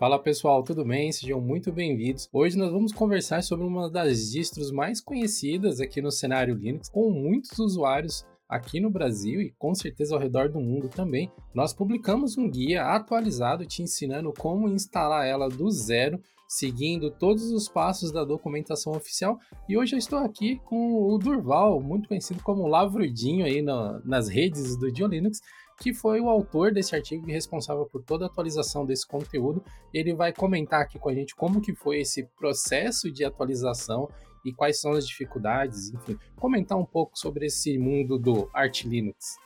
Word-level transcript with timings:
Fala 0.00 0.18
pessoal, 0.18 0.62
tudo 0.62 0.82
bem? 0.82 1.12
Sejam 1.12 1.42
muito 1.42 1.70
bem-vindos. 1.70 2.26
Hoje 2.32 2.56
nós 2.56 2.72
vamos 2.72 2.90
conversar 2.90 3.42
sobre 3.42 3.66
uma 3.66 3.90
das 3.90 4.30
distros 4.30 4.72
mais 4.72 4.98
conhecidas 4.98 5.78
aqui 5.78 6.00
no 6.00 6.10
cenário 6.10 6.54
Linux, 6.54 6.88
com 6.88 7.10
muitos 7.10 7.58
usuários 7.58 8.24
aqui 8.48 8.80
no 8.80 8.88
Brasil 8.88 9.42
e 9.42 9.50
com 9.58 9.74
certeza 9.74 10.14
ao 10.14 10.20
redor 10.20 10.48
do 10.48 10.58
mundo 10.58 10.88
também. 10.88 11.30
Nós 11.52 11.74
publicamos 11.74 12.38
um 12.38 12.48
guia 12.48 12.82
atualizado 12.82 13.66
te 13.66 13.82
ensinando 13.82 14.32
como 14.32 14.70
instalar 14.70 15.26
ela 15.26 15.50
do 15.50 15.70
zero 15.70 16.18
seguindo 16.48 17.12
todos 17.12 17.52
os 17.52 17.68
passos 17.68 18.10
da 18.10 18.24
documentação 18.24 18.92
oficial. 18.92 19.38
E 19.68 19.78
hoje 19.78 19.94
eu 19.94 19.98
estou 19.98 20.18
aqui 20.18 20.58
com 20.64 20.94
o 20.94 21.16
Durval, 21.16 21.80
muito 21.80 22.08
conhecido 22.08 22.42
como 22.42 22.66
Lavrudinho 22.66 23.44
aí 23.44 23.62
na, 23.62 24.00
nas 24.04 24.28
redes 24.28 24.76
do 24.76 24.88
Linux, 25.06 25.40
que 25.80 25.94
foi 25.94 26.20
o 26.20 26.28
autor 26.28 26.72
desse 26.72 26.94
artigo 26.94 27.28
e 27.28 27.32
responsável 27.32 27.86
por 27.86 28.02
toda 28.02 28.26
a 28.26 28.28
atualização 28.28 28.84
desse 28.84 29.06
conteúdo. 29.06 29.64
Ele 29.92 30.14
vai 30.14 30.30
comentar 30.30 30.82
aqui 30.82 30.98
com 30.98 31.08
a 31.08 31.14
gente 31.14 31.34
como 31.34 31.60
que 31.60 31.74
foi 31.74 32.00
esse 32.00 32.24
processo 32.38 33.10
de 33.10 33.24
atualização 33.24 34.08
e 34.44 34.52
quais 34.52 34.78
são 34.78 34.92
as 34.92 35.06
dificuldades, 35.06 35.90
enfim, 35.90 36.18
comentar 36.36 36.78
um 36.78 36.84
pouco 36.84 37.18
sobre 37.18 37.46
esse 37.46 37.78
mundo 37.78 38.18
do 38.18 38.48
Arch 38.52 38.84
Linux. 38.84 39.36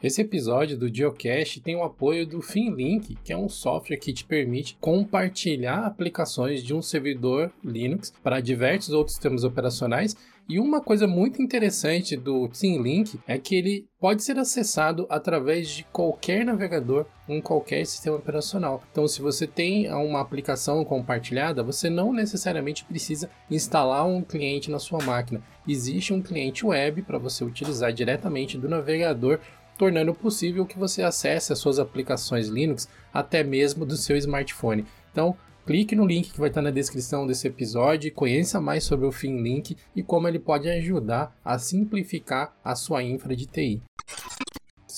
Esse 0.00 0.20
episódio 0.20 0.78
do 0.78 0.94
Geocache 0.94 1.58
tem 1.58 1.74
o 1.74 1.82
apoio 1.82 2.24
do 2.24 2.40
FinLink, 2.40 3.16
que 3.24 3.32
é 3.32 3.36
um 3.36 3.48
software 3.48 3.96
que 3.96 4.12
te 4.12 4.24
permite 4.24 4.78
compartilhar 4.80 5.84
aplicações 5.84 6.62
de 6.62 6.72
um 6.72 6.80
servidor 6.80 7.50
Linux 7.64 8.12
para 8.22 8.40
diversos 8.40 8.94
outros 8.94 9.16
sistemas 9.16 9.42
operacionais. 9.42 10.16
E 10.48 10.58
uma 10.58 10.80
coisa 10.80 11.06
muito 11.06 11.42
interessante 11.42 12.16
do 12.16 12.48
FinLink 12.54 13.18
é 13.26 13.36
que 13.36 13.56
ele 13.56 13.86
pode 14.00 14.22
ser 14.22 14.38
acessado 14.38 15.04
através 15.10 15.68
de 15.68 15.84
qualquer 15.92 16.42
navegador 16.42 17.04
em 17.28 17.38
qualquer 17.38 17.84
sistema 17.84 18.16
operacional. 18.16 18.82
Então, 18.90 19.06
se 19.06 19.20
você 19.20 19.46
tem 19.46 19.92
uma 19.92 20.20
aplicação 20.20 20.82
compartilhada, 20.86 21.62
você 21.62 21.90
não 21.90 22.14
necessariamente 22.14 22.84
precisa 22.84 23.28
instalar 23.50 24.06
um 24.06 24.22
cliente 24.22 24.70
na 24.70 24.78
sua 24.78 25.04
máquina. 25.04 25.42
Existe 25.66 26.14
um 26.14 26.22
cliente 26.22 26.64
web 26.64 27.02
para 27.02 27.18
você 27.18 27.44
utilizar 27.44 27.92
diretamente 27.92 28.56
do 28.56 28.70
navegador 28.70 29.40
tornando 29.78 30.12
possível 30.12 30.66
que 30.66 30.78
você 30.78 31.02
acesse 31.02 31.52
as 31.52 31.58
suas 31.60 31.78
aplicações 31.78 32.48
Linux 32.48 32.88
até 33.14 33.44
mesmo 33.44 33.86
do 33.86 33.96
seu 33.96 34.16
smartphone. 34.16 34.84
Então, 35.12 35.36
clique 35.64 35.94
no 35.94 36.04
link 36.04 36.32
que 36.32 36.40
vai 36.40 36.48
estar 36.48 36.60
na 36.60 36.70
descrição 36.70 37.26
desse 37.26 37.46
episódio 37.46 38.08
e 38.08 38.10
conheça 38.10 38.60
mais 38.60 38.84
sobre 38.84 39.06
o 39.06 39.12
FinLink 39.12 39.76
e 39.94 40.02
como 40.02 40.26
ele 40.26 40.38
pode 40.38 40.68
ajudar 40.68 41.34
a 41.44 41.58
simplificar 41.58 42.54
a 42.64 42.74
sua 42.74 43.02
infra 43.02 43.36
de 43.36 43.46
TI. 43.46 43.82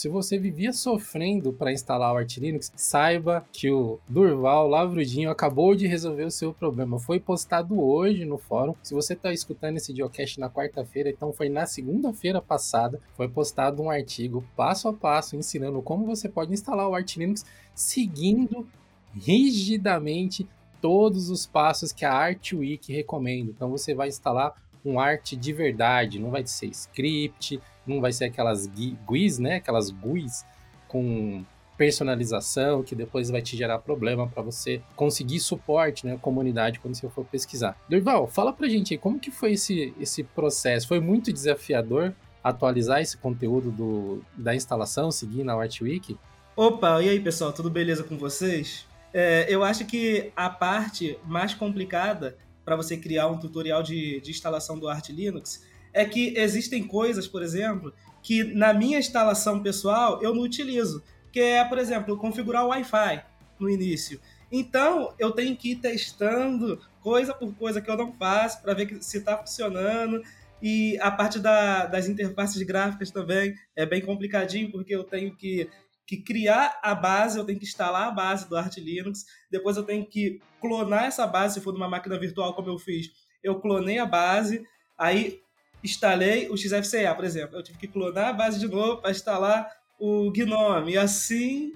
Se 0.00 0.08
você 0.08 0.38
vivia 0.38 0.72
sofrendo 0.72 1.52
para 1.52 1.74
instalar 1.74 2.14
o 2.14 2.16
Arch 2.16 2.38
Linux, 2.38 2.72
saiba 2.74 3.46
que 3.52 3.70
o 3.70 4.00
Durval 4.08 4.66
Lavrudinho 4.66 5.28
acabou 5.28 5.74
de 5.74 5.86
resolver 5.86 6.24
o 6.24 6.30
seu 6.30 6.54
problema. 6.54 6.98
Foi 6.98 7.20
postado 7.20 7.78
hoje 7.78 8.24
no 8.24 8.38
fórum. 8.38 8.74
Se 8.82 8.94
você 8.94 9.12
está 9.12 9.30
escutando 9.30 9.76
esse 9.76 9.94
geocache 9.94 10.40
na 10.40 10.48
quarta-feira, 10.48 11.10
então 11.10 11.34
foi 11.34 11.50
na 11.50 11.66
segunda-feira 11.66 12.40
passada, 12.40 12.98
foi 13.14 13.28
postado 13.28 13.82
um 13.82 13.90
artigo 13.90 14.42
passo 14.56 14.88
a 14.88 14.92
passo 14.94 15.36
ensinando 15.36 15.82
como 15.82 16.06
você 16.06 16.30
pode 16.30 16.50
instalar 16.50 16.88
o 16.88 16.94
Arch 16.94 17.18
Linux 17.18 17.44
seguindo 17.74 18.66
rigidamente 19.12 20.48
todos 20.80 21.28
os 21.28 21.44
passos 21.44 21.92
que 21.92 22.06
a 22.06 22.14
ArchWiki 22.14 22.90
recomenda. 22.90 23.50
Então 23.50 23.68
você 23.68 23.94
vai 23.94 24.08
instalar 24.08 24.54
um 24.82 24.98
art 24.98 25.34
de 25.34 25.52
verdade, 25.52 26.18
não 26.18 26.30
vai 26.30 26.46
ser 26.46 26.68
script, 26.68 27.60
não 27.90 28.00
vai 28.00 28.12
ser 28.12 28.26
aquelas 28.26 28.66
GUIs, 29.06 29.38
né? 29.38 29.56
Aquelas 29.56 29.90
GUIs 29.90 30.44
com 30.88 31.44
personalização 31.80 32.82
que 32.82 32.94
depois 32.94 33.30
vai 33.30 33.40
te 33.40 33.56
gerar 33.56 33.78
problema 33.78 34.28
para 34.28 34.42
você 34.42 34.82
conseguir 34.94 35.40
suporte, 35.40 36.04
né, 36.04 36.18
comunidade 36.20 36.78
quando 36.78 36.94
você 36.94 37.08
for 37.08 37.24
pesquisar. 37.24 37.74
Durval, 37.88 38.26
fala 38.26 38.52
pra 38.52 38.68
gente 38.68 38.92
aí 38.92 38.98
como 38.98 39.18
que 39.18 39.30
foi 39.30 39.52
esse, 39.52 39.94
esse 39.98 40.22
processo? 40.22 40.86
Foi 40.86 41.00
muito 41.00 41.32
desafiador 41.32 42.12
atualizar 42.44 43.00
esse 43.00 43.16
conteúdo 43.16 43.70
do, 43.70 44.22
da 44.36 44.54
instalação, 44.54 45.10
seguindo 45.10 45.50
a 45.50 45.54
ArtWiki? 45.54 46.18
Opa, 46.54 47.02
e 47.02 47.08
aí 47.08 47.18
pessoal, 47.18 47.50
tudo 47.50 47.70
beleza 47.70 48.04
com 48.04 48.18
vocês? 48.18 48.86
É, 49.10 49.46
eu 49.48 49.64
acho 49.64 49.86
que 49.86 50.30
a 50.36 50.50
parte 50.50 51.18
mais 51.24 51.54
complicada 51.54 52.36
para 52.62 52.76
você 52.76 52.98
criar 52.98 53.28
um 53.28 53.38
tutorial 53.38 53.82
de, 53.82 54.20
de 54.20 54.30
instalação 54.30 54.78
do 54.78 54.86
Arch 54.86 55.08
Linux 55.08 55.64
é 55.92 56.04
que 56.04 56.34
existem 56.36 56.86
coisas, 56.86 57.26
por 57.26 57.42
exemplo, 57.42 57.92
que 58.22 58.44
na 58.44 58.72
minha 58.72 58.98
instalação 58.98 59.62
pessoal 59.62 60.22
eu 60.22 60.34
não 60.34 60.42
utilizo, 60.42 61.02
que 61.32 61.40
é, 61.40 61.64
por 61.64 61.78
exemplo, 61.78 62.16
configurar 62.16 62.64
o 62.64 62.68
Wi-Fi 62.68 63.22
no 63.58 63.68
início. 63.68 64.20
Então, 64.50 65.14
eu 65.18 65.30
tenho 65.30 65.56
que 65.56 65.72
ir 65.72 65.76
testando 65.76 66.80
coisa 67.00 67.32
por 67.32 67.54
coisa 67.54 67.80
que 67.80 67.90
eu 67.90 67.96
não 67.96 68.12
faço 68.12 68.60
para 68.62 68.74
ver 68.74 68.98
se 69.00 69.18
está 69.18 69.36
funcionando. 69.36 70.22
E 70.62 70.98
a 71.00 71.10
parte 71.10 71.38
da, 71.38 71.86
das 71.86 72.08
interfaces 72.08 72.60
gráficas 72.62 73.10
também 73.10 73.54
é 73.76 73.86
bem 73.86 74.00
complicadinho, 74.00 74.70
porque 74.70 74.94
eu 74.94 75.04
tenho 75.04 75.34
que, 75.34 75.70
que 76.06 76.18
criar 76.18 76.78
a 76.82 76.94
base, 76.94 77.38
eu 77.38 77.44
tenho 77.44 77.58
que 77.58 77.64
instalar 77.64 78.08
a 78.08 78.10
base 78.10 78.48
do 78.48 78.56
Arch 78.56 78.76
Linux, 78.78 79.24
depois 79.50 79.76
eu 79.76 79.84
tenho 79.84 80.04
que 80.04 80.40
clonar 80.60 81.04
essa 81.04 81.26
base, 81.26 81.54
se 81.54 81.60
for 81.60 81.72
numa 81.72 81.88
máquina 81.88 82.18
virtual 82.18 82.52
como 82.52 82.68
eu 82.68 82.78
fiz, 82.78 83.10
eu 83.42 83.58
clonei 83.58 83.98
a 83.98 84.04
base, 84.04 84.62
aí 84.98 85.40
instalei 85.82 86.48
o 86.48 86.56
XFCE, 86.56 87.14
por 87.14 87.24
exemplo. 87.24 87.58
Eu 87.58 87.62
tive 87.62 87.78
que 87.78 87.88
clonar 87.88 88.28
a 88.28 88.32
base 88.32 88.58
de 88.58 88.68
novo 88.68 89.00
para 89.00 89.10
instalar 89.10 89.70
o 89.98 90.30
GNOME. 90.30 90.92
E 90.92 90.98
assim, 90.98 91.74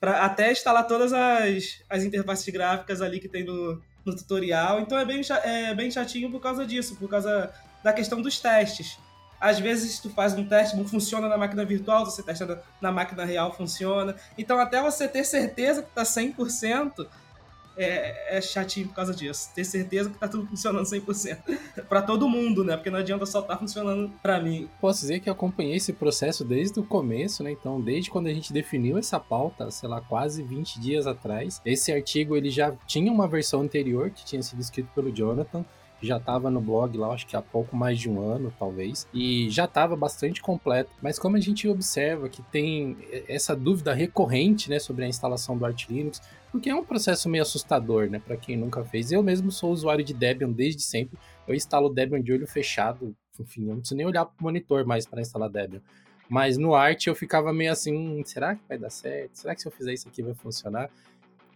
para 0.00 0.24
até 0.24 0.52
instalar 0.52 0.86
todas 0.86 1.12
as, 1.12 1.82
as 1.88 2.04
interfaces 2.04 2.48
gráficas 2.52 3.02
ali 3.02 3.18
que 3.18 3.28
tem 3.28 3.44
no, 3.44 3.80
no 4.04 4.16
tutorial. 4.16 4.80
Então 4.80 4.98
é 4.98 5.04
bem, 5.04 5.20
é 5.44 5.74
bem 5.74 5.90
chatinho 5.90 6.30
por 6.30 6.40
causa 6.40 6.66
disso, 6.66 6.96
por 6.96 7.08
causa 7.08 7.52
da 7.82 7.92
questão 7.92 8.20
dos 8.20 8.38
testes. 8.38 8.98
Às 9.40 9.60
vezes 9.60 10.00
tu 10.00 10.10
faz 10.10 10.34
um 10.34 10.44
teste, 10.44 10.76
não 10.76 10.86
funciona 10.86 11.28
na 11.28 11.38
máquina 11.38 11.64
virtual, 11.64 12.04
você 12.04 12.22
testa 12.22 12.44
na, 12.44 12.58
na 12.80 12.92
máquina 12.92 13.24
real, 13.24 13.54
funciona. 13.54 14.16
Então 14.36 14.58
até 14.58 14.82
você 14.82 15.06
ter 15.06 15.24
certeza 15.24 15.82
que 15.82 15.88
está 15.88 16.02
100%, 16.02 17.06
é, 17.78 18.36
é 18.36 18.40
chatinho 18.40 18.88
por 18.88 18.94
causa 18.94 19.14
disso. 19.14 19.50
Ter 19.54 19.64
certeza 19.64 20.10
que 20.10 20.18
tá 20.18 20.28
tudo 20.28 20.46
funcionando 20.46 20.84
100% 20.84 21.38
para 21.88 22.02
todo 22.02 22.28
mundo, 22.28 22.64
né? 22.64 22.76
Porque 22.76 22.90
não 22.90 22.98
adianta 22.98 23.24
só 23.24 23.40
tá 23.40 23.56
funcionando 23.56 24.10
para 24.22 24.40
mim. 24.40 24.68
Posso 24.80 25.00
dizer 25.00 25.20
que 25.20 25.30
acompanhei 25.30 25.76
esse 25.76 25.92
processo 25.92 26.44
desde 26.44 26.80
o 26.80 26.84
começo, 26.84 27.42
né? 27.42 27.52
Então, 27.52 27.80
desde 27.80 28.10
quando 28.10 28.26
a 28.26 28.32
gente 28.34 28.52
definiu 28.52 28.98
essa 28.98 29.20
pauta, 29.20 29.70
sei 29.70 29.88
lá, 29.88 30.00
quase 30.00 30.42
20 30.42 30.80
dias 30.80 31.06
atrás. 31.06 31.60
Esse 31.64 31.92
artigo 31.92 32.36
ele 32.36 32.50
já 32.50 32.72
tinha 32.86 33.12
uma 33.12 33.28
versão 33.28 33.60
anterior 33.60 34.10
que 34.10 34.24
tinha 34.24 34.42
sido 34.42 34.60
escrito 34.60 34.90
pelo 34.94 35.12
Jonathan 35.12 35.64
já 36.00 36.16
estava 36.16 36.50
no 36.50 36.60
blog 36.60 36.96
lá, 36.96 37.08
acho 37.12 37.26
que 37.26 37.36
há 37.36 37.42
pouco 37.42 37.76
mais 37.76 37.98
de 37.98 38.08
um 38.08 38.20
ano, 38.20 38.52
talvez, 38.58 39.06
e 39.12 39.50
já 39.50 39.64
estava 39.64 39.96
bastante 39.96 40.40
completo. 40.40 40.90
Mas 41.02 41.18
como 41.18 41.36
a 41.36 41.40
gente 41.40 41.68
observa 41.68 42.28
que 42.28 42.42
tem 42.42 42.96
essa 43.26 43.54
dúvida 43.56 43.92
recorrente, 43.92 44.70
né, 44.70 44.78
sobre 44.78 45.04
a 45.04 45.08
instalação 45.08 45.56
do 45.56 45.66
Arch 45.66 45.88
Linux, 45.88 46.20
porque 46.50 46.70
é 46.70 46.74
um 46.74 46.84
processo 46.84 47.28
meio 47.28 47.42
assustador, 47.42 48.08
né, 48.08 48.20
para 48.24 48.36
quem 48.36 48.56
nunca 48.56 48.84
fez. 48.84 49.10
Eu 49.10 49.22
mesmo 49.22 49.50
sou 49.50 49.72
usuário 49.72 50.04
de 50.04 50.14
Debian 50.14 50.50
desde 50.50 50.82
sempre. 50.82 51.18
Eu 51.46 51.54
instalo 51.54 51.88
Debian 51.88 52.22
de 52.22 52.32
olho 52.32 52.46
fechado, 52.46 53.14
enfim, 53.38 53.62
eu 53.62 53.68
não 53.68 53.78
preciso 53.78 53.96
nem 53.96 54.06
olhar 54.06 54.24
para 54.24 54.40
o 54.40 54.42
monitor 54.42 54.84
mais 54.84 55.06
para 55.06 55.20
instalar 55.20 55.50
Debian. 55.50 55.80
Mas 56.28 56.58
no 56.58 56.74
Art 56.74 57.06
eu 57.06 57.14
ficava 57.14 57.52
meio 57.52 57.72
assim, 57.72 57.96
hum, 57.96 58.22
será 58.24 58.54
que 58.54 58.60
vai 58.68 58.78
dar 58.78 58.90
certo? 58.90 59.34
Será 59.34 59.54
que 59.54 59.62
se 59.62 59.66
eu 59.66 59.72
fizer 59.72 59.94
isso 59.94 60.06
aqui 60.06 60.22
vai 60.22 60.34
funcionar? 60.34 60.90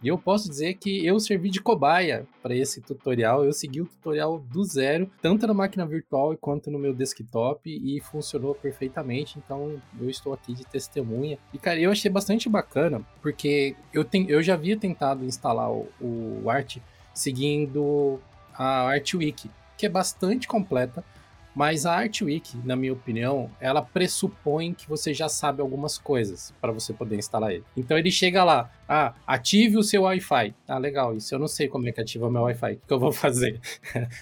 E 0.03 0.09
eu 0.09 0.17
posso 0.17 0.49
dizer 0.49 0.73
que 0.73 1.05
eu 1.05 1.17
servi 1.17 1.49
de 1.49 1.61
cobaia 1.61 2.27
para 2.41 2.53
esse 2.53 2.81
tutorial. 2.81 3.45
Eu 3.45 3.53
segui 3.53 3.81
o 3.81 3.85
tutorial 3.85 4.37
do 4.37 4.63
zero, 4.65 5.09
tanto 5.21 5.47
na 5.47 5.53
máquina 5.53 5.85
virtual 5.85 6.35
quanto 6.35 6.69
no 6.69 6.77
meu 6.77 6.93
desktop, 6.93 7.61
e 7.69 8.01
funcionou 8.01 8.53
perfeitamente. 8.53 9.39
Então 9.39 9.81
eu 9.99 10.09
estou 10.09 10.33
aqui 10.33 10.53
de 10.53 10.65
testemunha. 10.65 11.37
E 11.53 11.57
cara, 11.57 11.79
eu 11.79 11.89
achei 11.89 12.11
bastante 12.11 12.49
bacana, 12.49 13.01
porque 13.21 13.75
eu, 13.93 14.03
ten... 14.03 14.25
eu 14.27 14.43
já 14.43 14.55
havia 14.55 14.75
tentado 14.75 15.23
instalar 15.23 15.71
o, 15.71 15.87
o 16.01 16.49
Art 16.49 16.77
seguindo 17.13 18.19
a 18.53 18.89
ArtWiki, 18.89 19.49
que 19.77 19.85
é 19.85 19.89
bastante 19.89 20.47
completa. 20.47 21.03
Mas 21.55 21.85
a 21.85 21.93
ArtWiki, 21.93 22.57
na 22.65 22.75
minha 22.75 22.93
opinião, 22.93 23.49
ela 23.59 23.81
pressupõe 23.81 24.73
que 24.73 24.89
você 24.89 25.13
já 25.13 25.29
sabe 25.29 25.61
algumas 25.61 25.97
coisas 25.97 26.53
para 26.59 26.71
você 26.71 26.93
poder 26.93 27.17
instalar 27.17 27.51
ele. 27.51 27.63
Então 27.77 27.97
ele 27.97 28.09
chega 28.09 28.43
lá, 28.43 28.71
ah, 28.87 29.13
ative 29.27 29.77
o 29.77 29.83
seu 29.83 30.03
Wi-Fi. 30.03 30.55
Ah, 30.67 30.77
legal, 30.77 31.15
isso 31.15 31.33
eu 31.33 31.39
não 31.39 31.47
sei 31.47 31.67
como 31.67 31.87
é 31.87 31.91
que 31.91 32.01
ativa 32.01 32.27
o 32.27 32.31
meu 32.31 32.43
Wi-Fi. 32.43 32.73
O 32.73 32.87
que 32.87 32.93
eu 32.93 32.99
vou 32.99 33.11
fazer? 33.13 33.59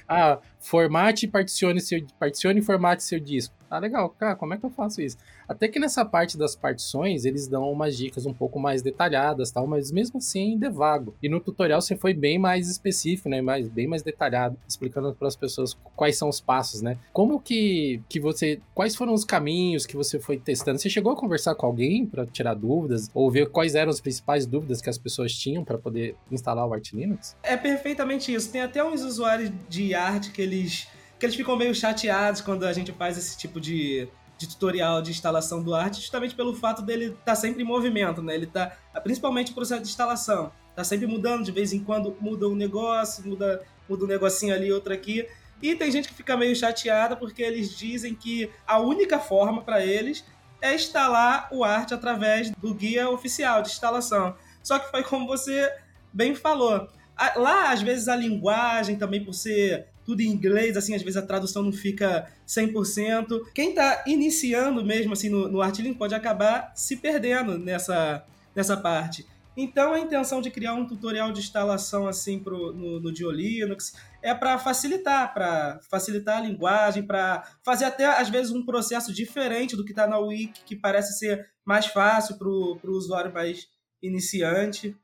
ah, 0.08 0.40
formate 0.60 1.26
e 1.26 1.30
particione, 1.30 1.80
seu, 1.80 2.06
particione 2.20 2.60
e 2.60 2.64
formate 2.64 3.04
seu 3.04 3.20
disco. 3.20 3.61
Ah, 3.72 3.80
legal. 3.80 4.10
Cara, 4.10 4.36
como 4.36 4.54
é 4.54 4.58
que 4.58 4.66
eu 4.66 4.70
faço 4.70 5.02
isso? 5.02 5.18
Até 5.48 5.70
que 5.70 5.80
nessa 5.80 6.04
parte 6.04 6.38
das 6.38 6.58
partições, 6.58 7.24
eles 7.24 7.48
dão 7.48 7.72
umas 7.72 7.96
dicas 7.96 8.26
um 8.26 8.34
pouco 8.34 8.60
mais 8.60 8.82
detalhadas, 8.82 9.50
tal, 9.50 9.66
mas 9.66 9.94
mesmo 9.94 10.18
assim 10.18 10.52
ainda 10.52 10.68
é 10.68 10.70
vago. 10.70 11.16
E 11.24 11.30
no 11.30 11.40
tutorial 11.40 11.82
você 11.82 11.96
foi 11.96 12.14
bem 12.14 12.38
mais 12.38 12.70
específico, 12.70 13.30
né? 13.30 13.42
Mais, 13.42 13.70
bem 13.70 13.88
mais 13.88 14.04
detalhado, 14.04 14.58
explicando 14.68 15.16
para 15.16 15.30
as 15.30 15.38
pessoas 15.38 15.78
quais 15.96 16.18
são 16.18 16.28
os 16.28 16.42
passos, 16.42 16.82
né? 16.82 16.98
Como 17.14 17.40
que, 17.40 18.02
que 18.10 18.20
você. 18.20 18.60
Quais 18.76 18.94
foram 18.94 19.14
os 19.14 19.24
caminhos 19.24 19.86
que 19.86 19.96
você 19.96 20.20
foi 20.20 20.38
testando? 20.38 20.78
Você 20.78 20.90
chegou 20.90 21.14
a 21.14 21.16
conversar 21.16 21.56
com 21.56 21.66
alguém 21.66 22.06
para 22.06 22.26
tirar 22.26 22.56
dúvidas? 22.56 23.10
Ou 23.14 23.32
ver 23.32 23.50
quais 23.52 23.74
eram 23.74 23.90
as 23.90 24.02
principais 24.02 24.46
dúvidas 24.46 24.82
que 24.82 24.90
as 24.90 24.98
pessoas 24.98 25.32
tinham 25.32 25.64
para 25.64 25.78
poder 25.78 26.18
instalar 26.30 26.68
o 26.68 26.74
Arch 26.74 26.92
Linux? 26.92 27.38
É 27.42 27.56
perfeitamente 27.56 28.34
isso. 28.34 28.52
Tem 28.52 28.62
até 28.62 28.84
uns 28.84 29.02
usuários 29.02 29.50
de 29.70 29.94
arte 29.94 30.32
que 30.32 30.42
eles 30.42 30.90
que 31.22 31.26
eles 31.28 31.36
ficam 31.36 31.56
meio 31.56 31.74
chateados 31.76 32.42
quando 32.42 32.66
a 32.66 32.74
gente 32.74 32.92
faz 32.92 33.16
esse 33.16 33.38
tipo 33.38 33.62
de, 33.62 34.08
de 34.40 34.50
tutorial 34.50 35.04
de 35.04 35.12
instalação 35.12 35.62
do 35.62 35.76
Art, 35.76 35.94
justamente 35.94 36.34
pelo 36.34 36.56
fato 36.56 36.82
dele 36.82 37.10
estar 37.10 37.22
tá 37.24 37.36
sempre 37.36 37.62
em 37.62 37.66
movimento, 37.66 38.24
né? 38.24 38.34
Ele 38.34 38.48
tá, 38.48 38.76
principalmente 39.04 39.52
o 39.52 39.54
processo 39.54 39.84
de 39.84 39.88
instalação, 39.88 40.52
tá 40.76 40.84
sempre 40.84 41.06
mudando, 41.06 41.44
de 41.44 41.52
vez 41.52 41.74
em 41.74 41.84
quando 41.84 42.18
muda 42.20 42.48
um 42.48 42.56
negócio, 42.56 43.24
muda, 43.24 43.64
muda 43.88 44.04
um 44.04 44.08
negocinho 44.08 44.52
ali, 44.52 44.74
outro 44.74 44.92
aqui. 44.92 45.28
E 45.62 45.76
tem 45.76 45.92
gente 45.92 46.08
que 46.08 46.16
fica 46.16 46.36
meio 46.36 46.56
chateada 46.56 47.16
porque 47.16 47.44
eles 47.44 47.78
dizem 47.78 48.16
que 48.16 48.50
a 48.66 48.80
única 48.80 49.20
forma 49.20 49.62
para 49.62 49.86
eles 49.86 50.26
é 50.60 50.74
instalar 50.74 51.50
o 51.52 51.64
Art 51.64 51.92
através 51.92 52.50
do 52.50 52.74
guia 52.74 53.08
oficial 53.12 53.62
de 53.62 53.70
instalação. 53.70 54.36
Só 54.64 54.80
que 54.80 54.90
foi 54.90 55.04
como 55.04 55.28
você 55.28 55.72
bem 56.12 56.34
falou. 56.34 56.90
Lá, 57.36 57.72
às 57.72 57.84
vezes, 57.84 58.08
a 58.08 58.16
linguagem 58.16 58.96
também, 58.96 59.24
por 59.24 59.36
ser 59.36 59.91
tudo 60.06 60.22
em 60.22 60.28
inglês, 60.28 60.76
assim, 60.76 60.96
às 60.96 61.02
vezes 61.02 61.18
a 61.18 61.26
tradução 61.26 61.64
não 61.64 61.72
fica 61.72 62.28
100%. 62.48 63.52
Quem 63.54 63.74
tá 63.74 64.04
iniciando 64.08 64.84
mesmo, 64.84 65.14
assim, 65.14 65.30
no, 65.30 65.48
no 65.48 65.62
Artlink 65.62 65.98
pode 65.98 66.16
acabar 66.16 66.72
se 66.76 66.98
perdendo 66.98 67.58
nessa, 67.58 68.26
nessa 68.56 68.76
parte. 68.78 69.26
Então, 69.56 69.94
a 69.94 70.00
intenção 70.00 70.42
de 70.42 70.50
criar 70.50 70.74
um 70.74 70.88
tutorial 70.88 71.32
de 71.32 71.42
instalação, 71.42 72.08
assim, 72.08 72.40
pro, 72.40 72.72
no, 72.72 73.02
no 73.02 73.32
Linux 73.32 73.94
é 74.22 74.34
para 74.34 74.58
facilitar, 74.58 75.34
para 75.34 75.80
facilitar 75.90 76.38
a 76.38 76.42
linguagem, 76.42 77.04
para 77.04 77.44
fazer 77.64 77.86
até, 77.86 78.06
às 78.06 78.30
vezes, 78.30 78.52
um 78.52 78.66
processo 78.66 79.14
diferente 79.14 79.76
do 79.76 79.84
que 79.84 79.92
está 79.92 80.08
na 80.08 80.18
Wiki, 80.20 80.64
que 80.64 80.76
parece 80.76 81.18
ser 81.18 81.50
mais 81.66 81.86
fácil 81.86 82.38
para 82.38 82.48
o 82.48 82.80
usuário 82.86 83.34
mais 83.34 83.68
iniciante. 84.02 84.96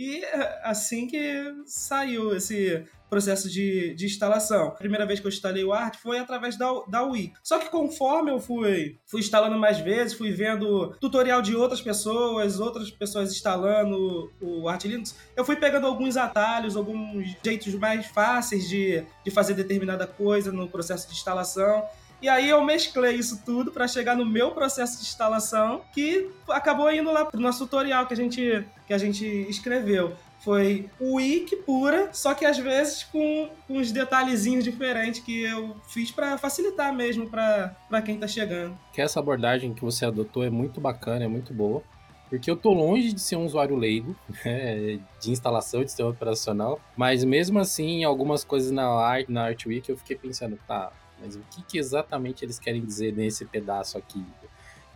E 0.00 0.24
assim 0.62 1.06
que 1.06 1.54
saiu 1.66 2.34
esse 2.34 2.82
processo 3.10 3.50
de, 3.50 3.92
de 3.94 4.06
instalação. 4.06 4.68
A 4.68 4.70
primeira 4.70 5.04
vez 5.04 5.20
que 5.20 5.26
eu 5.26 5.28
instalei 5.28 5.62
o 5.62 5.74
Art 5.74 5.96
foi 5.96 6.18
através 6.18 6.56
da, 6.56 6.72
da 6.88 7.02
Wii. 7.02 7.34
Só 7.42 7.58
que 7.58 7.68
conforme 7.68 8.30
eu 8.30 8.40
fui, 8.40 8.98
fui 9.04 9.20
instalando 9.20 9.58
mais 9.58 9.78
vezes, 9.78 10.14
fui 10.14 10.32
vendo 10.32 10.96
tutorial 11.00 11.42
de 11.42 11.54
outras 11.54 11.82
pessoas, 11.82 12.60
outras 12.60 12.90
pessoas 12.90 13.30
instalando 13.30 14.32
o 14.40 14.68
Art 14.70 14.82
Linux, 14.84 15.14
eu 15.36 15.44
fui 15.44 15.56
pegando 15.56 15.86
alguns 15.86 16.16
atalhos, 16.16 16.76
alguns 16.76 17.36
jeitos 17.44 17.74
mais 17.74 18.06
fáceis 18.06 18.66
de, 18.70 19.04
de 19.22 19.30
fazer 19.30 19.52
determinada 19.52 20.06
coisa 20.06 20.50
no 20.50 20.66
processo 20.66 21.08
de 21.08 21.12
instalação. 21.12 21.84
E 22.22 22.28
aí 22.28 22.50
eu 22.50 22.62
mesclei 22.62 23.14
isso 23.14 23.42
tudo 23.44 23.70
para 23.70 23.88
chegar 23.88 24.16
no 24.16 24.26
meu 24.26 24.50
processo 24.50 24.98
de 24.98 25.04
instalação, 25.04 25.82
que 25.92 26.30
acabou 26.48 26.92
indo 26.92 27.10
lá 27.10 27.24
pro 27.24 27.40
nosso 27.40 27.64
tutorial 27.64 28.06
que 28.06 28.12
a 28.12 28.16
gente, 28.16 28.64
que 28.86 28.92
a 28.92 28.98
gente 28.98 29.24
escreveu. 29.48 30.12
Foi 30.40 30.88
wiki 31.00 31.56
pura, 31.56 32.08
só 32.12 32.32
que 32.32 32.46
às 32.46 32.58
vezes 32.58 33.04
com, 33.04 33.50
uns 33.68 33.92
detalhezinhos 33.92 34.64
diferentes 34.64 35.20
que 35.20 35.42
eu 35.42 35.76
fiz 35.88 36.10
para 36.10 36.38
facilitar 36.38 36.94
mesmo 36.94 37.28
para 37.28 38.02
quem 38.02 38.18
tá 38.18 38.26
chegando. 38.26 38.76
Que 38.92 39.02
essa 39.02 39.20
abordagem 39.20 39.74
que 39.74 39.82
você 39.82 40.06
adotou 40.06 40.42
é 40.42 40.50
muito 40.50 40.80
bacana, 40.80 41.24
é 41.24 41.28
muito 41.28 41.52
boa. 41.52 41.82
Porque 42.30 42.48
eu 42.48 42.56
tô 42.56 42.72
longe 42.72 43.12
de 43.12 43.20
ser 43.20 43.34
um 43.34 43.44
usuário 43.44 43.76
leigo, 43.76 44.14
né, 44.44 45.00
de 45.20 45.30
instalação 45.30 45.82
de 45.82 45.88
sistema 45.90 46.10
operacional, 46.10 46.80
mas 46.96 47.24
mesmo 47.24 47.58
assim, 47.58 48.04
algumas 48.04 48.44
coisas 48.44 48.70
na 48.70 48.88
na 49.28 49.44
Art 49.44 49.64
eu 49.66 49.96
fiquei 49.96 50.16
pensando, 50.16 50.58
tá, 50.66 50.92
mas 51.20 51.36
o 51.36 51.40
que, 51.50 51.62
que 51.62 51.78
exatamente 51.78 52.44
eles 52.44 52.58
querem 52.58 52.84
dizer 52.84 53.12
nesse 53.14 53.44
pedaço 53.44 53.98
aqui? 53.98 54.24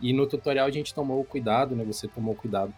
E 0.01 0.11
no 0.11 0.27
tutorial 0.27 0.67
a 0.67 0.71
gente 0.71 0.93
tomou 0.93 1.23
cuidado, 1.23 1.75
né? 1.75 1.83
Você 1.85 2.07
tomou 2.07 2.35
cuidado 2.35 2.73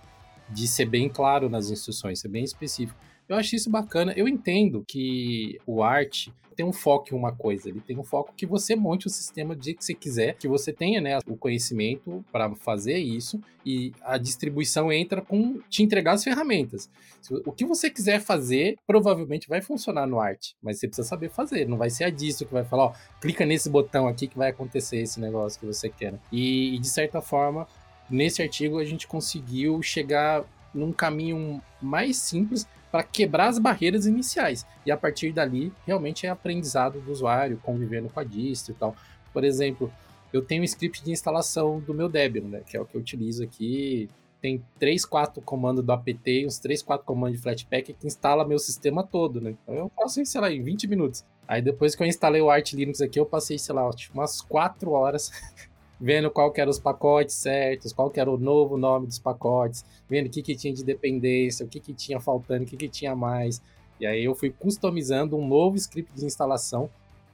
de 0.49 0.67
ser 0.67 0.85
bem 0.85 1.09
claro 1.09 1.49
nas 1.49 1.69
instruções, 1.69 2.19
ser 2.19 2.27
bem 2.27 2.43
específico. 2.43 2.99
Eu 3.27 3.35
acho 3.35 3.55
isso 3.55 3.69
bacana. 3.69 4.13
Eu 4.15 4.27
entendo 4.27 4.83
que 4.87 5.59
o 5.65 5.83
arte 5.83 6.33
tem 6.57 6.65
um 6.65 6.73
foco 6.73 7.13
em 7.13 7.15
uma 7.15 7.31
coisa, 7.31 7.69
ele 7.69 7.79
tem 7.79 7.95
um 7.95 8.03
foco 8.03 8.33
que 8.35 8.45
você 8.45 8.75
monte 8.75 9.05
o 9.05 9.11
sistema 9.11 9.55
do 9.55 9.63
jeito 9.63 9.77
que 9.77 9.85
você 9.85 9.93
quiser, 9.93 10.33
que 10.33 10.47
você 10.47 10.73
tenha 10.73 10.99
né, 10.99 11.19
o 11.27 11.37
conhecimento 11.37 12.25
para 12.31 12.53
fazer 12.55 12.97
isso 12.97 13.39
e 13.63 13.93
a 14.01 14.17
distribuição 14.17 14.91
entra 14.91 15.21
com 15.21 15.59
te 15.69 15.83
entregar 15.83 16.13
as 16.13 16.23
ferramentas. 16.23 16.89
O 17.45 17.51
que 17.51 17.63
você 17.63 17.91
quiser 17.91 18.19
fazer 18.19 18.75
provavelmente 18.87 19.47
vai 19.47 19.61
funcionar 19.61 20.07
no 20.07 20.19
arte, 20.19 20.55
mas 20.59 20.79
você 20.79 20.87
precisa 20.87 21.07
saber 21.07 21.29
fazer. 21.29 21.67
Não 21.67 21.77
vai 21.77 21.91
ser 21.91 22.05
a 22.05 22.09
disso 22.09 22.43
que 22.43 22.53
vai 22.53 22.65
falar, 22.65 22.85
ó, 22.85 22.93
clica 23.21 23.45
nesse 23.45 23.69
botão 23.69 24.07
aqui 24.07 24.25
que 24.25 24.37
vai 24.37 24.49
acontecer 24.49 24.97
esse 24.97 25.19
negócio 25.19 25.59
que 25.59 25.65
você 25.65 25.89
quer. 25.89 26.19
E, 26.31 26.73
e 26.73 26.79
de 26.79 26.87
certa 26.89 27.21
forma, 27.21 27.67
nesse 28.09 28.41
artigo 28.41 28.79
a 28.79 28.85
gente 28.85 29.05
conseguiu 29.05 29.79
chegar 29.83 30.43
num 30.73 30.91
caminho 30.91 31.61
mais 31.79 32.17
simples 32.17 32.67
para 32.91 33.03
quebrar 33.03 33.47
as 33.47 33.59
barreiras 33.59 34.05
iniciais. 34.05 34.65
E 34.85 34.91
a 34.91 34.97
partir 34.97 35.31
dali, 35.31 35.73
realmente 35.85 36.25
é 36.25 36.29
aprendizado 36.29 36.99
do 37.01 37.11
usuário, 37.11 37.59
convivendo 37.63 38.09
com 38.09 38.19
a 38.19 38.23
distro 38.23 38.73
e 38.73 38.75
tal. 38.75 38.95
Por 39.33 39.43
exemplo, 39.43 39.91
eu 40.31 40.41
tenho 40.41 40.61
um 40.61 40.65
script 40.65 41.03
de 41.03 41.11
instalação 41.11 41.79
do 41.79 41.93
meu 41.93 42.09
Debian, 42.09 42.43
né, 42.43 42.61
que 42.65 42.75
é 42.75 42.81
o 42.81 42.85
que 42.85 42.95
eu 42.95 43.01
utilizo 43.01 43.43
aqui. 43.43 44.09
Tem 44.39 44.63
3, 44.79 45.03
4 45.03 45.41
comandos 45.41 45.83
do 45.83 45.91
apt, 45.91 46.45
uns 46.45 46.59
3, 46.59 46.83
4 46.83 47.05
comandos 47.05 47.37
de 47.37 47.43
Flatpak 47.43 47.93
que 47.93 48.07
instala 48.07 48.47
meu 48.47 48.59
sistema 48.59 49.03
todo, 49.03 49.41
né? 49.41 49.55
Então 49.63 49.75
eu 49.75 49.91
faço 49.95 50.21
isso, 50.21 50.33
sei 50.33 50.41
lá, 50.41 50.51
em 50.51 50.61
20 50.61 50.87
minutos. 50.87 51.25
Aí 51.47 51.61
depois 51.61 51.95
que 51.95 52.03
eu 52.03 52.07
instalei 52.07 52.39
o 52.39 52.49
Arch 52.49 52.73
Linux 52.73 53.01
aqui, 53.01 53.19
eu 53.19 53.25
passei, 53.25 53.57
sei 53.57 53.73
lá, 53.73 53.89
umas 54.13 54.41
4 54.41 54.91
horas 54.91 55.31
vendo 55.99 56.29
qual 56.29 56.51
que 56.51 56.61
eram 56.61 56.69
os 56.69 56.79
pacotes 56.79 57.35
certos, 57.35 57.91
qual 57.91 58.09
que 58.09 58.19
era 58.19 58.29
o 58.29 58.37
novo 58.37 58.77
nome 58.77 59.07
dos 59.07 59.19
pacotes, 59.19 59.83
vendo 60.09 60.27
o 60.27 60.29
que, 60.29 60.41
que 60.41 60.55
tinha 60.55 60.73
de 60.73 60.83
dependência, 60.83 61.65
o 61.65 61.69
que, 61.69 61.79
que 61.79 61.93
tinha 61.93 62.19
faltando, 62.19 62.63
o 62.63 62.67
que, 62.67 62.77
que 62.77 62.87
tinha 62.87 63.15
mais. 63.15 63.61
E 63.99 64.05
aí 64.05 64.23
eu 64.23 64.35
fui 64.35 64.51
customizando 64.51 65.35
um 65.35 65.47
novo 65.47 65.75
script 65.75 66.11
de 66.13 66.25
instalação 66.25 66.89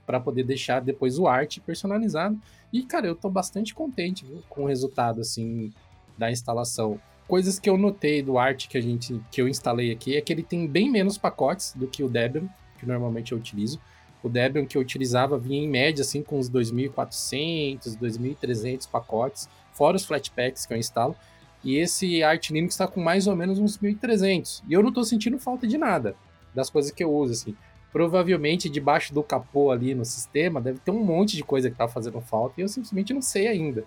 para 0.06 0.19
poder 0.19 0.44
deixar 0.44 0.81
depois 0.81 1.18
o 1.19 1.27
arte 1.27 1.60
personalizado. 1.60 2.39
E, 2.71 2.83
cara, 2.83 3.07
eu 3.07 3.15
tô 3.15 3.30
bastante 3.30 3.74
contente 3.74 4.25
viu, 4.25 4.42
com 4.50 4.63
o 4.63 4.68
resultado, 4.68 5.21
assim, 5.21 5.71
da 6.18 6.31
instalação. 6.31 7.00
Coisas 7.27 7.59
que 7.59 7.69
eu 7.69 7.77
notei 7.77 8.21
do 8.21 8.38
arte 8.38 8.68
que 8.68 8.77
a 8.77 8.81
gente 8.81 9.19
que 9.31 9.42
eu 9.42 9.48
instalei 9.48 9.92
aqui 9.92 10.16
é 10.16 10.21
que 10.21 10.31
ele 10.31 10.44
tem 10.44 10.68
bem 10.68 10.89
menos 10.89 11.18
pacotes 11.18 11.74
do 11.74 11.88
que 11.88 12.04
o 12.04 12.09
Debian, 12.09 12.48
que 12.77 12.86
normalmente 12.86 13.31
eu 13.31 13.38
utilizo. 13.38 13.80
O 14.24 14.30
Debian 14.30 14.66
que 14.66 14.78
eu 14.78 14.81
utilizava 14.81 15.38
vinha 15.38 15.62
em 15.62 15.68
média 15.68 16.02
assim 16.02 16.24
com 16.24 16.40
uns 16.40 16.50
2.400, 16.50 17.98
2.300 18.00 18.90
pacotes, 18.90 19.50
fora 19.74 19.98
os 19.98 20.06
Flatpaks 20.06 20.66
que 20.66 20.74
eu 20.74 20.78
instalo. 20.78 21.14
E 21.62 21.78
esse 21.78 22.24
Arch 22.24 22.50
Linux 22.52 22.74
está 22.74 22.88
com 22.88 23.02
mais 23.02 23.28
ou 23.28 23.36
menos 23.36 23.59
uns 23.59 23.78
1.300. 23.78 24.64
E 24.68 24.74
eu 24.74 24.81
não 24.81 24.90
estou 24.90 25.04
sentindo 25.04 25.38
falta 25.38 25.68
de 25.68 25.78
nada 25.78 26.16
das 26.56 26.69
coisas 26.69 26.92
que 26.92 27.04
eu 27.04 27.14
uso, 27.14 27.33
assim. 27.33 27.56
Provavelmente 27.92 28.69
debaixo 28.69 29.14
do 29.14 29.21
capô 29.21 29.71
ali 29.71 29.94
no 29.94 30.06
sistema 30.06 30.59
deve 30.59 30.80
ter 30.80 30.92
um 30.92 31.04
monte 31.04 31.36
de 31.36 31.44
coisa 31.44 31.69
que 31.69 31.76
está 31.76 31.88
fazendo 31.88 32.19
falta 32.21 32.56
e 32.57 32.64
eu 32.64 32.68
simplesmente 32.68 33.14
não 33.14 33.21
sei 33.21 33.47
ainda. 33.47 33.83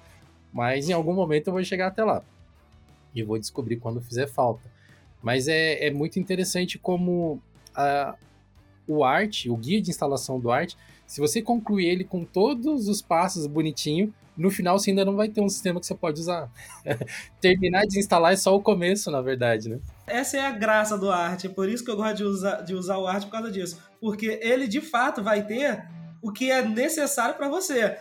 Mas 0.52 0.88
em 0.88 0.92
algum 0.92 1.12
momento 1.12 1.49
eu 1.49 1.52
vou 1.52 1.64
chegar 1.64 1.88
até 1.88 2.04
lá. 2.04 2.22
E 3.14 3.22
vou 3.22 3.38
descobrir 3.38 3.76
quando 3.76 4.00
fizer 4.00 4.26
falta. 4.26 4.70
Mas 5.22 5.49
é, 5.49 5.87
é 5.87 5.90
muito 5.90 6.18
interessante 6.18 6.78
como 6.78 7.40
a, 7.75 8.14
o 8.86 9.04
Art, 9.04 9.46
o 9.46 9.56
guia 9.56 9.80
de 9.80 9.90
instalação 9.90 10.38
do 10.38 10.50
Art, 10.50 10.74
se 11.06 11.20
você 11.20 11.40
concluir 11.40 11.86
ele 11.86 12.04
com 12.04 12.24
todos 12.24 12.88
os 12.88 13.00
passos 13.00 13.46
bonitinho, 13.46 14.12
no 14.36 14.50
final 14.50 14.78
você 14.78 14.90
ainda 14.90 15.04
não 15.04 15.16
vai 15.16 15.28
ter 15.28 15.40
um 15.40 15.48
sistema 15.48 15.80
que 15.80 15.86
você 15.86 15.94
pode 15.94 16.20
usar. 16.20 16.50
Terminar 17.40 17.82
de 17.86 17.98
instalar 17.98 18.32
é 18.32 18.36
só 18.36 18.54
o 18.54 18.60
começo, 18.60 19.10
na 19.10 19.20
verdade, 19.20 19.68
né? 19.68 19.78
Essa 20.06 20.36
é 20.36 20.40
a 20.40 20.50
graça 20.50 20.98
do 20.98 21.10
Art, 21.10 21.44
é 21.44 21.48
por 21.48 21.68
isso 21.68 21.84
que 21.84 21.90
eu 21.90 21.96
gosto 21.96 22.16
de 22.16 22.24
usar, 22.24 22.60
de 22.62 22.74
usar 22.74 22.98
o 22.98 23.06
Art 23.06 23.24
por 23.24 23.30
causa 23.30 23.50
disso. 23.50 23.80
Porque 24.00 24.38
ele, 24.42 24.68
de 24.68 24.80
fato, 24.80 25.22
vai 25.22 25.46
ter 25.46 25.84
o 26.22 26.30
que 26.32 26.50
é 26.50 26.62
necessário 26.62 27.34
para 27.36 27.48
você. 27.48 27.96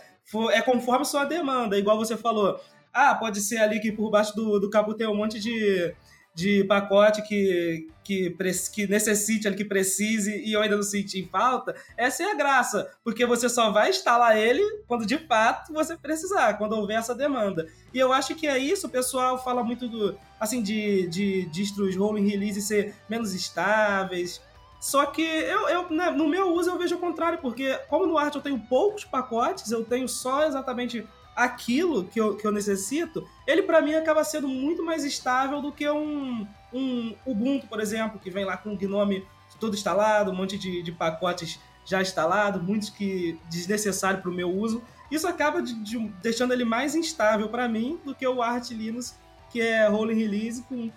É 0.52 0.60
conforme 0.60 1.04
sua 1.04 1.24
demanda, 1.24 1.78
igual 1.78 1.96
você 1.96 2.16
falou. 2.16 2.60
Ah, 2.92 3.14
pode 3.14 3.40
ser 3.40 3.58
ali 3.58 3.78
que 3.78 3.92
por 3.92 4.10
baixo 4.10 4.34
do, 4.34 4.58
do 4.58 4.68
capô 4.68 4.94
tem 4.94 5.06
um 5.06 5.16
monte 5.16 5.38
de 5.38 5.94
de 6.36 6.62
pacote 6.64 7.22
que, 7.22 7.88
que, 8.04 8.36
que 8.70 8.86
necessite, 8.86 9.50
que 9.52 9.64
precise 9.64 10.36
e 10.44 10.52
eu 10.52 10.60
ainda 10.60 10.76
não 10.76 10.82
senti 10.82 11.26
falta, 11.32 11.74
essa 11.96 12.24
é 12.24 12.30
a 12.30 12.34
graça, 12.34 12.90
porque 13.02 13.24
você 13.24 13.48
só 13.48 13.70
vai 13.70 13.88
instalar 13.88 14.36
ele 14.36 14.62
quando 14.86 15.06
de 15.06 15.16
fato 15.16 15.72
você 15.72 15.96
precisar, 15.96 16.58
quando 16.58 16.74
houver 16.74 16.98
essa 16.98 17.14
demanda. 17.14 17.66
E 17.92 17.98
eu 17.98 18.12
acho 18.12 18.34
que 18.34 18.46
é 18.46 18.58
isso, 18.58 18.86
o 18.86 18.90
pessoal 18.90 19.42
fala 19.42 19.64
muito 19.64 19.88
do, 19.88 20.14
assim, 20.38 20.62
de, 20.62 21.06
de 21.08 21.46
distros 21.46 21.96
rolling 21.96 22.28
release 22.28 22.60
ser 22.60 22.94
menos 23.08 23.32
estáveis, 23.32 24.42
só 24.78 25.06
que 25.06 25.22
eu, 25.22 25.68
eu 25.70 25.90
né, 25.90 26.10
no 26.10 26.28
meu 26.28 26.52
uso 26.52 26.68
eu 26.68 26.76
vejo 26.76 26.96
o 26.96 27.00
contrário, 27.00 27.38
porque 27.38 27.74
como 27.88 28.06
no 28.06 28.18
Art 28.18 28.34
eu 28.34 28.42
tenho 28.42 28.60
poucos 28.68 29.06
pacotes, 29.06 29.70
eu 29.70 29.82
tenho 29.82 30.06
só 30.06 30.44
exatamente 30.46 31.02
aquilo 31.36 32.04
que 32.04 32.18
eu, 32.18 32.34
que 32.34 32.46
eu 32.46 32.50
necessito, 32.50 33.28
ele 33.46 33.62
para 33.62 33.82
mim 33.82 33.94
acaba 33.94 34.24
sendo 34.24 34.48
muito 34.48 34.82
mais 34.82 35.04
estável 35.04 35.60
do 35.60 35.70
que 35.70 35.88
um, 35.88 36.46
um 36.72 37.14
Ubuntu, 37.26 37.66
por 37.66 37.78
exemplo, 37.78 38.18
que 38.18 38.30
vem 38.30 38.46
lá 38.46 38.56
com 38.56 38.72
o 38.72 38.76
Gnome 38.76 39.24
todo 39.60 39.74
instalado, 39.74 40.30
um 40.30 40.34
monte 40.34 40.58
de, 40.58 40.82
de 40.82 40.92
pacotes 40.92 41.58
já 41.84 42.02
instalado, 42.02 42.62
muitos 42.62 42.90
que 42.90 43.38
desnecessário 43.48 44.20
para 44.20 44.30
o 44.30 44.34
meu 44.34 44.50
uso. 44.50 44.82
Isso 45.10 45.26
acaba 45.28 45.62
de, 45.62 45.72
de, 45.74 45.98
deixando 46.20 46.52
ele 46.52 46.64
mais 46.64 46.94
instável 46.94 47.48
para 47.48 47.68
mim 47.68 47.98
do 48.04 48.14
que 48.14 48.26
o 48.26 48.42
Arch 48.42 48.70
Linux, 48.70 49.16
que 49.50 49.60
é 49.60 49.86
rolling 49.86 50.18
release 50.18 50.62
com, 50.62 50.90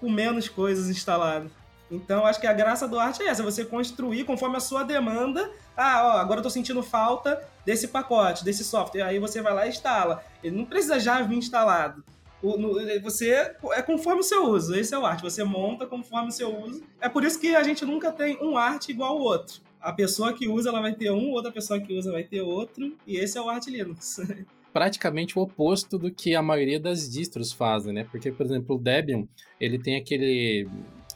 com 0.00 0.10
menos 0.10 0.48
coisas 0.48 0.88
instaladas. 0.88 1.52
Então, 1.90 2.24
acho 2.24 2.40
que 2.40 2.46
a 2.46 2.52
graça 2.52 2.86
do 2.86 2.98
Arch 2.98 3.20
é 3.20 3.26
essa, 3.26 3.42
você 3.42 3.64
construir 3.64 4.24
conforme 4.24 4.56
a 4.56 4.60
sua 4.60 4.82
demanda. 4.84 5.50
Ah, 5.76 6.02
ó, 6.06 6.18
agora 6.18 6.38
eu 6.38 6.44
tô 6.44 6.50
sentindo 6.50 6.82
falta 6.82 7.42
desse 7.64 7.88
pacote, 7.88 8.44
desse 8.44 8.62
software. 8.64 9.02
Aí 9.02 9.18
você 9.18 9.42
vai 9.42 9.52
lá 9.52 9.66
e 9.66 9.70
instala. 9.70 10.22
Ele 10.42 10.56
não 10.56 10.64
precisa 10.64 11.00
já 11.00 11.20
vir 11.22 11.36
instalado. 11.36 12.04
O, 12.42 12.56
no, 12.56 12.74
você 13.02 13.54
é 13.72 13.82
conforme 13.82 14.20
o 14.20 14.24
seu 14.24 14.46
uso. 14.46 14.74
Esse 14.74 14.94
é 14.94 14.98
o 14.98 15.04
Arch. 15.04 15.20
Você 15.20 15.42
monta 15.42 15.86
conforme 15.86 16.28
o 16.28 16.32
seu 16.32 16.56
uso. 16.56 16.82
É 17.00 17.08
por 17.08 17.24
isso 17.24 17.40
que 17.40 17.54
a 17.56 17.62
gente 17.62 17.84
nunca 17.84 18.12
tem 18.12 18.38
um 18.40 18.56
Arch 18.56 18.88
igual 18.88 19.12
ao 19.12 19.20
outro. 19.20 19.60
A 19.80 19.92
pessoa 19.92 20.32
que 20.32 20.46
usa 20.46 20.68
ela 20.68 20.80
vai 20.80 20.94
ter 20.94 21.10
um, 21.10 21.30
outra 21.30 21.50
pessoa 21.50 21.80
que 21.80 21.92
usa 21.92 22.12
vai 22.12 22.22
ter 22.22 22.40
outro. 22.40 22.96
E 23.06 23.16
esse 23.16 23.36
é 23.36 23.40
o 23.40 23.48
Arch 23.48 23.66
Linux. 23.66 24.20
praticamente 24.72 25.38
o 25.38 25.42
oposto 25.42 25.98
do 25.98 26.10
que 26.10 26.34
a 26.34 26.42
maioria 26.42 26.78
das 26.78 27.08
distros 27.08 27.52
fazem, 27.52 27.92
né? 27.92 28.04
Porque, 28.04 28.30
por 28.30 28.46
exemplo, 28.46 28.76
o 28.76 28.78
Debian, 28.78 29.26
ele 29.60 29.78
tem 29.78 29.96
aquele, 29.96 30.68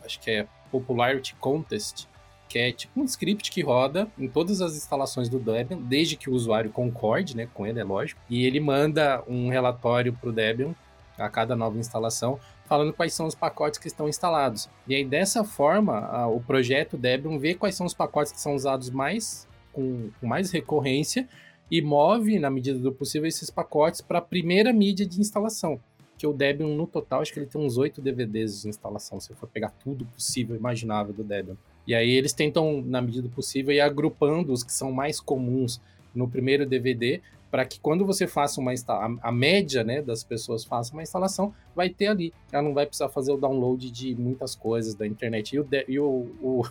acho 0.05 0.21
que 0.21 0.31
é 0.31 0.49
Popularity 0.75 1.37
Contest, 1.37 2.09
que 2.49 2.59
é 2.59 2.73
tipo 2.73 3.01
um 3.01 3.05
script 3.05 3.49
que 3.53 3.63
roda 3.63 4.09
em 4.19 4.27
todas 4.27 4.61
as 4.61 4.77
instalações 4.77 5.29
do 5.29 5.39
Debian, 5.39 5.79
desde 5.81 6.17
que 6.17 6.29
o 6.29 6.33
usuário 6.33 6.71
concorde, 6.71 7.37
né, 7.37 7.49
com 7.55 7.65
ele, 7.65 7.79
é 7.79 7.85
lógico, 7.85 8.21
e 8.29 8.45
ele 8.45 8.59
manda 8.59 9.23
um 9.29 9.49
relatório 9.49 10.13
para 10.13 10.29
o 10.29 10.33
Debian 10.33 10.75
a 11.17 11.29
cada 11.29 11.55
nova 11.55 11.79
instalação, 11.79 12.41
falando 12.67 12.93
quais 12.93 13.15
são 13.15 13.27
os 13.27 13.37
pacotes 13.37 13.79
que 13.79 13.87
estão 13.87 14.09
instalados. 14.09 14.69
E 14.89 14.97
aí, 14.97 15.05
dessa 15.05 15.45
forma, 15.45 16.27
o 16.27 16.41
projeto 16.41 16.97
Debian 16.97 17.39
vê 17.39 17.55
quais 17.55 17.77
são 17.77 17.87
os 17.87 17.95
pacotes 17.95 18.33
que 18.33 18.41
são 18.41 18.57
usados 18.57 18.91
mais 18.91 19.47
com, 19.73 20.11
com 20.21 20.27
mais 20.27 20.51
recorrência 20.51 21.29
e 21.71 21.81
move, 21.81 22.41
na 22.41 22.51
medida 22.51 22.81
do 22.81 22.91
possível, 22.91 23.29
esses 23.29 23.49
pacotes 23.49 24.01
para 24.01 24.19
a 24.19 24.23
primeira 24.23 24.73
mídia 24.73 25.07
de 25.07 25.21
instalação 25.21 25.81
que 26.25 26.27
o 26.27 26.33
Debian, 26.33 26.69
no 26.69 26.87
total, 26.87 27.21
acho 27.21 27.35
que 27.35 27.39
ele 27.39 27.47
tem 27.47 27.61
uns 27.61 27.77
8 27.77 28.01
DVDs 28.01 28.63
de 28.63 28.69
instalação, 28.71 29.21
se 29.21 29.35
for 29.35 29.47
pegar 29.47 29.69
tudo 29.85 30.07
possível, 30.07 30.57
imaginável 30.57 31.13
do 31.13 31.23
Debian. 31.23 31.55
E 31.87 31.95
aí 31.95 32.11
eles 32.13 32.33
tentam, 32.33 32.81
na 32.81 33.03
medida 33.03 33.29
possível, 33.29 33.75
ir 33.75 33.81
agrupando 33.81 34.51
os 34.51 34.65
que 34.65 34.73
são 34.73 34.91
mais 34.91 35.21
comuns 35.21 35.83
no 36.15 36.27
primeiro 36.27 36.65
DVD, 36.65 37.21
para 37.51 37.67
que 37.67 37.79
quando 37.79 38.07
você 38.07 38.27
faça 38.27 38.59
uma 38.59 38.73
instalação, 38.73 39.19
a 39.23 39.31
média 39.31 39.85
né, 39.85 40.01
das 40.01 40.25
pessoas 40.25 40.65
façam 40.65 40.95
uma 40.97 41.03
instalação, 41.03 41.55
vai 41.77 41.91
ter 41.91 42.07
ali. 42.07 42.33
Ela 42.51 42.63
não 42.63 42.73
vai 42.73 42.87
precisar 42.87 43.11
fazer 43.11 43.31
o 43.31 43.37
download 43.37 43.91
de 43.91 44.15
muitas 44.17 44.55
coisas 44.55 44.95
da 44.95 45.07
internet. 45.07 45.55
E 45.55 45.61
o, 45.61 45.69
e 45.87 46.01
o, 46.01 46.07
o, 46.41 46.63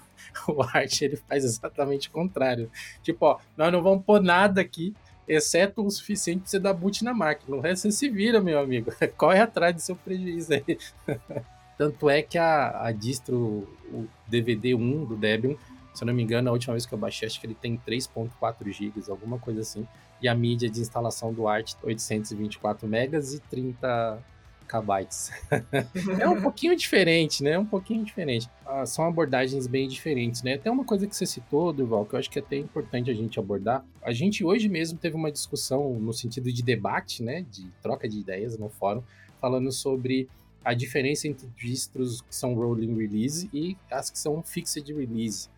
o 0.52 0.64
Arch, 0.64 1.04
ele 1.04 1.16
faz 1.16 1.46
exatamente 1.46 2.10
o 2.10 2.12
contrário. 2.12 2.72
Tipo, 3.04 3.28
ó, 3.28 3.38
nós 3.56 3.72
não 3.72 3.84
vamos 3.84 4.04
pôr 4.04 4.20
nada 4.20 4.60
aqui, 4.62 4.96
exceto 5.28 5.86
o 5.86 5.90
suficiente 5.90 6.42
para 6.42 6.50
você 6.50 6.60
dar 6.60 6.74
boot 6.74 7.04
na 7.04 7.14
máquina. 7.14 7.56
O 7.58 7.60
resto 7.60 7.84
você 7.84 7.92
se 7.92 8.10
vira, 8.10 8.42
meu 8.42 8.60
amigo. 8.60 8.92
Corre 9.18 9.40
atrás 9.40 9.76
do 9.76 9.82
seu 9.82 9.96
prejuízo 9.96 10.54
aí. 10.54 10.78
Tanto 11.78 12.10
é 12.10 12.22
que 12.22 12.38
a, 12.38 12.86
a 12.86 12.92
distro, 12.92 13.68
o 13.92 14.08
DVD 14.28 14.76
1 14.76 15.06
do 15.06 15.16
Debian, 15.16 15.56
se 15.94 16.04
eu 16.04 16.08
não 16.08 16.14
me 16.14 16.24
engano, 16.24 16.50
a 16.50 16.54
última 16.54 16.74
vez 16.74 16.86
que 16.86 16.94
eu 16.94 16.98
baixei, 16.98 17.28
acho 17.28 17.40
que 17.40 17.46
ele 17.46 17.56
tem 17.56 17.80
3.4 17.88 18.72
GB, 18.72 19.02
alguma 19.10 19.38
coisa 19.38 19.62
assim. 19.62 19.88
E 20.22 20.28
a 20.28 20.36
mídia 20.36 20.70
de 20.70 20.80
instalação 20.80 21.34
do 21.34 21.48
Art 21.48 21.74
824 21.84 22.88
megas 22.88 23.34
e 23.34 23.40
30 23.40 24.20
kbytes. 24.64 25.32
é 26.20 26.28
um 26.28 26.42
pouquinho 26.42 26.76
diferente, 26.76 27.44
né? 27.44 27.58
Um 27.58 27.66
pouquinho 27.66 28.04
diferente. 28.04 28.50
Ah, 28.66 28.86
são 28.86 29.06
abordagens 29.06 29.68
bem 29.68 29.88
diferentes, 29.88 30.42
né? 30.44 30.54
Até 30.56 30.72
uma 30.72 30.84
coisa 30.84 31.08
que 31.08 31.16
você 31.16 31.26
citou, 31.26 31.72
Durval, 31.74 32.06
que 32.06 32.16
eu 32.16 32.20
acho 32.20 32.30
que 32.30 32.40
é 32.40 32.42
até 32.42 32.58
importante 32.58 33.10
a 33.12 33.14
gente 33.14 33.40
abordar. 33.40 33.86
A 34.02 34.12
gente 34.12 34.44
hoje 34.44 34.68
mesmo 34.70 34.98
teve 34.98 35.16
uma 35.16 35.32
discussão 35.32 35.94
no 36.00 36.14
sentido 36.14 36.52
de 36.52 36.64
debate, 36.64 37.22
né? 37.22 37.46
De 37.52 37.70
troca 37.82 38.08
de 38.08 38.20
ideias 38.20 38.58
no 38.58 38.70
fórum, 38.70 39.04
falando 39.40 39.72
sobre 39.72 40.28
a 40.64 40.74
diferença 40.74 41.28
entre 41.28 41.48
distros 41.58 42.22
que 42.22 42.36
são 42.36 42.54
rolling 42.54 42.96
release 42.96 43.50
e 43.54 43.76
as 43.92 44.10
que 44.10 44.18
são 44.18 44.42
fixed 44.42 44.92
release. 44.94 45.50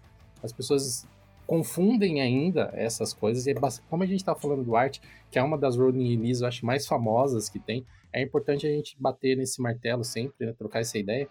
As 0.41 0.51
pessoas 0.51 1.07
confundem 1.45 2.21
ainda 2.21 2.71
essas 2.74 3.13
coisas, 3.13 3.45
e 3.45 3.51
é 3.51 3.55
como 3.89 4.03
a 4.03 4.05
gente 4.05 4.19
está 4.19 4.35
falando 4.35 4.63
do 4.63 4.75
Art, 4.75 5.00
que 5.29 5.38
é 5.38 5.43
uma 5.43 5.57
das 5.57 5.77
rolling 5.77 6.15
release, 6.15 6.41
eu 6.41 6.47
acho, 6.47 6.65
mais 6.65 6.88
famosas 6.88 7.50
que 7.50 7.59
tem, 7.59 7.85
é 8.19 8.22
importante 8.24 8.65
a 8.65 8.69
gente 8.69 8.95
bater 9.00 9.38
nesse 9.38 9.62
martelo 9.62 10.03
sempre, 10.03 10.48
né, 10.48 10.53
trocar 10.53 10.79
essa 10.79 10.98
ideia, 10.98 11.29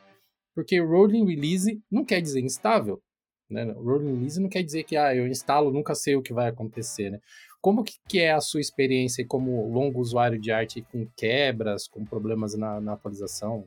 porque 0.54 0.80
rolling 0.80 1.26
release 1.26 1.82
não 1.90 2.04
quer 2.04 2.20
dizer 2.20 2.40
instável, 2.40 3.02
né? 3.50 3.64
Rolling 3.72 4.14
release 4.14 4.40
não 4.40 4.48
quer 4.48 4.62
dizer 4.62 4.84
que 4.84 4.96
ah, 4.96 5.14
eu 5.14 5.26
instalo, 5.26 5.72
nunca 5.72 5.94
sei 5.94 6.16
o 6.16 6.22
que 6.22 6.32
vai 6.32 6.48
acontecer, 6.48 7.10
né? 7.10 7.18
Como 7.60 7.82
que, 7.82 7.94
que 8.08 8.20
é 8.20 8.32
a 8.32 8.40
sua 8.40 8.60
experiência 8.60 9.26
como 9.26 9.68
longo 9.72 10.00
usuário 10.00 10.38
de 10.38 10.52
arte 10.52 10.82
com 10.92 11.06
quebras, 11.16 11.88
com 11.88 12.04
problemas 12.04 12.54
na, 12.54 12.80
na 12.80 12.92
atualização? 12.92 13.66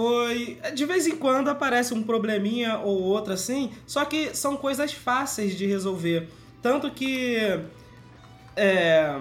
foi. 0.00 0.58
De 0.74 0.84
vez 0.86 1.06
em 1.06 1.16
quando 1.16 1.48
aparece 1.48 1.92
um 1.92 2.02
probleminha 2.02 2.78
ou 2.78 3.02
outro 3.02 3.32
assim, 3.32 3.70
só 3.86 4.04
que 4.04 4.34
são 4.34 4.56
coisas 4.56 4.92
fáceis 4.92 5.56
de 5.56 5.66
resolver. 5.66 6.28
Tanto 6.62 6.90
que. 6.90 7.36
É, 8.56 9.14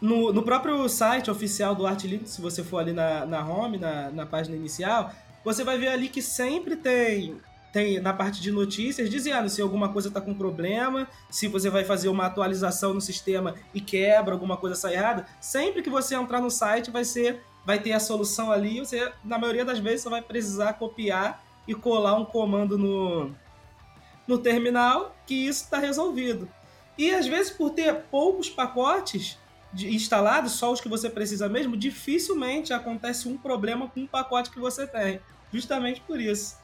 no, 0.00 0.32
no 0.32 0.42
próprio 0.42 0.88
site 0.88 1.30
oficial 1.30 1.74
do 1.74 1.86
Artlink, 1.86 2.28
se 2.28 2.40
você 2.40 2.62
for 2.62 2.78
ali 2.78 2.92
na, 2.92 3.26
na 3.26 3.44
home, 3.44 3.78
na, 3.78 4.10
na 4.10 4.26
página 4.26 4.56
inicial, 4.56 5.12
você 5.44 5.64
vai 5.64 5.78
ver 5.78 5.88
ali 5.88 6.08
que 6.08 6.22
sempre 6.22 6.76
tem 6.76 7.40
tem 7.70 8.00
na 8.00 8.14
parte 8.14 8.40
de 8.40 8.50
notícias 8.50 9.10
dizendo 9.10 9.48
se 9.48 9.60
alguma 9.60 9.90
coisa 9.90 10.08
está 10.08 10.22
com 10.22 10.32
problema, 10.32 11.06
se 11.30 11.48
você 11.48 11.68
vai 11.68 11.84
fazer 11.84 12.08
uma 12.08 12.24
atualização 12.24 12.94
no 12.94 13.00
sistema 13.00 13.54
e 13.74 13.80
quebra, 13.80 14.32
alguma 14.32 14.56
coisa 14.56 14.74
sai 14.74 14.94
errada. 14.94 15.26
Sempre 15.38 15.82
que 15.82 15.90
você 15.90 16.14
entrar 16.14 16.40
no 16.40 16.50
site 16.50 16.90
vai 16.90 17.04
ser 17.04 17.42
vai 17.66 17.78
ter 17.78 17.92
a 17.92 18.00
solução 18.00 18.50
ali, 18.50 18.78
você 18.80 19.12
na 19.22 19.38
maioria 19.38 19.64
das 19.64 19.78
vezes 19.78 20.02
você 20.02 20.08
vai 20.08 20.22
precisar 20.22 20.72
copiar 20.74 21.44
e 21.66 21.74
colar 21.74 22.14
um 22.14 22.24
comando 22.24 22.78
no 22.78 23.30
no 24.26 24.38
terminal 24.38 25.14
que 25.26 25.34
isso 25.34 25.64
está 25.64 25.78
resolvido. 25.78 26.48
E 26.96 27.10
às 27.10 27.26
vezes 27.26 27.52
por 27.52 27.70
ter 27.70 27.94
poucos 28.10 28.48
pacotes, 28.48 29.38
instalados, 29.74 30.52
só 30.52 30.72
os 30.72 30.80
que 30.80 30.88
você 30.88 31.10
precisa 31.10 31.48
mesmo, 31.48 31.76
dificilmente 31.76 32.72
acontece 32.72 33.28
um 33.28 33.36
problema 33.36 33.88
com 33.88 34.04
o 34.04 34.08
pacote 34.08 34.50
que 34.50 34.58
você 34.58 34.86
tem. 34.86 35.20
Justamente 35.52 36.00
por 36.00 36.20
isso. 36.20 36.56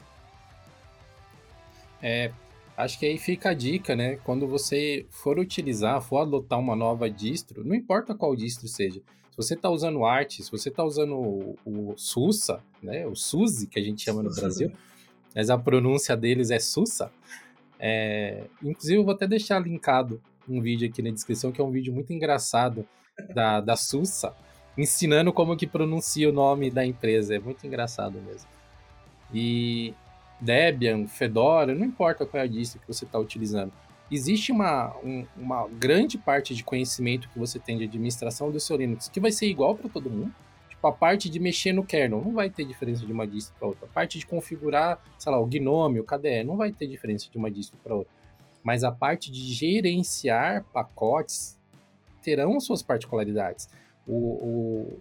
É, 2.01 2.31
acho 2.77 2.99
que 2.99 3.05
aí 3.05 3.17
fica 3.17 3.49
a 3.49 3.53
dica, 3.53 3.95
né? 3.95 4.17
Quando 4.17 4.47
você 4.47 5.05
for 5.09 5.39
utilizar, 5.39 6.01
for 6.01 6.19
adotar 6.19 6.59
uma 6.59 6.75
nova 6.75 7.09
distro, 7.09 7.63
não 7.63 7.75
importa 7.75 8.13
qual 8.13 8.35
distro 8.35 8.67
seja. 8.67 9.01
Se 9.31 9.37
você 9.37 9.53
está 9.53 9.69
usando 9.69 10.05
Art, 10.05 10.39
se 10.39 10.51
você 10.51 10.69
está 10.69 10.83
usando 10.83 11.15
o, 11.15 11.57
o 11.65 11.93
Susa, 11.97 12.61
né? 12.81 13.05
O 13.05 13.15
Suzy, 13.15 13.67
que 13.67 13.79
a 13.79 13.83
gente 13.83 14.03
chama 14.03 14.23
no 14.23 14.33
Brasil, 14.33 14.71
mas 15.33 15.49
a 15.49 15.57
pronúncia 15.57 16.15
deles 16.15 16.51
é 16.51 16.59
Susa. 16.59 17.11
É, 17.79 18.45
inclusive, 18.63 18.97
eu 18.97 19.03
vou 19.03 19.13
até 19.13 19.27
deixar 19.27 19.59
linkado 19.59 20.21
um 20.49 20.61
vídeo 20.61 20.87
aqui 20.87 21.01
na 21.01 21.11
descrição, 21.11 21.51
que 21.51 21.59
é 21.59 21.63
um 21.63 21.71
vídeo 21.71 21.93
muito 21.93 22.13
engraçado 22.13 22.87
da, 23.33 23.61
da 23.61 23.75
Sussa, 23.75 24.35
ensinando 24.77 25.31
como 25.31 25.55
que 25.55 25.67
pronuncia 25.67 26.29
o 26.29 26.33
nome 26.33 26.69
da 26.69 26.85
empresa. 26.85 27.35
É 27.35 27.39
muito 27.39 27.65
engraçado 27.65 28.21
mesmo. 28.21 28.49
E 29.33 29.93
Debian, 30.39 31.07
Fedora, 31.07 31.73
não 31.73 31.85
importa 31.85 32.25
qual 32.25 32.41
é 32.41 32.43
a 32.43 32.47
distro 32.47 32.79
que 32.79 32.87
você 32.87 33.05
está 33.05 33.17
utilizando. 33.17 33.71
Existe 34.11 34.51
uma, 34.51 34.95
um, 35.03 35.25
uma 35.35 35.67
grande 35.67 36.17
parte 36.17 36.53
de 36.53 36.63
conhecimento 36.63 37.27
que 37.29 37.39
você 37.39 37.57
tem 37.57 37.77
de 37.77 37.85
administração 37.85 38.51
do 38.51 38.59
seu 38.59 38.77
Linux 38.77 39.09
que 39.09 39.19
vai 39.19 39.31
ser 39.31 39.47
igual 39.47 39.75
para 39.75 39.89
todo 39.89 40.09
mundo. 40.09 40.33
Tipo, 40.69 40.85
a 40.87 40.91
parte 40.91 41.27
de 41.27 41.39
mexer 41.39 41.73
no 41.73 41.83
kernel 41.83 42.21
não 42.23 42.33
vai 42.33 42.49
ter 42.49 42.65
diferença 42.65 43.03
de 43.03 43.11
uma 43.11 43.25
distro 43.25 43.55
para 43.57 43.67
outra. 43.67 43.85
A 43.85 43.89
parte 43.89 44.19
de 44.19 44.25
configurar, 44.27 45.01
sei 45.17 45.31
lá, 45.31 45.39
o 45.39 45.47
Gnome, 45.47 45.99
o 45.99 46.03
KDE, 46.03 46.43
não 46.43 46.55
vai 46.55 46.71
ter 46.71 46.85
diferença 46.85 47.27
de 47.31 47.37
uma 47.37 47.49
distro 47.49 47.79
para 47.83 47.95
outra 47.95 48.24
mas 48.65 48.83
a 48.83 48.91
parte 48.91 49.31
de 49.31 49.53
gerenciar 49.53 50.65
pacotes 50.73 51.55
terão 52.23 52.59
suas 52.59 52.81
particularidades. 52.81 53.69
O, 54.07 54.15
o 54.15 54.99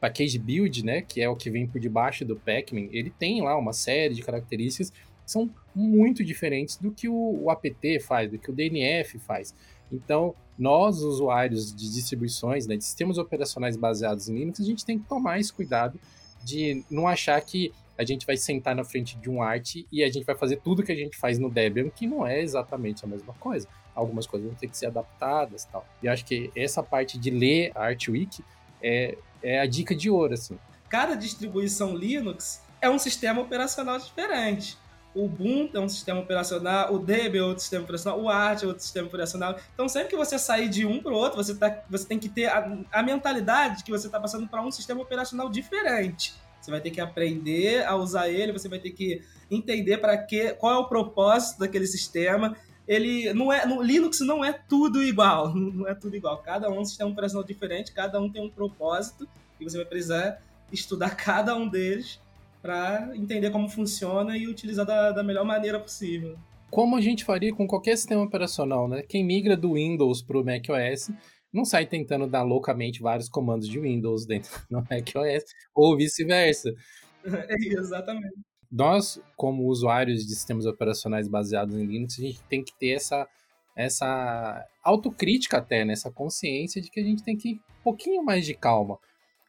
package 0.00 0.38
build, 0.38 0.84
né, 0.84 1.02
que 1.02 1.20
é 1.20 1.28
o 1.28 1.34
que 1.34 1.50
vem 1.50 1.66
por 1.66 1.80
debaixo 1.80 2.24
do 2.24 2.36
Pacman, 2.36 2.88
ele 2.92 3.10
tem 3.10 3.42
lá 3.42 3.58
uma 3.58 3.72
série 3.72 4.14
de 4.14 4.22
características 4.22 4.90
que 4.90 5.30
são 5.30 5.50
muito 5.74 6.24
diferentes 6.24 6.76
do 6.76 6.92
que 6.92 7.08
o, 7.08 7.42
o 7.42 7.50
apt 7.50 7.98
faz, 7.98 8.30
do 8.30 8.38
que 8.38 8.48
o 8.48 8.54
DNF 8.54 9.18
faz. 9.18 9.52
Então, 9.90 10.32
nós, 10.56 11.00
usuários 11.00 11.74
de 11.74 11.92
distribuições, 11.92 12.68
né, 12.68 12.76
de 12.76 12.84
sistemas 12.84 13.18
operacionais 13.18 13.76
baseados 13.76 14.28
em 14.28 14.38
Linux, 14.38 14.60
a 14.60 14.64
gente 14.64 14.84
tem 14.84 15.00
que 15.00 15.08
tomar 15.08 15.40
esse 15.40 15.52
cuidado 15.52 15.98
de 16.44 16.84
não 16.88 17.08
achar 17.08 17.40
que 17.40 17.72
a 17.96 18.04
gente 18.04 18.26
vai 18.26 18.36
sentar 18.36 18.74
na 18.74 18.84
frente 18.84 19.16
de 19.16 19.30
um 19.30 19.42
arte 19.42 19.86
e 19.90 20.02
a 20.02 20.10
gente 20.10 20.24
vai 20.24 20.34
fazer 20.34 20.56
tudo 20.56 20.82
que 20.82 20.92
a 20.92 20.96
gente 20.96 21.16
faz 21.16 21.38
no 21.38 21.50
Debian, 21.50 21.88
que 21.88 22.06
não 22.06 22.26
é 22.26 22.40
exatamente 22.40 23.04
a 23.04 23.08
mesma 23.08 23.34
coisa. 23.34 23.68
algumas 23.94 24.26
coisas 24.26 24.48
vão 24.48 24.58
ter 24.58 24.66
que 24.66 24.76
ser 24.76 24.86
adaptadas 24.86 25.64
tal. 25.66 25.86
E 26.02 26.08
acho 26.08 26.24
que 26.24 26.50
essa 26.56 26.82
parte 26.82 27.16
de 27.16 27.30
ler 27.30 27.70
a 27.74 27.84
ArtWiki 27.84 28.44
é, 28.82 29.16
é 29.42 29.60
a 29.60 29.66
dica 29.66 29.94
de 29.94 30.10
ouro, 30.10 30.34
assim. 30.34 30.58
Cada 30.88 31.14
distribuição 31.14 31.96
Linux 31.96 32.60
é 32.80 32.90
um 32.90 32.98
sistema 32.98 33.40
operacional 33.40 33.98
diferente. 33.98 34.76
O 35.14 35.26
Ubuntu 35.26 35.76
é 35.76 35.80
um 35.80 35.88
sistema 35.88 36.20
operacional, 36.20 36.92
o 36.92 36.98
Debian 36.98 37.42
é 37.42 37.44
outro 37.44 37.60
sistema 37.60 37.84
operacional, 37.84 38.20
o 38.20 38.28
Arch 38.28 38.64
é 38.64 38.66
outro 38.66 38.82
sistema 38.82 39.06
operacional. 39.06 39.56
Então, 39.72 39.88
sempre 39.88 40.08
que 40.08 40.16
você 40.16 40.38
sair 40.40 40.68
de 40.68 40.84
um 40.84 41.00
para 41.00 41.12
o 41.12 41.14
outro, 41.14 41.36
você, 41.36 41.54
tá, 41.54 41.84
você 41.88 42.04
tem 42.04 42.18
que 42.18 42.28
ter 42.28 42.46
a, 42.46 42.76
a 42.90 43.02
mentalidade 43.02 43.78
de 43.78 43.84
que 43.84 43.92
você 43.92 44.06
está 44.06 44.18
passando 44.18 44.48
para 44.48 44.60
um 44.60 44.72
sistema 44.72 45.00
operacional 45.00 45.48
diferente. 45.48 46.34
Você 46.64 46.70
vai 46.70 46.80
ter 46.80 46.90
que 46.90 47.00
aprender 47.00 47.84
a 47.84 47.94
usar 47.94 48.30
ele, 48.30 48.50
você 48.50 48.70
vai 48.70 48.78
ter 48.78 48.90
que 48.90 49.20
entender 49.50 49.98
para 49.98 50.16
que, 50.16 50.54
qual 50.54 50.72
é 50.72 50.78
o 50.78 50.88
propósito 50.88 51.58
daquele 51.58 51.86
sistema. 51.86 52.56
Ele 52.88 53.34
não 53.34 53.52
é, 53.52 53.66
no 53.66 53.82
Linux 53.82 54.20
não 54.20 54.42
é 54.42 54.50
tudo 54.50 55.02
igual, 55.02 55.52
não 55.54 55.86
é 55.86 55.94
tudo 55.94 56.16
igual. 56.16 56.38
Cada 56.38 56.70
um 56.70 56.76
é 56.76 56.80
um 56.80 56.84
sistema 56.84 57.10
operacional 57.10 57.46
diferente, 57.46 57.92
cada 57.92 58.18
um 58.18 58.30
tem 58.30 58.42
um 58.42 58.48
propósito 58.48 59.28
e 59.60 59.64
você 59.64 59.76
vai 59.76 59.84
precisar 59.84 60.40
estudar 60.72 61.10
cada 61.16 61.54
um 61.54 61.68
deles 61.68 62.18
para 62.62 63.10
entender 63.14 63.50
como 63.50 63.68
funciona 63.68 64.34
e 64.38 64.48
utilizar 64.48 64.86
da, 64.86 65.12
da 65.12 65.22
melhor 65.22 65.44
maneira 65.44 65.78
possível. 65.78 66.34
Como 66.70 66.96
a 66.96 67.00
gente 67.02 67.26
faria 67.26 67.54
com 67.54 67.66
qualquer 67.66 67.94
sistema 67.96 68.22
operacional, 68.22 68.88
né? 68.88 69.02
Quem 69.02 69.22
migra 69.22 69.54
do 69.54 69.74
Windows 69.74 70.22
para 70.22 70.38
o 70.38 70.44
macOS 70.44 71.10
não 71.54 71.64
sai 71.64 71.86
tentando 71.86 72.26
dar 72.26 72.42
loucamente 72.42 73.00
vários 73.00 73.28
comandos 73.28 73.68
de 73.68 73.78
Windows 73.78 74.26
dentro 74.26 74.50
do 74.68 74.78
macOS 74.78 75.44
ou 75.72 75.96
vice-versa. 75.96 76.74
É, 77.24 77.54
exatamente. 77.78 78.34
Nós, 78.70 79.22
como 79.36 79.68
usuários 79.68 80.26
de 80.26 80.34
sistemas 80.34 80.66
operacionais 80.66 81.28
baseados 81.28 81.76
em 81.76 81.86
Linux, 81.86 82.18
a 82.18 82.22
gente 82.22 82.42
tem 82.42 82.64
que 82.64 82.76
ter 82.76 82.90
essa, 82.90 83.28
essa 83.76 84.66
autocrítica 84.82 85.58
até, 85.58 85.84
nessa 85.84 86.08
né? 86.08 86.14
consciência 86.14 86.82
de 86.82 86.90
que 86.90 86.98
a 86.98 87.04
gente 87.04 87.22
tem 87.22 87.36
que 87.36 87.50
ir 87.50 87.54
um 87.54 87.84
pouquinho 87.84 88.24
mais 88.24 88.44
de 88.44 88.54
calma. 88.54 88.98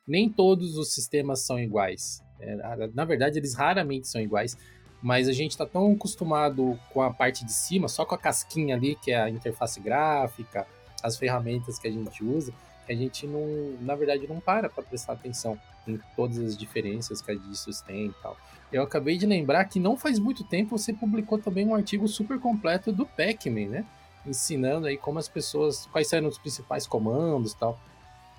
Nem 0.08 0.30
todos 0.30 0.78
os 0.78 0.94
sistemas 0.94 1.44
são 1.44 1.60
iguais. 1.60 2.22
É, 2.40 2.56
na 2.94 3.06
verdade, 3.06 3.40
eles 3.40 3.56
raramente 3.56 4.08
são 4.08 4.22
iguais, 4.22 4.56
mas 5.02 5.28
a 5.28 5.34
gente 5.34 5.52
está 5.52 5.66
tão 5.66 5.94
acostumado 5.94 6.80
com 6.94 7.02
a 7.02 7.12
parte 7.12 7.44
de 7.44 7.54
cima, 7.54 7.88
só 7.88 8.06
com 8.06 8.14
a 8.14 8.20
casquinha 8.20 8.76
ali, 8.76 8.96
que 8.96 9.12
é 9.12 9.22
a 9.22 9.30
interface 9.30 9.80
gráfica, 9.80 10.68
as 11.06 11.18
ferramentas 11.18 11.78
que 11.78 11.88
a 11.88 11.92
gente 11.92 12.24
usa, 12.24 12.52
que 12.86 12.92
a 12.92 12.96
gente 12.96 13.28
não, 13.28 13.78
na 13.82 13.96
verdade, 13.96 14.28
não 14.28 14.40
para 14.40 14.70
para 14.70 14.84
prestar 14.84 15.14
atenção 15.14 15.58
em 15.88 16.00
todas 16.16 16.40
as 16.40 16.58
diferenças 16.58 17.22
que 17.22 17.32
a 17.32 17.36
DISOS 17.36 17.82
tem 17.82 18.08
e 18.08 18.14
tal. 18.22 18.36
Eu 18.72 18.82
acabei 18.82 19.18
de 19.18 19.26
lembrar 19.26 19.64
que 19.66 19.80
não 19.80 19.96
faz 19.96 20.18
muito 20.18 20.44
tempo 20.44 20.78
você 20.78 20.92
publicou 20.92 21.38
também 21.38 21.68
um 21.68 21.76
artigo 21.76 22.08
super 22.08 22.40
completo 22.40 22.92
do 22.92 23.06
Pacman, 23.06 23.70
né? 23.70 23.86
Ensinando 24.26 24.88
aí 24.88 24.98
como 24.98 25.20
as 25.20 25.28
pessoas, 25.28 25.86
quais 25.92 26.12
eram 26.12 26.28
os 26.28 26.40
principais 26.40 26.88
comandos 26.88 27.52
e 27.52 27.58
tal. 27.58 27.80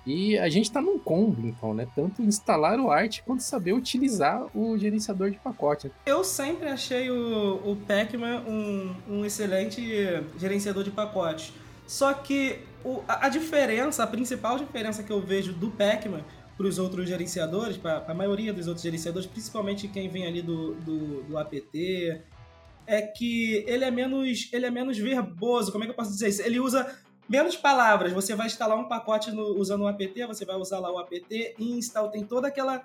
E 0.05 0.37
a 0.37 0.47
gente 0.47 0.65
está 0.65 0.81
num 0.81 0.99
combo, 0.99 1.47
então, 1.47 1.73
né? 1.73 1.87
Tanto 1.95 2.21
instalar 2.21 2.79
o 2.79 2.91
Art 2.91 3.21
quanto 3.25 3.43
saber 3.43 3.73
utilizar 3.73 4.45
o 4.55 4.77
gerenciador 4.77 5.31
de 5.31 5.37
pacote. 5.37 5.91
Eu 6.05 6.23
sempre 6.23 6.67
achei 6.67 7.09
o, 7.09 7.55
o 7.55 7.75
Pacman 7.75 8.41
um, 8.47 8.95
um 9.09 9.25
excelente 9.25 9.81
gerenciador 10.37 10.83
de 10.83 10.91
pacotes. 10.91 11.53
Só 11.87 12.13
que 12.13 12.59
o, 12.83 13.01
a, 13.07 13.29
diferença, 13.29 14.03
a 14.03 14.07
principal 14.07 14.57
diferença 14.59 15.01
que 15.01 15.11
eu 15.11 15.21
vejo 15.21 15.53
do 15.53 15.71
Pacman 15.71 16.23
para 16.57 16.67
os 16.67 16.77
outros 16.77 17.07
gerenciadores, 17.07 17.77
para 17.77 18.03
a 18.05 18.13
maioria 18.13 18.51
dos 18.51 18.67
outros 18.67 18.83
gerenciadores, 18.83 19.25
principalmente 19.25 19.87
quem 19.87 20.09
vem 20.09 20.27
ali 20.27 20.41
do, 20.41 20.73
do, 20.75 21.23
do, 21.23 21.37
APT, 21.37 22.21
é 22.85 23.01
que 23.01 23.63
ele 23.67 23.85
é 23.85 23.91
menos 23.91 24.49
ele 24.51 24.65
é 24.65 24.71
menos 24.71 24.97
verboso. 24.97 25.71
Como 25.71 25.83
é 25.83 25.87
que 25.87 25.91
eu 25.91 25.95
posso 25.95 26.11
dizer 26.11 26.27
isso? 26.27 26.41
Ele 26.41 26.59
usa 26.59 26.93
menos 27.29 27.55
palavras. 27.55 28.11
Você 28.11 28.35
vai 28.35 28.47
instalar 28.47 28.77
um 28.77 28.87
pacote 28.87 29.31
no, 29.31 29.57
usando 29.57 29.81
o 29.81 29.87
apt, 29.87 30.25
você 30.25 30.45
vai 30.45 30.57
usar 30.57 30.79
lá 30.79 30.91
o 30.91 30.97
apt, 30.97 31.55
install 31.57 32.09
tem 32.09 32.25
toda 32.25 32.49
aquela. 32.49 32.83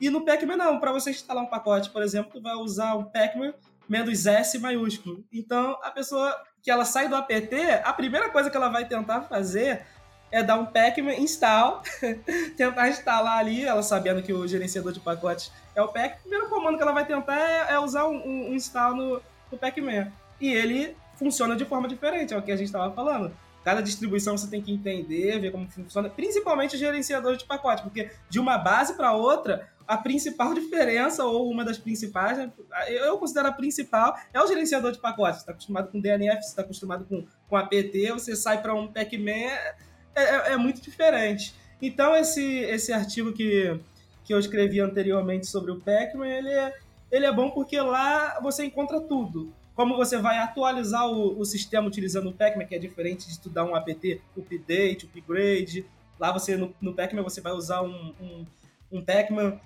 E 0.00 0.08
no 0.08 0.24
Pacman 0.24 0.56
não, 0.56 0.78
para 0.78 0.92
você 0.92 1.10
instalar 1.10 1.42
um 1.42 1.48
pacote, 1.48 1.90
por 1.90 2.02
exemplo, 2.02 2.30
tu 2.32 2.40
vai 2.40 2.54
usar 2.54 2.94
o 2.94 3.06
Pacman 3.06 3.54
menos 3.88 4.26
S 4.26 4.58
maiúsculo. 4.58 5.24
Então 5.32 5.78
a 5.82 5.90
pessoa 5.90 6.36
que 6.66 6.70
ela 6.72 6.84
sai 6.84 7.08
do 7.08 7.14
apt, 7.14 7.54
a 7.84 7.92
primeira 7.92 8.28
coisa 8.28 8.50
que 8.50 8.56
ela 8.56 8.68
vai 8.68 8.84
tentar 8.84 9.20
fazer 9.20 9.86
é 10.32 10.42
dar 10.42 10.56
um 10.56 10.66
Pacman 10.66 11.16
install, 11.20 11.80
tentar 12.58 12.88
instalar 12.88 13.38
ali, 13.38 13.64
ela 13.64 13.84
sabendo 13.84 14.20
que 14.20 14.32
o 14.32 14.48
gerenciador 14.48 14.92
de 14.92 14.98
pacotes 14.98 15.52
é 15.76 15.80
o 15.80 15.86
Pac. 15.86 16.16
O 16.16 16.22
primeiro 16.22 16.48
comando 16.48 16.76
que 16.76 16.82
ela 16.82 16.90
vai 16.90 17.06
tentar 17.06 17.38
é, 17.38 17.74
é 17.74 17.78
usar 17.78 18.08
um, 18.08 18.16
um, 18.16 18.52
install 18.52 18.96
no, 18.96 19.22
no 19.52 19.56
Pacman. 19.56 20.12
E 20.40 20.52
ele 20.52 20.96
funciona 21.14 21.54
de 21.54 21.64
forma 21.64 21.86
diferente, 21.86 22.34
é 22.34 22.36
o 22.36 22.42
que 22.42 22.50
a 22.50 22.56
gente 22.56 22.66
estava 22.66 22.92
falando. 22.92 23.32
Cada 23.62 23.80
distribuição 23.80 24.36
você 24.36 24.48
tem 24.48 24.60
que 24.60 24.72
entender, 24.72 25.38
ver 25.38 25.52
como 25.52 25.70
funciona, 25.70 26.08
principalmente 26.08 26.74
o 26.74 26.78
gerenciador 26.80 27.36
de 27.36 27.44
pacote, 27.44 27.84
porque 27.84 28.10
de 28.28 28.40
uma 28.40 28.58
base 28.58 28.94
para 28.94 29.12
outra, 29.12 29.68
a 29.86 29.96
principal 29.96 30.54
diferença, 30.54 31.24
ou 31.24 31.50
uma 31.50 31.64
das 31.64 31.78
principais, 31.78 32.38
né, 32.38 32.50
eu 32.88 33.18
considero 33.18 33.48
a 33.48 33.52
principal, 33.52 34.16
é 34.32 34.40
o 34.40 34.46
gerenciador 34.46 34.92
de 34.92 34.98
pacotes. 34.98 35.36
Você 35.36 35.42
está 35.42 35.52
acostumado 35.52 35.90
com 35.90 36.00
DNF, 36.00 36.42
você 36.42 36.48
está 36.48 36.62
acostumado 36.62 37.04
com, 37.04 37.24
com 37.48 37.56
APT, 37.56 38.10
você 38.12 38.34
sai 38.34 38.60
para 38.60 38.74
um 38.74 38.88
Pacman, 38.88 39.32
é, 39.32 39.74
é, 40.14 40.52
é, 40.52 40.56
muito 40.56 40.80
diferente. 40.80 41.54
Então, 41.80 42.16
esse, 42.16 42.42
esse 42.42 42.92
artigo 42.92 43.32
que, 43.32 43.78
que 44.24 44.34
eu 44.34 44.38
escrevi 44.38 44.80
anteriormente 44.80 45.46
sobre 45.46 45.70
o 45.70 45.80
Pacman, 45.80 46.30
ele 46.30 46.50
é, 46.50 46.74
ele 47.10 47.26
é 47.26 47.32
bom 47.32 47.50
porque 47.50 47.80
lá 47.80 48.40
você 48.40 48.64
encontra 48.64 49.00
tudo 49.00 49.52
como 49.76 49.94
você 49.94 50.16
vai 50.16 50.38
atualizar 50.38 51.06
o, 51.06 51.38
o 51.38 51.44
sistema 51.44 51.86
utilizando 51.86 52.30
o 52.30 52.32
Pacman, 52.32 52.66
que 52.66 52.74
é 52.74 52.78
diferente 52.78 53.28
de 53.28 53.38
tu 53.38 53.50
dar 53.50 53.64
um 53.64 53.76
apt 53.76 54.22
update, 54.36 55.04
upgrade. 55.04 55.84
Lá 56.18 56.32
você 56.32 56.56
no, 56.56 56.74
no 56.80 56.94
Pacman 56.94 57.22
você 57.22 57.42
vai 57.42 57.52
usar 57.52 57.82
um, 57.82 58.14
um, 58.18 58.46
um 58.90 59.04
Pacman, 59.04 59.60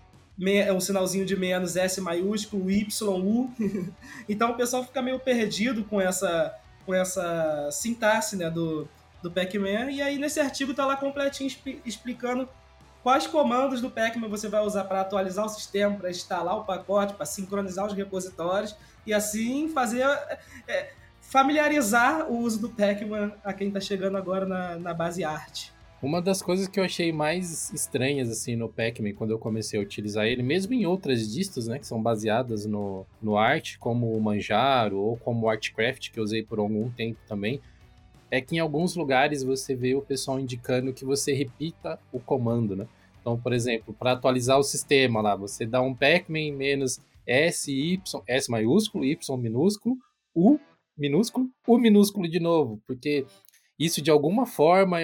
um 0.72 0.80
sinalzinho 0.80 1.26
de 1.26 1.36
menos 1.36 1.76
S 1.76 2.00
maiúsculo, 2.00 2.70
YU. 2.70 3.50
então 4.28 4.52
o 4.52 4.56
pessoal 4.56 4.84
fica 4.84 5.02
meio 5.02 5.18
perdido 5.18 5.84
com 5.84 6.00
essa, 6.00 6.54
com 6.86 6.94
essa 6.94 7.68
sintaxe 7.70 8.36
né, 8.36 8.50
do, 8.50 8.88
do 9.22 9.30
Pacman. 9.30 9.90
E 9.90 10.00
aí 10.00 10.18
nesse 10.18 10.40
artigo 10.40 10.72
tá 10.72 10.86
lá 10.86 10.96
completinho 10.96 11.50
explicando 11.84 12.48
quais 13.02 13.26
comandos 13.26 13.80
do 13.80 13.90
Pacman 13.90 14.28
você 14.28 14.48
vai 14.48 14.62
usar 14.62 14.84
para 14.84 15.02
atualizar 15.02 15.44
o 15.44 15.48
sistema, 15.48 15.96
para 15.96 16.10
instalar 16.10 16.56
o 16.56 16.64
pacote, 16.64 17.14
para 17.14 17.26
sincronizar 17.26 17.86
os 17.86 17.92
repositórios 17.92 18.74
e 19.06 19.12
assim 19.12 19.68
fazer 19.68 20.04
é, 20.66 20.90
familiarizar 21.20 22.30
o 22.30 22.38
uso 22.38 22.60
do 22.60 22.70
Pacman 22.70 23.32
a 23.44 23.52
quem 23.52 23.68
está 23.68 23.80
chegando 23.80 24.16
agora 24.16 24.46
na, 24.46 24.76
na 24.76 24.94
base 24.94 25.22
arte. 25.22 25.72
Uma 26.02 26.22
das 26.22 26.40
coisas 26.40 26.66
que 26.66 26.80
eu 26.80 26.84
achei 26.84 27.12
mais 27.12 27.70
estranhas 27.74 28.30
assim 28.30 28.56
no 28.56 28.70
Pacman 28.70 29.12
quando 29.12 29.32
eu 29.32 29.38
comecei 29.38 29.78
a 29.78 29.82
utilizar 29.82 30.26
ele, 30.26 30.42
mesmo 30.42 30.72
em 30.72 30.86
outras 30.86 31.30
distas, 31.30 31.68
né, 31.68 31.78
que 31.78 31.86
são 31.86 32.02
baseadas 32.02 32.64
no, 32.64 33.04
no 33.20 33.36
Art, 33.36 33.76
como 33.78 34.16
o 34.16 34.20
Manjaro 34.20 34.96
ou 34.96 35.18
como 35.18 35.44
o 35.44 35.50
Artcraft, 35.50 36.10
que 36.10 36.18
eu 36.18 36.24
usei 36.24 36.42
por 36.42 36.58
algum 36.58 36.88
tempo 36.90 37.18
também, 37.28 37.60
é 38.30 38.40
que 38.40 38.56
em 38.56 38.60
alguns 38.60 38.96
lugares 38.96 39.42
você 39.42 39.74
vê 39.74 39.94
o 39.94 40.00
pessoal 40.00 40.40
indicando 40.40 40.94
que 40.94 41.04
você 41.04 41.34
repita 41.34 41.98
o 42.10 42.18
comando, 42.18 42.74
né? 42.74 42.86
Então, 43.20 43.38
por 43.38 43.52
exemplo, 43.52 43.92
para 43.92 44.12
atualizar 44.12 44.58
o 44.58 44.62
sistema 44.62 45.20
lá, 45.20 45.36
você 45.36 45.66
dá 45.66 45.82
um 45.82 45.94
Pacman 45.94 46.52
menos 46.52 46.98
S, 47.26 47.70
Y, 47.70 48.22
S 48.26 48.50
maiúsculo, 48.50 49.04
Y 49.04 49.36
minúsculo, 49.36 49.96
U 50.34 50.58
minúsculo, 50.96 51.50
U 51.66 51.76
minúsculo 51.76 52.26
de 52.26 52.40
novo, 52.40 52.80
porque 52.86 53.26
isso 53.78 54.00
de 54.00 54.10
alguma 54.10 54.46
forma 54.46 54.98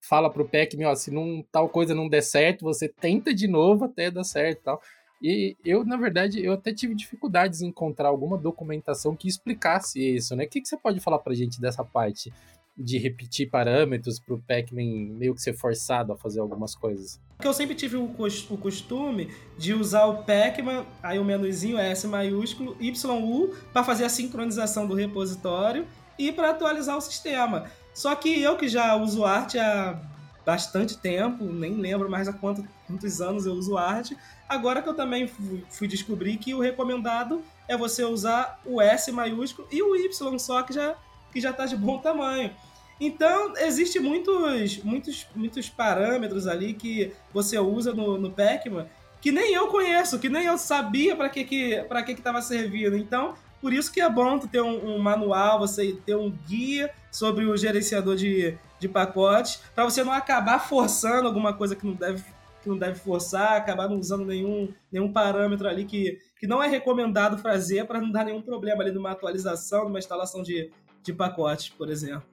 fala 0.00 0.30
pro 0.30 0.48
PEC, 0.48 0.82
ó, 0.84 0.94
se 0.94 1.10
não, 1.10 1.44
tal 1.52 1.68
coisa 1.68 1.94
não 1.94 2.08
der 2.08 2.22
certo, 2.22 2.64
você 2.64 2.88
tenta 2.88 3.34
de 3.34 3.46
novo 3.46 3.84
até 3.84 4.10
dar 4.10 4.24
certo 4.24 4.62
tal. 4.62 4.82
E 5.22 5.54
eu, 5.64 5.84
na 5.84 5.98
verdade, 5.98 6.42
eu 6.42 6.54
até 6.54 6.72
tive 6.72 6.94
dificuldades 6.94 7.60
em 7.60 7.66
encontrar 7.66 8.08
alguma 8.08 8.38
documentação 8.38 9.14
que 9.14 9.28
explicasse 9.28 10.00
isso, 10.00 10.34
né? 10.34 10.44
O 10.44 10.48
que, 10.48 10.62
que 10.62 10.68
você 10.68 10.78
pode 10.78 10.98
falar 10.98 11.18
pra 11.18 11.34
gente 11.34 11.60
dessa 11.60 11.84
parte 11.84 12.32
de 12.76 12.96
repetir 12.96 13.50
parâmetros 13.50 14.18
para 14.18 14.34
o 14.34 14.40
Pac-Man 14.40 15.14
meio 15.18 15.34
que 15.34 15.42
ser 15.42 15.52
forçado 15.52 16.12
a 16.12 16.16
fazer 16.16 16.40
algumas 16.40 16.74
coisas? 16.74 17.20
Porque 17.36 17.46
eu 17.46 17.52
sempre 17.52 17.74
tive 17.74 17.96
o, 17.96 18.08
costume 18.08 19.30
de 19.58 19.74
usar 19.74 20.06
o 20.06 20.22
Pac-Man, 20.24 20.86
aí 21.02 21.18
o 21.18 21.24
menuzinho 21.24 21.76
S 21.76 22.06
maiúsculo, 22.06 22.74
YU, 22.80 23.54
para 23.72 23.84
fazer 23.84 24.04
a 24.04 24.08
sincronização 24.08 24.86
do 24.86 24.94
repositório 24.94 25.86
e 26.18 26.32
para 26.32 26.50
atualizar 26.50 26.96
o 26.96 27.00
sistema. 27.00 27.70
Só 28.00 28.14
que 28.14 28.40
eu 28.40 28.56
que 28.56 28.66
já 28.66 28.96
uso 28.96 29.26
Art 29.26 29.56
há 29.56 30.00
bastante 30.46 30.96
tempo, 30.96 31.44
nem 31.44 31.74
lembro 31.74 32.08
mais 32.08 32.28
há 32.28 32.32
quantos, 32.32 32.64
quantos 32.86 33.20
anos 33.20 33.44
eu 33.44 33.52
uso 33.52 33.76
Art, 33.76 34.12
agora 34.48 34.80
que 34.80 34.88
eu 34.88 34.94
também 34.94 35.28
fui, 35.28 35.86
descobrir 35.86 36.38
que 36.38 36.54
o 36.54 36.60
recomendado 36.60 37.42
é 37.68 37.76
você 37.76 38.02
usar 38.02 38.58
o 38.64 38.80
S 38.80 39.12
maiúsculo 39.12 39.68
e 39.70 39.82
o 39.82 39.94
Y 39.94 40.38
só, 40.38 40.62
que 40.62 40.72
já 40.72 40.96
que 41.30 41.42
já 41.42 41.50
está 41.50 41.66
de 41.66 41.76
bom 41.76 41.98
tamanho. 41.98 42.50
Então, 42.98 43.54
existe 43.58 44.00
muitos, 44.00 44.78
muitos, 44.82 45.26
muitos 45.36 45.68
parâmetros 45.68 46.46
ali 46.46 46.72
que 46.72 47.12
você 47.34 47.58
usa 47.58 47.92
no, 47.92 48.16
no 48.16 48.30
Pacman 48.30 48.86
que 49.20 49.30
nem 49.30 49.52
eu 49.52 49.66
conheço, 49.66 50.18
que 50.18 50.30
nem 50.30 50.46
eu 50.46 50.56
sabia 50.56 51.14
para 51.14 51.28
que 51.28 51.44
que 51.44 51.82
para 51.82 52.02
que 52.02 52.14
que 52.14 52.20
estava 52.20 52.40
servindo. 52.40 52.96
Então, 52.96 53.34
Por 53.60 53.74
isso 53.74 53.92
que 53.92 54.00
é 54.00 54.08
bom 54.08 54.38
tu 54.38 54.48
ter 54.48 54.62
um, 54.62 54.94
um 54.94 54.98
manual, 54.98 55.58
você 55.58 55.92
ter 56.06 56.16
um 56.16 56.30
guia 56.30 56.90
sobre 57.10 57.44
o 57.44 57.56
gerenciador 57.56 58.16
de, 58.16 58.56
de 58.78 58.88
pacotes, 58.88 59.60
para 59.74 59.84
você 59.84 60.04
não 60.04 60.12
acabar 60.12 60.58
forçando 60.58 61.26
alguma 61.26 61.52
coisa 61.52 61.74
que 61.74 61.86
não 61.86 61.94
deve 61.94 62.22
que 62.62 62.68
não 62.68 62.76
deve 62.76 62.98
forçar, 62.98 63.56
acabar 63.56 63.88
não 63.88 63.98
usando 63.98 64.24
nenhum, 64.24 64.68
nenhum 64.92 65.10
parâmetro 65.10 65.66
ali 65.66 65.84
que, 65.84 66.18
que 66.38 66.46
não 66.46 66.62
é 66.62 66.68
recomendado 66.68 67.38
fazer 67.38 67.86
para 67.86 68.00
não 68.00 68.10
dar 68.10 68.24
nenhum 68.24 68.42
problema 68.42 68.82
ali 68.82 68.92
numa 68.92 69.12
atualização, 69.12 69.84
numa 69.84 69.98
instalação 69.98 70.42
de, 70.42 70.70
de 71.02 71.12
pacotes, 71.12 71.70
por 71.70 71.88
exemplo. 71.88 72.24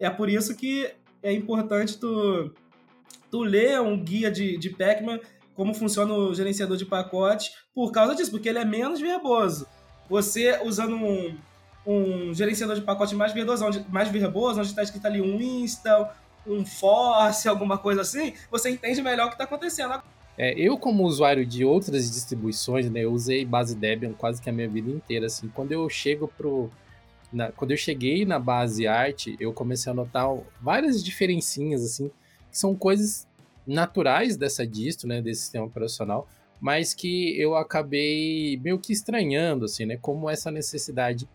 É 0.00 0.10
por 0.10 0.28
isso 0.28 0.56
que 0.56 0.92
é 1.22 1.32
importante 1.32 1.98
tu, 1.98 2.52
tu 3.30 3.42
ler 3.42 3.80
um 3.80 4.02
guia 4.02 4.30
de, 4.30 4.58
de 4.58 4.70
Pacman, 4.70 5.20
como 5.54 5.74
funciona 5.74 6.12
o 6.12 6.34
gerenciador 6.34 6.76
de 6.76 6.84
pacotes, 6.84 7.52
por 7.74 7.92
causa 7.92 8.14
disso, 8.14 8.30
porque 8.30 8.48
ele 8.48 8.58
é 8.58 8.64
menos 8.64 9.00
verboso. 9.00 9.66
Você 10.08 10.60
usando 10.64 10.96
um, 10.96 11.36
um 11.86 12.32
gerenciador 12.32 12.76
de 12.76 12.82
pacote 12.82 13.14
mais 13.14 13.32
verboso, 13.32 13.64
onde, 13.64 13.84
mais 13.88 14.08
verboso, 14.08 14.60
onde 14.60 14.68
está 14.68 14.82
escrito 14.82 15.06
ali 15.06 15.20
um 15.20 15.40
install, 15.40 16.12
um 16.46 16.64
force, 16.64 17.48
alguma 17.48 17.78
coisa 17.78 18.02
assim, 18.02 18.34
você 18.50 18.70
entende 18.70 19.02
melhor 19.02 19.26
o 19.26 19.28
que 19.28 19.34
está 19.34 19.44
acontecendo. 19.44 20.02
É, 20.36 20.58
eu, 20.58 20.78
como 20.78 21.04
usuário 21.04 21.44
de 21.44 21.64
outras 21.64 22.10
distribuições, 22.10 22.90
né, 22.90 23.00
eu 23.04 23.12
usei 23.12 23.44
base 23.44 23.76
Debian 23.76 24.12
quase 24.12 24.40
que 24.40 24.48
a 24.48 24.52
minha 24.52 24.68
vida 24.68 24.90
inteira, 24.90 25.26
assim, 25.26 25.48
quando 25.48 25.72
eu 25.72 25.88
chego 25.90 26.26
pro, 26.26 26.70
na, 27.32 27.52
quando 27.52 27.72
eu 27.72 27.76
cheguei 27.76 28.24
na 28.24 28.38
base 28.38 28.86
arte, 28.86 29.36
eu 29.38 29.52
comecei 29.52 29.92
a 29.92 29.94
notar 29.94 30.28
várias 30.60 31.04
diferencinhas, 31.04 31.84
assim, 31.84 32.10
que 32.50 32.58
são 32.58 32.74
coisas 32.74 33.26
naturais 33.66 34.36
dessa 34.36 34.66
distro, 34.66 35.06
né, 35.06 35.20
desse 35.20 35.42
sistema 35.42 35.66
operacional, 35.66 36.26
mas 36.60 36.94
que 36.94 37.38
eu 37.38 37.54
acabei 37.54 38.58
meio 38.62 38.78
que 38.78 38.92
estranhando, 38.92 39.66
assim, 39.66 39.84
né, 39.84 39.98
como 40.00 40.30
essa 40.30 40.50
necessidade 40.50 41.28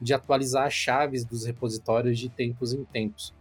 de 0.00 0.14
atualizar 0.14 0.66
as 0.66 0.72
chaves 0.72 1.24
dos 1.24 1.44
repositórios 1.44 2.18
de 2.18 2.28
tempos 2.28 2.72
em 2.72 2.84
tempos. 2.84 3.34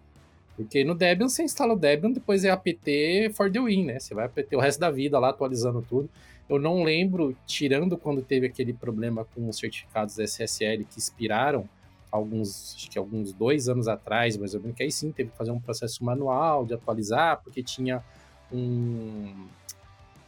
Porque 0.55 0.83
no 0.83 0.93
Debian 0.93 1.29
você 1.29 1.43
instala 1.43 1.73
o 1.73 1.77
Debian, 1.77 2.11
depois 2.11 2.43
é 2.43 2.49
apt 2.49 3.31
for 3.33 3.49
the 3.49 3.61
win, 3.61 3.85
né? 3.85 3.99
Você 3.99 4.13
vai 4.13 4.25
apt 4.25 4.55
o 4.55 4.59
resto 4.59 4.79
da 4.79 4.91
vida 4.91 5.17
lá 5.17 5.29
atualizando 5.29 5.81
tudo. 5.81 6.09
Eu 6.49 6.59
não 6.59 6.83
lembro, 6.83 7.37
tirando 7.45 7.97
quando 7.97 8.21
teve 8.21 8.47
aquele 8.47 8.73
problema 8.73 9.23
com 9.23 9.47
os 9.47 9.57
certificados 9.57 10.19
SSL 10.19 10.83
que 10.83 10.99
expiraram, 10.99 11.69
alguns, 12.11 12.75
acho 12.75 12.89
que 12.89 12.97
alguns 12.97 13.31
dois 13.31 13.69
anos 13.69 13.87
atrás, 13.87 14.35
mais 14.35 14.53
ou 14.53 14.59
menos, 14.59 14.75
que 14.75 14.83
aí 14.83 14.91
sim 14.91 15.11
teve 15.11 15.29
que 15.29 15.37
fazer 15.37 15.51
um 15.51 15.59
processo 15.59 16.03
manual 16.03 16.65
de 16.65 16.73
atualizar, 16.73 17.39
porque 17.43 17.63
tinha 17.63 18.03
um, 18.51 19.47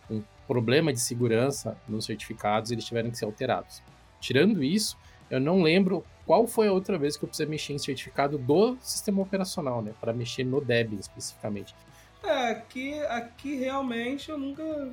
um 0.10 0.22
problema 0.48 0.94
de 0.94 1.00
segurança 1.00 1.76
nos 1.90 2.06
certificados 2.06 2.72
eles 2.72 2.86
tiveram 2.86 3.10
que 3.10 3.18
ser 3.18 3.26
alterados. 3.26 3.82
Tirando 4.20 4.64
isso, 4.64 4.98
eu 5.32 5.40
não 5.40 5.62
lembro 5.62 6.04
qual 6.26 6.46
foi 6.46 6.68
a 6.68 6.74
outra 6.74 6.98
vez 6.98 7.16
que 7.16 7.24
eu 7.24 7.28
precisei 7.28 7.50
mexer 7.50 7.74
em 7.74 7.78
certificado 7.78 8.38
do 8.38 8.78
sistema 8.82 9.22
operacional, 9.22 9.82
né? 9.82 9.94
Para 10.00 10.12
mexer 10.12 10.44
no 10.44 10.60
Debian 10.60 11.00
especificamente. 11.00 11.74
É, 12.22 12.52
aqui, 12.52 13.00
aqui 13.06 13.56
realmente 13.56 14.30
eu 14.30 14.38
nunca, 14.38 14.90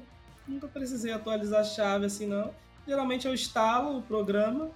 nunca 0.47 0.69
precisei 0.69 1.13
atualizar 1.13 1.61
a 1.61 1.65
chave 1.65 2.07
assim, 2.07 2.27
não. 2.27 2.53
Geralmente 2.87 3.27
eu 3.27 3.35
instalo 3.35 3.99
o 3.99 4.03
programa 4.03 4.71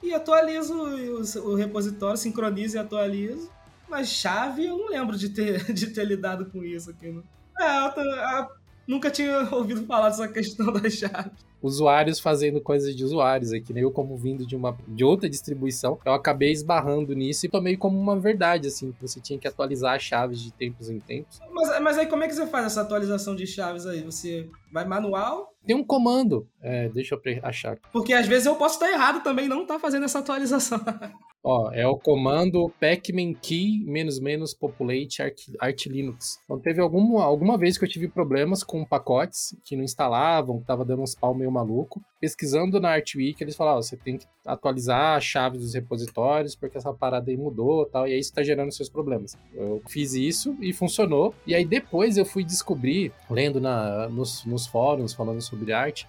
e 0.00 0.14
atualizo 0.14 0.74
o, 0.74 1.50
o 1.50 1.54
repositório, 1.56 2.16
sincronizo 2.16 2.76
e 2.76 2.78
atualizo. 2.78 3.50
Mas 3.88 4.08
chave 4.08 4.64
eu 4.64 4.78
não 4.78 4.88
lembro 4.90 5.18
de 5.18 5.28
ter, 5.30 5.64
de 5.74 5.88
ter 5.88 6.04
lidado 6.04 6.46
com 6.46 6.62
isso 6.62 6.88
aqui. 6.90 7.10
Não. 7.10 7.24
É, 7.60 7.84
eu, 7.84 7.92
tô, 7.92 8.00
eu 8.00 8.48
nunca 8.86 9.10
tinha 9.10 9.40
ouvido 9.52 9.84
falar 9.86 10.10
dessa 10.10 10.28
questão 10.28 10.72
das 10.72 10.92
chaves 10.94 11.49
usuários 11.62 12.18
fazendo 12.18 12.60
coisas 12.60 12.94
de 12.94 13.04
usuários 13.04 13.52
aqui, 13.52 13.72
né? 13.72 13.82
Eu, 13.82 13.90
como 13.90 14.16
vindo 14.16 14.46
de 14.46 14.56
uma 14.56 14.76
de 14.88 15.04
outra 15.04 15.28
distribuição, 15.28 15.98
eu 16.04 16.12
acabei 16.12 16.52
esbarrando 16.52 17.14
nisso 17.14 17.46
e 17.46 17.48
tomei 17.48 17.76
como 17.76 17.98
uma 17.98 18.18
verdade, 18.18 18.68
assim, 18.68 18.92
que 18.92 19.02
você 19.02 19.20
tinha 19.20 19.38
que 19.38 19.48
atualizar 19.48 19.94
as 19.94 20.02
chaves 20.02 20.40
de 20.40 20.52
tempos 20.52 20.88
em 20.88 20.98
tempos. 20.98 21.40
Mas, 21.52 21.80
mas 21.80 21.98
aí 21.98 22.06
como 22.06 22.24
é 22.24 22.28
que 22.28 22.34
você 22.34 22.46
faz 22.46 22.66
essa 22.66 22.82
atualização 22.82 23.34
de 23.34 23.46
chaves 23.46 23.86
aí? 23.86 24.02
Você 24.02 24.48
vai 24.72 24.84
manual? 24.84 25.52
Tem 25.66 25.76
um 25.76 25.84
comando. 25.84 26.48
É, 26.62 26.88
deixa 26.88 27.14
eu 27.14 27.20
achar. 27.42 27.76
Porque 27.92 28.12
às 28.12 28.26
vezes 28.26 28.46
eu 28.46 28.56
posso 28.56 28.74
estar 28.74 28.90
errado 28.90 29.22
também, 29.22 29.48
não 29.48 29.66
tá 29.66 29.78
fazendo 29.78 30.04
essa 30.04 30.18
atualização. 30.18 30.80
Ó, 31.42 31.70
é 31.72 31.86
o 31.86 31.96
comando 31.96 32.70
pacman 32.78 33.32
key 33.32 33.82
menos 33.86 34.20
menos 34.20 34.52
populate 34.52 35.22
art, 35.22 35.40
art 35.58 35.86
linux. 35.86 36.38
Então 36.44 36.60
teve 36.60 36.80
alguma, 36.80 37.24
alguma 37.24 37.56
vez 37.56 37.78
que 37.78 37.84
eu 37.84 37.88
tive 37.88 38.08
problemas 38.08 38.62
com 38.62 38.84
pacotes 38.84 39.56
que 39.64 39.74
não 39.74 39.82
instalavam, 39.82 40.60
que 40.60 40.66
tava 40.66 40.84
dando 40.84 41.02
uns 41.02 41.14
pau 41.14 41.34
meio 41.34 41.50
maluco. 41.50 42.02
Pesquisando 42.20 42.78
na 42.78 42.90
Artweek, 42.90 43.42
eles 43.42 43.56
falaram, 43.56 43.80
você 43.80 43.96
tem 43.96 44.18
que 44.18 44.26
atualizar 44.44 45.16
a 45.16 45.20
chave 45.20 45.56
dos 45.56 45.72
repositórios, 45.72 46.54
porque 46.54 46.76
essa 46.76 46.92
parada 46.92 47.30
aí 47.30 47.36
mudou 47.36 47.86
tal, 47.86 48.06
e 48.06 48.12
aí 48.12 48.18
isso 48.18 48.34
tá 48.34 48.42
gerando 48.42 48.70
seus 48.70 48.90
problemas. 48.90 49.38
Eu 49.54 49.82
fiz 49.88 50.12
isso 50.12 50.54
e 50.60 50.70
funcionou. 50.72 51.34
E 51.46 51.54
aí 51.54 51.64
depois 51.64 52.18
eu 52.18 52.26
fui 52.26 52.44
descobrir, 52.44 53.10
lendo 53.30 53.58
na, 53.58 54.06
nos, 54.10 54.44
nos 54.44 54.66
fóruns 54.66 55.14
falando 55.14 55.40
sobre 55.40 55.72
arte, 55.72 56.06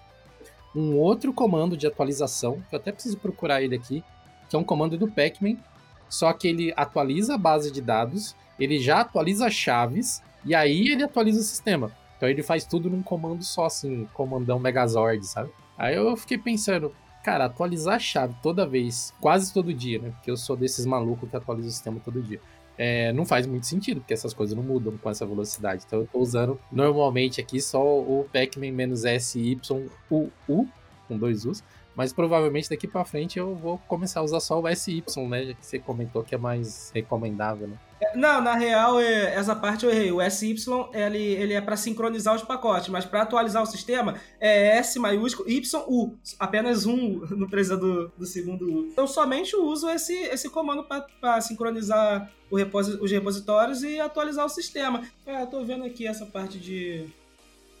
um 0.76 0.98
outro 0.98 1.32
comando 1.32 1.78
de 1.78 1.86
atualização, 1.86 2.62
que 2.68 2.74
eu 2.74 2.78
até 2.78 2.92
preciso 2.92 3.16
procurar 3.16 3.62
ele 3.62 3.74
aqui, 3.74 4.04
que 4.50 4.56
é 4.56 4.58
um 4.58 4.64
comando 4.64 4.98
do 4.98 5.08
Pacman, 5.08 5.58
só 6.10 6.30
que 6.34 6.46
ele 6.46 6.74
atualiza 6.76 7.36
a 7.36 7.38
base 7.38 7.70
de 7.70 7.80
dados, 7.80 8.36
ele 8.60 8.78
já 8.78 9.00
atualiza 9.00 9.48
chaves, 9.48 10.22
e 10.44 10.54
aí 10.54 10.88
ele 10.88 11.02
atualiza 11.02 11.40
o 11.40 11.42
sistema. 11.42 11.90
Então 12.18 12.28
ele 12.28 12.42
faz 12.42 12.66
tudo 12.66 12.90
num 12.90 13.02
comando 13.02 13.42
só, 13.42 13.64
assim, 13.64 14.06
comandão 14.12 14.58
Megazord, 14.58 15.26
sabe? 15.26 15.50
Aí 15.76 15.94
eu 15.96 16.16
fiquei 16.16 16.38
pensando, 16.38 16.94
cara, 17.22 17.46
atualizar 17.46 17.96
a 17.96 17.98
chave 17.98 18.34
toda 18.42 18.66
vez, 18.66 19.12
quase 19.20 19.52
todo 19.52 19.72
dia, 19.72 19.98
né? 19.98 20.10
Porque 20.10 20.30
eu 20.30 20.36
sou 20.36 20.56
desses 20.56 20.86
malucos 20.86 21.28
que 21.28 21.36
atualiza 21.36 21.68
o 21.68 21.72
sistema 21.72 22.00
todo 22.04 22.22
dia. 22.22 22.40
É, 22.76 23.12
não 23.12 23.24
faz 23.24 23.46
muito 23.46 23.66
sentido, 23.66 24.00
porque 24.00 24.14
essas 24.14 24.32
coisas 24.32 24.56
não 24.56 24.62
mudam 24.62 24.96
com 24.96 25.10
essa 25.10 25.26
velocidade. 25.26 25.84
Então 25.86 26.00
eu 26.00 26.06
tô 26.06 26.18
usando 26.18 26.58
normalmente 26.70 27.40
aqui 27.40 27.60
só 27.60 27.82
o 27.82 28.26
Pacman-SYUU, 28.32 29.60
com 31.08 31.18
dois 31.18 31.44
U's, 31.44 31.62
mas 31.94 32.12
provavelmente 32.12 32.70
daqui 32.70 32.88
para 32.88 33.04
frente 33.04 33.38
eu 33.38 33.54
vou 33.54 33.78
começar 33.86 34.20
a 34.20 34.22
usar 34.22 34.40
só 34.40 34.60
o 34.60 34.74
SY, 34.74 35.04
né? 35.28 35.44
Já 35.46 35.54
que 35.54 35.66
você 35.66 35.78
comentou 35.78 36.22
que 36.22 36.34
é 36.34 36.38
mais 36.38 36.90
recomendável, 36.94 37.68
né? 37.68 37.76
Não, 38.14 38.40
na 38.40 38.54
real, 38.54 39.00
é, 39.00 39.34
essa 39.34 39.54
parte 39.54 39.84
eu 39.84 39.90
errei. 39.90 40.12
O 40.12 40.18
SY 40.30 40.56
ele, 40.92 41.18
ele 41.18 41.54
é 41.54 41.60
para 41.60 41.76
sincronizar 41.76 42.34
os 42.34 42.42
pacotes, 42.42 42.88
mas 42.88 43.04
para 43.04 43.22
atualizar 43.22 43.62
o 43.62 43.66
sistema 43.66 44.20
é 44.40 44.78
S 44.78 44.98
maiúsculo 44.98 45.48
Y 45.48 45.82
U. 45.88 46.16
Apenas 46.38 46.86
um 46.86 47.20
no 47.30 47.48
precisa 47.48 47.76
do, 47.76 48.08
do 48.08 48.26
segundo 48.26 48.70
U. 48.70 48.86
Então 48.86 49.06
somente 49.06 49.56
uso 49.56 49.88
esse, 49.88 50.14
esse 50.14 50.48
comando 50.48 50.86
para 51.20 51.40
sincronizar 51.40 52.30
os 52.50 53.10
repositórios 53.10 53.82
e 53.82 53.98
atualizar 54.00 54.44
o 54.44 54.50
sistema. 54.50 55.02
É, 55.24 55.42
eu 55.42 55.46
tô 55.46 55.64
vendo 55.64 55.84
aqui 55.84 56.06
essa 56.06 56.26
parte 56.26 56.58
de, 56.58 57.06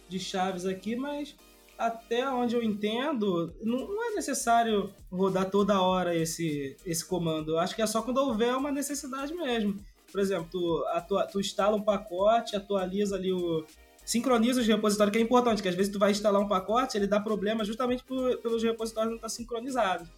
de 0.08 0.18
chaves 0.18 0.64
aqui, 0.64 0.96
mas 0.96 1.34
até 1.76 2.28
onde 2.30 2.54
eu 2.54 2.62
entendo, 2.62 3.52
não 3.60 4.04
é 4.04 4.14
necessário 4.14 4.92
rodar 5.10 5.50
toda 5.50 5.80
hora 5.80 6.14
esse, 6.14 6.76
esse 6.86 7.04
comando. 7.04 7.52
Eu 7.52 7.58
acho 7.58 7.74
que 7.74 7.82
é 7.82 7.86
só 7.86 8.02
quando 8.02 8.18
houver 8.18 8.56
uma 8.56 8.70
necessidade 8.70 9.34
mesmo. 9.34 9.84
Por 10.12 10.20
exemplo, 10.20 10.46
tu, 10.50 10.84
atua, 10.92 11.26
tu 11.26 11.40
instala 11.40 11.74
um 11.74 11.82
pacote, 11.82 12.54
atualiza 12.54 13.16
ali 13.16 13.32
o. 13.32 13.64
Sincroniza 14.04 14.60
os 14.60 14.66
repositórios, 14.66 15.12
que 15.12 15.18
é 15.18 15.22
importante, 15.22 15.62
que 15.62 15.68
às 15.68 15.74
vezes 15.74 15.90
tu 15.90 15.98
vai 15.98 16.10
instalar 16.10 16.40
um 16.40 16.48
pacote, 16.48 16.98
ele 16.98 17.06
dá 17.06 17.18
problema 17.18 17.64
justamente 17.64 18.04
por, 18.04 18.36
pelos 18.38 18.62
repositórios 18.62 19.10
não 19.10 19.16
estar 19.16 19.28
sincronizados. 19.28 20.08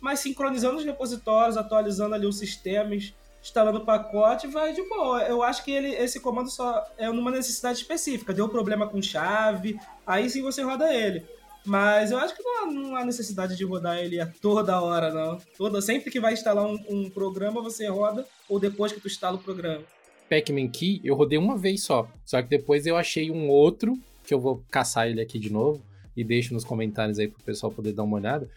Mas 0.00 0.20
sincronizando 0.20 0.76
os 0.76 0.84
repositórios, 0.84 1.56
atualizando 1.56 2.14
ali 2.14 2.26
os 2.26 2.36
sistemas, 2.36 3.14
instalando 3.42 3.78
o 3.78 3.84
pacote, 3.84 4.46
vai 4.46 4.72
de 4.72 4.82
boa. 4.88 5.22
Eu 5.22 5.42
acho 5.42 5.64
que 5.64 5.70
ele, 5.70 5.88
esse 5.88 6.20
comando 6.20 6.50
só 6.50 6.84
é 6.98 7.08
numa 7.10 7.30
necessidade 7.30 7.78
específica. 7.78 8.34
Deu 8.34 8.48
problema 8.48 8.88
com 8.88 9.00
chave, 9.00 9.78
aí 10.06 10.28
sim 10.28 10.42
você 10.42 10.62
roda 10.62 10.92
ele. 10.92 11.24
Mas 11.64 12.10
eu 12.10 12.18
acho 12.18 12.34
que 12.34 12.42
não 12.42 12.62
há, 12.62 12.72
não 12.72 12.96
há, 12.96 13.04
necessidade 13.04 13.56
de 13.56 13.64
rodar 13.64 13.98
ele 13.98 14.20
a 14.20 14.26
toda 14.26 14.80
hora, 14.80 15.12
não. 15.12 15.38
Toda, 15.56 15.82
sempre 15.82 16.10
que 16.10 16.20
vai 16.20 16.32
instalar 16.32 16.66
um, 16.66 16.78
um 16.88 17.10
programa, 17.10 17.60
você 17.60 17.86
roda, 17.88 18.26
ou 18.48 18.58
depois 18.58 18.92
que 18.92 19.00
tu 19.00 19.06
instala 19.06 19.36
o 19.36 19.42
programa. 19.42 19.82
Pac-Man 20.28 20.68
Key, 20.68 21.00
eu 21.04 21.14
rodei 21.14 21.38
uma 21.38 21.56
vez 21.56 21.82
só. 21.82 22.08
Só 22.24 22.40
que 22.42 22.48
depois 22.48 22.86
eu 22.86 22.96
achei 22.96 23.30
um 23.30 23.48
outro, 23.48 23.98
que 24.24 24.32
eu 24.32 24.40
vou 24.40 24.62
caçar 24.70 25.08
ele 25.08 25.20
aqui 25.20 25.38
de 25.38 25.50
novo, 25.50 25.82
e 26.16 26.24
deixo 26.24 26.52
nos 26.52 26.64
comentários 26.64 27.18
aí 27.18 27.28
pro 27.28 27.42
pessoal 27.42 27.72
poder 27.72 27.92
dar 27.92 28.02
uma 28.02 28.16
olhada, 28.16 28.48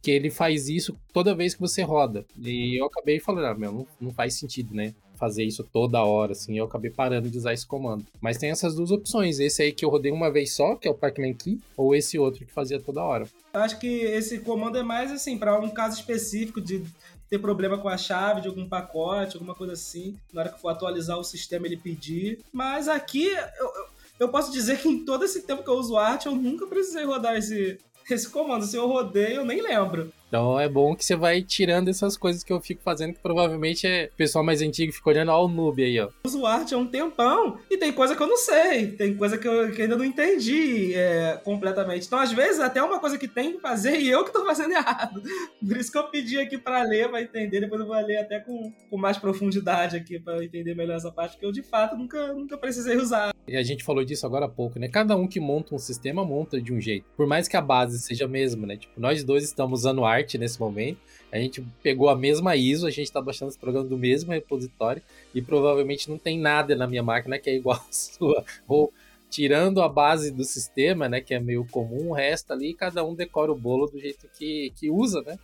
que 0.00 0.10
ele 0.10 0.30
faz 0.30 0.68
isso 0.68 0.96
toda 1.12 1.34
vez 1.34 1.54
que 1.54 1.60
você 1.60 1.82
roda. 1.82 2.24
E 2.38 2.80
eu 2.80 2.86
acabei 2.86 3.18
falando, 3.18 3.46
ah, 3.46 3.54
meu, 3.54 3.72
não, 3.72 3.86
não 4.00 4.12
faz 4.12 4.34
sentido, 4.34 4.74
né? 4.74 4.94
Fazer 5.18 5.44
isso 5.44 5.64
toda 5.64 6.02
hora, 6.04 6.32
assim, 6.32 6.56
eu 6.56 6.64
acabei 6.64 6.90
parando 6.90 7.28
de 7.28 7.36
usar 7.36 7.52
esse 7.52 7.66
comando. 7.66 8.06
Mas 8.20 8.38
tem 8.38 8.50
essas 8.50 8.74
duas 8.74 8.90
opções, 8.90 9.40
esse 9.40 9.62
aí 9.62 9.72
que 9.72 9.84
eu 9.84 9.88
rodei 9.88 10.12
uma 10.12 10.30
vez 10.30 10.52
só, 10.52 10.76
que 10.76 10.86
é 10.86 10.90
o 10.90 10.94
Pacman 10.94 11.34
Key, 11.34 11.60
ou 11.76 11.94
esse 11.94 12.18
outro 12.18 12.46
que 12.46 12.52
fazia 12.52 12.78
toda 12.78 13.02
hora. 13.02 13.26
Acho 13.52 13.78
que 13.78 13.86
esse 13.86 14.38
comando 14.38 14.78
é 14.78 14.82
mais, 14.82 15.10
assim, 15.10 15.36
para 15.36 15.58
um 15.58 15.70
caso 15.70 15.96
específico 15.96 16.60
de 16.60 16.84
ter 17.28 17.38
problema 17.38 17.78
com 17.78 17.88
a 17.88 17.98
chave 17.98 18.40
de 18.40 18.48
algum 18.48 18.66
pacote, 18.68 19.36
alguma 19.36 19.54
coisa 19.54 19.74
assim. 19.74 20.16
Na 20.32 20.42
hora 20.42 20.50
que 20.50 20.60
for 20.60 20.68
atualizar 20.68 21.18
o 21.18 21.24
sistema, 21.24 21.66
ele 21.66 21.76
pedir. 21.76 22.38
Mas 22.52 22.88
aqui, 22.88 23.26
eu, 23.26 23.72
eu 24.20 24.28
posso 24.28 24.50
dizer 24.50 24.78
que 24.78 24.88
em 24.88 25.04
todo 25.04 25.24
esse 25.24 25.42
tempo 25.42 25.62
que 25.62 25.70
eu 25.70 25.74
uso 25.74 25.96
arte, 25.96 26.26
eu 26.26 26.34
nunca 26.34 26.66
precisei 26.66 27.04
rodar 27.04 27.36
esse, 27.36 27.78
esse 28.08 28.28
comando. 28.28 28.64
Se 28.64 28.76
eu 28.76 28.86
rodei, 28.86 29.36
eu 29.36 29.44
nem 29.44 29.60
lembro. 29.60 30.12
Então 30.28 30.60
é 30.60 30.68
bom 30.68 30.94
que 30.94 31.04
você 31.04 31.16
vai 31.16 31.42
tirando 31.42 31.88
essas 31.88 32.16
coisas 32.16 32.44
que 32.44 32.52
eu 32.52 32.60
fico 32.60 32.82
fazendo, 32.82 33.14
que 33.14 33.20
provavelmente 33.20 33.86
é 33.86 34.10
o 34.12 34.16
pessoal 34.16 34.44
mais 34.44 34.60
antigo 34.60 34.92
fica 34.92 35.08
olhando, 35.08 35.30
ó, 35.30 35.44
o 35.44 35.48
noob 35.48 35.82
aí, 35.82 35.98
ó. 35.98 36.04
Eu 36.04 36.12
uso 36.26 36.46
arte 36.46 36.74
há 36.74 36.78
um 36.78 36.86
tempão 36.86 37.58
e 37.70 37.76
tem 37.76 37.92
coisa 37.92 38.14
que 38.14 38.22
eu 38.22 38.26
não 38.26 38.36
sei, 38.36 38.88
tem 38.88 39.16
coisa 39.16 39.38
que 39.38 39.48
eu 39.48 39.72
que 39.72 39.82
ainda 39.82 39.96
não 39.96 40.04
entendi 40.04 40.94
é, 40.94 41.40
completamente. 41.42 42.06
Então, 42.06 42.18
às 42.18 42.32
vezes, 42.32 42.60
até 42.60 42.82
uma 42.82 43.00
coisa 43.00 43.16
que 43.16 43.26
tem 43.26 43.54
que 43.54 43.60
fazer 43.60 43.98
e 43.98 44.08
eu 44.08 44.24
que 44.24 44.32
tô 44.32 44.44
fazendo 44.44 44.72
errado. 44.76 45.22
Por 45.66 45.76
isso 45.76 45.90
que 45.90 45.98
eu 45.98 46.04
pedi 46.04 46.38
aqui 46.38 46.58
para 46.58 46.82
ler, 46.82 47.08
para 47.08 47.22
entender, 47.22 47.60
depois 47.60 47.80
eu 47.80 47.86
vou 47.86 47.96
ler 47.96 48.18
até 48.18 48.38
com, 48.40 48.72
com 48.90 48.96
mais 48.96 49.16
profundidade 49.16 49.96
aqui 49.96 50.18
para 50.18 50.44
entender 50.44 50.74
melhor 50.74 50.96
essa 50.96 51.10
parte, 51.10 51.32
porque 51.32 51.46
eu 51.46 51.52
de 51.52 51.62
fato 51.62 51.96
nunca, 51.96 52.32
nunca 52.34 52.58
precisei 52.58 52.96
usar. 52.96 53.32
E 53.46 53.56
a 53.56 53.62
gente 53.62 53.82
falou 53.82 54.04
disso 54.04 54.26
agora 54.26 54.44
há 54.44 54.48
pouco, 54.48 54.78
né? 54.78 54.88
Cada 54.88 55.16
um 55.16 55.26
que 55.26 55.40
monta 55.40 55.74
um 55.74 55.78
sistema 55.78 56.22
monta 56.22 56.60
de 56.60 56.72
um 56.72 56.80
jeito. 56.80 57.06
Por 57.16 57.26
mais 57.26 57.48
que 57.48 57.56
a 57.56 57.62
base 57.62 57.98
seja 57.98 58.26
a 58.26 58.28
mesma, 58.28 58.66
né? 58.66 58.76
Tipo, 58.76 59.00
nós 59.00 59.24
dois 59.24 59.42
estamos 59.42 59.80
usando 59.80 60.04
arte 60.04 60.17
arte 60.18 60.38
nesse 60.38 60.58
momento. 60.60 60.98
A 61.30 61.38
gente 61.38 61.64
pegou 61.82 62.08
a 62.08 62.16
mesma 62.16 62.56
ISO, 62.56 62.86
a 62.86 62.90
gente 62.90 63.06
está 63.06 63.20
baixando 63.20 63.50
esse 63.50 63.58
programa 63.58 63.86
do 63.86 63.98
mesmo 63.98 64.32
repositório 64.32 65.02
e 65.34 65.42
provavelmente 65.42 66.08
não 66.08 66.18
tem 66.18 66.38
nada 66.38 66.74
na 66.74 66.86
minha 66.86 67.02
máquina 67.02 67.38
que 67.38 67.50
é 67.50 67.54
igual 67.54 67.76
a 67.88 67.92
sua. 67.92 68.44
Ou 68.66 68.92
tirando 69.30 69.82
a 69.82 69.88
base 69.88 70.30
do 70.30 70.44
sistema, 70.44 71.08
né, 71.08 71.20
que 71.20 71.34
é 71.34 71.40
meio 71.40 71.66
comum, 71.66 72.10
o 72.10 72.14
resto 72.14 72.52
ali, 72.52 72.72
cada 72.72 73.04
um 73.04 73.14
decora 73.14 73.52
o 73.52 73.58
bolo 73.58 73.86
do 73.86 74.00
jeito 74.00 74.26
que, 74.36 74.72
que 74.74 74.90
usa, 74.90 75.20
né, 75.22 75.38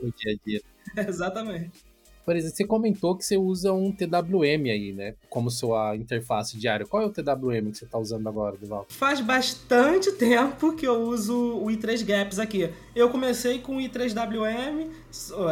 no 0.00 0.12
dia 0.12 0.32
a 0.32 0.46
dia. 0.46 0.62
Exatamente. 1.08 1.93
Por 2.24 2.34
exemplo, 2.34 2.56
você 2.56 2.64
comentou 2.64 3.16
que 3.16 3.24
você 3.24 3.36
usa 3.36 3.72
um 3.72 3.92
TWM 3.92 4.70
aí, 4.70 4.92
né? 4.92 5.14
Como 5.28 5.50
sua 5.50 5.94
interface 5.94 6.56
diária. 6.56 6.86
Qual 6.86 7.02
é 7.02 7.06
o 7.06 7.10
TWM 7.10 7.70
que 7.70 7.78
você 7.78 7.84
está 7.84 7.98
usando 7.98 8.26
agora, 8.28 8.56
Duval? 8.56 8.86
Faz 8.88 9.20
bastante 9.20 10.10
tempo 10.12 10.74
que 10.74 10.86
eu 10.86 11.02
uso 11.02 11.58
o 11.58 11.66
i3 11.66 12.04
Gaps 12.04 12.38
aqui. 12.38 12.70
Eu 12.94 13.10
comecei 13.10 13.58
com 13.58 13.76
o 13.76 13.80
i3WM, 13.80 14.88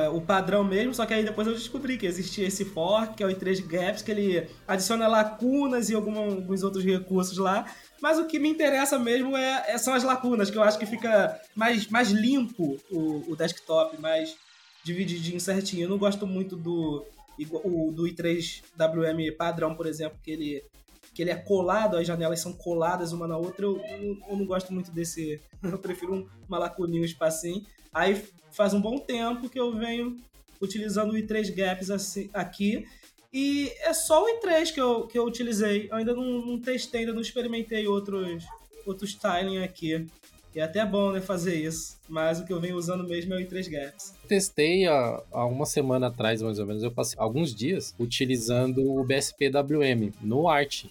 é, 0.03 0.09
o 0.09 0.21
padrão 0.21 0.65
mesmo, 0.65 0.95
só 0.95 1.05
que 1.05 1.13
aí 1.13 1.25
depois 1.25 1.47
eu 1.47 1.53
descobri 1.53 1.99
que 1.99 2.07
existia 2.07 2.47
esse 2.47 2.65
fork, 2.65 3.17
que 3.17 3.23
é 3.23 3.27
o 3.27 3.31
i3 3.31 3.67
Gaps, 3.67 4.03
que 4.03 4.11
ele 4.11 4.49
adiciona 4.67 5.07
lacunas 5.07 5.91
e 5.91 5.95
alguns 5.95 6.63
outros 6.63 6.85
recursos 6.85 7.37
lá. 7.37 7.67
Mas 8.01 8.19
o 8.19 8.27
que 8.27 8.39
me 8.39 8.49
interessa 8.49 8.99
mesmo 8.99 9.37
é, 9.37 9.65
é, 9.69 9.79
são 9.79 9.95
as 9.95 10.03
lacunas, 10.03 10.51
que 10.51 10.59
eu 10.59 10.63
acho 10.63 10.79
que 10.79 10.87
fica 10.87 11.41
mais, 11.55 11.87
mais 11.87 12.11
limpo 12.11 12.77
o, 12.91 13.31
o 13.31 13.37
desktop, 13.37 14.01
mais 14.01 14.35
divididinho 14.85 15.41
certinho. 15.41 15.85
Eu 15.85 15.89
não 15.89 15.99
gosto 15.99 16.27
muito 16.27 16.57
do, 16.57 17.05
o, 17.39 17.93
do 17.93 18.05
i3WM 18.05 19.37
padrão, 19.37 19.75
por 19.75 19.87
exemplo, 19.87 20.19
que 20.23 20.31
ele, 20.31 20.65
que 21.15 21.23
ele 21.23 21.31
é 21.31 21.37
colado, 21.37 21.97
as 21.97 22.07
janelas 22.07 22.41
são 22.41 22.53
coladas 22.53 23.13
uma 23.13 23.27
na 23.27 23.37
outra. 23.37 23.65
Eu, 23.65 23.79
eu, 23.79 24.19
eu 24.29 24.37
não 24.37 24.47
gosto 24.47 24.73
muito 24.73 24.91
desse. 24.91 25.41
Eu 25.63 25.79
prefiro 25.79 26.15
um, 26.15 26.29
uma 26.49 26.59
lacuninha, 26.59 27.03
um 27.03 27.05
espacinho. 27.05 27.65
Aí 27.95 28.21
faz 28.51 28.75
um 28.75 28.81
bom 28.81 28.99
tempo 28.99 29.49
que 29.49 29.61
eu 29.61 29.77
venho 29.77 30.17
utilizando 30.61 31.13
o 31.13 31.17
i3 31.17 31.55
Gaps 31.55 31.91
assim, 31.91 32.31
aqui. 32.33 32.85
E 33.33 33.73
é 33.81 33.95
só 33.95 34.25
o 34.25 34.27
i3 34.27 34.73
que 34.73 34.81
eu, 34.81 35.07
que 35.07 35.19
eu 35.19 35.25
utilizei. 35.25 35.89
Eu 35.91 35.97
ainda 35.97 36.15
não, 36.15 36.45
não 36.45 36.61
testei, 36.61 37.01
ainda 37.01 37.13
não 37.13 37.21
experimentei 37.21 37.87
outros, 37.87 38.45
outros 38.85 39.11
styling 39.11 39.59
aqui. 39.59 40.07
E 40.55 40.61
é 40.61 40.63
até 40.63 40.85
bom, 40.85 41.13
né, 41.13 41.21
fazer 41.21 41.55
isso. 41.55 41.97
Mas 42.09 42.41
o 42.41 42.45
que 42.45 42.53
eu 42.53 42.61
venho 42.61 42.77
usando 42.77 43.05
mesmo 43.05 43.33
é 43.35 43.39
o 43.39 43.41
i3 43.41 43.71
Gaps. 43.71 44.15
Testei 44.29 44.87
há, 44.87 45.23
há 45.33 45.47
uma 45.47 45.65
semana 45.65 46.09
atrás, 46.09 46.43
mais 46.43 46.59
ou 46.59 46.67
menos. 46.67 46.83
Eu 46.83 46.91
passei 46.91 47.19
alguns 47.19 47.55
dias 47.55 47.95
utilizando 47.99 48.83
o 48.93 49.03
BSP-WM 49.03 50.13
no 50.21 50.49
Art 50.49 50.85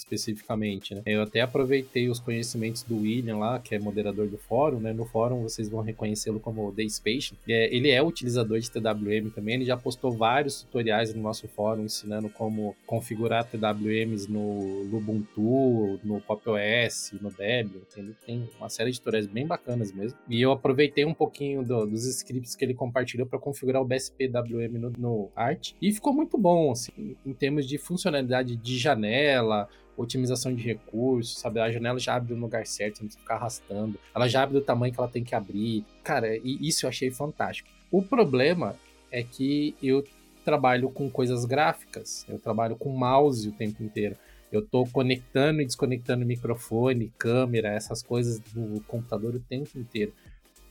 especificamente, 0.00 0.94
né? 0.94 1.02
Eu 1.06 1.22
até 1.22 1.40
aproveitei 1.40 2.08
os 2.08 2.18
conhecimentos 2.18 2.82
do 2.82 2.98
William 3.00 3.38
lá, 3.38 3.58
que 3.58 3.74
é 3.74 3.78
moderador 3.78 4.26
do 4.26 4.38
fórum, 4.38 4.80
né? 4.80 4.92
No 4.92 5.04
fórum 5.04 5.42
vocês 5.42 5.68
vão 5.68 5.80
reconhecê-lo 5.80 6.40
como 6.40 6.72
The 6.72 6.88
Space. 6.88 7.34
É, 7.48 7.74
ele 7.74 7.90
é 7.90 8.02
utilizador 8.02 8.58
de 8.58 8.70
TWM 8.70 9.30
também, 9.34 9.56
ele 9.56 9.64
já 9.64 9.76
postou 9.76 10.12
vários 10.12 10.62
tutoriais 10.62 11.14
no 11.14 11.22
nosso 11.22 11.46
fórum 11.48 11.84
ensinando 11.84 12.28
como 12.28 12.74
configurar 12.86 13.44
TWMs 13.44 14.28
no 14.28 14.88
Ubuntu, 14.92 16.00
no 16.02 16.20
Pop 16.20 16.42
OS, 16.48 17.12
no 17.20 17.30
Debian. 17.30 17.80
Ele 17.96 18.14
tem 18.26 18.48
uma 18.58 18.68
série 18.68 18.90
de 18.90 18.98
tutoriais 18.98 19.26
bem 19.26 19.46
bacanas 19.46 19.92
mesmo. 19.92 20.18
E 20.28 20.40
eu 20.40 20.52
aproveitei 20.52 21.04
um 21.04 21.14
pouquinho 21.14 21.62
do, 21.62 21.86
dos 21.86 22.06
scripts 22.06 22.56
que 22.56 22.64
ele 22.64 22.74
compartilhou 22.74 23.26
para 23.26 23.38
configurar 23.38 23.82
o 23.82 23.84
BSP-WM 23.84 24.78
no, 24.78 24.90
no 24.90 25.30
Art 25.34 25.72
e 25.80 25.92
ficou 25.92 26.12
muito 26.12 26.38
bom, 26.38 26.72
assim, 26.72 27.16
em 27.24 27.32
termos 27.32 27.66
de 27.66 27.78
funcionalidade 27.78 28.56
de 28.56 28.78
janela, 28.78 29.68
otimização 30.00 30.54
de 30.54 30.62
recursos, 30.62 31.38
sabe? 31.38 31.60
A 31.60 31.70
janela 31.70 31.98
já 31.98 32.16
abre 32.16 32.34
no 32.34 32.40
lugar 32.40 32.66
certo, 32.66 32.96
você 32.96 33.02
não 33.02 33.08
precisa 33.08 33.22
ficar 33.22 33.34
arrastando. 33.36 33.98
Ela 34.14 34.28
já 34.28 34.42
abre 34.42 34.58
do 34.58 34.64
tamanho 34.64 34.92
que 34.92 35.00
ela 35.00 35.08
tem 35.08 35.22
que 35.22 35.34
abrir. 35.34 35.84
Cara, 36.02 36.36
e 36.36 36.58
isso 36.66 36.86
eu 36.86 36.88
achei 36.88 37.10
fantástico. 37.10 37.68
O 37.90 38.02
problema 38.02 38.74
é 39.10 39.22
que 39.22 39.74
eu 39.82 40.04
trabalho 40.44 40.90
com 40.90 41.10
coisas 41.10 41.44
gráficas, 41.44 42.24
eu 42.28 42.38
trabalho 42.38 42.76
com 42.76 42.90
mouse 42.90 43.48
o 43.48 43.52
tempo 43.52 43.82
inteiro. 43.82 44.16
Eu 44.50 44.66
tô 44.66 44.84
conectando 44.86 45.60
e 45.60 45.66
desconectando 45.66 46.26
microfone, 46.26 47.12
câmera, 47.16 47.68
essas 47.68 48.02
coisas 48.02 48.40
do 48.40 48.80
computador 48.86 49.34
o 49.34 49.40
tempo 49.40 49.78
inteiro. 49.78 50.12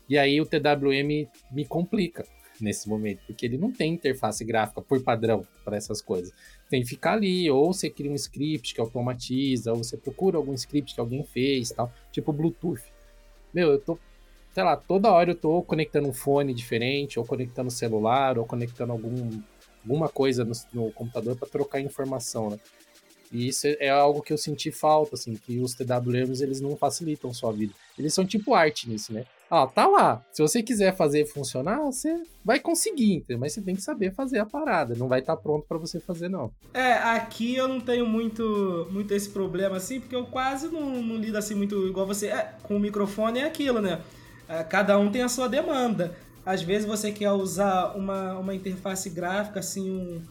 E 0.10 0.18
aí 0.18 0.42
o 0.42 0.46
TWM 0.46 1.30
me 1.52 1.66
complica 1.66 2.26
nesse 2.60 2.90
momento, 2.90 3.22
porque 3.26 3.46
ele 3.46 3.58
não 3.58 3.72
tem 3.72 3.94
interface 3.94 4.44
gráfica 4.44 4.82
por 4.82 5.02
padrão 5.02 5.48
para 5.64 5.78
essas 5.78 6.02
coisas 6.02 6.34
tem 6.70 6.84
que 6.84 6.90
ficar 6.90 7.14
ali, 7.14 7.50
ou 7.50 7.74
você 7.74 7.90
cria 7.90 8.12
um 8.12 8.16
script 8.16 8.76
que 8.76 8.80
automatiza, 8.80 9.72
ou 9.72 9.84
você 9.84 9.98
procura 9.98 10.38
algum 10.38 10.54
script 10.54 10.94
que 10.94 11.02
alguém 11.02 11.24
fez, 11.24 11.72
tal, 11.72 11.92
tipo 12.12 12.32
Bluetooth. 12.32 12.84
Meu, 13.54 13.72
eu 13.72 13.80
tô, 13.80 13.98
sei 14.54 14.64
lá, 14.64 14.78
toda 14.78 15.12
hora 15.12 15.32
eu 15.32 15.36
tô 15.36 15.64
conectando 15.64 16.08
um 16.08 16.14
fone 16.14 16.54
diferente, 16.54 17.18
ou 17.18 17.26
conectando 17.26 17.72
celular, 17.72 18.38
ou 18.38 18.46
conectando 18.46 18.92
algum, 18.92 19.42
alguma 19.84 20.08
coisa 20.08 20.46
no, 20.46 20.54
no 20.72 20.92
computador 20.92 21.36
para 21.36 21.50
trocar 21.50 21.82
informação, 21.82 22.52
né? 22.52 22.60
E 23.32 23.48
isso 23.48 23.68
é 23.68 23.90
algo 23.90 24.22
que 24.22 24.34
eu 24.34 24.38
senti 24.38 24.72
falta, 24.72 25.16
assim, 25.16 25.36
que 25.36 25.60
os 25.60 25.74
TWMs 25.74 26.42
eles 26.42 26.62
não 26.62 26.76
facilitam 26.76 27.34
sua 27.34 27.52
vida. 27.52 27.74
Eles 27.98 28.14
são 28.14 28.26
tipo 28.26 28.54
arte 28.54 28.90
nisso, 28.90 29.14
né? 29.14 29.26
Ah, 29.52 29.66
tá 29.66 29.88
lá. 29.88 30.24
Se 30.32 30.44
você 30.44 30.62
quiser 30.62 30.96
fazer 30.96 31.26
funcionar, 31.26 31.80
você 31.80 32.22
vai 32.46 32.60
conseguir, 32.60 33.26
mas 33.40 33.54
você 33.54 33.62
tem 33.62 33.76
que 33.76 33.82
saber 33.82 34.14
fazer 34.14 34.40
a 34.40 34.46
parada. 34.46 34.94
Não 34.96 35.08
vai 35.08 35.22
estar 35.22 35.36
tá 35.36 35.42
pronto 35.42 35.66
para 35.68 35.78
você 35.78 36.00
fazer, 36.00 36.30
não. 36.30 36.52
É, 36.74 36.94
aqui 36.94 37.56
eu 37.56 37.68
não 37.68 37.82
tenho 37.82 38.06
muito, 38.06 38.88
muito 38.92 39.12
esse 39.14 39.30
problema 39.30 39.78
assim, 39.78 40.00
porque 40.00 40.16
eu 40.16 40.26
quase 40.26 40.68
não, 40.68 41.02
não 41.02 41.16
lido 41.18 41.38
assim 41.38 41.56
muito 41.56 41.88
igual 41.88 42.06
você. 42.06 42.28
É, 42.28 42.54
com 42.64 42.76
o 42.76 42.80
microfone 42.80 43.40
é 43.40 43.46
aquilo, 43.46 43.82
né? 43.82 44.02
É, 44.48 44.64
cada 44.64 44.98
um 45.00 45.12
tem 45.12 45.24
a 45.24 45.30
sua 45.30 45.48
demanda. 45.48 46.16
Às 46.46 46.62
vezes 46.62 46.88
você 46.88 47.12
quer 47.12 47.32
usar 47.32 47.96
uma, 47.96 48.38
uma 48.38 48.54
interface 48.54 49.10
gráfica, 49.10 49.60
assim, 49.60 49.92
um, 49.92 50.22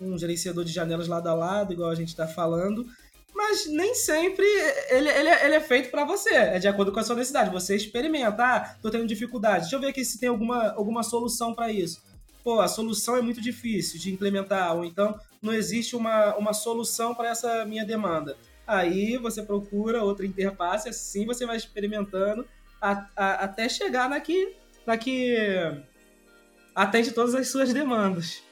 um 0.00 0.18
gerenciador 0.18 0.64
de 0.64 0.72
janelas 0.72 1.08
lado 1.08 1.28
a 1.28 1.34
lado, 1.34 1.72
igual 1.72 1.90
a 1.90 1.94
gente 1.94 2.08
está 2.08 2.26
falando 2.26 2.86
mas 3.34 3.66
nem 3.66 3.94
sempre 3.94 4.44
ele, 4.90 5.08
ele, 5.08 5.28
ele 5.28 5.54
é 5.54 5.60
feito 5.60 5.90
para 5.90 6.04
você. 6.04 6.34
É 6.34 6.58
de 6.58 6.68
acordo 6.68 6.92
com 6.92 7.00
a 7.00 7.04
sua 7.04 7.16
necessidade. 7.16 7.50
Você 7.50 7.76
experimenta, 7.76 8.44
ah, 8.44 8.74
tô 8.82 8.90
tendo 8.90 9.06
dificuldade. 9.06 9.62
Deixa 9.62 9.76
eu 9.76 9.80
ver 9.80 9.88
aqui 9.88 10.04
se 10.04 10.18
tem 10.18 10.28
alguma, 10.28 10.72
alguma 10.72 11.02
solução 11.02 11.54
para 11.54 11.70
isso. 11.70 12.02
Pô, 12.42 12.60
a 12.60 12.68
solução 12.68 13.16
é 13.16 13.22
muito 13.22 13.40
difícil 13.40 13.98
de 13.98 14.12
implementar, 14.12 14.74
ou 14.74 14.84
então 14.84 15.18
não 15.42 15.52
existe 15.52 15.94
uma, 15.94 16.34
uma 16.36 16.52
solução 16.52 17.14
para 17.14 17.28
essa 17.28 17.64
minha 17.64 17.84
demanda. 17.84 18.36
Aí 18.66 19.16
você 19.16 19.42
procura 19.42 20.02
outra 20.02 20.26
interface, 20.26 20.88
assim 20.88 21.26
você 21.26 21.46
vai 21.46 21.56
experimentando 21.56 22.46
a, 22.80 23.06
a, 23.16 23.32
até 23.44 23.68
chegar 23.68 24.08
na 24.08 24.20
que, 24.20 24.54
na 24.86 24.96
que 24.96 25.36
atende 26.74 27.12
todas 27.12 27.34
as 27.34 27.48
suas 27.48 27.72
demandas. 27.72 28.42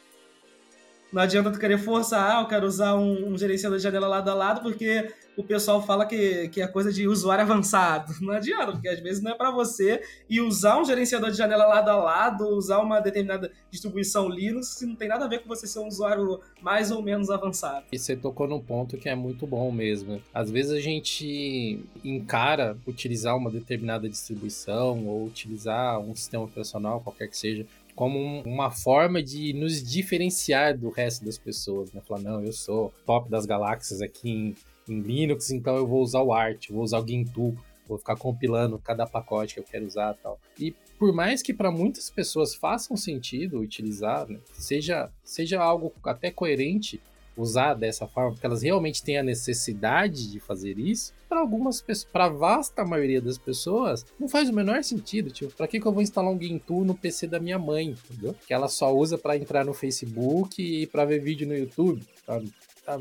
Não 1.13 1.23
adianta 1.23 1.51
tu 1.51 1.59
querer 1.59 1.79
forçar, 1.79 2.37
ah, 2.37 2.43
eu 2.43 2.49
quero 2.49 2.67
usar 2.67 2.95
um, 2.97 3.33
um 3.33 3.39
gerenciador 3.39 3.79
de 3.79 3.83
janela 3.83 4.09
lado 4.09 4.29
a 4.29 4.35
lado, 4.35 4.61
porque 4.61 5.09
o 5.37 5.45
pessoal 5.45 5.85
fala 5.85 6.07
que, 6.07 6.49
que 6.49 6.63
é 6.63 6.67
coisa 6.67 6.91
de 6.91 7.07
usuário 7.07 7.45
avançado. 7.45 8.15
Não 8.23 8.33
adianta, 8.33 8.73
porque 8.73 8.89
às 8.89 9.01
vezes 9.01 9.23
não 9.23 9.33
é 9.33 9.35
para 9.35 9.51
você. 9.51 10.03
E 10.29 10.41
usar 10.41 10.81
um 10.81 10.85
gerenciador 10.85 11.31
de 11.31 11.37
janela 11.37 11.67
lado 11.67 11.91
a 11.91 11.97
lado, 11.97 12.49
usar 12.49 12.79
uma 12.79 13.01
determinada 13.01 13.53
distribuição 13.71 14.29
Linux, 14.29 14.81
não 14.83 14.97
tem 14.97 15.09
nada 15.09 15.27
a 15.27 15.29
ver 15.29 15.41
com 15.43 15.49
você 15.49 15.67
ser 15.67 15.79
um 15.81 15.87
usuário 15.87 16.41
mais 16.61 16.91
ou 16.91 17.03
menos 17.03 17.31
avançado. 17.31 17.85
E 17.93 17.99
você 17.99 18.17
tocou 18.17 18.49
num 18.49 18.61
ponto 18.61 18.97
que 18.97 19.09
é 19.09 19.15
muito 19.15 19.47
bom 19.47 19.71
mesmo. 19.71 20.23
Às 20.33 20.51
vezes 20.51 20.73
a 20.73 20.81
gente 20.81 21.81
encara 22.03 22.77
utilizar 22.87 23.37
uma 23.37 23.51
determinada 23.51 24.09
distribuição 24.09 25.07
ou 25.07 25.27
utilizar 25.27 26.01
um 26.01 26.15
sistema 26.15 26.45
operacional, 26.45 27.01
qualquer 27.01 27.29
que 27.29 27.37
seja, 27.37 27.67
como 27.97 28.43
uma 28.43 28.71
forma 28.71 29.23
de 29.23 29.55
nos 29.55 29.83
diferenciar 29.83 30.77
do 30.77 30.91
resto 30.91 31.25
das 31.25 31.39
pessoas, 31.39 31.91
né? 31.93 32.03
Falar, 32.07 32.21
não, 32.21 32.45
eu 32.45 32.53
sou 32.53 32.93
top 33.07 33.31
das 33.31 33.47
galáxias 33.47 34.03
aqui 34.03 34.31
em, 34.31 34.55
em 34.87 35.01
Linux, 35.01 35.51
então 35.51 35.75
eu 35.77 35.87
vou 35.87 36.03
usar 36.03 36.21
o 36.21 36.33
Arch, 36.33 36.69
vou 36.71 36.85
usar 36.85 37.01
o 37.01 37.09
Gentoo, 37.09 37.57
vou 37.89 37.97
ficar 37.97 38.15
compilando 38.17 38.79
cada 38.79 39.07
pacote 39.07 39.55
que 39.55 39.61
eu 39.61 39.65
quero 39.65 39.87
usar 39.87 40.15
tal. 40.23 40.39
E 40.59 40.75
por 40.99 41.13
mais 41.15 41.41
que 41.41 41.55
para 41.55 41.71
muitas 41.71 42.11
pessoas 42.11 42.55
façam 42.55 42.99
sentido 42.99 43.61
utilizar, 43.61 44.29
né? 44.29 44.39
seja, 44.53 45.11
seja 45.25 45.61
algo 45.63 45.91
até 46.05 46.31
coerente, 46.31 47.01
usar 47.35 47.75
dessa 47.75 48.07
forma, 48.07 48.33
porque 48.33 48.47
elas 48.47 48.63
realmente 48.63 49.03
têm 49.03 49.19
a 49.19 49.23
necessidade 49.23 50.31
de 50.31 50.41
fazer 50.41 50.79
isso, 50.79 51.13
para 51.29 51.41
algumas 51.41 51.81
pessoas, 51.81 52.11
para 52.13 52.29
vasta 52.29 52.85
maioria 52.85 53.21
das 53.21 53.39
pessoas, 53.39 54.07
não 54.19 54.29
faz 54.29 54.49
o 54.49 54.53
menor 54.53 54.83
sentido. 54.83 55.31
Tipo, 55.31 55.53
para 55.55 55.67
que, 55.67 55.81
que 55.81 55.87
eu 55.87 55.93
vou 55.93 56.03
instalar 56.03 56.31
um 56.31 56.39
GameTool 56.39 56.85
no 56.85 56.95
PC 56.95 57.27
da 57.27 57.41
minha 57.41 57.59
mãe, 57.59 57.97
entendeu? 58.11 58.35
Que 58.47 58.55
ela 58.55 58.69
só 58.69 58.95
usa 58.95 59.19
para 59.19 59.37
entrar 59.37 59.65
no 59.65 59.75
Facebook 59.75 60.63
e 60.63 60.87
para 60.87 61.05
ver 61.05 61.21
vídeo 61.21 61.47
no 61.47 61.57
YouTube, 61.57 62.03
sabe? 62.25 62.53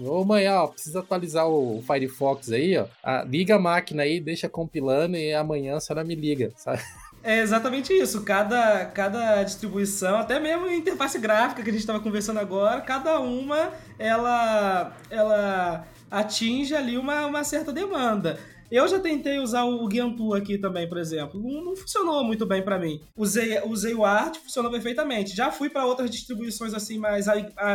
Ô 0.03 0.25
mãe, 0.25 0.47
ó, 0.47 0.65
precisa 0.67 0.99
atualizar 0.99 1.47
o 1.47 1.81
Firefox 1.85 2.51
aí, 2.51 2.75
ó. 2.75 2.88
Ah, 3.03 3.23
liga 3.23 3.55
a 3.55 3.59
máquina 3.59 4.01
aí, 4.01 4.19
deixa 4.19 4.49
compilando 4.49 5.15
e 5.15 5.31
amanhã 5.31 5.75
a 5.75 5.79
senhora 5.79 6.03
me 6.03 6.15
liga, 6.15 6.51
sabe? 6.57 6.81
É 7.25 7.39
exatamente 7.39 7.91
isso. 7.91 8.23
Cada, 8.23 8.85
cada 8.85 9.41
distribuição, 9.41 10.17
até 10.17 10.39
mesmo 10.39 10.65
a 10.65 10.75
interface 10.75 11.17
gráfica 11.17 11.63
que 11.63 11.69
a 11.69 11.73
gente 11.73 11.81
estava 11.81 11.99
conversando 11.99 12.39
agora, 12.39 12.81
cada 12.81 13.19
uma 13.19 13.73
ela, 13.97 14.95
ela 15.09 15.88
atinge 16.19 16.75
ali 16.75 16.97
uma, 16.97 17.25
uma 17.25 17.43
certa 17.43 17.71
demanda. 17.71 18.39
Eu 18.71 18.88
já 18.88 18.99
tentei 18.99 19.38
usar 19.38 19.65
o 19.65 19.89
Gentoo 19.89 20.34
aqui 20.34 20.58
também, 20.58 20.88
por 20.89 20.97
exemplo. 20.97 21.39
Não, 21.39 21.63
não 21.63 21.75
funcionou 21.75 22.23
muito 22.23 22.45
bem 22.45 22.63
para 22.63 22.80
mim. 22.80 22.99
Usei, 23.15 23.62
usei 23.63 23.93
o 23.93 24.04
Art, 24.04 24.38
funcionou 24.38 24.71
perfeitamente. 24.71 25.36
Já 25.36 25.51
fui 25.51 25.69
para 25.69 25.86
outras 25.86 26.10
distribuições 26.10 26.73
assim 26.73 26.97
mais, 26.97 27.25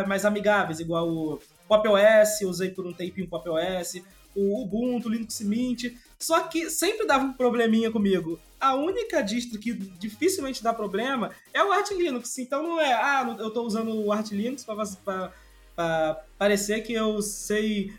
mais 0.09 0.25
amigáveis, 0.25 0.81
igual 0.81 1.09
o 1.09 1.39
Pop 1.69 1.89
OS, 1.89 2.41
usei 2.45 2.71
por 2.71 2.87
um 2.87 2.93
tempinho 2.93 3.29
Pop 3.29 3.49
OS, 3.49 4.03
o 4.35 4.63
Ubuntu, 4.63 5.09
o 5.09 5.13
Linux 5.13 5.41
Mint. 5.43 5.93
Só 6.19 6.41
que 6.41 6.69
sempre 6.69 7.07
dava 7.07 7.25
um 7.25 7.33
probleminha 7.33 7.91
comigo 7.91 8.39
a 8.61 8.75
única 8.75 9.23
distro 9.23 9.59
que 9.59 9.73
dificilmente 9.73 10.63
dá 10.63 10.75
problema 10.75 11.31
é 11.53 11.65
o 11.65 11.73
Arch 11.73 11.93
Linux. 11.93 12.37
Então 12.39 12.63
não 12.63 12.79
é, 12.79 12.93
ah, 12.93 13.37
eu 13.39 13.49
estou 13.49 13.67
usando 13.67 13.97
o 13.97 14.13
Arch 14.13 14.33
Linux 14.33 14.65
para 14.65 15.33
parecer 16.37 16.83
que 16.83 16.93
eu 16.93 17.23
sei, 17.23 17.93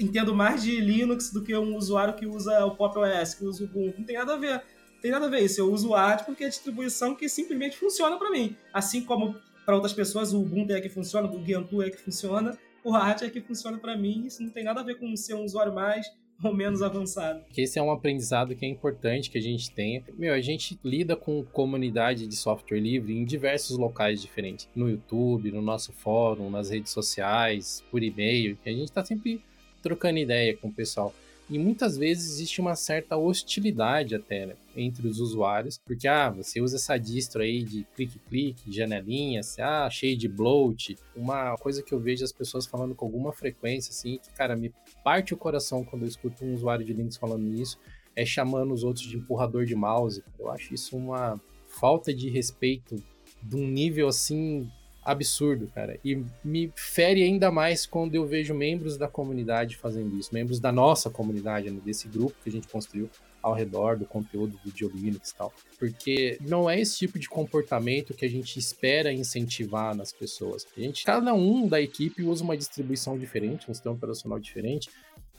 entendo 0.00 0.34
mais 0.34 0.62
de 0.62 0.80
Linux 0.80 1.30
do 1.30 1.42
que 1.42 1.56
um 1.56 1.76
usuário 1.76 2.14
que 2.14 2.26
usa 2.26 2.64
o 2.64 2.76
Pop 2.76 2.98
OS, 2.98 3.34
que 3.34 3.44
usa 3.44 3.64
o 3.64 3.66
Ubuntu. 3.66 3.98
Não 3.98 4.04
tem 4.04 4.16
nada 4.16 4.34
a 4.34 4.36
ver. 4.36 4.62
Tem 5.00 5.10
nada 5.10 5.26
a 5.26 5.28
ver 5.28 5.40
isso. 5.40 5.60
Eu 5.60 5.72
uso 5.72 5.90
o 5.90 5.94
Arch 5.94 6.24
porque 6.24 6.44
é 6.44 6.46
a 6.46 6.50
distribuição 6.50 7.14
que 7.14 7.28
simplesmente 7.28 7.76
funciona 7.76 8.16
para 8.16 8.30
mim. 8.30 8.56
Assim 8.72 9.02
como 9.02 9.34
para 9.66 9.74
outras 9.74 9.92
pessoas 9.92 10.32
o 10.32 10.40
Ubuntu 10.40 10.72
é 10.72 10.80
que 10.80 10.88
funciona, 10.88 11.28
o 11.28 11.44
Gentoo 11.44 11.82
é 11.82 11.90
que 11.90 11.98
funciona, 11.98 12.56
o 12.84 12.94
Arch 12.94 13.22
é 13.22 13.30
que 13.30 13.40
funciona 13.40 13.78
para 13.78 13.96
mim. 13.96 14.24
Isso 14.26 14.42
não 14.42 14.50
tem 14.50 14.62
nada 14.62 14.80
a 14.80 14.84
ver 14.84 14.98
com 14.98 15.14
ser 15.16 15.34
um 15.34 15.44
usuário 15.44 15.74
mais 15.74 16.06
ou 16.42 16.54
menos 16.54 16.82
avançado. 16.82 17.44
Esse 17.56 17.78
é 17.78 17.82
um 17.82 17.90
aprendizado 17.90 18.54
que 18.56 18.64
é 18.64 18.68
importante 18.68 19.30
que 19.30 19.38
a 19.38 19.42
gente 19.42 19.70
tenha. 19.70 20.02
Meu, 20.16 20.34
a 20.34 20.40
gente 20.40 20.78
lida 20.84 21.14
com 21.14 21.44
comunidade 21.44 22.26
de 22.26 22.36
software 22.36 22.80
livre 22.80 23.16
em 23.16 23.24
diversos 23.24 23.76
locais 23.78 24.20
diferentes. 24.20 24.68
No 24.74 24.90
YouTube, 24.90 25.52
no 25.52 25.62
nosso 25.62 25.92
fórum, 25.92 26.50
nas 26.50 26.70
redes 26.70 26.90
sociais, 26.90 27.84
por 27.90 28.02
e-mail. 28.02 28.58
A 28.64 28.70
gente 28.70 28.84
está 28.84 29.04
sempre 29.04 29.40
trocando 29.82 30.18
ideia 30.18 30.56
com 30.56 30.68
o 30.68 30.72
pessoal. 30.72 31.14
E 31.50 31.58
muitas 31.58 31.98
vezes 31.98 32.32
existe 32.32 32.62
uma 32.62 32.74
certa 32.74 33.16
hostilidade 33.16 34.14
até 34.14 34.46
né, 34.46 34.54
entre 34.74 35.06
os 35.06 35.20
usuários, 35.20 35.78
porque 35.84 36.08
ah, 36.08 36.30
você 36.30 36.62
usa 36.62 36.76
essa 36.76 36.96
distro 36.96 37.42
aí 37.42 37.62
de 37.62 37.86
clique-clique, 37.94 38.72
janelinhas, 38.72 39.58
ah, 39.58 39.88
cheio 39.90 40.16
de 40.16 40.28
bloat. 40.28 40.96
Uma 41.14 41.54
coisa 41.58 41.82
que 41.82 41.92
eu 41.92 42.00
vejo 42.00 42.24
as 42.24 42.32
pessoas 42.32 42.64
falando 42.64 42.94
com 42.94 43.04
alguma 43.04 43.32
frequência, 43.32 43.90
assim, 43.90 44.18
que, 44.18 44.30
cara, 44.30 44.56
me 44.56 44.72
parte 45.04 45.34
o 45.34 45.36
coração 45.36 45.84
quando 45.84 46.02
eu 46.02 46.08
escuto 46.08 46.42
um 46.42 46.54
usuário 46.54 46.86
de 46.86 46.92
Linux 46.94 47.18
falando 47.18 47.46
isso, 47.52 47.78
é 48.16 48.24
chamando 48.24 48.72
os 48.72 48.84
outros 48.84 49.06
de 49.06 49.16
empurrador 49.16 49.66
de 49.66 49.74
mouse. 49.74 50.24
Eu 50.38 50.50
acho 50.50 50.72
isso 50.72 50.96
uma 50.96 51.38
falta 51.66 52.14
de 52.14 52.30
respeito 52.30 52.96
de 53.42 53.56
um 53.56 53.66
nível 53.66 54.08
assim 54.08 54.70
absurdo, 55.04 55.68
cara. 55.74 55.98
E 56.04 56.24
me 56.44 56.72
fere 56.76 57.22
ainda 57.22 57.50
mais 57.50 57.86
quando 57.86 58.14
eu 58.14 58.26
vejo 58.26 58.54
membros 58.54 58.96
da 58.96 59.08
comunidade 59.08 59.76
fazendo 59.76 60.16
isso, 60.18 60.32
membros 60.32 60.60
da 60.60 60.70
nossa 60.70 61.10
comunidade, 61.10 61.70
né, 61.70 61.80
desse 61.84 62.08
grupo 62.08 62.36
que 62.42 62.48
a 62.48 62.52
gente 62.52 62.68
construiu 62.68 63.10
ao 63.42 63.52
redor 63.52 63.96
do 63.96 64.06
conteúdo 64.06 64.56
do 64.64 64.70
Dio 64.70 64.88
Linux 64.88 65.30
e 65.30 65.34
tal. 65.34 65.52
Porque 65.78 66.38
não 66.40 66.70
é 66.70 66.80
esse 66.80 66.96
tipo 66.96 67.18
de 67.18 67.28
comportamento 67.28 68.14
que 68.14 68.24
a 68.24 68.30
gente 68.30 68.56
espera 68.58 69.12
incentivar 69.12 69.94
nas 69.96 70.12
pessoas. 70.12 70.64
A 70.76 70.80
gente, 70.80 71.04
cada 71.04 71.34
um 71.34 71.66
da 71.66 71.80
equipe 71.80 72.22
usa 72.22 72.44
uma 72.44 72.56
distribuição 72.56 73.18
diferente, 73.18 73.68
um 73.68 73.74
sistema 73.74 73.96
operacional 73.96 74.38
diferente. 74.38 74.88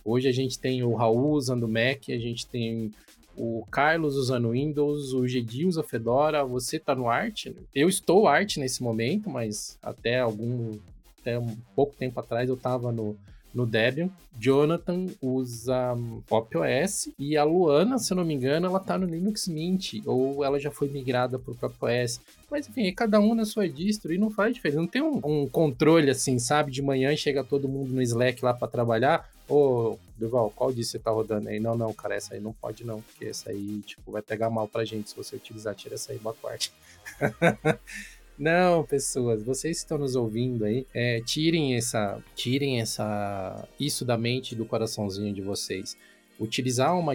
Hoje 0.04 0.28
a 0.28 0.34
gente 0.34 0.60
tem 0.60 0.84
o 0.84 0.94
Raul 0.94 1.32
usando 1.32 1.66
Mac, 1.66 2.10
a 2.10 2.18
gente 2.18 2.46
tem 2.46 2.92
o 3.38 3.66
Carlos 3.72 4.16
usando 4.16 4.52
Windows, 4.52 5.14
o 5.14 5.28
Gedi 5.28 5.66
usa 5.66 5.84
Fedora, 5.84 6.44
você 6.44 6.80
tá 6.80 6.94
no 6.94 7.10
Art. 7.10 7.48
Eu 7.74 7.90
estou 7.90 8.28
Art 8.28 8.58
nesse 8.58 8.84
momento, 8.84 9.30
mas 9.30 9.78
até 9.82 10.20
algum 10.20 10.78
até 11.20 11.40
um 11.40 11.56
pouco 11.76 11.96
tempo 11.96 12.20
atrás 12.20 12.50
eu 12.50 12.58
tava 12.58 12.92
no, 12.92 13.16
no 13.54 13.66
Debian. 13.66 14.10
Jonathan 14.38 15.08
usa 15.22 15.96
Pop 16.28 16.50
OS 16.58 17.10
e 17.18 17.38
a 17.38 17.44
Luana, 17.44 17.98
se 17.98 18.12
eu 18.12 18.18
não 18.18 18.26
me 18.26 18.34
engano, 18.34 18.66
ela 18.66 18.80
tá 18.80 18.98
no 18.98 19.06
Linux 19.06 19.48
Mint 19.48 20.02
ou 20.06 20.44
ela 20.44 20.60
já 20.60 20.72
foi 20.72 20.90
migrada 20.90 21.40
pro 21.40 21.56
Pop 21.56 21.76
OS. 21.82 22.20
Mas 22.52 22.68
enfim, 22.68 22.92
cada 22.94 23.20
um 23.20 23.34
na 23.34 23.46
sua 23.46 23.70
distro 23.70 24.14
e 24.14 24.18
não 24.18 24.30
faz 24.30 24.54
diferença. 24.54 24.82
Não 24.82 24.88
tem 24.88 25.02
um, 25.02 25.22
um 25.24 25.48
controle 25.48 26.10
assim, 26.10 26.38
sabe? 26.40 26.72
De 26.72 26.82
manhã 26.82 27.16
chega 27.16 27.44
todo 27.44 27.70
mundo 27.70 27.94
no 27.94 28.02
Slack 28.02 28.44
lá 28.44 28.54
para 28.54 28.68
trabalhar. 28.68 29.30
Ô, 29.48 29.98
Duval, 30.18 30.52
qual 30.56 30.72
disso 30.72 30.92
você 30.92 31.00
tá 31.00 31.12
rodando 31.12 31.50
aí? 31.50 31.60
Não, 31.60 31.76
não, 31.76 31.94
cara, 31.94 32.16
essa 32.16 32.34
aí 32.34 32.40
não 32.40 32.54
pode 32.54 32.86
não, 32.86 33.02
porque 33.02 33.26
essa 33.26 33.50
aí, 33.50 33.82
tipo, 33.86 34.12
vai 34.12 34.22
pegar 34.22 34.50
mal 34.50 34.68
pra 34.68 34.86
gente 34.86 35.10
se 35.10 35.16
você 35.16 35.36
utilizar. 35.36 35.76
Tira 35.76 35.96
essa 35.96 36.12
aí, 36.12 36.18
boa 36.18 36.36
parte. 36.36 36.72
Não, 38.38 38.84
pessoas, 38.84 39.44
vocês 39.44 39.78
estão 39.78 39.98
nos 39.98 40.16
ouvindo 40.16 40.66
aí, 40.66 40.88
é, 40.92 41.22
tirem 41.22 41.76
essa, 41.76 42.20
tirem 42.36 42.82
essa, 42.82 43.68
isso 43.80 44.04
da 44.04 44.18
mente 44.18 44.54
e 44.54 44.56
do 44.56 44.66
coraçãozinho 44.66 45.32
de 45.32 45.42
vocês. 45.42 45.96
Utilizar 46.40 46.98
uma, 46.98 47.14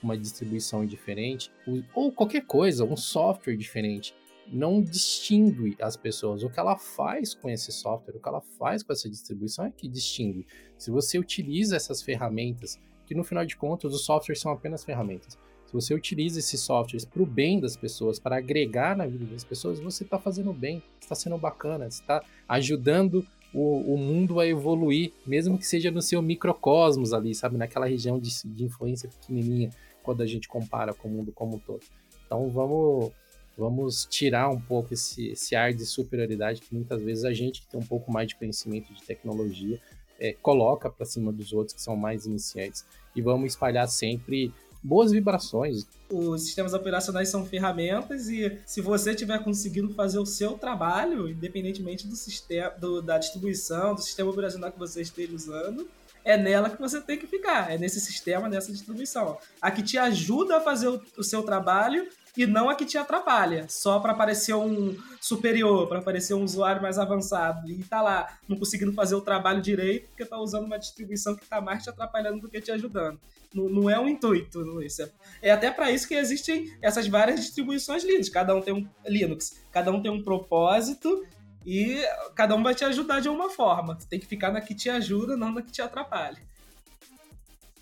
uma 0.00 0.16
distribuição 0.16 0.86
diferente 0.86 1.50
ou 1.92 2.12
qualquer 2.12 2.46
coisa, 2.46 2.84
um 2.84 2.96
software 2.96 3.56
diferente, 3.56 4.14
não 4.52 4.82
distingue 4.82 5.76
as 5.80 5.96
pessoas. 5.96 6.42
O 6.42 6.50
que 6.50 6.60
ela 6.60 6.76
faz 6.76 7.34
com 7.34 7.48
esse 7.48 7.72
software, 7.72 8.16
o 8.16 8.20
que 8.20 8.28
ela 8.28 8.40
faz 8.58 8.82
com 8.82 8.92
essa 8.92 9.08
distribuição 9.08 9.64
é 9.64 9.70
que 9.70 9.88
distingue. 9.88 10.46
Se 10.76 10.90
você 10.90 11.18
utiliza 11.18 11.76
essas 11.76 12.02
ferramentas, 12.02 12.78
que 13.06 13.14
no 13.14 13.24
final 13.24 13.44
de 13.44 13.56
contas 13.56 13.92
os 13.94 14.04
softwares 14.04 14.40
são 14.40 14.52
apenas 14.52 14.84
ferramentas. 14.84 15.38
Se 15.66 15.72
você 15.72 15.94
utiliza 15.94 16.38
esses 16.38 16.60
softwares 16.60 17.04
para 17.04 17.22
o 17.22 17.26
bem 17.26 17.58
das 17.58 17.76
pessoas, 17.76 18.18
para 18.18 18.36
agregar 18.36 18.94
na 18.94 19.06
vida 19.06 19.24
das 19.24 19.42
pessoas, 19.42 19.80
você 19.80 20.04
está 20.04 20.18
fazendo 20.18 20.52
bem, 20.52 20.82
está 21.00 21.14
sendo 21.14 21.38
bacana, 21.38 21.86
está 21.86 22.22
ajudando 22.46 23.26
o, 23.54 23.94
o, 23.94 23.96
mundo 23.96 24.38
a 24.38 24.46
evoluir, 24.46 25.12
mesmo 25.26 25.58
que 25.58 25.66
seja 25.66 25.90
no 25.90 26.02
seu 26.02 26.20
microcosmos 26.20 27.12
ali, 27.12 27.34
sabe, 27.34 27.56
naquela 27.56 27.86
região 27.86 28.18
de, 28.18 28.30
de 28.44 28.64
influência 28.64 29.08
pequenininha, 29.08 29.70
quando 30.02 30.22
a 30.22 30.26
gente 30.26 30.48
compara 30.48 30.92
com 30.92 31.08
o 31.08 31.10
mundo 31.10 31.32
como 31.32 31.56
um 31.56 31.58
todo. 31.58 31.82
Então 32.26 32.50
vamos 32.50 33.12
vamos 33.56 34.06
tirar 34.06 34.48
um 34.48 34.60
pouco 34.60 34.94
esse, 34.94 35.28
esse 35.28 35.54
ar 35.54 35.72
de 35.72 35.84
superioridade 35.84 36.60
que 36.60 36.74
muitas 36.74 37.00
vezes 37.02 37.24
a 37.24 37.32
gente 37.32 37.60
que 37.60 37.66
tem 37.66 37.80
um 37.80 37.86
pouco 37.86 38.10
mais 38.10 38.28
de 38.28 38.36
conhecimento 38.36 38.92
de 38.92 39.02
tecnologia 39.02 39.80
é, 40.18 40.32
coloca 40.40 40.88
para 40.88 41.04
cima 41.04 41.32
dos 41.32 41.52
outros 41.52 41.74
que 41.74 41.82
são 41.82 41.96
mais 41.96 42.26
iniciantes 42.26 42.84
e 43.14 43.20
vamos 43.20 43.52
espalhar 43.52 43.88
sempre 43.88 44.52
boas 44.82 45.12
vibrações. 45.12 45.86
Os 46.10 46.42
sistemas 46.42 46.74
operacionais 46.74 47.28
são 47.28 47.46
ferramentas 47.46 48.28
e 48.28 48.58
se 48.66 48.80
você 48.80 49.10
estiver 49.10 49.42
conseguindo 49.44 49.94
fazer 49.94 50.18
o 50.18 50.26
seu 50.26 50.58
trabalho, 50.58 51.28
independentemente 51.28 52.06
do 52.06 52.16
sistema, 52.16 52.70
do, 52.70 53.00
da 53.00 53.18
distribuição, 53.18 53.94
do 53.94 54.02
sistema 54.02 54.30
operacional 54.30 54.72
que 54.72 54.78
você 54.78 55.02
esteja 55.02 55.34
usando, 55.34 55.88
é 56.24 56.36
nela 56.36 56.70
que 56.70 56.80
você 56.80 57.00
tem 57.00 57.18
que 57.18 57.26
ficar, 57.26 57.72
é 57.72 57.78
nesse 57.78 58.00
sistema, 58.00 58.48
nessa 58.48 58.72
distribuição. 58.72 59.38
A 59.60 59.70
que 59.70 59.82
te 59.82 59.98
ajuda 59.98 60.58
a 60.58 60.60
fazer 60.60 60.88
o, 60.88 61.00
o 61.16 61.24
seu 61.24 61.42
trabalho 61.42 62.08
e 62.36 62.46
não 62.46 62.70
a 62.70 62.74
que 62.74 62.86
te 62.86 62.96
atrapalha, 62.96 63.66
só 63.68 64.00
para 64.00 64.14
parecer 64.14 64.54
um 64.54 64.96
superior, 65.20 65.86
para 65.86 66.00
parecer 66.00 66.34
um 66.34 66.42
usuário 66.42 66.80
mais 66.80 66.98
avançado 66.98 67.70
e 67.70 67.82
tá 67.84 68.00
lá 68.00 68.38
não 68.48 68.56
conseguindo 68.56 68.92
fazer 68.92 69.14
o 69.14 69.20
trabalho 69.20 69.60
direito 69.60 70.08
porque 70.08 70.24
tá 70.24 70.38
usando 70.38 70.64
uma 70.64 70.78
distribuição 70.78 71.36
que 71.36 71.44
tá 71.46 71.60
mais 71.60 71.82
te 71.82 71.90
atrapalhando 71.90 72.40
do 72.40 72.48
que 72.48 72.60
te 72.60 72.70
ajudando. 72.70 73.20
Não, 73.54 73.68
não 73.68 73.90
é 73.90 74.00
um 74.00 74.08
intuito, 74.08 74.60
Luiz. 74.60 74.98
É, 74.98 75.10
é 75.42 75.50
até 75.50 75.70
para 75.70 75.90
isso 75.90 76.08
que 76.08 76.14
existem 76.14 76.74
essas 76.80 77.06
várias 77.06 77.40
distribuições 77.40 78.02
Linux. 78.02 78.30
Cada 78.30 78.54
um 78.54 78.62
tem 78.62 78.72
um 78.72 78.88
Linux, 79.06 79.62
cada 79.70 79.90
um 79.92 80.00
tem 80.00 80.10
um 80.10 80.22
propósito 80.22 81.26
e 81.66 82.02
cada 82.34 82.56
um 82.56 82.62
vai 82.62 82.74
te 82.74 82.84
ajudar 82.84 83.20
de 83.20 83.28
uma 83.28 83.50
forma. 83.50 83.94
Você 83.98 84.08
tem 84.08 84.18
que 84.18 84.26
ficar 84.26 84.50
na 84.50 84.62
que 84.62 84.74
te 84.74 84.88
ajuda, 84.88 85.36
não 85.36 85.52
na 85.52 85.60
que 85.60 85.70
te 85.70 85.82
atrapalha 85.82 86.51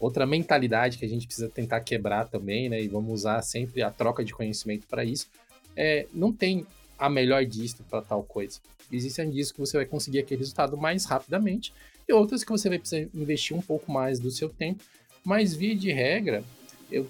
outra 0.00 0.26
mentalidade 0.26 0.98
que 0.98 1.04
a 1.04 1.08
gente 1.08 1.26
precisa 1.26 1.48
tentar 1.48 1.80
quebrar 1.82 2.26
também, 2.28 2.68
né? 2.68 2.82
E 2.82 2.88
vamos 2.88 3.12
usar 3.12 3.42
sempre 3.42 3.82
a 3.82 3.90
troca 3.90 4.24
de 4.24 4.32
conhecimento 4.32 4.86
para 4.86 5.04
isso. 5.04 5.28
É, 5.76 6.06
não 6.12 6.32
tem 6.32 6.66
a 6.98 7.08
melhor 7.08 7.44
distro 7.44 7.84
para 7.88 8.00
tal 8.00 8.22
coisa. 8.22 8.58
Existem 8.90 9.30
distros 9.30 9.53
que 9.53 9.61
você 9.61 9.76
vai 9.76 9.86
conseguir 9.86 10.18
aquele 10.18 10.40
resultado 10.40 10.76
mais 10.76 11.05
rapidamente 11.05 11.72
e 12.09 12.12
outras 12.12 12.42
que 12.42 12.51
você 12.51 12.68
vai 12.68 12.78
precisar 12.78 13.09
investir 13.14 13.57
um 13.57 13.61
pouco 13.62 13.92
mais 13.92 14.18
do 14.18 14.30
seu 14.30 14.48
tempo. 14.48 14.82
Mas 15.22 15.55
via 15.55 15.76
de 15.76 15.92
regra, 15.92 16.42
eu, 16.90 17.07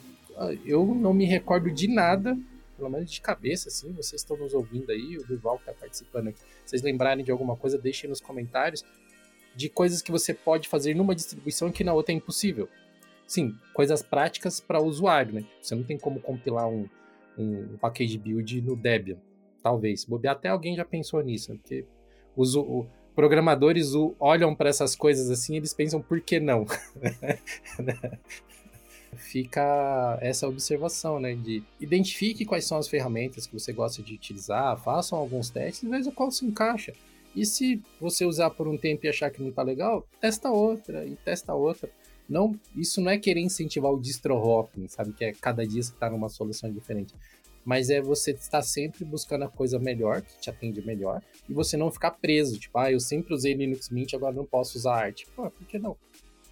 eu 0.66 0.84
não 0.86 1.14
me 1.14 1.24
recordo 1.24 1.70
de 1.70 1.88
nada, 1.88 2.36
pelo 2.76 2.90
menos 2.90 3.10
de 3.10 3.20
cabeça, 3.20 3.68
assim, 3.68 3.92
vocês 3.92 4.20
estão 4.20 4.36
nos 4.36 4.52
ouvindo 4.52 4.90
aí, 4.90 5.16
o 5.16 5.24
Duval 5.24 5.58
que 5.58 5.70
está 5.70 5.72
participando 5.72 6.28
aqui, 6.28 6.40
vocês 6.64 6.82
lembrarem 6.82 7.24
de 7.24 7.30
alguma 7.30 7.56
coisa, 7.56 7.78
deixem 7.78 8.10
nos 8.10 8.20
comentários 8.20 8.84
de 9.54 9.68
coisas 9.68 10.00
que 10.02 10.10
você 10.10 10.32
pode 10.32 10.68
fazer 10.68 10.94
numa 10.94 11.14
distribuição 11.14 11.70
que 11.70 11.84
na 11.84 11.92
outra 11.92 12.12
é 12.12 12.16
impossível. 12.16 12.68
Sim, 13.26 13.54
coisas 13.72 14.02
práticas 14.02 14.60
para 14.60 14.80
o 14.80 14.86
usuário, 14.86 15.34
né? 15.34 15.44
Você 15.60 15.74
não 15.74 15.84
tem 15.84 15.98
como 15.98 16.20
compilar 16.20 16.68
um, 16.68 16.88
um 17.38 17.76
package 17.78 18.18
build 18.18 18.60
no 18.62 18.74
Debian. 18.74 19.18
Talvez. 19.62 20.04
Bobear 20.04 20.34
até 20.34 20.48
alguém 20.48 20.74
já 20.74 20.84
pensou 20.84 21.22
nisso, 21.22 21.52
né? 21.52 21.58
porque 21.60 21.84
os 22.36 22.56
o, 22.56 22.86
programadores 23.14 23.92
olham 24.18 24.54
para 24.54 24.70
essas 24.70 24.96
coisas 24.96 25.30
assim 25.30 25.56
eles 25.56 25.74
pensam 25.74 26.00
por 26.00 26.20
que 26.20 26.40
não? 26.40 26.66
Fica 29.16 30.18
essa 30.20 30.48
observação, 30.48 31.20
né? 31.20 31.34
De 31.34 31.62
identifique 31.78 32.44
quais 32.44 32.64
são 32.64 32.78
as 32.78 32.88
ferramentas 32.88 33.46
que 33.46 33.52
você 33.52 33.72
gosta 33.72 34.02
de 34.02 34.14
utilizar, 34.14 34.76
façam 34.82 35.18
alguns 35.18 35.50
testes 35.50 35.82
e 35.82 35.88
veja 35.88 36.10
qual 36.10 36.30
se 36.30 36.46
encaixa. 36.46 36.94
E 37.34 37.46
se 37.46 37.80
você 38.00 38.24
usar 38.24 38.50
por 38.50 38.66
um 38.66 38.76
tempo 38.76 39.06
e 39.06 39.08
achar 39.08 39.30
que 39.30 39.40
não 39.40 39.50
está 39.50 39.62
legal, 39.62 40.06
testa 40.20 40.50
outra 40.50 41.06
e 41.06 41.16
testa 41.16 41.54
outra. 41.54 41.90
Não, 42.28 42.58
isso 42.76 43.00
não 43.00 43.10
é 43.10 43.18
querer 43.18 43.40
incentivar 43.40 43.92
o 43.92 44.00
distro 44.00 44.36
hopping, 44.36 44.86
sabe? 44.88 45.12
Que 45.12 45.24
é 45.24 45.32
cada 45.32 45.66
dia 45.66 45.82
você 45.82 45.92
está 45.92 46.08
numa 46.08 46.28
solução 46.28 46.70
diferente. 46.72 47.14
Mas 47.64 47.90
é 47.90 48.00
você 48.00 48.30
estar 48.30 48.62
sempre 48.62 49.04
buscando 49.04 49.44
a 49.44 49.48
coisa 49.48 49.78
melhor, 49.78 50.22
que 50.22 50.40
te 50.40 50.48
atende 50.48 50.80
melhor, 50.84 51.22
e 51.48 51.52
você 51.52 51.76
não 51.76 51.90
ficar 51.90 52.12
preso. 52.12 52.58
Tipo, 52.58 52.78
ah, 52.78 52.90
eu 52.90 53.00
sempre 53.00 53.34
usei 53.34 53.52
Linux 53.54 53.90
Mint, 53.90 54.14
agora 54.14 54.34
não 54.34 54.46
posso 54.46 54.78
usar 54.78 54.94
arte. 54.94 55.26
Pô, 55.36 55.50
por 55.50 55.66
que 55.66 55.78
não? 55.78 55.96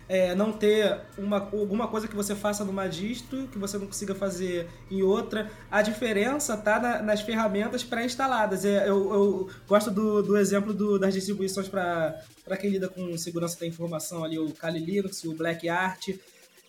É, 0.08 0.34
não 0.34 0.52
ter 0.52 1.00
uma, 1.18 1.38
alguma 1.38 1.86
coisa 1.86 2.08
que 2.08 2.16
você 2.16 2.34
faça 2.34 2.64
numa 2.64 2.88
distro 2.88 3.46
que 3.48 3.58
você 3.58 3.76
não 3.76 3.86
consiga 3.86 4.14
fazer 4.14 4.66
em 4.90 5.02
outra. 5.02 5.50
A 5.70 5.82
diferença 5.82 6.54
está 6.54 6.80
na, 6.80 7.02
nas 7.02 7.20
ferramentas 7.20 7.84
pré-instaladas. 7.84 8.64
É, 8.64 8.88
eu, 8.88 9.12
eu, 9.12 9.50
gosto 9.66 9.90
do, 9.90 10.22
do 10.22 10.36
exemplo 10.36 10.72
do, 10.72 10.98
das 10.98 11.12
distribuições 11.12 11.68
para 11.68 12.56
quem 12.58 12.70
lida 12.70 12.88
com 12.88 13.16
segurança 13.18 13.60
da 13.60 13.66
informação 13.66 14.24
ali, 14.24 14.38
o 14.38 14.50
Kali 14.52 14.78
Linux, 14.78 15.22
o 15.24 15.34
Black 15.34 15.68
Art. 15.68 16.08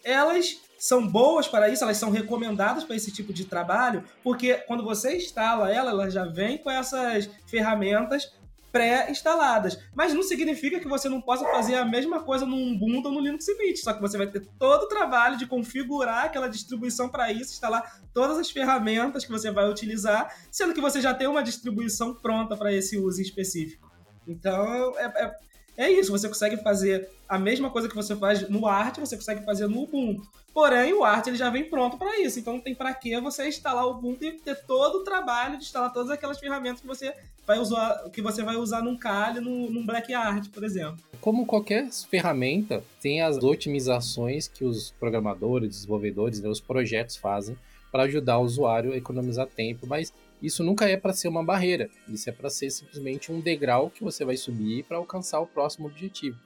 Elas 0.03 0.57
são 0.77 1.05
boas 1.05 1.47
para 1.47 1.69
isso, 1.69 1.83
elas 1.83 1.97
são 1.97 2.09
recomendadas 2.09 2.85
para 2.85 2.95
esse 2.95 3.11
tipo 3.11 3.33
de 3.33 3.43
trabalho, 3.43 4.01
porque 4.23 4.53
quando 4.65 4.81
você 4.83 5.17
instala 5.17 5.69
ela, 5.71 5.91
ela 5.91 6.09
já 6.09 6.23
vem 6.23 6.57
com 6.57 6.71
essas 6.71 7.29
ferramentas 7.45 8.31
pré-instaladas. 8.71 9.79
Mas 9.95 10.13
não 10.13 10.23
significa 10.23 10.79
que 10.79 10.87
você 10.87 11.09
não 11.09 11.21
possa 11.21 11.45
fazer 11.45 11.75
a 11.75 11.85
mesma 11.85 12.23
coisa 12.23 12.45
no 12.45 12.55
Ubuntu 12.55 13.07
ou 13.07 13.13
no 13.13 13.19
Linux 13.19 13.45
Mint, 13.57 13.77
só 13.77 13.93
que 13.93 14.01
você 14.01 14.17
vai 14.17 14.27
ter 14.27 14.45
todo 14.57 14.83
o 14.83 14.87
trabalho 14.87 15.37
de 15.37 15.47
configurar 15.47 16.25
aquela 16.25 16.47
distribuição 16.47 17.09
para 17.09 17.31
isso, 17.31 17.53
instalar 17.53 18.01
todas 18.13 18.37
as 18.37 18.49
ferramentas 18.49 19.25
que 19.25 19.31
você 19.31 19.51
vai 19.51 19.69
utilizar, 19.69 20.33
sendo 20.51 20.73
que 20.73 20.81
você 20.81 21.01
já 21.01 21.13
tem 21.13 21.27
uma 21.27 21.43
distribuição 21.43 22.13
pronta 22.13 22.55
para 22.55 22.73
esse 22.73 22.97
uso 22.97 23.21
específico. 23.21 23.89
Então, 24.27 24.97
é, 24.97 25.05
é, 25.05 25.35
é 25.79 25.89
isso, 25.89 26.11
você 26.11 26.27
consegue 26.27 26.57
fazer 26.57 27.09
a 27.27 27.39
mesma 27.39 27.69
coisa 27.69 27.87
que 27.87 27.95
você 27.95 28.13
faz 28.13 28.49
no 28.49 28.67
Art, 28.67 28.99
você 28.99 29.15
consegue 29.15 29.45
fazer 29.45 29.65
no 29.65 29.83
Ubuntu. 29.83 30.27
Porém, 30.53 30.91
o 30.91 31.05
Art 31.05 31.25
ele 31.27 31.37
já 31.37 31.49
vem 31.49 31.69
pronto 31.69 31.97
para 31.97 32.19
isso, 32.19 32.37
então 32.37 32.55
não 32.55 32.59
tem 32.59 32.75
para 32.75 32.93
que 32.93 33.17
você 33.21 33.47
instalar 33.47 33.87
o 33.87 33.91
Ubuntu 33.91 34.25
e 34.25 34.33
ter 34.33 34.55
todo 34.65 34.95
o 34.95 35.03
trabalho 35.05 35.57
de 35.57 35.63
instalar 35.63 35.93
todas 35.93 36.11
aquelas 36.11 36.37
ferramentas 36.37 36.81
que 36.81 36.87
você 36.87 37.13
vai 37.47 37.59
usar, 37.59 38.09
que 38.11 38.21
você 38.21 38.43
vai 38.43 38.57
usar 38.57 38.81
num 38.81 38.97
Kali, 38.97 39.39
num, 39.39 39.69
num 39.69 39.85
Black 39.85 40.13
Art, 40.13 40.49
por 40.49 40.65
exemplo. 40.65 40.97
Como 41.21 41.45
qualquer 41.45 41.89
ferramenta, 42.09 42.83
tem 43.01 43.21
as 43.21 43.41
otimizações 43.41 44.49
que 44.49 44.65
os 44.65 44.91
programadores, 44.99 45.69
desenvolvedores, 45.69 46.41
né, 46.41 46.49
os 46.49 46.59
projetos 46.59 47.15
fazem 47.15 47.57
para 47.89 48.03
ajudar 48.03 48.37
o 48.39 48.43
usuário 48.43 48.91
a 48.91 48.97
economizar 48.97 49.47
tempo, 49.47 49.87
mas 49.87 50.13
isso 50.41 50.63
nunca 50.63 50.87
é 50.87 50.95
para 50.95 51.13
ser 51.13 51.27
uma 51.27 51.43
barreira, 51.43 51.89
isso 52.07 52.29
é 52.29 52.33
para 52.33 52.49
ser 52.49 52.69
simplesmente 52.69 53.31
um 53.31 53.41
degrau 53.41 53.89
que 53.89 54.03
você 54.03 54.23
vai 54.23 54.37
subir 54.37 54.83
para 54.83 54.97
alcançar 54.97 55.39
o 55.39 55.47
próximo 55.47 55.87
objetivo. 55.87 56.37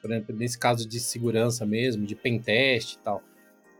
Por 0.00 0.10
exemplo, 0.10 0.34
nesse 0.34 0.58
caso 0.58 0.88
de 0.88 0.98
segurança 0.98 1.64
mesmo, 1.66 2.06
de 2.06 2.14
pentest 2.14 2.94
e 2.94 2.98
tal. 2.98 3.22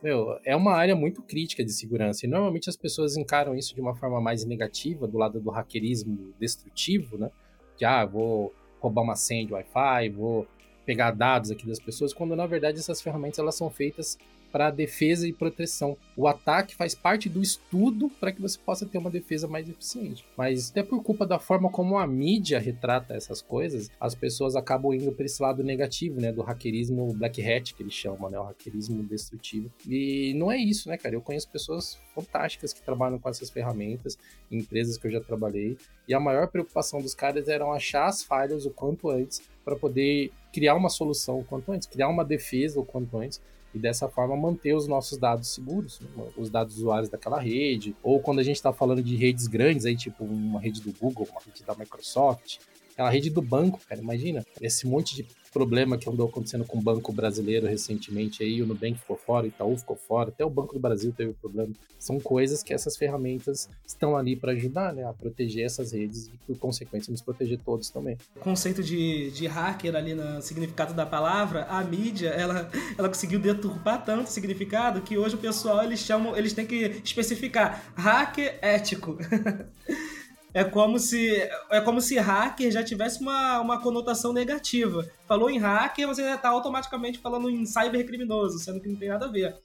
Meu, 0.01 0.39
é 0.43 0.55
uma 0.55 0.73
área 0.73 0.95
muito 0.95 1.21
crítica 1.21 1.63
de 1.63 1.71
segurança 1.71 2.25
e 2.25 2.29
normalmente 2.29 2.69
as 2.69 2.75
pessoas 2.75 3.15
encaram 3.15 3.55
isso 3.55 3.75
de 3.75 3.81
uma 3.81 3.95
forma 3.95 4.19
mais 4.19 4.43
negativa, 4.43 5.07
do 5.07 5.17
lado 5.17 5.39
do 5.39 5.51
hackerismo 5.51 6.33
destrutivo, 6.39 7.17
né? 7.17 7.29
De, 7.77 7.85
ah, 7.85 8.03
vou 8.03 8.53
roubar 8.79 9.03
uma 9.03 9.15
senha 9.15 9.45
de 9.45 9.53
Wi-Fi, 9.53 10.09
vou 10.09 10.47
pegar 10.85 11.11
dados 11.11 11.51
aqui 11.51 11.67
das 11.67 11.79
pessoas, 11.79 12.13
quando 12.13 12.35
na 12.35 12.47
verdade 12.47 12.79
essas 12.79 12.99
ferramentas 12.99 13.37
elas 13.37 13.55
são 13.55 13.69
feitas 13.69 14.17
para 14.51 14.69
defesa 14.69 15.27
e 15.27 15.33
proteção. 15.33 15.97
O 16.15 16.27
ataque 16.27 16.75
faz 16.75 16.93
parte 16.93 17.29
do 17.29 17.41
estudo 17.41 18.09
para 18.19 18.31
que 18.31 18.41
você 18.41 18.57
possa 18.57 18.85
ter 18.85 18.97
uma 18.97 19.09
defesa 19.09 19.47
mais 19.47 19.67
eficiente. 19.69 20.25
Mas 20.37 20.71
até 20.71 20.83
por 20.83 21.01
culpa 21.03 21.25
da 21.25 21.39
forma 21.39 21.69
como 21.69 21.97
a 21.97 22.05
mídia 22.05 22.59
retrata 22.59 23.13
essas 23.13 23.41
coisas, 23.41 23.89
as 23.99 24.13
pessoas 24.13 24.55
acabam 24.55 24.93
indo 24.93 25.11
para 25.11 25.25
esse 25.25 25.41
lado 25.41 25.63
negativo, 25.63 26.19
né, 26.19 26.31
do 26.31 26.41
hackerismo 26.41 27.13
black 27.13 27.41
hat 27.41 27.73
que 27.73 27.83
eles 27.83 27.93
chamam, 27.93 28.29
né, 28.29 28.39
o 28.39 28.43
hackerismo 28.43 29.03
destrutivo. 29.03 29.71
E 29.87 30.33
não 30.35 30.51
é 30.51 30.57
isso, 30.57 30.89
né, 30.89 30.97
cara? 30.97 31.15
Eu 31.15 31.21
conheço 31.21 31.49
pessoas 31.49 31.97
fantásticas 32.13 32.73
que 32.73 32.81
trabalham 32.81 33.19
com 33.19 33.29
essas 33.29 33.49
ferramentas, 33.49 34.17
em 34.51 34.57
empresas 34.59 34.97
que 34.97 35.07
eu 35.07 35.11
já 35.11 35.21
trabalhei, 35.21 35.77
e 36.07 36.13
a 36.13 36.19
maior 36.19 36.47
preocupação 36.47 37.01
dos 37.01 37.15
caras 37.15 37.47
era 37.47 37.65
achar 37.65 38.07
as 38.07 38.23
falhas 38.23 38.65
o 38.65 38.69
quanto 38.69 39.09
antes 39.09 39.41
para 39.63 39.75
poder 39.75 40.31
criar 40.51 40.75
uma 40.75 40.89
solução 40.89 41.39
o 41.39 41.43
quanto 41.43 41.71
antes, 41.71 41.87
criar 41.87 42.09
uma 42.09 42.25
defesa 42.25 42.79
o 42.79 42.85
quanto 42.85 43.17
antes 43.17 43.41
e 43.73 43.79
dessa 43.79 44.07
forma 44.07 44.35
manter 44.35 44.75
os 44.75 44.87
nossos 44.87 45.17
dados 45.17 45.47
seguros, 45.53 45.99
né? 45.99 46.07
os 46.37 46.49
dados 46.49 46.77
usuários 46.77 47.09
daquela 47.09 47.39
rede, 47.39 47.95
ou 48.03 48.19
quando 48.19 48.39
a 48.39 48.43
gente 48.43 48.57
está 48.57 48.73
falando 48.73 49.01
de 49.01 49.15
redes 49.15 49.47
grandes, 49.47 49.85
aí 49.85 49.95
tipo 49.95 50.23
uma 50.23 50.59
rede 50.59 50.81
do 50.81 50.91
Google, 50.91 51.27
uma 51.31 51.41
rede 51.41 51.63
da 51.63 51.73
Microsoft, 51.75 52.59
aquela 52.93 53.09
rede 53.09 53.29
do 53.29 53.41
banco, 53.41 53.79
cara, 53.87 54.01
imagina, 54.01 54.45
esse 54.61 54.87
monte 54.87 55.15
de 55.15 55.25
problema 55.51 55.97
que 55.97 56.09
andou 56.09 56.27
acontecendo 56.27 56.63
com 56.63 56.77
o 56.77 56.81
Banco 56.81 57.11
Brasileiro 57.11 57.67
recentemente 57.67 58.41
aí, 58.43 58.61
o 58.61 58.65
Nubank 58.65 58.97
ficou 58.97 59.17
fora, 59.17 59.45
o 59.45 59.49
Itaú 59.49 59.77
ficou 59.77 59.95
fora, 59.95 60.29
até 60.29 60.45
o 60.45 60.49
Banco 60.49 60.73
do 60.73 60.79
Brasil 60.79 61.13
teve 61.15 61.33
problema. 61.33 61.71
São 61.99 62.19
coisas 62.19 62.63
que 62.63 62.73
essas 62.73 62.95
ferramentas 62.95 63.69
estão 63.85 64.15
ali 64.15 64.35
para 64.35 64.53
ajudar, 64.53 64.93
né, 64.93 65.03
a 65.03 65.13
proteger 65.13 65.65
essas 65.65 65.91
redes 65.91 66.27
e, 66.27 66.31
por 66.47 66.57
consequência, 66.57 67.11
nos 67.11 67.21
proteger 67.21 67.59
todos 67.59 67.89
também. 67.89 68.17
O 68.35 68.39
conceito 68.39 68.81
de, 68.81 69.29
de 69.31 69.45
hacker 69.45 69.95
ali 69.95 70.13
no 70.13 70.41
significado 70.41 70.93
da 70.93 71.05
palavra, 71.05 71.65
a 71.65 71.83
mídia, 71.83 72.29
ela, 72.29 72.69
ela 72.97 73.09
conseguiu 73.09 73.39
deturpar 73.39 74.03
tanto 74.03 74.27
o 74.27 74.31
significado 74.31 75.01
que 75.01 75.17
hoje 75.17 75.35
o 75.35 75.39
pessoal, 75.39 75.83
eles 75.83 75.99
chamam, 75.99 76.35
eles 76.35 76.53
têm 76.53 76.65
que 76.65 77.01
especificar 77.03 77.91
hacker 77.95 78.57
ético. 78.61 79.17
É 80.53 80.63
como 80.63 80.99
se 80.99 81.31
é 81.69 81.79
como 81.79 82.01
se 82.01 82.17
hacker 82.17 82.71
já 82.71 82.83
tivesse 82.83 83.21
uma, 83.21 83.61
uma 83.61 83.81
conotação 83.81 84.33
negativa. 84.33 85.07
Falou 85.25 85.49
em 85.49 85.57
hacker, 85.57 86.07
você 86.07 86.23
já 86.23 86.35
está 86.35 86.49
automaticamente 86.49 87.19
falando 87.19 87.49
em 87.49 87.65
cybercriminoso, 87.65 88.59
sendo 88.59 88.81
que 88.81 88.89
não 88.89 88.97
tem 88.97 89.09
nada 89.09 89.25
a 89.25 89.31
ver. 89.31 89.55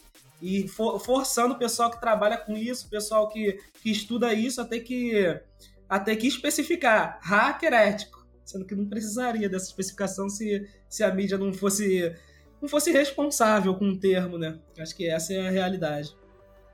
E 0.40 0.68
for, 0.68 1.00
forçando 1.00 1.54
o 1.54 1.58
pessoal 1.58 1.90
que 1.90 2.00
trabalha 2.00 2.36
com 2.36 2.56
isso, 2.56 2.86
o 2.86 2.90
pessoal 2.90 3.28
que, 3.28 3.58
que 3.82 3.90
estuda 3.90 4.32
isso, 4.32 4.60
até 4.60 4.78
que, 4.78 5.40
até 5.88 6.14
que 6.14 6.26
especificar 6.26 7.18
hacker 7.22 7.72
ético. 7.72 8.26
Sendo 8.44 8.64
que 8.64 8.76
não 8.76 8.86
precisaria 8.86 9.48
dessa 9.48 9.66
especificação 9.66 10.28
se, 10.28 10.68
se 10.88 11.02
a 11.02 11.12
mídia 11.12 11.36
não 11.36 11.52
fosse, 11.52 12.14
não 12.62 12.68
fosse 12.68 12.92
responsável 12.92 13.74
com 13.74 13.88
o 13.88 13.98
termo, 13.98 14.38
né? 14.38 14.56
Acho 14.78 14.94
que 14.94 15.08
essa 15.08 15.32
é 15.32 15.48
a 15.48 15.50
realidade. 15.50 16.16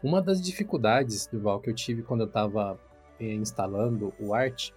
Uma 0.02 0.20
das 0.20 0.42
dificuldades, 0.42 1.26
Duval, 1.26 1.60
que 1.60 1.70
eu 1.70 1.74
tive 1.74 2.02
quando 2.02 2.22
eu 2.22 2.26
estava 2.26 2.78
instalando 3.24 4.12
o 4.18 4.34
Art, 4.34 4.70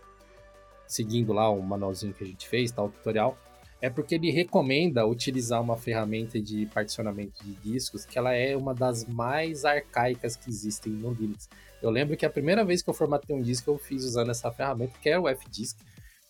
seguindo 0.87 1.33
lá 1.33 1.49
o 1.49 1.61
manualzinho 1.61 2.13
que 2.13 2.23
a 2.23 2.27
gente 2.27 2.47
fez, 2.47 2.71
tá, 2.71 2.83
o 2.83 2.89
tutorial, 2.89 3.37
é 3.81 3.89
porque 3.89 4.15
ele 4.15 4.31
recomenda 4.31 5.05
utilizar 5.05 5.61
uma 5.61 5.77
ferramenta 5.77 6.39
de 6.39 6.65
particionamento 6.67 7.43
de 7.43 7.53
discos 7.55 8.05
que 8.05 8.17
ela 8.17 8.33
é 8.33 8.55
uma 8.55 8.73
das 8.73 9.05
mais 9.05 9.65
arcaicas 9.65 10.35
que 10.35 10.49
existem 10.49 10.93
no 10.93 11.13
Linux. 11.13 11.49
Eu 11.81 11.89
lembro 11.89 12.17
que 12.17 12.25
a 12.25 12.29
primeira 12.29 12.63
vez 12.65 12.81
que 12.81 12.89
eu 12.89 12.93
formatei 12.93 13.35
um 13.35 13.41
disco 13.41 13.69
eu 13.69 13.77
fiz 13.77 14.03
usando 14.03 14.31
essa 14.31 14.51
ferramenta, 14.51 14.97
que 15.01 15.09
é 15.09 15.19
o 15.19 15.27
Fdisk, 15.27 15.77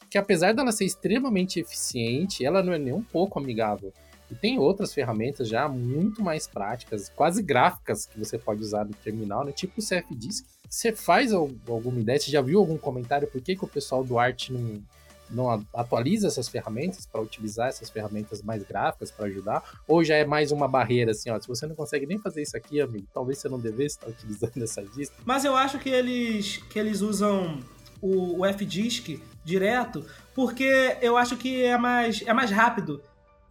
que 0.09 0.17
apesar 0.17 0.53
dela 0.53 0.71
ser 0.71 0.85
extremamente 0.85 1.59
eficiente, 1.59 2.43
ela 2.43 2.63
não 2.63 2.73
é 2.73 2.77
nem 2.77 2.93
um 2.93 3.01
pouco 3.01 3.39
amigável. 3.39 3.93
E 4.29 4.35
tem 4.35 4.57
outras 4.57 4.93
ferramentas 4.93 5.47
já 5.47 5.67
muito 5.69 6.21
mais 6.21 6.47
práticas, 6.47 7.09
quase 7.09 7.43
gráficas, 7.43 8.05
que 8.05 8.17
você 8.17 8.37
pode 8.37 8.61
usar 8.61 8.85
no 8.85 8.93
terminal, 8.95 9.45
né? 9.45 9.51
tipo 9.51 9.79
o 9.79 9.83
CFDisk, 9.83 10.45
você 10.75 10.91
faz 10.91 11.31
alguma 11.31 12.01
ideia? 12.01 12.19
Você 12.19 12.29
já 12.29 12.41
viu 12.41 12.59
algum 12.59 12.77
comentário 12.77 13.27
por 13.29 13.39
que, 13.39 13.55
que 13.55 13.63
o 13.63 13.67
pessoal 13.67 14.03
do 14.03 14.19
Art 14.19 14.49
não, 14.49 14.83
não 15.29 15.65
atualiza 15.73 16.27
essas 16.27 16.49
ferramentas 16.49 17.05
para 17.05 17.21
utilizar 17.21 17.69
essas 17.69 17.89
ferramentas 17.89 18.41
mais 18.41 18.61
gráficas 18.63 19.09
para 19.09 19.27
ajudar? 19.27 19.63
Ou 19.87 20.03
já 20.03 20.15
é 20.15 20.25
mais 20.25 20.51
uma 20.51 20.67
barreira 20.67 21.11
assim, 21.11 21.29
ó, 21.29 21.39
se 21.39 21.47
você 21.47 21.65
não 21.65 21.75
consegue 21.75 22.05
nem 22.05 22.19
fazer 22.19 22.41
isso 22.41 22.57
aqui, 22.57 22.81
amigo, 22.81 23.07
talvez 23.13 23.37
você 23.37 23.47
não 23.47 23.57
devesse 23.57 23.95
estar 23.95 24.09
utilizando 24.09 24.51
essa 24.61 24.83
distro? 24.83 25.15
Mas 25.23 25.45
eu 25.45 25.55
acho 25.55 25.79
que 25.79 25.89
eles 25.89 26.57
que 26.57 26.77
eles 26.77 26.99
usam 26.99 27.57
o, 28.01 28.45
o 28.45 28.53
Fdisk 28.53 29.21
direto, 29.45 30.05
porque 30.33 30.97
eu 31.01 31.15
acho 31.15 31.37
que 31.37 31.63
é 31.63 31.77
mais 31.77 32.21
é 32.25 32.33
mais 32.33 32.51
rápido 32.51 33.01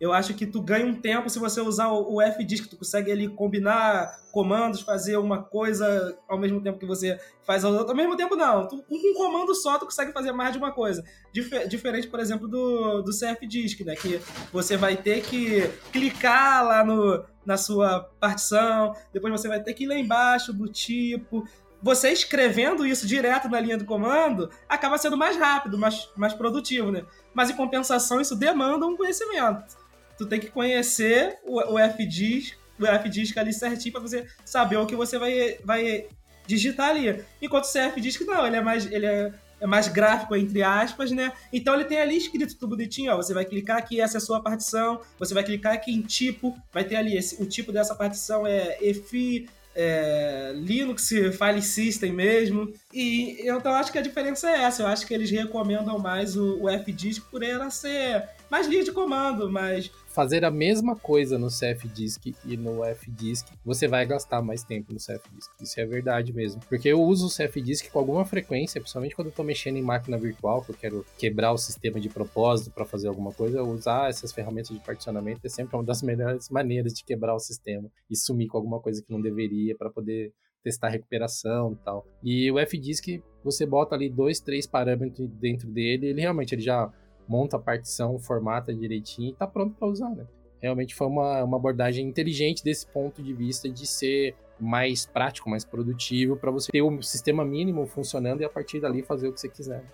Eu 0.00 0.12
acho 0.12 0.34
que 0.34 0.46
tu 0.46 0.60
ganha 0.60 0.84
um 0.84 0.94
tempo 0.94 1.30
se 1.30 1.38
você 1.38 1.60
usar 1.60 1.88
o, 1.88 2.20
F-Disk, 2.20 2.68
tu 2.68 2.76
consegue 2.76 3.10
ali 3.10 3.28
combinar 3.28 4.16
comandos, 4.32 4.80
fazer 4.80 5.16
uma 5.16 5.42
coisa 5.42 6.18
ao 6.28 6.38
mesmo 6.38 6.60
tempo 6.60 6.78
que 6.78 6.86
você 6.86 7.18
faz 7.46 7.64
a 7.64 7.68
outra. 7.68 7.92
Ao 7.92 7.96
mesmo 7.96 8.16
tempo, 8.16 8.34
não. 8.34 8.66
Tu, 8.66 8.82
com 8.82 8.94
um 8.96 9.14
comando 9.14 9.54
só, 9.54 9.78
tu 9.78 9.84
consegue 9.86 10.12
fazer 10.12 10.32
mais 10.32 10.52
de 10.52 10.58
uma 10.58 10.72
coisa. 10.72 11.04
Dif 11.32 11.68
diferente, 11.68 12.08
por 12.08 12.20
exemplo, 12.20 12.48
do, 12.48 13.02
do 13.02 13.10
CF-Disk, 13.12 13.80
né? 13.84 13.94
Que 13.94 14.20
você 14.52 14.76
vai 14.76 14.96
ter 14.96 15.22
que 15.22 15.70
clicar 15.92 16.64
lá 16.64 16.84
no, 16.84 17.24
na 17.46 17.56
sua 17.56 18.00
partição, 18.18 18.94
depois 19.12 19.32
você 19.32 19.48
vai 19.48 19.62
ter 19.62 19.74
que 19.74 19.84
ir 19.84 19.86
lá 19.86 19.94
embaixo 19.94 20.52
do 20.52 20.66
tipo, 20.66 21.44
você 21.84 22.10
escrevendo 22.10 22.86
isso 22.86 23.06
direto 23.06 23.46
na 23.46 23.60
linha 23.60 23.76
do 23.76 23.84
comando 23.84 24.48
acaba 24.66 24.96
sendo 24.96 25.18
mais 25.18 25.36
rápido, 25.36 25.76
mais, 25.76 26.08
mais 26.16 26.32
produtivo, 26.32 26.90
né? 26.90 27.04
Mas 27.34 27.50
em 27.50 27.56
compensação, 27.56 28.22
isso 28.22 28.34
demanda 28.34 28.86
um 28.86 28.96
conhecimento. 28.96 29.83
Tu 30.18 30.26
tem 30.26 30.40
que 30.40 30.50
conhecer 30.50 31.38
o, 31.44 31.74
o 31.74 31.78
FDISC, 31.78 32.56
o 32.78 32.86
FDISC 32.86 33.38
ali 33.38 33.52
certinho 33.52 33.92
para 33.92 34.00
você 34.00 34.26
saber 34.44 34.76
o 34.76 34.86
que 34.86 34.96
você 34.96 35.18
vai, 35.18 35.58
vai 35.64 36.06
digitar 36.46 36.90
ali. 36.90 37.24
Enquanto 37.40 37.64
o 37.64 37.72
CFDISC 37.72 38.24
não, 38.24 38.46
ele 38.46 38.56
é 38.56 38.60
mais, 38.60 38.90
ele 38.90 39.06
é, 39.06 39.32
é 39.60 39.66
mais 39.66 39.88
gráfico, 39.88 40.36
entre 40.36 40.62
aspas, 40.62 41.10
né? 41.10 41.32
Então 41.52 41.74
ele 41.74 41.84
tem 41.84 42.00
ali 42.00 42.16
escrito 42.16 42.54
tudo 42.54 42.76
bonitinho, 42.76 43.12
ó. 43.12 43.16
Você 43.16 43.32
vai 43.32 43.44
clicar 43.44 43.78
aqui, 43.78 44.00
essa 44.00 44.16
é 44.16 44.18
a 44.18 44.20
sua 44.20 44.42
partição. 44.42 45.00
Você 45.18 45.34
vai 45.34 45.44
clicar 45.44 45.74
aqui 45.74 45.92
em 45.92 46.02
tipo, 46.02 46.56
vai 46.72 46.84
ter 46.84 46.96
ali, 46.96 47.16
esse, 47.16 47.42
o 47.42 47.46
tipo 47.46 47.72
dessa 47.72 47.94
partição 47.94 48.46
é 48.46 48.78
EFI, 48.80 49.48
é, 49.74 50.52
Linux 50.54 51.08
File 51.08 51.62
System 51.62 52.12
mesmo. 52.12 52.72
E 52.92 53.48
então, 53.48 53.72
acho 53.72 53.90
que 53.90 53.98
a 53.98 54.02
diferença 54.02 54.48
é 54.48 54.62
essa. 54.62 54.82
Eu 54.82 54.86
acho 54.86 55.06
que 55.06 55.14
eles 55.14 55.30
recomendam 55.30 55.98
mais 55.98 56.36
o, 56.36 56.62
o 56.62 56.68
FDisk 56.68 57.24
por 57.30 57.42
ela 57.42 57.70
ser 57.70 58.28
mais 58.50 58.66
linha 58.66 58.84
de 58.84 58.92
comando, 58.92 59.50
mas 59.50 59.90
fazer 60.14 60.44
a 60.44 60.50
mesma 60.50 60.94
coisa 60.94 61.36
no 61.36 61.48
CFDisk 61.48 62.36
e 62.44 62.56
no 62.56 62.84
FDisk, 62.84 63.48
você 63.64 63.88
vai 63.88 64.06
gastar 64.06 64.40
mais 64.40 64.62
tempo 64.62 64.92
no 64.92 64.98
CFDisk. 64.98 65.50
Isso 65.60 65.80
é 65.80 65.84
verdade 65.84 66.32
mesmo. 66.32 66.60
Porque 66.68 66.88
eu 66.88 67.02
uso 67.02 67.26
o 67.26 67.30
CFDisk 67.30 67.90
com 67.90 67.98
alguma 67.98 68.24
frequência, 68.24 68.80
principalmente 68.80 69.16
quando 69.16 69.26
eu 69.26 69.30
estou 69.30 69.44
mexendo 69.44 69.76
em 69.76 69.82
máquina 69.82 70.16
virtual, 70.16 70.62
que 70.62 70.70
eu 70.70 70.76
quero 70.76 71.06
quebrar 71.18 71.50
o 71.52 71.58
sistema 71.58 71.98
de 71.98 72.08
propósito 72.08 72.70
para 72.70 72.84
fazer 72.84 73.08
alguma 73.08 73.32
coisa, 73.32 73.64
usar 73.64 74.08
essas 74.08 74.32
ferramentas 74.32 74.68
de 74.68 74.84
particionamento 74.84 75.40
é 75.44 75.48
sempre 75.48 75.76
uma 75.76 75.84
das 75.84 76.00
melhores 76.00 76.48
maneiras 76.48 76.92
de 76.92 77.04
quebrar 77.04 77.34
o 77.34 77.40
sistema 77.40 77.90
e 78.08 78.16
sumir 78.16 78.46
com 78.46 78.56
alguma 78.56 78.80
coisa 78.80 79.02
que 79.02 79.12
não 79.12 79.20
deveria 79.20 79.76
para 79.76 79.90
poder 79.90 80.32
testar 80.62 80.90
recuperação 80.90 81.72
e 81.72 81.84
tal. 81.84 82.06
E 82.22 82.50
o 82.52 82.58
FDisk, 82.58 83.20
você 83.42 83.66
bota 83.66 83.94
ali 83.96 84.08
dois, 84.08 84.40
três 84.40 84.66
parâmetros 84.66 85.28
dentro 85.28 85.68
dele, 85.68 86.06
ele 86.06 86.20
realmente 86.20 86.54
ele 86.54 86.62
já 86.62 86.90
monta 87.28 87.56
a 87.56 87.60
partição, 87.60 88.18
formata 88.18 88.74
direitinho 88.74 89.30
e 89.30 89.34
tá 89.34 89.46
pronto 89.46 89.74
para 89.78 89.88
usar, 89.88 90.10
né? 90.10 90.26
Realmente 90.60 90.94
foi 90.94 91.06
uma, 91.06 91.44
uma 91.44 91.56
abordagem 91.56 92.06
inteligente 92.06 92.64
desse 92.64 92.86
ponto 92.86 93.22
de 93.22 93.34
vista 93.34 93.68
de 93.68 93.86
ser 93.86 94.34
mais 94.58 95.04
prático, 95.04 95.50
mais 95.50 95.64
produtivo, 95.64 96.36
para 96.36 96.50
você 96.50 96.72
ter 96.72 96.80
o 96.80 97.02
sistema 97.02 97.44
mínimo 97.44 97.86
funcionando 97.86 98.40
e 98.40 98.44
a 98.44 98.48
partir 98.48 98.80
dali 98.80 99.02
fazer 99.02 99.28
o 99.28 99.32
que 99.32 99.40
você 99.40 99.48
quiser. 99.48 99.84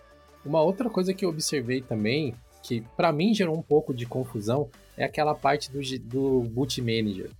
Uma 0.44 0.62
outra 0.62 0.88
coisa 0.88 1.12
que 1.12 1.24
eu 1.24 1.28
observei 1.28 1.80
também, 1.80 2.34
que 2.62 2.82
para 2.96 3.12
mim 3.12 3.34
gerou 3.34 3.56
um 3.56 3.62
pouco 3.62 3.92
de 3.92 4.06
confusão, 4.06 4.70
é 4.96 5.04
aquela 5.04 5.34
parte 5.34 5.72
do, 5.72 5.80
do 6.00 6.42
boot 6.48 6.80
manager, 6.80 7.30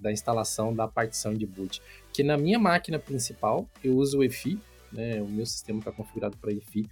da 0.00 0.12
instalação 0.12 0.74
da 0.74 0.86
partição 0.86 1.34
de 1.34 1.46
boot. 1.46 1.82
Que 2.12 2.22
na 2.22 2.36
minha 2.36 2.58
máquina 2.58 2.98
principal 2.98 3.66
eu 3.82 3.96
uso 3.96 4.18
o 4.18 4.24
EFI, 4.24 4.60
né, 4.92 5.20
o 5.20 5.26
meu 5.26 5.44
sistema 5.44 5.80
está 5.80 5.90
configurado 5.90 6.36
para 6.36 6.52
EFI, 6.52 6.88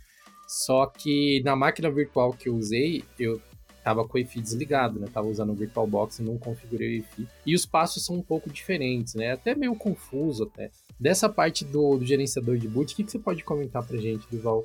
só 0.46 0.86
que 0.86 1.42
na 1.44 1.56
máquina 1.56 1.90
virtual 1.90 2.32
que 2.32 2.48
eu 2.48 2.56
usei, 2.56 3.04
eu 3.18 3.40
tava 3.84 4.06
com 4.06 4.16
o 4.16 4.20
EFI 4.20 4.40
desligado, 4.40 4.98
né? 4.98 5.06
Tava 5.12 5.28
usando 5.28 5.50
o 5.50 5.54
VirtualBox 5.54 6.18
e 6.18 6.22
não 6.22 6.38
configurei 6.38 6.98
o 6.98 7.00
EFI. 7.00 7.28
E 7.44 7.54
os 7.54 7.66
passos 7.66 8.04
são 8.04 8.16
um 8.16 8.22
pouco 8.22 8.48
diferentes, 8.48 9.14
né? 9.14 9.32
Até 9.32 9.54
meio 9.54 9.76
confuso 9.76 10.44
até. 10.44 10.70
Dessa 10.98 11.28
parte 11.28 11.64
do, 11.64 11.98
do 11.98 12.04
gerenciador 12.04 12.56
de 12.56 12.66
boot, 12.66 12.92
o 12.92 12.96
que, 12.96 13.04
que 13.04 13.10
você 13.10 13.18
pode 13.18 13.44
comentar 13.44 13.84
pra 13.86 13.98
gente, 13.98 14.26
Duval? 14.30 14.64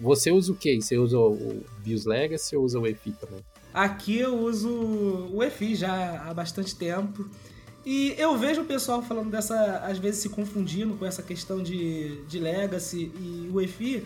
Você 0.00 0.30
usa 0.30 0.52
o 0.52 0.54
quê? 0.54 0.80
Você 0.80 0.96
usa 0.96 1.18
o 1.18 1.64
BIOS 1.78 2.04
Legacy 2.04 2.56
ou 2.56 2.64
usa 2.64 2.78
o 2.78 2.86
EFI 2.86 3.12
também? 3.12 3.40
Aqui 3.72 4.18
eu 4.18 4.38
uso 4.38 4.70
o 5.32 5.42
EFI 5.42 5.74
já 5.74 6.22
há 6.22 6.32
bastante 6.32 6.76
tempo. 6.76 7.28
E 7.84 8.14
eu 8.16 8.36
vejo 8.38 8.60
o 8.60 8.64
pessoal 8.64 9.02
falando 9.02 9.30
dessa, 9.30 9.78
às 9.78 9.98
vezes 9.98 10.20
se 10.20 10.28
confundindo 10.28 10.94
com 10.94 11.04
essa 11.04 11.22
questão 11.22 11.60
de, 11.60 12.22
de 12.26 12.38
Legacy 12.38 13.10
e 13.18 13.50
o 13.52 13.60
EFI, 13.60 14.04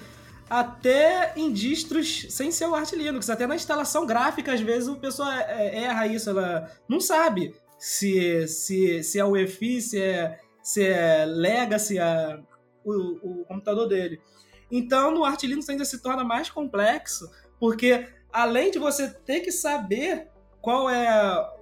até 0.48 1.32
em 1.36 1.52
distros 1.52 2.26
sem 2.30 2.50
ser 2.50 2.66
o 2.66 2.74
Arch 2.74 2.92
Linux. 2.92 3.28
Até 3.28 3.46
na 3.46 3.56
instalação 3.56 4.06
gráfica, 4.06 4.52
às 4.52 4.60
vezes, 4.60 4.88
o 4.88 4.96
pessoal 4.96 5.30
é, 5.30 5.66
é, 5.66 5.84
erra 5.84 6.06
isso. 6.06 6.30
Ela 6.30 6.70
não 6.88 7.00
sabe 7.00 7.54
se, 7.78 8.46
se, 8.46 9.02
se 9.02 9.18
é 9.18 9.24
o 9.24 9.36
EFI, 9.36 9.80
se 9.80 10.00
é, 10.00 10.40
se 10.62 10.84
é 10.84 11.24
Legacy, 11.24 11.98
a, 11.98 12.40
o, 12.84 13.40
o 13.40 13.44
computador 13.44 13.88
dele. 13.88 14.20
Então, 14.70 15.10
no 15.10 15.24
Arch 15.24 15.42
Linux 15.44 15.68
ainda 15.68 15.84
se 15.84 15.98
torna 15.98 16.24
mais 16.24 16.50
complexo, 16.50 17.30
porque 17.58 18.08
além 18.32 18.70
de 18.70 18.78
você 18.78 19.08
ter 19.08 19.40
que 19.40 19.52
saber 19.52 20.28
qual 20.60 20.88
é... 20.88 21.54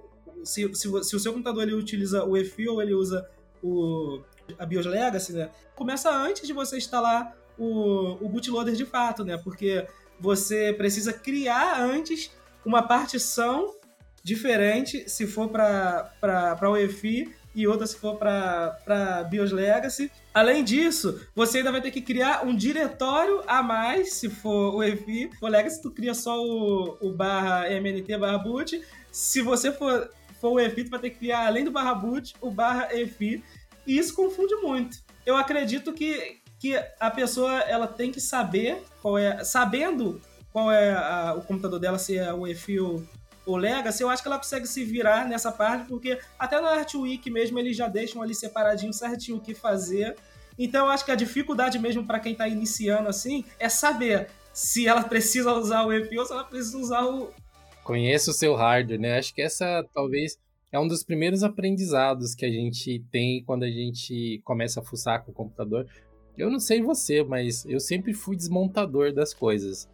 Se, 0.43 0.71
se, 0.75 1.03
se 1.03 1.15
o 1.15 1.19
seu 1.19 1.33
computador 1.33 1.63
ele 1.63 1.73
utiliza 1.73 2.23
o 2.23 2.37
EFI 2.37 2.67
ou 2.67 2.79
ele 2.79 2.93
usa 2.93 3.27
o, 3.63 4.21
a 4.59 4.65
BIOS 4.65 4.85
Legacy, 4.85 5.33
né? 5.33 5.49
Começa 5.75 6.11
antes 6.11 6.45
de 6.45 6.53
você 6.53 6.77
instalar 6.77 7.35
o, 7.57 8.17
o 8.25 8.29
bootloader 8.29 8.75
de 8.75 8.85
fato, 8.85 9.23
né? 9.23 9.37
Porque 9.37 9.85
você 10.19 10.73
precisa 10.73 11.13
criar 11.13 11.79
antes 11.81 12.31
uma 12.65 12.81
partição 12.83 13.73
diferente 14.23 15.07
se 15.07 15.27
for 15.27 15.49
para 15.49 16.69
o 16.69 16.77
EFI 16.77 17.31
e 17.53 17.65
outra 17.67 17.87
se 17.87 17.95
for 17.95 18.17
para 18.17 19.23
BIOS 19.29 19.51
Legacy. 19.51 20.11
Além 20.33 20.63
disso, 20.63 21.21
você 21.33 21.59
ainda 21.59 21.71
vai 21.71 21.81
ter 21.81 21.91
que 21.91 22.01
criar 22.01 22.45
um 22.45 22.53
diretório 22.53 23.41
a 23.47 23.63
mais, 23.63 24.13
se 24.13 24.29
for 24.29 24.75
o 24.75 24.83
EFI. 24.83 25.29
For 25.39 25.49
Legacy, 25.49 25.81
tu 25.81 25.91
cria 25.91 26.13
só 26.13 26.37
o, 26.43 26.97
o 26.99 27.13
barra 27.13 27.69
MNT 27.69 28.17
barra 28.17 28.37
boot. 28.37 28.81
Se 29.11 29.41
você 29.41 29.71
for, 29.71 30.09
for 30.41 30.53
o 30.53 30.59
EFI, 30.59 30.83
tu 30.83 30.89
vai 30.89 30.99
ter 30.99 31.11
que 31.11 31.19
criar, 31.19 31.45
além 31.45 31.63
do 31.63 31.71
barra 31.71 31.93
boot, 31.93 32.33
o 32.41 32.51
barra 32.51 32.93
EFI. 32.93 33.41
E 33.87 33.97
isso 33.97 34.13
confunde 34.13 34.55
muito. 34.57 34.97
Eu 35.25 35.37
acredito 35.37 35.93
que 35.93 36.41
que 36.59 36.75
a 36.99 37.11
pessoa 37.11 37.59
ela 37.61 37.87
tem 37.87 38.11
que 38.11 38.21
saber 38.21 38.81
qual 39.01 39.17
é, 39.17 39.43
sabendo 39.43 40.21
qual 40.51 40.71
é 40.71 40.93
a, 40.93 41.35
o 41.37 41.41
computador 41.41 41.79
dela, 41.79 41.99
se 41.99 42.17
é 42.17 42.33
o 42.33 42.47
EFI 42.47 42.79
ou 42.79 43.03
o 43.45 43.55
Legacy, 43.55 44.01
eu 44.01 44.09
acho 44.09 44.23
que 44.23 44.27
ela 44.27 44.37
consegue 44.37 44.65
se 44.65 44.83
virar 44.83 45.27
nessa 45.27 45.51
parte, 45.51 45.87
porque 45.87 46.19
até 46.39 46.59
na 46.59 46.69
Art 46.69 46.95
Week 46.95 47.29
mesmo 47.29 47.59
eles 47.59 47.77
já 47.77 47.87
deixam 47.87 48.21
ali 48.21 48.33
separadinho 48.33 48.91
certinho 48.91 49.37
o 49.37 49.41
que 49.41 49.53
fazer. 49.53 50.15
Então 50.57 50.85
eu 50.85 50.91
acho 50.91 51.05
que 51.05 51.11
a 51.11 51.15
dificuldade 51.15 51.77
mesmo 51.77 52.05
para 52.05 52.19
quem 52.19 52.31
está 52.31 52.47
iniciando 52.47 53.09
assim 53.09 53.45
é 53.59 53.69
saber 53.69 54.29
se 54.53 54.87
ela 54.87 55.03
precisa 55.03 55.53
usar 55.53 55.85
o 55.85 55.93
EFI 55.93 56.17
ou 56.17 56.25
se 56.25 56.31
ela 56.31 56.45
precisa 56.45 56.77
usar 56.77 57.05
o. 57.05 57.31
Conheça 57.83 58.31
o 58.31 58.33
seu 58.33 58.55
hardware, 58.55 58.99
né? 58.99 59.17
Acho 59.19 59.33
que 59.33 59.41
essa 59.41 59.85
talvez 59.93 60.39
é 60.71 60.79
um 60.79 60.87
dos 60.87 61.03
primeiros 61.03 61.43
aprendizados 61.43 62.33
que 62.33 62.45
a 62.45 62.49
gente 62.49 63.03
tem 63.11 63.43
quando 63.43 63.63
a 63.63 63.69
gente 63.69 64.41
começa 64.43 64.79
a 64.79 64.83
fuçar 64.83 65.23
com 65.23 65.31
o 65.31 65.33
computador, 65.33 65.87
eu 66.37 66.49
não 66.49 66.59
sei 66.59 66.81
você, 66.81 67.23
mas 67.23 67.65
eu 67.65 67.79
sempre 67.79 68.13
fui 68.13 68.35
desmontador 68.35 69.13
das 69.13 69.33
coisas. 69.33 69.89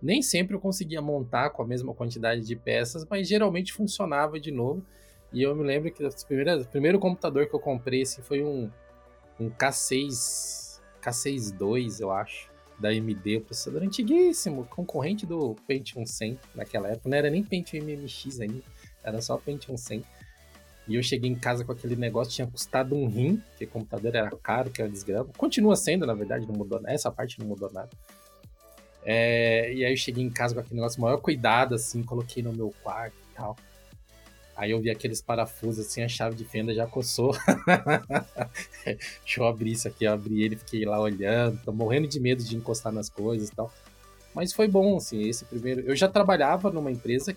Nem 0.00 0.20
sempre 0.20 0.56
eu 0.56 0.60
conseguia 0.60 1.00
montar 1.00 1.50
com 1.50 1.62
a 1.62 1.66
mesma 1.66 1.94
quantidade 1.94 2.42
de 2.42 2.56
peças, 2.56 3.06
mas 3.08 3.28
geralmente 3.28 3.72
funcionava 3.72 4.40
de 4.40 4.50
novo. 4.50 4.84
E 5.32 5.42
eu 5.42 5.54
me 5.54 5.62
lembro 5.62 5.90
que 5.90 6.04
o 6.04 6.66
primeiro 6.70 6.98
computador 6.98 7.46
que 7.46 7.54
eu 7.54 7.60
comprei 7.60 8.02
assim, 8.02 8.20
foi 8.20 8.42
um, 8.42 8.70
um 9.38 9.48
K6, 9.48 10.80
K6 11.00 11.52
II, 11.60 11.88
eu 12.00 12.10
acho, 12.10 12.50
da 12.78 12.88
AMD, 12.88 13.38
um 13.38 13.40
processador 13.40 13.82
antiguíssimo, 13.82 14.64
concorrente 14.64 15.24
do 15.24 15.54
Pentium 15.66 16.04
100 16.04 16.38
naquela 16.54 16.88
época. 16.88 17.08
Não 17.08 17.16
era 17.16 17.30
nem 17.30 17.42
Pentium 17.42 17.84
MMX 17.84 18.40
ainda, 18.40 18.62
era 19.02 19.20
só 19.22 19.38
Pentium 19.38 19.76
100. 19.76 20.04
E 20.88 20.96
eu 20.96 21.02
cheguei 21.02 21.30
em 21.30 21.34
casa 21.34 21.64
com 21.64 21.72
aquele 21.72 21.94
negócio, 21.94 22.32
tinha 22.32 22.46
custado 22.46 22.94
um 22.94 23.06
rim, 23.06 23.36
porque 23.50 23.64
o 23.64 23.68
computador 23.68 24.14
era 24.14 24.30
caro, 24.42 24.70
que 24.70 24.82
era 24.82 24.90
desgrama. 24.90 25.30
Continua 25.36 25.76
sendo, 25.76 26.06
na 26.06 26.14
verdade, 26.14 26.46
não 26.46 26.54
mudou 26.54 26.80
Essa 26.86 27.10
parte 27.10 27.38
não 27.38 27.46
mudou 27.46 27.70
nada. 27.72 27.90
É, 29.04 29.72
e 29.72 29.84
aí 29.84 29.92
eu 29.92 29.96
cheguei 29.96 30.24
em 30.24 30.30
casa 30.30 30.54
com 30.54 30.60
aquele 30.60 30.76
negócio, 30.76 31.00
maior 31.00 31.18
cuidado, 31.18 31.74
assim, 31.74 32.02
coloquei 32.02 32.42
no 32.42 32.52
meu 32.52 32.72
quarto 32.82 33.14
e 33.30 33.34
tal. 33.34 33.56
Aí 34.56 34.70
eu 34.70 34.80
vi 34.80 34.90
aqueles 34.90 35.20
parafusos, 35.20 35.86
assim, 35.86 36.02
a 36.02 36.08
chave 36.08 36.36
de 36.36 36.44
fenda 36.44 36.74
já 36.74 36.86
coçou. 36.86 37.34
Deixa 38.84 39.40
eu 39.40 39.46
abrir 39.46 39.72
isso 39.72 39.88
aqui, 39.88 40.04
eu 40.04 40.12
abri 40.12 40.42
ele, 40.42 40.56
fiquei 40.56 40.84
lá 40.84 41.00
olhando, 41.00 41.60
tô 41.64 41.72
morrendo 41.72 42.06
de 42.06 42.20
medo 42.20 42.44
de 42.44 42.56
encostar 42.56 42.92
nas 42.92 43.08
coisas 43.08 43.48
e 43.48 43.52
tal. 43.52 43.72
Mas 44.34 44.52
foi 44.52 44.68
bom, 44.68 44.96
assim, 44.96 45.28
esse 45.28 45.44
primeiro. 45.44 45.80
Eu 45.82 45.96
já 45.96 46.08
trabalhava 46.08 46.70
numa 46.70 46.90
empresa 46.90 47.36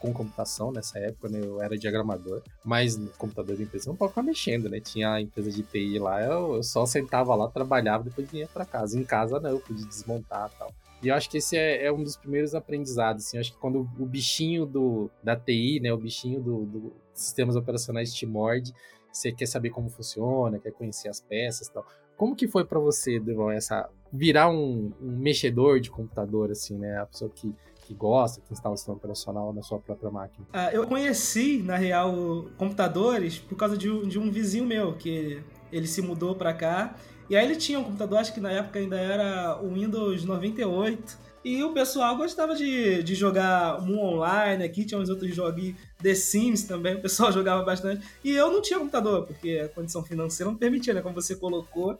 com 0.00 0.12
computação 0.12 0.72
nessa 0.72 0.98
época, 0.98 1.28
né? 1.28 1.40
Eu 1.42 1.60
era 1.62 1.76
diagramador, 1.76 2.42
mas 2.64 2.96
no 2.96 3.08
computador 3.10 3.56
da 3.56 3.62
empresa 3.62 3.88
não 3.88 3.96
pode 3.96 4.12
ficar 4.12 4.22
mexendo, 4.22 4.68
né? 4.68 4.80
Tinha 4.80 5.12
a 5.14 5.20
empresa 5.20 5.50
de 5.50 5.62
TI 5.62 5.98
lá, 5.98 6.22
eu, 6.22 6.56
eu 6.56 6.62
só 6.62 6.86
sentava 6.86 7.34
lá, 7.34 7.48
trabalhava, 7.48 8.04
depois 8.04 8.30
vinha 8.30 8.48
para 8.48 8.64
casa. 8.64 8.98
Em 8.98 9.04
casa 9.04 9.38
não, 9.38 9.50
eu 9.50 9.60
podia 9.60 9.86
desmontar 9.86 10.50
e 10.52 10.58
tal. 10.58 10.74
E 11.02 11.08
eu 11.08 11.14
acho 11.14 11.30
que 11.30 11.38
esse 11.38 11.56
é, 11.56 11.86
é 11.86 11.92
um 11.92 12.02
dos 12.02 12.16
primeiros 12.16 12.54
aprendizados. 12.54 13.26
Assim. 13.26 13.36
Eu 13.36 13.40
acho 13.40 13.52
que 13.52 13.58
quando 13.58 13.88
o 13.98 14.06
bichinho 14.06 14.66
do, 14.66 15.10
da 15.22 15.36
TI, 15.36 15.80
né, 15.80 15.92
o 15.92 15.96
bichinho 15.96 16.40
do, 16.40 16.64
do 16.66 16.92
sistemas 17.14 17.56
operacionais 17.56 18.12
te 18.12 18.26
morde, 18.26 18.74
você 19.12 19.32
quer 19.32 19.46
saber 19.46 19.70
como 19.70 19.88
funciona, 19.88 20.58
quer 20.58 20.72
conhecer 20.72 21.08
as 21.08 21.20
peças 21.20 21.68
e 21.68 21.72
tal. 21.72 21.86
Como 22.16 22.36
que 22.36 22.46
foi 22.46 22.64
para 22.64 22.78
você, 22.78 23.18
Durval, 23.18 23.50
essa 23.50 23.88
virar 24.12 24.50
um, 24.50 24.92
um, 25.00 25.16
mexedor 25.16 25.80
de 25.80 25.90
computador, 25.90 26.50
assim, 26.50 26.76
né? 26.76 26.98
A 26.98 27.06
pessoa 27.06 27.30
que, 27.30 27.54
que 27.86 27.94
gosta, 27.94 28.40
que 28.40 28.52
instala 28.52 28.74
o 28.74 28.76
sistema 28.76 28.96
operacional 28.96 29.52
na 29.52 29.62
sua 29.62 29.78
própria 29.78 30.10
máquina? 30.10 30.46
Ah, 30.52 30.72
eu 30.72 30.86
conheci, 30.86 31.62
na 31.62 31.76
real, 31.76 32.46
computadores 32.56 33.38
por 33.38 33.56
causa 33.56 33.76
de 33.76 33.90
um, 33.90 34.06
de 34.06 34.18
um 34.18 34.30
vizinho 34.30 34.64
meu, 34.64 34.94
que 34.94 35.42
ele 35.72 35.86
se 35.86 36.02
mudou 36.02 36.34
para 36.34 36.52
cá. 36.52 36.94
E 37.28 37.36
aí 37.36 37.44
ele 37.44 37.56
tinha 37.56 37.78
um 37.78 37.84
computador, 37.84 38.18
acho 38.18 38.34
que 38.34 38.40
na 38.40 38.50
época 38.50 38.78
ainda 38.78 38.98
era 38.98 39.60
o 39.62 39.72
Windows 39.74 40.24
98. 40.24 41.30
E 41.42 41.62
o 41.62 41.72
pessoal 41.72 42.16
gostava 42.16 42.54
de, 42.54 43.02
de 43.02 43.14
jogar 43.14 43.80
Moon 43.80 44.16
Online, 44.16 44.62
aqui 44.62 44.84
tinha 44.84 45.00
uns 45.00 45.08
outros 45.08 45.34
jogos, 45.34 45.72
The 46.02 46.14
Sims 46.14 46.64
também, 46.64 46.96
o 46.96 47.00
pessoal 47.00 47.32
jogava 47.32 47.62
bastante. 47.64 48.06
E 48.22 48.32
eu 48.32 48.52
não 48.52 48.60
tinha 48.60 48.78
computador, 48.78 49.26
porque 49.26 49.62
a 49.64 49.68
condição 49.68 50.02
financeira 50.02 50.50
não 50.50 50.58
permitia, 50.58 50.92
né? 50.92 51.00
Como 51.00 51.14
você 51.14 51.34
colocou, 51.34 51.98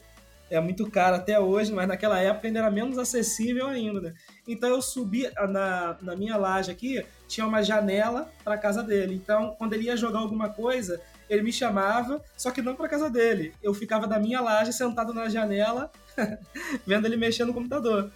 é 0.50 0.60
muito 0.60 0.90
caro 0.90 1.16
até 1.16 1.38
hoje, 1.38 1.72
mas 1.72 1.86
naquela 1.86 2.18
época 2.18 2.48
ainda 2.48 2.58
era 2.58 2.70
menos 2.70 2.98
acessível 2.98 3.68
ainda, 3.68 4.00
né? 4.00 4.14
Então 4.46 4.68
eu 4.68 4.82
subi 4.82 5.30
na, 5.48 5.96
na 6.02 6.16
minha 6.16 6.36
laje 6.36 6.70
aqui, 6.70 7.04
tinha 7.28 7.46
uma 7.46 7.62
janela 7.62 8.30
para 8.42 8.58
casa 8.58 8.82
dele. 8.82 9.14
Então, 9.14 9.54
quando 9.56 9.72
ele 9.74 9.84
ia 9.84 9.96
jogar 9.96 10.18
alguma 10.18 10.48
coisa, 10.48 11.00
ele 11.28 11.42
me 11.42 11.52
chamava, 11.52 12.22
só 12.36 12.50
que 12.50 12.60
não 12.60 12.74
para 12.74 12.88
casa 12.88 13.08
dele. 13.08 13.54
Eu 13.62 13.72
ficava 13.72 14.06
da 14.06 14.18
minha 14.18 14.40
laje 14.40 14.72
sentado 14.72 15.14
na 15.14 15.28
janela, 15.28 15.90
vendo 16.84 17.06
ele 17.06 17.16
mexer 17.16 17.44
no 17.44 17.54
computador. 17.54 18.10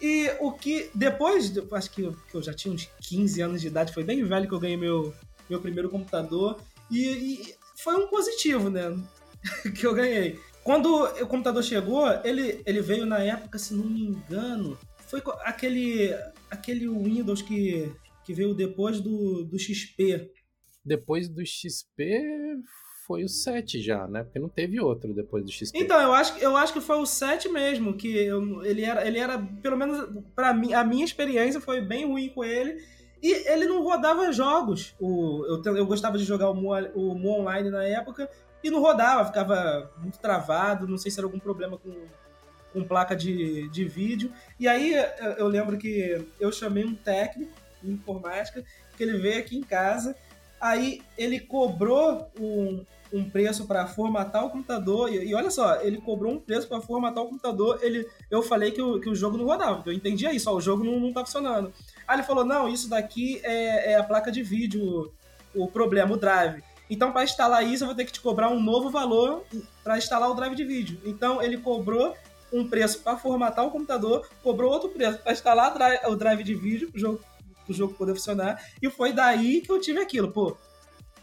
E 0.00 0.30
o 0.40 0.52
que, 0.52 0.90
depois, 0.94 1.52
acho 1.72 1.90
que 1.90 2.02
eu, 2.02 2.16
que 2.28 2.34
eu, 2.34 2.42
já 2.42 2.52
tinha 2.52 2.74
uns 2.74 2.90
15 3.00 3.40
anos 3.40 3.60
de 3.60 3.68
idade, 3.68 3.94
foi 3.94 4.04
bem 4.04 4.22
velho 4.24 4.48
que 4.48 4.54
eu 4.54 4.60
ganhei 4.60 4.76
meu, 4.76 5.14
meu 5.48 5.60
primeiro 5.60 5.88
computador. 5.88 6.60
E, 6.90 7.06
e 7.06 7.54
foi 7.76 7.94
um 7.94 8.08
positivo, 8.08 8.68
né? 8.68 8.94
que 9.74 9.86
eu 9.86 9.94
ganhei. 9.94 10.38
Quando 10.64 11.04
o 11.04 11.26
computador 11.26 11.62
chegou, 11.62 12.06
ele, 12.24 12.62
ele 12.64 12.80
veio 12.80 13.04
na 13.04 13.18
época, 13.18 13.58
se 13.58 13.74
não 13.74 13.84
me 13.84 14.02
engano, 14.06 14.78
foi 15.06 15.20
aquele, 15.44 16.14
aquele 16.50 16.88
Windows 16.88 17.42
que, 17.42 17.90
que 18.24 18.32
veio 18.32 18.54
depois 18.54 19.00
do, 19.00 19.44
do 19.44 19.58
XP. 19.58 20.30
Depois 20.84 21.28
do 21.28 21.44
XP 21.44 22.22
foi 23.06 23.24
o 23.24 23.28
7 23.28 23.80
já, 23.82 24.06
né? 24.06 24.22
Porque 24.22 24.38
não 24.38 24.48
teve 24.48 24.80
outro 24.80 25.12
depois 25.12 25.44
do 25.44 25.50
XP. 25.50 25.76
Então, 25.76 26.00
eu 26.00 26.12
acho, 26.12 26.38
eu 26.38 26.56
acho 26.56 26.72
que 26.72 26.80
foi 26.80 26.96
o 26.96 27.06
7 27.06 27.48
mesmo, 27.48 27.96
que 27.96 28.08
eu, 28.08 28.64
ele, 28.64 28.84
era, 28.84 29.06
ele 29.06 29.18
era, 29.18 29.38
pelo 29.60 29.76
menos 29.76 30.08
para 30.34 30.54
mim, 30.54 30.72
a 30.72 30.84
minha 30.84 31.04
experiência 31.04 31.60
foi 31.60 31.80
bem 31.80 32.06
ruim 32.06 32.28
com 32.28 32.44
ele. 32.44 32.80
E 33.20 33.48
ele 33.48 33.66
não 33.66 33.82
rodava 33.82 34.32
jogos. 34.32 34.96
O, 34.98 35.44
eu, 35.46 35.76
eu 35.76 35.86
gostava 35.86 36.18
de 36.18 36.24
jogar 36.24 36.50
o 36.50 36.54
Mu, 36.54 36.70
o 36.94 37.14
Mu 37.14 37.40
Online 37.40 37.70
na 37.70 37.84
época 37.84 38.28
e 38.62 38.70
não 38.70 38.80
rodava, 38.80 39.24
ficava 39.24 39.90
muito 39.98 40.18
travado, 40.18 40.86
não 40.86 40.98
sei 40.98 41.10
se 41.10 41.18
era 41.18 41.26
algum 41.26 41.38
problema 41.38 41.78
com, 41.78 41.92
com 42.72 42.84
placa 42.84 43.16
de, 43.16 43.68
de 43.68 43.84
vídeo. 43.84 44.32
E 44.58 44.68
aí 44.68 44.94
eu 45.36 45.48
lembro 45.48 45.76
que 45.76 46.24
eu 46.38 46.52
chamei 46.52 46.84
um 46.84 46.94
técnico 46.94 47.52
de 47.82 47.92
informática, 47.92 48.64
que 48.96 49.02
ele 49.02 49.18
veio 49.18 49.40
aqui 49.40 49.56
em 49.56 49.62
casa 49.62 50.14
Aí 50.62 51.02
ele 51.18 51.40
cobrou 51.40 52.30
um, 52.38 52.84
um 53.12 53.28
preço 53.28 53.66
para 53.66 53.84
formatar 53.84 54.46
o 54.46 54.50
computador. 54.50 55.12
E, 55.12 55.26
e, 55.26 55.34
olha 55.34 55.50
só, 55.50 55.82
ele 55.82 56.00
cobrou 56.00 56.32
um 56.32 56.38
preço 56.38 56.68
para 56.68 56.80
formatar 56.80 57.24
o 57.24 57.26
computador. 57.26 57.80
Ele, 57.82 58.06
eu 58.30 58.44
falei 58.44 58.70
que 58.70 58.80
o, 58.80 59.00
que 59.00 59.10
o 59.10 59.14
jogo 59.14 59.36
não 59.36 59.44
rodava, 59.44 59.82
eu 59.84 59.92
entendia 59.92 60.32
isso, 60.32 60.48
ó, 60.48 60.54
o 60.54 60.60
jogo 60.60 60.84
não, 60.84 61.00
não 61.00 61.12
tá 61.12 61.24
funcionando. 61.24 61.72
Aí 62.06 62.14
ele 62.14 62.22
falou: 62.22 62.44
não, 62.44 62.68
isso 62.68 62.88
daqui 62.88 63.40
é, 63.42 63.90
é 63.90 63.96
a 63.96 64.04
placa 64.04 64.30
de 64.30 64.40
vídeo, 64.40 65.12
o, 65.52 65.64
o 65.64 65.66
problema, 65.66 66.14
o 66.14 66.16
drive. 66.16 66.62
Então, 66.92 67.10
para 67.10 67.24
instalar 67.24 67.66
isso, 67.66 67.84
eu 67.84 67.88
vou 67.88 67.96
ter 67.96 68.04
que 68.04 68.12
te 68.12 68.20
cobrar 68.20 68.50
um 68.50 68.60
novo 68.60 68.90
valor 68.90 69.44
para 69.82 69.96
instalar 69.96 70.30
o 70.30 70.34
drive 70.34 70.54
de 70.54 70.64
vídeo. 70.64 71.00
Então, 71.04 71.42
ele 71.42 71.56
cobrou 71.56 72.14
um 72.52 72.68
preço 72.68 73.00
para 73.00 73.16
formatar 73.16 73.66
o 73.66 73.70
computador, 73.70 74.28
cobrou 74.42 74.70
outro 74.70 74.90
preço 74.90 75.18
para 75.18 75.32
instalar 75.32 75.74
o 76.06 76.14
drive 76.14 76.44
de 76.44 76.54
vídeo, 76.54 76.90
o 76.94 76.98
jogo 76.98 77.20
jogo 77.68 77.94
poder 77.94 78.12
funcionar. 78.12 78.62
E 78.82 78.90
foi 78.90 79.14
daí 79.14 79.62
que 79.62 79.72
eu 79.72 79.80
tive 79.80 80.00
aquilo, 80.00 80.30
pô. 80.30 80.54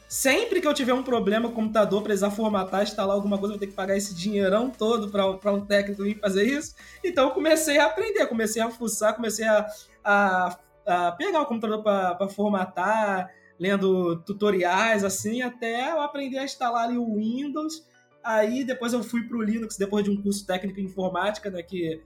Sempre 0.07 0.59
que 0.59 0.67
eu 0.67 0.73
tiver 0.73 0.93
um 0.93 1.03
problema 1.03 1.47
com 1.47 1.53
o 1.53 1.55
computador, 1.55 2.01
precisar 2.01 2.31
formatar, 2.31 2.81
instalar 2.81 3.15
alguma 3.15 3.37
coisa, 3.37 3.53
vou 3.53 3.59
ter 3.59 3.67
que 3.67 3.73
pagar 3.73 3.95
esse 3.95 4.15
dinheirão 4.15 4.71
todo 4.71 5.09
para 5.11 5.53
um 5.53 5.63
técnico 5.63 6.01
vir 6.01 6.17
fazer 6.19 6.45
isso. 6.45 6.73
Então 7.03 7.25
eu 7.25 7.31
comecei 7.31 7.77
a 7.77 7.85
aprender, 7.85 8.25
comecei 8.25 8.59
a 8.59 8.71
fuçar, 8.71 9.13
comecei 9.13 9.45
a, 9.45 9.67
a, 10.03 10.57
a 10.87 11.11
pegar 11.11 11.41
o 11.41 11.45
computador 11.45 11.83
para 11.83 12.27
formatar, 12.27 13.29
lendo 13.59 14.15
tutoriais, 14.21 15.03
assim, 15.03 15.41
até 15.41 15.91
eu 15.91 16.01
aprender 16.01 16.37
a 16.39 16.45
instalar 16.45 16.85
ali 16.85 16.97
o 16.97 17.15
Windows. 17.15 17.85
Aí 18.23 18.63
depois 18.63 18.93
eu 18.93 19.03
fui 19.03 19.23
para 19.23 19.37
o 19.37 19.41
Linux, 19.41 19.77
depois 19.77 20.03
de 20.03 20.09
um 20.09 20.21
curso 20.21 20.45
técnico 20.45 20.79
em 20.79 20.85
informática, 20.85 21.49
né, 21.49 21.61
que 21.61 22.01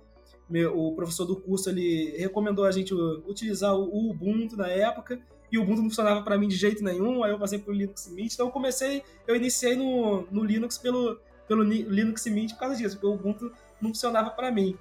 meu, 0.49 0.77
o 0.77 0.95
professor 0.95 1.25
do 1.25 1.35
curso 1.35 1.69
ele 1.69 2.15
recomendou 2.17 2.65
a 2.65 2.71
gente 2.71 2.93
utilizar 2.93 3.73
o 3.75 4.09
Ubuntu 4.09 4.57
na 4.57 4.67
época 4.67 5.19
e 5.51 5.57
o 5.57 5.61
Ubuntu 5.61 5.81
não 5.81 5.89
funcionava 5.89 6.21
para 6.21 6.37
mim 6.37 6.47
de 6.47 6.55
jeito 6.55 6.83
nenhum, 6.83 7.23
aí 7.23 7.31
eu 7.31 7.39
passei 7.39 7.59
pro 7.59 7.73
Linux 7.73 8.07
Mint. 8.09 8.33
Então 8.33 8.47
eu 8.47 8.51
comecei, 8.51 9.03
eu 9.27 9.35
iniciei 9.35 9.75
no, 9.75 10.27
no 10.31 10.43
Linux 10.43 10.77
pelo, 10.77 11.19
pelo 11.47 11.63
Linux 11.63 12.25
Mint 12.25 12.53
por 12.53 12.59
causa 12.59 12.75
disso, 12.75 12.95
porque 12.95 13.07
o 13.07 13.13
Ubuntu 13.13 13.51
não 13.81 13.89
funcionava 13.89 14.31
para 14.31 14.51
mim. 14.51 14.77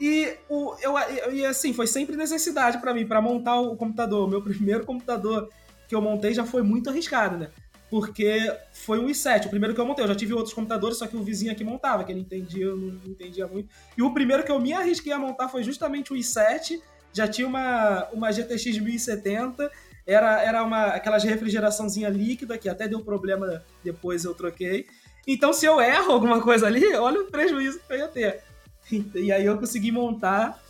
E, 0.00 0.36
o, 0.48 0.74
eu, 0.80 0.94
e 1.32 1.44
assim, 1.44 1.72
foi 1.72 1.86
sempre 1.86 2.16
necessidade 2.16 2.78
para 2.78 2.92
mim, 2.92 3.06
para 3.06 3.20
montar 3.20 3.60
o 3.60 3.76
computador. 3.76 4.26
O 4.26 4.30
meu 4.30 4.42
primeiro 4.42 4.84
computador 4.84 5.48
que 5.88 5.94
eu 5.94 6.00
montei 6.00 6.34
já 6.34 6.44
foi 6.44 6.62
muito 6.62 6.90
arriscado, 6.90 7.36
né? 7.36 7.50
porque 7.94 8.52
foi 8.72 8.98
um 8.98 9.06
i7, 9.06 9.46
o 9.46 9.50
primeiro 9.50 9.72
que 9.72 9.80
eu 9.80 9.86
montei. 9.86 10.02
Eu 10.02 10.08
já 10.08 10.16
tive 10.16 10.34
outros 10.34 10.52
computadores, 10.52 10.98
só 10.98 11.06
que 11.06 11.16
o 11.16 11.22
vizinho 11.22 11.52
aqui 11.52 11.62
montava, 11.62 12.02
que 12.02 12.10
ele 12.10 12.22
entendia, 12.22 12.64
eu 12.64 12.76
não 12.76 13.00
entendia 13.06 13.46
muito. 13.46 13.68
E 13.96 14.02
o 14.02 14.12
primeiro 14.12 14.42
que 14.42 14.50
eu 14.50 14.58
me 14.58 14.72
arrisquei 14.72 15.12
a 15.12 15.18
montar 15.18 15.48
foi 15.48 15.62
justamente 15.62 16.12
o 16.12 16.16
i7, 16.16 16.80
já 17.12 17.28
tinha 17.28 17.46
uma, 17.46 18.08
uma 18.12 18.32
GTX 18.32 18.78
1070, 18.78 19.70
era, 20.04 20.42
era 20.42 20.64
uma, 20.64 20.86
aquelas 20.86 21.22
refrigeraçãozinha 21.22 22.08
líquida, 22.08 22.58
que 22.58 22.68
até 22.68 22.88
deu 22.88 22.98
problema 22.98 23.62
depois 23.84 24.24
eu 24.24 24.34
troquei. 24.34 24.86
Então, 25.24 25.52
se 25.52 25.64
eu 25.64 25.80
erro 25.80 26.10
alguma 26.10 26.42
coisa 26.42 26.66
ali, 26.66 26.94
olha 26.96 27.20
o 27.20 27.26
prejuízo 27.26 27.78
que 27.78 27.92
eu 27.92 27.98
ia 27.98 28.08
ter. 28.08 28.42
E 29.14 29.30
aí 29.30 29.46
eu 29.46 29.56
consegui 29.56 29.92
montar. 29.92 30.60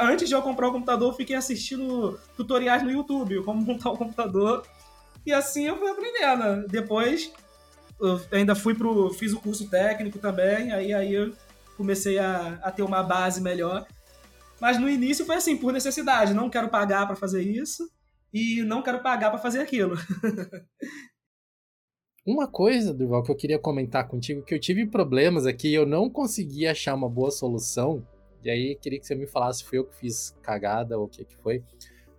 Antes 0.00 0.28
de 0.28 0.34
eu 0.34 0.42
comprar 0.42 0.68
o 0.68 0.72
computador, 0.72 1.10
eu 1.10 1.16
fiquei 1.16 1.36
assistindo 1.36 2.18
tutoriais 2.36 2.82
no 2.82 2.90
YouTube, 2.90 3.42
como 3.42 3.60
montar 3.60 3.90
o 3.90 3.96
computador. 3.96 4.66
E 5.24 5.32
assim 5.32 5.66
eu 5.66 5.78
fui 5.78 5.88
aprendendo. 5.90 6.66
Depois, 6.68 7.32
eu 8.00 8.20
ainda 8.32 8.54
fui 8.54 8.74
pro. 8.74 9.10
fiz 9.10 9.32
o 9.32 9.40
curso 9.40 9.68
técnico 9.70 10.18
também, 10.18 10.72
aí, 10.72 10.92
aí 10.92 11.14
eu 11.14 11.32
comecei 11.76 12.18
a, 12.18 12.58
a 12.62 12.70
ter 12.70 12.82
uma 12.82 13.02
base 13.02 13.40
melhor. 13.40 13.86
Mas 14.60 14.78
no 14.78 14.88
início 14.88 15.24
foi 15.24 15.36
assim, 15.36 15.56
por 15.56 15.72
necessidade. 15.72 16.34
Não 16.34 16.50
quero 16.50 16.68
pagar 16.68 17.06
para 17.06 17.16
fazer 17.16 17.42
isso 17.42 17.90
e 18.32 18.62
não 18.62 18.82
quero 18.82 19.02
pagar 19.02 19.30
para 19.30 19.38
fazer 19.38 19.60
aquilo. 19.60 19.96
Uma 22.24 22.46
coisa, 22.46 22.94
Durval, 22.94 23.24
que 23.24 23.32
eu 23.32 23.36
queria 23.36 23.58
comentar 23.58 24.06
contigo, 24.06 24.44
que 24.44 24.54
eu 24.54 24.60
tive 24.60 24.86
problemas 24.86 25.44
aqui 25.44 25.70
e 25.70 25.74
eu 25.74 25.84
não 25.84 26.08
consegui 26.08 26.68
achar 26.68 26.94
uma 26.94 27.08
boa 27.08 27.32
solução. 27.32 28.06
E 28.44 28.50
aí 28.50 28.74
queria 28.74 28.98
que 28.98 29.06
você 29.06 29.14
me 29.14 29.26
falasse 29.26 29.60
se 29.60 29.64
foi 29.64 29.78
eu 29.78 29.84
que 29.84 29.94
fiz 29.96 30.34
cagada 30.42 30.98
ou 30.98 31.04
o 31.04 31.08
que 31.08 31.24
que 31.24 31.36
foi. 31.36 31.62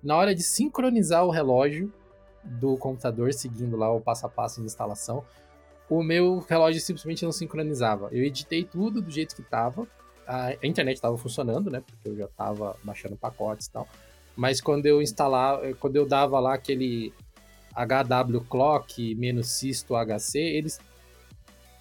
Na 0.02 0.16
hora 0.16 0.34
de 0.36 0.44
sincronizar 0.44 1.26
o 1.26 1.30
relógio, 1.30 1.92
do 2.44 2.78
computador 2.78 3.34
seguindo 3.34 3.78
lá 3.78 3.92
o 3.92 4.02
passo 4.02 4.26
a 4.26 4.30
passo 4.30 4.60
de 4.60 4.66
instalação, 4.66 5.24
o 5.90 6.04
meu 6.04 6.40
relógio 6.40 6.82
simplesmente 6.82 7.24
não 7.24 7.32
sincronizava. 7.32 8.10
Eu 8.12 8.24
editei 8.24 8.64
tudo 8.64 9.02
do 9.02 9.10
jeito 9.10 9.36
que 9.36 9.42
estava, 9.42 9.88
a 10.28 10.54
internet 10.64 10.96
estava 10.96 11.18
funcionando, 11.18 11.70
né? 11.70 11.82
Porque 11.86 12.10
eu 12.10 12.16
já 12.16 12.26
estava 12.26 12.76
baixando 12.84 13.16
pacotes 13.16 13.68
e 13.68 13.72
tal. 13.72 13.88
Mas 14.36 14.60
quando 14.60 14.86
eu 14.86 15.02
instalava, 15.02 15.74
quando 15.76 15.96
eu 15.96 16.06
dava 16.06 16.40
lá 16.40 16.56
aquele 16.56 17.14
HW 17.76 18.42
clock 18.50 19.16
menos 19.16 19.50
cisto 19.52 19.94
HC, 19.96 20.40
eles 20.40 20.80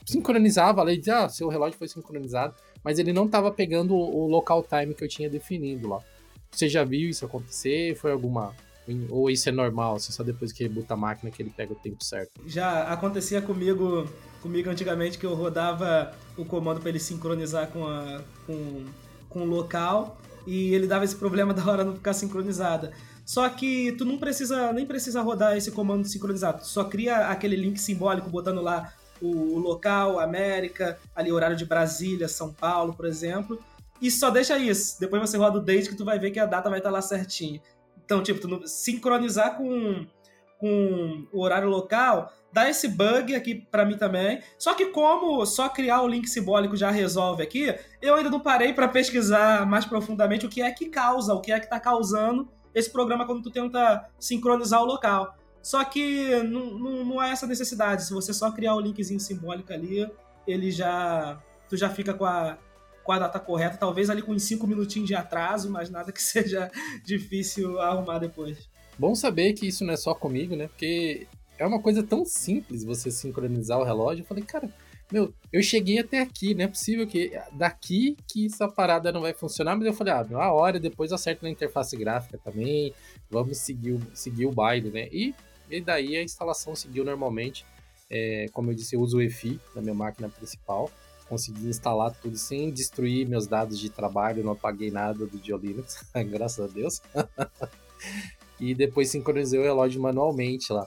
sincronizava 0.04 0.82
lá 0.82 0.92
e 0.92 0.98
dizia, 0.98 1.24
ah, 1.24 1.28
seu 1.28 1.48
relógio 1.48 1.78
foi 1.78 1.88
sincronizado, 1.88 2.54
mas 2.84 2.98
ele 2.98 3.12
não 3.12 3.26
estava 3.26 3.50
pegando 3.50 3.94
o, 3.94 4.26
local 4.26 4.62
time 4.62 4.94
que 4.94 5.04
eu 5.04 5.08
tinha 5.08 5.28
definido 5.28 5.88
lá. 5.88 6.00
Você 6.50 6.68
já 6.68 6.84
viu 6.84 7.08
isso 7.08 7.24
acontecer? 7.24 7.96
Foi 7.96 8.12
alguma 8.12 8.54
ou 9.08 9.30
isso 9.30 9.48
é 9.48 9.52
normal, 9.52 9.94
assim, 9.94 10.12
só 10.12 10.24
depois 10.24 10.52
que 10.52 10.64
ele 10.64 10.74
bota 10.74 10.94
a 10.94 10.96
máquina 10.96 11.30
que 11.30 11.40
ele 11.40 11.50
pega 11.56 11.72
o 11.72 11.76
tempo 11.76 12.02
certo? 12.02 12.40
Já 12.46 12.82
acontecia 12.84 13.40
comigo, 13.40 14.08
comigo 14.42 14.68
antigamente 14.68 15.18
que 15.18 15.24
eu 15.24 15.34
rodava 15.34 16.12
o 16.36 16.44
comando 16.44 16.80
para 16.80 16.88
ele 16.88 16.98
sincronizar 16.98 17.68
com, 17.68 17.86
a, 17.86 18.20
com, 18.44 18.84
com 19.28 19.42
o 19.42 19.44
local 19.44 20.20
e 20.44 20.74
ele 20.74 20.88
dava 20.88 21.04
esse 21.04 21.14
problema 21.14 21.54
da 21.54 21.64
hora 21.64 21.84
não 21.84 21.94
ficar 21.94 22.12
sincronizada. 22.12 22.92
Só 23.24 23.48
que 23.48 23.92
tu 23.92 24.04
não 24.04 24.18
precisa 24.18 24.72
nem 24.72 24.84
precisa 24.84 25.22
rodar 25.22 25.56
esse 25.56 25.70
comando 25.70 26.04
sincronizado, 26.08 26.66
só 26.66 26.82
cria 26.82 27.28
aquele 27.28 27.54
link 27.54 27.78
simbólico 27.78 28.28
botando 28.28 28.60
lá 28.60 28.92
o, 29.22 29.54
o 29.54 29.58
local, 29.58 30.18
América, 30.18 30.98
ali 31.14 31.30
horário 31.32 31.56
de 31.56 31.64
Brasília, 31.64 32.28
São 32.28 32.52
Paulo, 32.52 32.92
por 32.92 33.06
exemplo, 33.06 33.58
e 34.00 34.10
só 34.10 34.30
deixa 34.30 34.58
isso. 34.58 34.98
Depois 35.00 35.22
você 35.22 35.38
roda 35.38 35.58
o 35.58 35.62
date 35.62 35.88
que 35.88 35.96
tu 35.96 36.04
vai 36.04 36.18
ver 36.18 36.32
que 36.32 36.40
a 36.40 36.46
data 36.46 36.68
vai 36.68 36.80
estar 36.80 36.90
lá 36.90 37.00
certinho. 37.00 37.60
Então, 38.04 38.22
tipo, 38.22 38.40
tu 38.40 38.66
sincronizar 38.66 39.56
com, 39.56 40.04
com 40.58 41.26
o 41.32 41.40
horário 41.40 41.68
local 41.68 42.32
dá 42.52 42.68
esse 42.68 42.86
bug 42.86 43.34
aqui 43.34 43.54
para 43.54 43.84
mim 43.84 43.96
também. 43.96 44.42
Só 44.58 44.74
que 44.74 44.86
como 44.86 45.44
só 45.46 45.68
criar 45.68 46.02
o 46.02 46.08
link 46.08 46.28
simbólico 46.28 46.76
já 46.76 46.90
resolve 46.90 47.42
aqui, 47.42 47.74
eu 48.00 48.14
ainda 48.14 48.28
não 48.28 48.40
parei 48.40 48.72
para 48.74 48.86
pesquisar 48.86 49.66
mais 49.66 49.86
profundamente 49.86 50.44
o 50.44 50.48
que 50.48 50.60
é 50.60 50.70
que 50.70 50.86
causa, 50.86 51.32
o 51.32 51.40
que 51.40 51.50
é 51.50 51.58
que 51.58 51.68
tá 51.68 51.80
causando 51.80 52.48
esse 52.74 52.90
programa 52.90 53.26
quando 53.26 53.42
tu 53.42 53.50
tenta 53.50 54.08
sincronizar 54.18 54.82
o 54.82 54.86
local. 54.86 55.34
Só 55.62 55.84
que 55.84 56.42
não, 56.42 56.78
não, 56.78 57.04
não 57.04 57.22
é 57.22 57.30
essa 57.30 57.46
necessidade. 57.46 58.04
Se 58.04 58.12
você 58.12 58.34
só 58.34 58.50
criar 58.50 58.74
o 58.74 58.80
linkzinho 58.80 59.20
simbólico 59.20 59.72
ali, 59.72 60.10
ele 60.46 60.70
já. 60.70 61.40
Tu 61.68 61.76
já 61.76 61.88
fica 61.88 62.12
com 62.12 62.24
a, 62.24 62.58
com 63.02 63.12
a 63.12 63.18
data 63.18 63.38
correta, 63.38 63.76
talvez 63.76 64.10
ali 64.10 64.20
com 64.20 64.32
uns 64.32 64.42
5 64.42 64.66
minutinhos 64.66 65.08
de 65.08 65.14
atraso, 65.14 65.70
mas 65.70 65.88
nada 65.88 66.12
que 66.12 66.20
seja 66.22 66.70
difícil 67.04 67.80
arrumar 67.80 68.18
depois. 68.18 68.68
Bom 68.98 69.14
saber 69.14 69.54
que 69.54 69.66
isso 69.66 69.84
não 69.84 69.94
é 69.94 69.96
só 69.96 70.14
comigo, 70.14 70.54
né? 70.54 70.68
Porque 70.68 71.26
é 71.58 71.66
uma 71.66 71.80
coisa 71.80 72.02
tão 72.02 72.24
simples 72.24 72.84
você 72.84 73.10
sincronizar 73.10 73.78
o 73.78 73.84
relógio. 73.84 74.22
Eu 74.22 74.26
falei, 74.26 74.44
cara, 74.44 74.68
meu, 75.12 75.32
eu 75.52 75.62
cheguei 75.62 75.98
até 75.98 76.20
aqui, 76.20 76.54
não 76.54 76.64
é 76.64 76.68
possível 76.68 77.06
que 77.06 77.38
daqui 77.52 78.16
que 78.26 78.46
essa 78.46 78.66
parada 78.66 79.12
não 79.12 79.20
vai 79.20 79.34
funcionar, 79.34 79.76
mas 79.76 79.86
eu 79.86 79.92
falei, 79.92 80.12
ah, 80.12 80.26
a 80.36 80.52
hora, 80.52 80.80
depois 80.80 81.10
eu 81.10 81.16
acerto 81.16 81.44
na 81.44 81.50
interface 81.50 81.96
gráfica 81.96 82.38
também, 82.38 82.94
vamos 83.30 83.58
seguir, 83.58 83.98
seguir 84.14 84.46
o 84.46 84.52
baile, 84.52 84.90
né? 84.90 85.08
E, 85.12 85.34
e 85.76 85.80
daí 85.80 86.16
a 86.16 86.22
instalação 86.22 86.74
seguiu 86.74 87.04
normalmente. 87.04 87.64
É, 88.10 88.46
como 88.52 88.70
eu 88.70 88.74
disse, 88.74 88.94
eu 88.94 89.00
uso 89.00 89.18
o 89.18 89.22
EFI 89.22 89.58
na 89.74 89.80
minha 89.80 89.94
máquina 89.94 90.28
principal, 90.28 90.90
consegui 91.28 91.66
instalar 91.66 92.14
tudo 92.20 92.36
sem 92.36 92.70
destruir 92.70 93.26
meus 93.26 93.46
dados 93.46 93.78
de 93.78 93.88
trabalho, 93.88 94.44
não 94.44 94.52
apaguei 94.52 94.90
nada 94.90 95.26
do 95.26 95.38
Diolinux, 95.38 96.04
graças 96.30 96.70
a 96.70 96.72
Deus. 96.72 97.00
e 98.60 98.74
depois 98.74 99.08
sincronizei 99.08 99.58
o 99.58 99.62
relógio 99.62 100.00
manualmente 100.00 100.72
lá. 100.72 100.86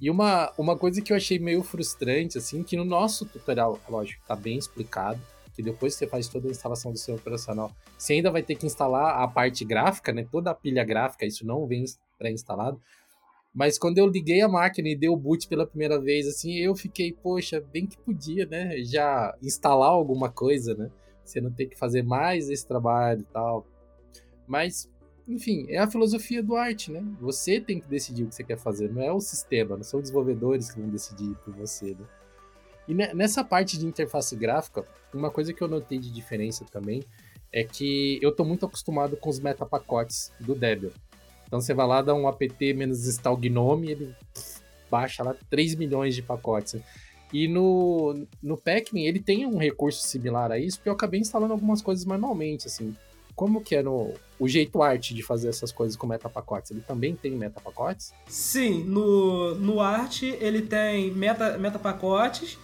E 0.00 0.10
uma, 0.10 0.52
uma 0.56 0.76
coisa 0.76 1.02
que 1.02 1.12
eu 1.12 1.16
achei 1.16 1.38
meio 1.38 1.62
frustrante, 1.62 2.38
assim, 2.38 2.62
que 2.62 2.76
no 2.76 2.84
nosso 2.84 3.26
tutorial, 3.26 3.78
lógico, 3.88 4.22
tá 4.26 4.34
bem 4.34 4.56
explicado, 4.56 5.20
que 5.54 5.62
depois 5.62 5.94
você 5.94 6.06
faz 6.06 6.26
toda 6.28 6.48
a 6.48 6.50
instalação 6.50 6.90
do 6.90 6.98
seu 6.98 7.16
operacional, 7.16 7.70
você 7.98 8.14
ainda 8.14 8.30
vai 8.30 8.42
ter 8.42 8.54
que 8.54 8.64
instalar 8.64 9.22
a 9.22 9.28
parte 9.28 9.62
gráfica, 9.62 10.12
né? 10.12 10.26
Toda 10.30 10.50
a 10.50 10.54
pilha 10.54 10.82
gráfica, 10.84 11.26
isso 11.26 11.46
não 11.46 11.66
vem 11.66 11.84
pré-instalado. 12.18 12.80
Mas 13.52 13.78
quando 13.78 13.98
eu 13.98 14.06
liguei 14.06 14.40
a 14.40 14.48
máquina 14.48 14.88
e 14.88 14.96
dei 14.96 15.08
o 15.08 15.16
boot 15.16 15.48
pela 15.48 15.66
primeira 15.66 16.00
vez, 16.00 16.26
assim, 16.26 16.54
eu 16.54 16.74
fiquei, 16.74 17.12
poxa, 17.12 17.60
bem 17.72 17.86
que 17.86 17.98
podia, 17.98 18.46
né? 18.46 18.76
Já 18.84 19.36
instalar 19.42 19.90
alguma 19.90 20.30
coisa, 20.30 20.74
né? 20.74 20.90
Você 21.24 21.40
não 21.40 21.50
ter 21.50 21.66
que 21.66 21.76
fazer 21.76 22.02
mais 22.02 22.48
esse 22.48 22.66
trabalho 22.66 23.20
e 23.20 23.32
tal. 23.32 23.66
Mas 24.46 24.88
enfim, 25.30 25.66
é 25.68 25.78
a 25.78 25.88
filosofia 25.88 26.42
do 26.42 26.56
arte, 26.56 26.90
né? 26.90 27.04
Você 27.20 27.60
tem 27.60 27.80
que 27.80 27.86
decidir 27.86 28.24
o 28.24 28.28
que 28.28 28.34
você 28.34 28.42
quer 28.42 28.58
fazer, 28.58 28.90
não 28.90 29.00
é 29.00 29.12
o 29.12 29.20
sistema, 29.20 29.76
não 29.76 29.84
são 29.84 30.00
desenvolvedores 30.00 30.72
que 30.72 30.80
vão 30.80 30.88
decidir 30.88 31.36
por 31.44 31.54
você, 31.54 31.94
né? 31.94 32.06
E 32.88 32.94
nessa 32.94 33.44
parte 33.44 33.78
de 33.78 33.86
interface 33.86 34.34
gráfica, 34.34 34.84
uma 35.14 35.30
coisa 35.30 35.52
que 35.52 35.62
eu 35.62 35.68
notei 35.68 35.98
de 35.98 36.10
diferença 36.10 36.64
também 36.64 37.04
é 37.52 37.62
que 37.62 38.18
eu 38.20 38.34
tô 38.34 38.44
muito 38.44 38.66
acostumado 38.66 39.16
com 39.16 39.30
os 39.30 39.38
metapacotes 39.38 40.32
do 40.40 40.56
Debian. 40.56 40.90
Então 41.50 41.60
você 41.60 41.74
vai 41.74 41.84
lá, 41.84 42.00
dá 42.00 42.14
um 42.14 42.28
apt 42.28 42.74
menos 42.74 43.08
install 43.08 43.36
gnome, 43.36 43.90
ele 43.90 44.14
baixa 44.88 45.24
lá 45.24 45.34
3 45.50 45.74
milhões 45.74 46.14
de 46.14 46.22
pacotes. 46.22 46.80
E 47.32 47.48
no, 47.48 48.24
no 48.40 48.56
Pacman 48.56 49.04
ele 49.04 49.18
tem 49.18 49.44
um 49.46 49.58
recurso 49.58 50.06
similar 50.06 50.52
a 50.52 50.58
isso, 50.60 50.78
porque 50.78 50.88
eu 50.88 50.92
acabei 50.92 51.18
instalando 51.18 51.52
algumas 51.52 51.82
coisas 51.82 52.04
manualmente, 52.04 52.68
assim 52.68 52.94
como 53.40 53.62
que 53.62 53.74
é 53.74 53.82
no, 53.82 54.12
o 54.38 54.46
jeito 54.46 54.82
arte 54.82 55.14
de 55.14 55.22
fazer 55.22 55.48
essas 55.48 55.72
coisas 55.72 55.96
com 55.96 56.06
metapacotes? 56.06 56.72
Ele 56.72 56.82
também 56.82 57.16
tem 57.16 57.32
metapacotes? 57.32 58.12
Sim, 58.28 58.84
no, 58.84 59.54
no 59.54 59.80
arte 59.80 60.26
ele 60.42 60.60
tem 60.60 61.10
meta, 61.10 61.56
metapacotes 61.56 62.58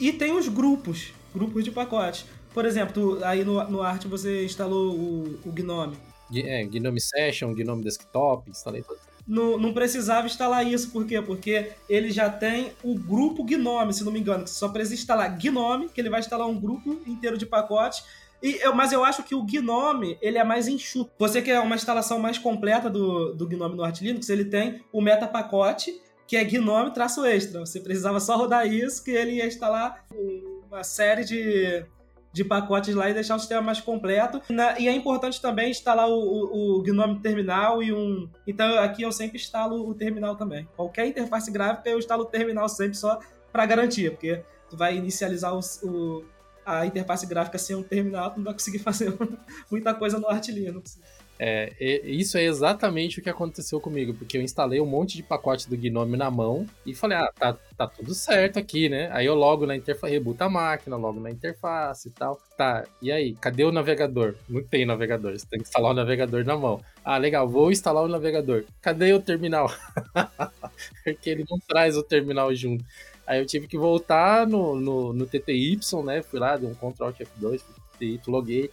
e 0.00 0.12
tem 0.12 0.36
os 0.36 0.48
grupos, 0.48 1.12
grupos 1.32 1.62
de 1.62 1.70
pacotes. 1.70 2.24
Por 2.52 2.64
exemplo, 2.64 2.92
tu, 2.92 3.24
aí 3.24 3.44
no, 3.44 3.62
no 3.70 3.82
arte 3.82 4.08
você 4.08 4.44
instalou 4.44 4.96
o, 4.96 5.38
o 5.46 5.52
Gnome. 5.52 5.96
É, 6.34 6.64
Gnome 6.64 7.00
Session, 7.00 7.54
Gnome 7.54 7.82
Desktop, 7.82 8.50
instalei 8.50 8.82
tudo. 8.82 8.98
Não, 9.26 9.58
não, 9.58 9.72
precisava 9.72 10.26
instalar 10.26 10.66
isso, 10.66 10.90
por 10.90 11.06
quê? 11.06 11.20
Porque 11.22 11.72
ele 11.88 12.10
já 12.10 12.28
tem 12.28 12.72
o 12.82 12.94
grupo 12.94 13.44
Gnome, 13.44 13.92
se 13.92 14.02
não 14.02 14.10
me 14.10 14.18
engano, 14.18 14.44
que 14.44 14.50
só 14.50 14.68
precisa 14.68 14.94
instalar 14.94 15.38
Gnome, 15.38 15.88
que 15.88 16.00
ele 16.00 16.10
vai 16.10 16.20
instalar 16.20 16.48
um 16.48 16.58
grupo 16.58 17.00
inteiro 17.06 17.38
de 17.38 17.46
pacotes 17.46 18.02
e 18.42 18.58
eu, 18.62 18.74
mas 18.74 18.90
eu 18.90 19.04
acho 19.04 19.22
que 19.22 19.34
o 19.34 19.42
Gnome, 19.42 20.16
ele 20.20 20.38
é 20.38 20.44
mais 20.44 20.66
enxuto. 20.66 21.10
Você 21.18 21.42
quer 21.42 21.60
uma 21.60 21.74
instalação 21.74 22.18
mais 22.18 22.38
completa 22.38 22.88
do, 22.88 23.34
do 23.34 23.46
Gnome 23.46 23.76
no 23.76 23.84
Arch 23.84 24.00
Linux, 24.00 24.28
ele 24.30 24.46
tem 24.46 24.82
o 24.92 25.00
meta 25.00 25.26
pacote, 25.26 26.00
que 26.26 26.36
é 26.36 26.44
Gnome 26.44 26.92
traço 26.92 27.24
extra. 27.24 27.60
Você 27.60 27.80
precisava 27.80 28.18
só 28.18 28.36
rodar 28.36 28.66
isso, 28.66 29.04
que 29.04 29.10
ele 29.10 29.32
ia 29.32 29.46
instalar 29.46 30.06
uma 30.66 30.82
série 30.82 31.24
de, 31.24 31.84
de 32.32 32.44
pacotes 32.44 32.94
lá 32.94 33.10
e 33.10 33.14
deixar 33.14 33.36
o 33.36 33.38
sistema 33.38 33.62
mais 33.62 33.80
completo. 33.80 34.40
e 34.78 34.88
é 34.88 34.92
importante 34.92 35.40
também 35.40 35.70
instalar 35.70 36.08
o, 36.08 36.12
o, 36.12 36.78
o, 36.78 36.82
Gnome 36.82 37.20
Terminal 37.20 37.82
e 37.82 37.92
um... 37.92 38.28
Então 38.46 38.78
aqui 38.78 39.02
eu 39.02 39.10
sempre 39.10 39.38
instalo 39.38 39.88
o 39.88 39.94
terminal 39.94 40.36
também. 40.36 40.68
Qualquer 40.76 41.06
interface 41.06 41.50
gráfica 41.50 41.90
eu 41.90 41.98
instalo 41.98 42.22
o 42.22 42.26
terminal 42.26 42.68
sempre 42.68 42.96
só 42.96 43.18
para 43.52 43.66
garantir, 43.66 44.12
porque 44.12 44.42
tu 44.68 44.76
vai 44.76 44.96
inicializar 44.96 45.52
o, 45.54 45.60
o 45.82 46.24
a 46.64 46.86
interface 46.86 47.26
gráfica 47.26 47.58
sem 47.58 47.74
um 47.74 47.82
terminal, 47.82 48.30
tu 48.30 48.36
não 48.36 48.44
vai 48.44 48.52
conseguir 48.52 48.78
fazer 48.80 49.12
muita 49.70 49.92
coisa 49.94 50.18
no 50.18 50.28
Arch 50.28 50.48
Linux. 50.48 51.00
É, 51.42 51.72
isso 52.04 52.36
é 52.36 52.44
exatamente 52.44 53.18
o 53.18 53.22
que 53.22 53.30
aconteceu 53.30 53.80
comigo, 53.80 54.12
porque 54.12 54.36
eu 54.36 54.42
instalei 54.42 54.78
um 54.78 54.84
monte 54.84 55.16
de 55.16 55.22
pacote 55.22 55.70
do 55.70 55.74
Gnome 55.74 56.14
na 56.14 56.30
mão 56.30 56.66
e 56.84 56.94
falei, 56.94 57.16
ah, 57.16 57.32
tá, 57.34 57.56
tá 57.78 57.86
tudo 57.86 58.12
certo 58.12 58.58
aqui, 58.58 58.90
né? 58.90 59.08
Aí 59.10 59.24
eu 59.24 59.34
logo 59.34 59.64
na 59.64 59.74
interface, 59.74 60.12
rebuta 60.12 60.44
a 60.44 60.50
máquina, 60.50 60.96
logo 60.96 61.18
na 61.18 61.30
interface 61.30 62.08
e 62.08 62.10
tal. 62.10 62.38
Tá, 62.58 62.84
e 63.00 63.10
aí, 63.10 63.34
cadê 63.36 63.64
o 63.64 63.72
navegador? 63.72 64.34
Não 64.46 64.62
tem 64.62 64.84
navegador, 64.84 65.32
você 65.32 65.46
tem 65.46 65.60
que 65.60 65.66
instalar 65.66 65.92
o 65.92 65.94
navegador 65.94 66.44
na 66.44 66.58
mão. 66.58 66.78
Ah, 67.02 67.16
legal, 67.16 67.48
vou 67.48 67.72
instalar 67.72 68.04
o 68.04 68.08
navegador. 68.08 68.66
Cadê 68.82 69.14
o 69.14 69.22
terminal? 69.22 69.72
porque 71.02 71.30
ele 71.30 71.46
não 71.48 71.58
traz 71.58 71.96
o 71.96 72.02
terminal 72.02 72.54
junto. 72.54 72.84
Aí 73.26 73.40
eu 73.40 73.46
tive 73.46 73.66
que 73.66 73.78
voltar 73.78 74.46
no, 74.46 74.78
no, 74.78 75.14
no 75.14 75.24
TTY, 75.24 75.80
né? 76.04 76.20
Fui 76.20 76.38
lá, 76.38 76.58
dei 76.58 76.68
um 76.68 76.74
Ctrl 76.74 77.12
F2, 77.12 77.62
TTY, 77.96 78.20
loguei, 78.26 78.70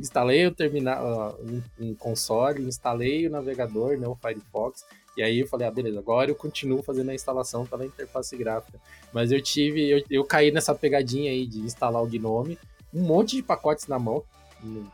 instalei 0.00 0.46
o 0.46 0.54
terminal, 0.54 1.38
um, 1.40 1.62
um, 1.78 1.94
console, 1.94 2.62
instalei 2.62 3.26
o 3.26 3.30
navegador, 3.30 3.98
né? 3.98 4.08
O 4.08 4.16
Firefox. 4.16 4.84
E 5.16 5.22
aí 5.22 5.40
eu 5.40 5.46
falei, 5.46 5.66
ah, 5.66 5.70
beleza, 5.70 5.98
agora 5.98 6.30
eu 6.30 6.34
continuo 6.34 6.82
fazendo 6.82 7.10
a 7.10 7.14
instalação 7.14 7.66
pela 7.66 7.84
interface 7.84 8.36
gráfica. 8.36 8.78
Mas 9.12 9.30
eu 9.30 9.40
tive, 9.42 9.88
eu, 9.88 10.02
eu 10.10 10.24
caí 10.24 10.50
nessa 10.50 10.74
pegadinha 10.74 11.30
aí 11.30 11.46
de 11.46 11.60
instalar 11.60 12.02
o 12.02 12.06
Gnome, 12.06 12.58
um 12.92 13.02
monte 13.02 13.36
de 13.36 13.42
pacotes 13.42 13.86
na 13.86 13.98
mão, 13.98 14.24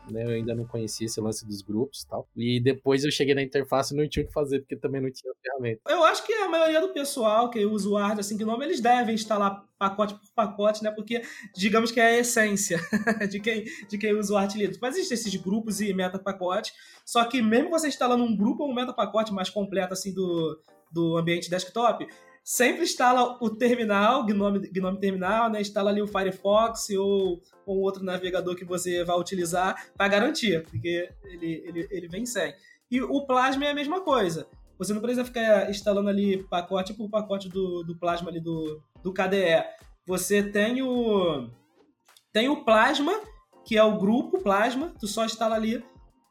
né, 0.09 0.23
eu 0.23 0.29
ainda 0.29 0.55
não 0.55 0.65
conhecia 0.65 1.05
esse 1.05 1.19
lance 1.19 1.45
dos 1.45 1.61
grupos 1.61 2.01
e 2.01 2.07
tal. 2.07 2.27
E 2.35 2.59
depois 2.59 3.03
eu 3.03 3.11
cheguei 3.11 3.35
na 3.35 3.41
interface 3.41 3.93
e 3.93 3.97
não 3.97 4.07
tinha 4.07 4.23
o 4.23 4.27
que 4.27 4.33
fazer, 4.33 4.59
porque 4.59 4.75
também 4.75 5.01
não 5.01 5.11
tinha 5.11 5.33
ferramenta. 5.41 5.81
Eu 5.87 6.03
acho 6.03 6.25
que 6.25 6.33
a 6.33 6.49
maioria 6.49 6.81
do 6.81 6.89
pessoal 6.89 7.49
que 7.49 7.65
usa 7.65 7.89
o 7.89 7.97
Art 7.97 8.19
assim, 8.19 8.37
Gnome, 8.37 8.65
eles 8.65 8.79
devem 8.79 9.15
instalar 9.15 9.65
pacote 9.77 10.15
por 10.15 10.33
pacote, 10.33 10.83
né? 10.83 10.91
Porque 10.91 11.21
digamos 11.55 11.91
que 11.91 11.99
é 11.99 12.07
a 12.07 12.19
essência 12.19 12.79
de 13.29 13.39
quem, 13.39 13.65
de 13.87 13.97
quem 13.97 14.13
usa 14.13 14.33
o 14.33 14.37
Art 14.37 14.55
Linux. 14.55 14.77
Mas 14.81 14.95
existem 14.95 15.15
esses 15.15 15.35
grupos 15.35 15.81
e 15.81 15.93
meta 15.93 16.17
pacote. 16.17 16.73
Só 17.05 17.23
que 17.25 17.41
mesmo 17.41 17.69
você 17.69 17.87
instalando 17.87 18.23
um 18.23 18.35
grupo 18.35 18.63
ou 18.63 18.71
um 18.71 18.75
meta 18.75 18.93
pacote 18.93 19.33
mais 19.33 19.49
completo 19.49 19.93
assim 19.93 20.13
do, 20.13 20.59
do 20.91 21.17
ambiente 21.17 21.49
desktop, 21.49 22.07
sempre 22.47 22.83
instala 22.83 23.37
o 23.41 23.49
terminal, 23.49 24.25
Gnome, 24.25 24.69
Gnome 24.69 25.01
Terminal, 25.01 25.49
né? 25.49 25.59
Instala 25.59 25.89
ali 25.89 26.01
o 26.01 26.07
Firefox 26.07 26.89
ou, 26.91 27.41
ou 27.65 27.79
outro 27.81 28.05
navegador 28.05 28.55
que 28.55 28.63
você 28.63 29.03
vai 29.03 29.19
utilizar 29.19 29.91
para 29.97 30.07
garantir, 30.07 30.63
porque 30.63 31.09
ele, 31.25 31.61
ele, 31.65 31.87
ele 31.91 32.07
vem 32.07 32.25
sem. 32.25 32.55
E 32.89 33.01
o 33.01 33.27
Plasma 33.27 33.65
é 33.65 33.71
a 33.71 33.75
mesma 33.75 33.99
coisa. 33.99 34.47
Você 34.79 34.93
não 34.93 35.01
precisa 35.01 35.25
ficar 35.25 35.69
instalando 35.69 36.07
ali 36.07 36.41
pacote 36.43 36.93
por 36.93 37.09
pacote 37.09 37.49
do, 37.49 37.83
do 37.83 37.97
Plasma 37.97 38.29
ali 38.29 38.39
do, 38.39 38.81
do 39.03 39.11
KDE. 39.11 39.65
Você 40.05 40.41
tem 40.41 40.81
o 40.81 41.49
tem 42.31 42.47
o 42.47 42.63
Plasma, 42.63 43.13
que 43.65 43.77
é 43.77 43.83
o 43.83 43.97
grupo 43.97 44.41
Plasma, 44.41 44.93
tu 44.97 45.05
só 45.05 45.25
instala 45.25 45.55
ali 45.55 45.83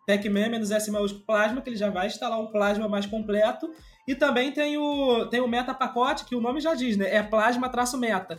pacman 0.07 0.55
S 0.55 0.91
Plasma, 1.27 1.61
que 1.61 1.71
ele 1.71 1.77
já 1.77 1.91
vai 1.91 2.07
instalar 2.07 2.41
um 2.41 2.47
Plasma 2.47 2.89
mais 2.89 3.05
completo 3.05 3.71
e 4.07 4.15
também 4.15 4.53
tem 4.53 4.79
o, 4.79 5.27
tem 5.27 5.41
o 5.41 5.49
meta 5.49 5.75
pacote, 5.75 6.25
que 6.25 6.37
o 6.37 6.41
nome 6.41 6.61
já 6.61 6.75
diz, 6.75 6.97
né? 6.97 7.13
É 7.13 7.23
plasma-meta, 7.23 8.39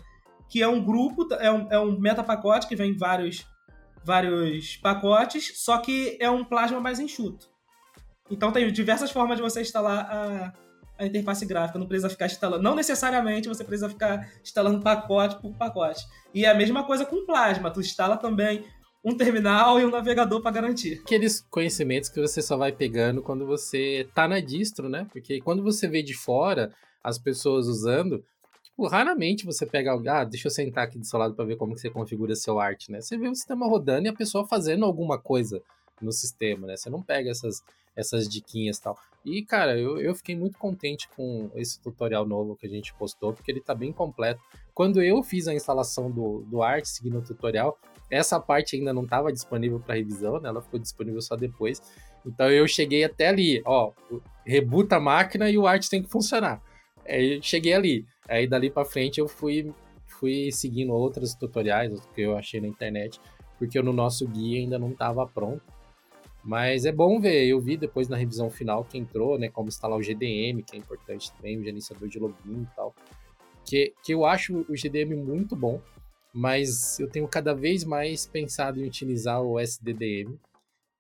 que 0.50 0.64
é 0.64 0.68
um 0.68 0.84
grupo, 0.84 1.28
é 1.34 1.52
um, 1.52 1.68
é 1.70 1.80
um 1.80 2.00
meta 2.00 2.24
pacote 2.24 2.68
que 2.68 2.76
vem 2.76 2.96
vários, 2.96 3.46
vários 4.04 4.78
pacotes, 4.78 5.62
só 5.62 5.78
que 5.80 6.18
é 6.22 6.30
um 6.30 6.46
plasma 6.46 6.80
mais 6.80 7.00
enxuto. 7.00 7.50
Então 8.32 8.52
tem 8.52 8.72
diversas 8.72 9.12
formas 9.12 9.38
de 9.38 9.44
você 9.44 9.62
instalar 9.62 10.10
a, 10.10 10.54
a 10.98 11.06
interface 11.06 11.46
gráfica, 11.46 11.78
não 11.78 11.88
precisa 11.88 12.10
ficar 12.10 12.28
instalando. 12.28 12.64
Não 12.64 12.76
necessariamente 12.76 13.50
você 13.50 13.66
precisa 13.66 13.90
ficar 13.90 14.30
instalando 14.42 14.82
pacote 14.82 15.36
por 15.42 15.54
pacote. 15.54 16.06
E 16.34 16.46
é 16.46 16.50
a 16.50 16.56
mesma 16.56 16.86
coisa 16.86 17.06
com 17.06 17.26
plasma, 17.26 17.70
tu 17.70 17.82
instala 17.82 18.16
também 18.16 18.66
um 19.08 19.16
terminal 19.16 19.80
e 19.80 19.86
um 19.86 19.90
navegador 19.90 20.42
para 20.42 20.52
garantir. 20.52 21.00
Aqueles 21.06 21.40
conhecimentos 21.50 22.10
que 22.10 22.20
você 22.20 22.42
só 22.42 22.58
vai 22.58 22.74
pegando 22.74 23.22
quando 23.22 23.46
você 23.46 24.06
tá 24.14 24.28
na 24.28 24.42
distro, 24.42 24.90
né? 24.90 25.08
Porque 25.14 25.40
quando 25.40 25.64
você 25.64 25.88
vê 25.88 26.04
de 26.04 26.14
fora 26.14 26.74
as 27.02 27.18
pessoas 27.18 27.68
usando, 27.68 28.22
tipo, 28.62 28.86
raramente 28.86 29.46
você 29.46 29.66
pega 29.66 29.92
algo, 29.92 30.10
ah, 30.10 30.26
deixa 30.26 30.48
eu 30.48 30.52
sentar 30.52 30.84
aqui 30.84 31.00
do 31.00 31.06
seu 31.06 31.18
lado 31.18 31.34
para 31.34 31.46
ver 31.46 31.56
como 31.56 31.74
que 31.74 31.80
você 31.80 31.90
configura 31.90 32.36
seu 32.36 32.60
art, 32.60 32.90
né? 32.90 33.00
Você 33.00 33.18
vê 33.18 33.30
o 33.30 33.36
sistema 33.36 33.66
rodando 33.66 34.08
e 34.08 34.10
a 34.10 34.14
pessoa 34.14 34.46
fazendo 34.46 34.84
alguma 34.84 35.18
coisa 35.18 35.62
no 36.02 36.12
sistema, 36.12 36.68
né? 36.68 36.76
Você 36.76 36.90
não 36.90 37.02
pega 37.02 37.32
essas, 37.32 37.64
essas 37.96 38.28
diquinhas 38.28 38.78
e 38.78 38.82
tal. 38.82 39.00
E, 39.24 39.42
cara, 39.42 39.80
eu, 39.80 40.02
eu 40.02 40.14
fiquei 40.16 40.36
muito 40.36 40.58
contente 40.58 41.08
com 41.16 41.50
esse 41.56 41.80
tutorial 41.80 42.26
novo 42.26 42.58
que 42.58 42.66
a 42.66 42.70
gente 42.70 42.94
postou, 42.94 43.32
porque 43.32 43.50
ele 43.50 43.62
tá 43.62 43.74
bem 43.74 43.94
completo. 43.94 44.42
Quando 44.74 45.02
eu 45.02 45.24
fiz 45.24 45.48
a 45.48 45.54
instalação 45.54 46.12
do, 46.12 46.42
do 46.42 46.62
Art 46.62 46.84
seguindo 46.84 47.20
o 47.20 47.22
tutorial, 47.22 47.80
essa 48.10 48.40
parte 48.40 48.76
ainda 48.76 48.94
não 48.94 49.04
estava 49.04 49.32
disponível 49.32 49.80
para 49.80 49.96
revisão, 49.96 50.40
né? 50.40 50.50
Ela 50.50 50.62
ficou 50.62 50.80
disponível 50.80 51.22
só 51.22 51.36
depois. 51.36 51.82
Então 52.26 52.50
eu 52.50 52.68
cheguei 52.68 53.04
até 53.04 53.30
ali, 53.30 53.62
ó, 53.66 53.92
rebuta 54.46 54.98
a 54.98 55.00
máquina 55.00 55.50
e 55.50 55.58
o 55.58 55.68
Art 55.68 55.88
tem 55.88 56.02
que 56.02 56.10
funcionar. 56.10 56.62
Aí 57.06 57.42
cheguei 57.42 57.74
ali. 57.74 58.06
Aí 58.28 58.48
dali 58.48 58.70
para 58.70 58.86
frente 58.86 59.20
eu 59.20 59.28
fui 59.28 59.74
fui 60.20 60.52
seguindo 60.52 60.94
outros 60.94 61.36
tutoriais 61.36 62.00
que 62.14 62.22
eu 62.22 62.36
achei 62.36 62.60
na 62.60 62.68
internet, 62.68 63.20
porque 63.60 63.80
no 63.82 63.94
nosso 63.94 64.28
guia 64.28 64.60
ainda 64.60 64.80
não 64.80 64.90
estava 64.90 65.26
pronto. 65.28 65.62
Mas 66.44 66.86
é 66.86 66.92
bom 66.92 67.20
ver, 67.20 67.46
eu 67.46 67.60
vi 67.60 67.76
depois 67.76 68.08
na 68.08 68.16
revisão 68.16 68.50
final 68.50 68.84
que 68.84 68.98
entrou, 68.98 69.38
né, 69.38 69.50
como 69.50 69.68
instalar 69.68 69.98
o 69.98 70.02
GDM, 70.02 70.64
que 70.64 70.76
é 70.76 70.78
importante 70.78 71.32
também, 71.34 71.60
o 71.60 71.64
gerenciador 71.64 72.08
de 72.08 72.18
login 72.20 72.62
e 72.62 72.76
tal. 72.76 72.96
Que, 73.66 73.94
que 74.02 74.14
eu 74.14 74.26
acho 74.26 74.66
o 74.70 74.74
GDM 74.74 75.14
muito 75.16 75.56
bom, 75.56 75.82
mas 76.38 77.00
eu 77.00 77.10
tenho 77.10 77.28
cada 77.28 77.52
vez 77.56 77.84
mais 77.84 78.28
pensado 78.28 78.80
em 78.80 78.86
utilizar 78.86 79.42
o 79.42 79.60
SDDM, 79.60 80.38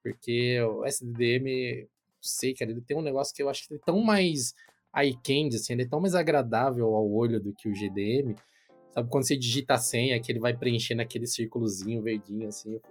porque 0.01 0.59
o 0.61 0.83
SDDM, 0.83 1.88
sei, 2.19 2.55
cara, 2.55 2.71
ele 2.71 2.81
tem 2.81 2.97
um 2.97 3.03
negócio 3.03 3.35
que 3.35 3.43
eu 3.43 3.47
acho 3.47 3.67
que 3.67 3.75
é 3.75 3.77
tão 3.77 4.01
mais 4.01 4.55
eye 4.95 5.13
candy, 5.13 5.57
assim, 5.57 5.73
ele 5.73 5.83
é 5.83 5.88
tão 5.88 6.01
mais 6.01 6.15
agradável 6.15 6.88
ao 6.88 7.07
olho 7.07 7.39
do 7.39 7.53
que 7.53 7.69
o 7.69 7.71
GDM. 7.71 8.35
Sabe, 8.89 9.09
quando 9.11 9.27
você 9.27 9.38
digita 9.38 9.75
a 9.75 9.77
senha, 9.77 10.19
que 10.19 10.31
ele 10.31 10.39
vai 10.39 10.57
preenchendo 10.57 11.03
aquele 11.03 11.27
círculozinho 11.27 12.01
verdinho, 12.01 12.47
assim, 12.47 12.81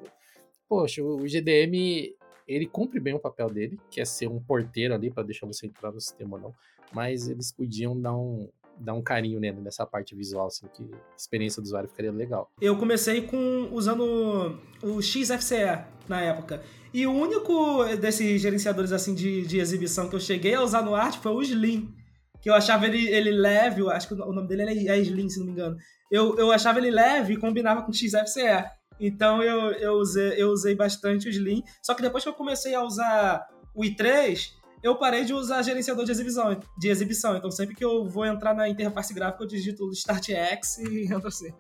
poxa, 0.69 1.03
o 1.03 1.27
GDM 1.27 2.15
ele 2.47 2.67
cumpre 2.69 3.01
bem 3.01 3.15
o 3.15 3.19
papel 3.19 3.51
dele, 3.51 3.77
que 3.91 4.01
é 4.01 4.05
ser 4.05 4.29
um 4.29 4.39
porteiro 4.39 4.95
ali 4.95 5.11
para 5.11 5.25
deixar 5.25 5.47
você 5.47 5.67
entrar 5.67 5.91
no 5.91 6.01
sistema 6.01 6.37
ou 6.37 6.43
não, 6.45 6.55
mas 6.93 7.29
eles 7.29 7.51
podiam 7.51 8.01
dar 8.01 8.17
um, 8.17 8.49
dar 8.79 8.95
um 8.95 9.03
carinho 9.03 9.41
nele 9.41 9.61
nessa 9.61 9.87
parte 9.87 10.15
visual, 10.15 10.47
assim, 10.47 10.67
que 10.73 10.83
a 10.83 11.17
experiência 11.17 11.63
do 11.63 11.67
usuário 11.67 11.89
ficaria 11.89 12.13
legal. 12.13 12.51
Eu 12.61 12.77
comecei 12.77 13.23
com 13.23 13.69
usando 13.73 14.59
o 14.83 15.03
XFCE 15.03 15.85
na 16.09 16.21
época. 16.21 16.63
E 16.93 17.07
o 17.07 17.13
único 17.13 17.85
desses 17.97 18.41
gerenciadores 18.41 18.93
assim 18.93 19.15
de, 19.15 19.43
de 19.47 19.59
exibição 19.59 20.09
que 20.09 20.17
eu 20.17 20.21
cheguei 20.21 20.55
a 20.55 20.63
usar 20.63 20.83
no 20.83 20.95
Art 20.95 21.19
foi 21.19 21.33
o 21.33 21.43
Slim. 21.43 21.95
Que 22.41 22.51
eu 22.51 22.55
achava 22.55 22.87
ele, 22.87 23.09
ele 23.09 23.33
leve, 23.33 23.81
eu 23.81 23.91
acho 23.91 24.09
que 24.09 24.15
o 24.15 24.33
nome 24.33 24.47
dele 24.47 24.89
é 24.89 24.99
Slim, 24.99 25.29
se 25.29 25.39
não 25.39 25.47
me 25.47 25.53
engano. 25.53 25.77
Eu, 26.11 26.39
eu 26.39 26.53
achava 26.53 26.79
ele 26.79 26.91
leve 26.91 27.35
e 27.35 27.37
combinava 27.37 27.83
com 27.83 27.91
o 27.91 27.95
XFCE. 27.95 28.65
Então 29.01 29.43
eu, 29.43 29.73
eu, 29.73 29.93
usei, 29.95 30.41
eu 30.41 30.51
usei 30.51 30.75
bastante 30.75 31.29
o 31.29 31.31
Slim. 31.31 31.63
Só 31.83 31.95
que 31.95 32.03
depois 32.03 32.23
que 32.23 32.31
eu 32.31 32.35
comecei 32.35 32.75
a 32.75 32.83
usar 32.83 33.47
o 33.75 33.83
i3, 33.83 34.53
eu 34.87 34.95
parei 34.95 35.25
de 35.25 35.35
usar 35.35 35.63
gerenciador 35.63 36.05
de 36.05 36.13
exibição, 36.13 36.61
de 36.79 36.89
exibição. 36.89 37.37
Então 37.37 37.51
sempre 37.51 37.75
que 37.75 37.85
eu 37.85 38.09
vou 38.09 38.25
entrar 38.25 38.55
na 38.55 38.69
interface 38.69 39.13
gráfica, 39.13 39.43
eu 39.43 39.49
digito 39.49 39.91
Start 39.91 40.29
X 40.29 40.79
e 40.79 41.05
entro 41.13 41.27
assim. 41.27 41.53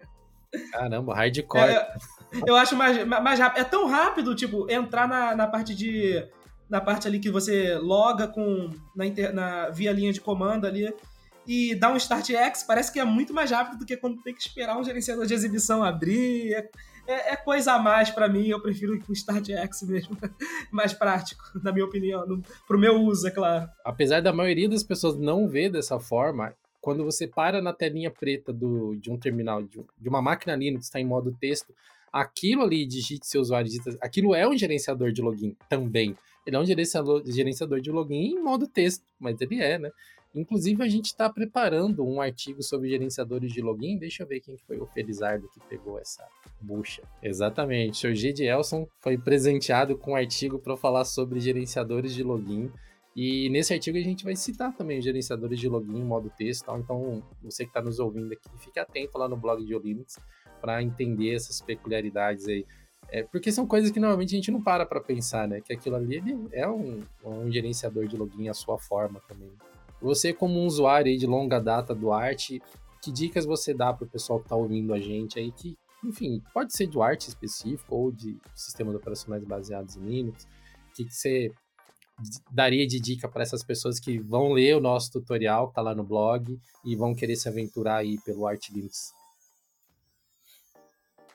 Caramba, 0.70 1.14
hardcore. 1.14 1.70
É, 1.70 1.95
eu 2.47 2.55
acho 2.55 2.77
mais, 2.77 3.05
mais 3.05 3.39
rápido. 3.41 3.61
É 3.61 3.64
tão 3.64 3.87
rápido, 3.89 4.35
tipo, 4.35 4.70
entrar 4.70 5.09
na, 5.09 5.35
na 5.35 5.47
parte 5.47 5.74
de. 5.74 6.24
Na 6.70 6.81
parte 6.81 7.07
ali 7.07 7.18
que 7.18 7.31
você 7.31 7.77
loga 7.77 8.29
com. 8.29 8.70
Na, 8.95 9.05
inter, 9.05 9.35
na 9.35 9.70
via 9.70 9.93
linha 9.93 10.12
de 10.12 10.20
comando 10.20 10.66
ali 10.66 10.95
e 11.47 11.74
dar 11.74 11.93
um 11.93 11.97
Start 11.97 12.31
X, 12.31 12.64
parece 12.64 12.93
que 12.93 12.99
é 12.99 13.05
muito 13.05 13.33
mais 13.33 13.51
rápido 13.51 13.79
do 13.79 13.87
que 13.87 13.97
quando 13.97 14.20
tem 14.22 14.35
que 14.35 14.41
esperar 14.41 14.77
um 14.77 14.85
gerenciador 14.85 15.27
de 15.27 15.35
exibição 15.35 15.83
abrir. 15.83 16.55
É, 16.55 16.68
é, 17.07 17.33
é 17.33 17.37
coisa 17.37 17.73
a 17.73 17.79
mais 17.79 18.11
para 18.11 18.29
mim, 18.29 18.49
eu 18.49 18.61
prefiro 18.61 19.01
o 19.09 19.13
Start 19.13 19.49
X 19.51 19.83
mesmo. 19.83 20.17
mais 20.71 20.93
prático, 20.93 21.43
na 21.63 21.73
minha 21.73 21.85
opinião. 21.85 22.27
No, 22.27 22.43
pro 22.67 22.79
meu 22.79 23.01
uso, 23.03 23.27
é 23.27 23.31
claro. 23.31 23.69
Apesar 23.85 24.21
da 24.21 24.33
maioria 24.33 24.69
das 24.69 24.83
pessoas 24.83 25.17
não 25.17 25.49
ver 25.49 25.71
dessa 25.71 25.99
forma, 25.99 26.55
quando 26.81 27.05
você 27.05 27.27
para 27.27 27.61
na 27.61 27.73
telinha 27.73 28.11
preta 28.11 28.53
do, 28.53 28.95
de 28.97 29.11
um 29.11 29.19
terminal, 29.19 29.63
de, 29.63 29.85
de 29.99 30.09
uma 30.09 30.23
máquina 30.23 30.55
Linux, 30.55 30.87
está 30.87 31.01
em 31.01 31.05
modo 31.05 31.37
texto, 31.41 31.75
aquilo 32.13 32.63
ali, 32.63 32.87
digite 32.87 33.27
seu 33.27 33.41
usuário, 33.41 33.69
digita, 33.69 33.97
aquilo 34.01 34.35
é 34.35 34.47
um 34.49 34.57
gerenciador 34.57 35.13
de 35.13 35.21
login 35.21 35.57
também. 35.69 36.17
Ele 36.47 36.55
é 36.55 36.59
um 36.61 36.65
gerenciador, 36.65 37.23
gerenciador 37.27 37.81
de 37.81 37.91
login 37.91 38.35
em 38.35 38.43
modo 38.43 38.69
texto, 38.69 39.05
mas 39.19 39.41
ele 39.41 39.61
é, 39.61 39.79
né? 39.79 39.91
Inclusive, 40.37 40.82
a 40.82 40.89
gente 40.89 41.07
está 41.07 41.30
preparando 41.30 42.05
um 42.05 42.20
artigo 42.20 42.62
sobre 42.62 42.91
gerenciadores 42.91 43.51
de 43.51 43.62
login. 43.62 43.99
Deixa 43.99 44.22
eu 44.22 44.26
ver 44.26 44.41
quem 44.41 44.57
foi 44.59 44.78
o 44.78 44.87
Felizardo 44.87 45.49
que 45.49 45.61
pegou 45.61 45.99
essa 45.99 46.26
bucha. 46.61 47.03
Exatamente, 47.22 48.07
o 48.07 48.11
Sr. 48.11 48.14
G. 48.14 48.32
de 48.32 48.45
Elson 48.45 48.87
foi 49.01 49.16
presenteado 49.16 49.97
com 49.97 50.12
um 50.12 50.16
artigo 50.16 50.59
para 50.59 50.76
falar 50.76 51.05
sobre 51.05 51.41
gerenciadores 51.41 52.14
de 52.14 52.22
login. 52.22 52.70
E 53.16 53.49
nesse 53.49 53.72
artigo 53.72 53.97
a 53.97 54.03
gente 54.03 54.24
vai 54.24 54.37
citar 54.37 54.76
também 54.76 55.01
gerenciadores 55.01 55.59
de 55.59 55.68
login 55.68 56.01
em 56.01 56.05
modo 56.05 56.30
texto. 56.37 56.70
Então, 56.76 57.22
você 57.43 57.64
que 57.64 57.70
está 57.70 57.80
nos 57.80 57.99
ouvindo 57.99 58.30
aqui, 58.30 58.51
fique 58.59 58.78
atento 58.78 59.16
lá 59.16 59.26
no 59.26 59.39
blog 59.39 59.64
de 59.64 59.78
Linux 59.78 60.18
para 60.61 60.82
entender 60.82 61.34
essas 61.34 61.62
peculiaridades 61.62 62.47
aí. 62.47 62.66
É, 63.09 63.22
porque 63.22 63.51
são 63.51 63.66
coisas 63.66 63.91
que 63.91 64.01
normalmente 64.01 64.34
a 64.34 64.37
gente 64.37 64.51
não 64.51 64.61
para 64.61 64.84
para 64.84 65.01
pensar, 65.01 65.49
né? 65.49 65.62
Que 65.62 65.72
aquilo 65.72 65.97
ali 65.97 66.20
é 66.53 66.68
um, 66.68 67.03
um 67.24 67.51
gerenciador 67.51 68.07
de 68.07 68.16
login 68.16 68.49
à 68.49 68.55
sua 68.55 68.78
forma 68.78 69.20
também. 69.28 69.51
Você, 70.01 70.33
como 70.33 70.61
um 70.61 70.67
usuário 70.67 71.17
de 71.17 71.27
longa 71.27 71.61
data 71.61 71.95
do 71.95 72.13
Art, 72.13 72.51
que 73.03 73.13
dicas 73.13 73.45
você 73.45 73.73
dá 73.73 73.93
para 73.93 74.05
o 74.05 74.11
pessoal 74.11 74.39
que 74.39 74.47
está 74.47 74.57
ouvindo 74.57 74.93
a 74.93 75.01
gente 75.01 75.39
aí, 75.39 75.51
que, 75.53 75.77
enfim, 76.05 76.43
pode 76.53 76.77
ser 76.77 76.87
do 76.87 77.03
Art 77.03 77.27
específico 77.27 77.95
ou 77.95 78.13
de 78.13 78.39
sistemas 78.55 78.95
operacionais 78.95 79.45
baseados 79.45 79.97
em 79.97 80.01
Linux? 80.01 80.45
O 80.91 80.93
que, 80.95 81.05
que 81.05 81.15
você 81.15 81.53
daria 82.51 82.87
de 82.87 82.99
dica 82.99 83.29
para 83.29 83.43
essas 83.43 83.63
pessoas 83.63 84.01
que 84.01 84.19
vão 84.19 84.53
ler 84.53 84.77
o 84.77 84.81
nosso 84.81 85.13
tutorial, 85.13 85.67
que 85.67 85.73
está 85.73 85.83
lá 85.83 85.95
no 85.95 86.05
blog, 86.05 86.59
e 86.85 86.97
vão 86.97 87.15
querer 87.15 87.37
se 87.37 87.49
aventurar 87.49 87.97
aí 87.97 88.19
pelo 88.25 88.47
Art 88.47 88.69
Linux? 88.71 89.13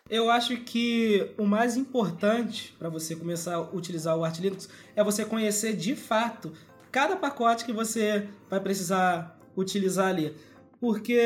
Eu 0.09 0.29
acho 0.29 0.57
que 0.57 1.33
o 1.37 1.45
mais 1.45 1.77
importante 1.77 2.75
para 2.77 2.89
você 2.89 3.15
começar 3.15 3.55
a 3.55 3.61
utilizar 3.61 4.17
o 4.17 4.25
Art 4.25 4.37
Linux 4.39 4.67
é 4.93 5.01
você 5.01 5.23
conhecer 5.23 5.73
de 5.73 5.95
fato 5.95 6.51
cada 6.91 7.15
pacote 7.15 7.65
que 7.65 7.73
você 7.73 8.27
vai 8.49 8.59
precisar 8.59 9.37
utilizar 9.55 10.07
ali. 10.07 10.35
Porque 10.79 11.19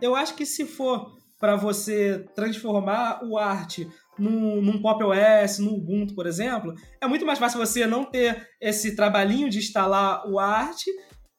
eu 0.00 0.14
acho 0.14 0.34
que 0.34 0.46
se 0.46 0.64
for 0.64 1.18
para 1.38 1.56
você 1.56 2.24
transformar 2.34 3.24
o 3.24 3.38
Art 3.38 3.80
num, 4.18 4.60
num 4.60 4.80
Pop 4.80 5.02
OS, 5.02 5.58
no 5.58 5.74
Ubuntu, 5.74 6.14
por 6.14 6.26
exemplo, 6.26 6.74
é 7.00 7.06
muito 7.06 7.24
mais 7.24 7.38
fácil 7.38 7.58
você 7.58 7.86
não 7.86 8.04
ter 8.04 8.46
esse 8.60 8.94
trabalhinho 8.94 9.48
de 9.48 9.58
instalar 9.58 10.28
o 10.28 10.38
Art 10.38 10.82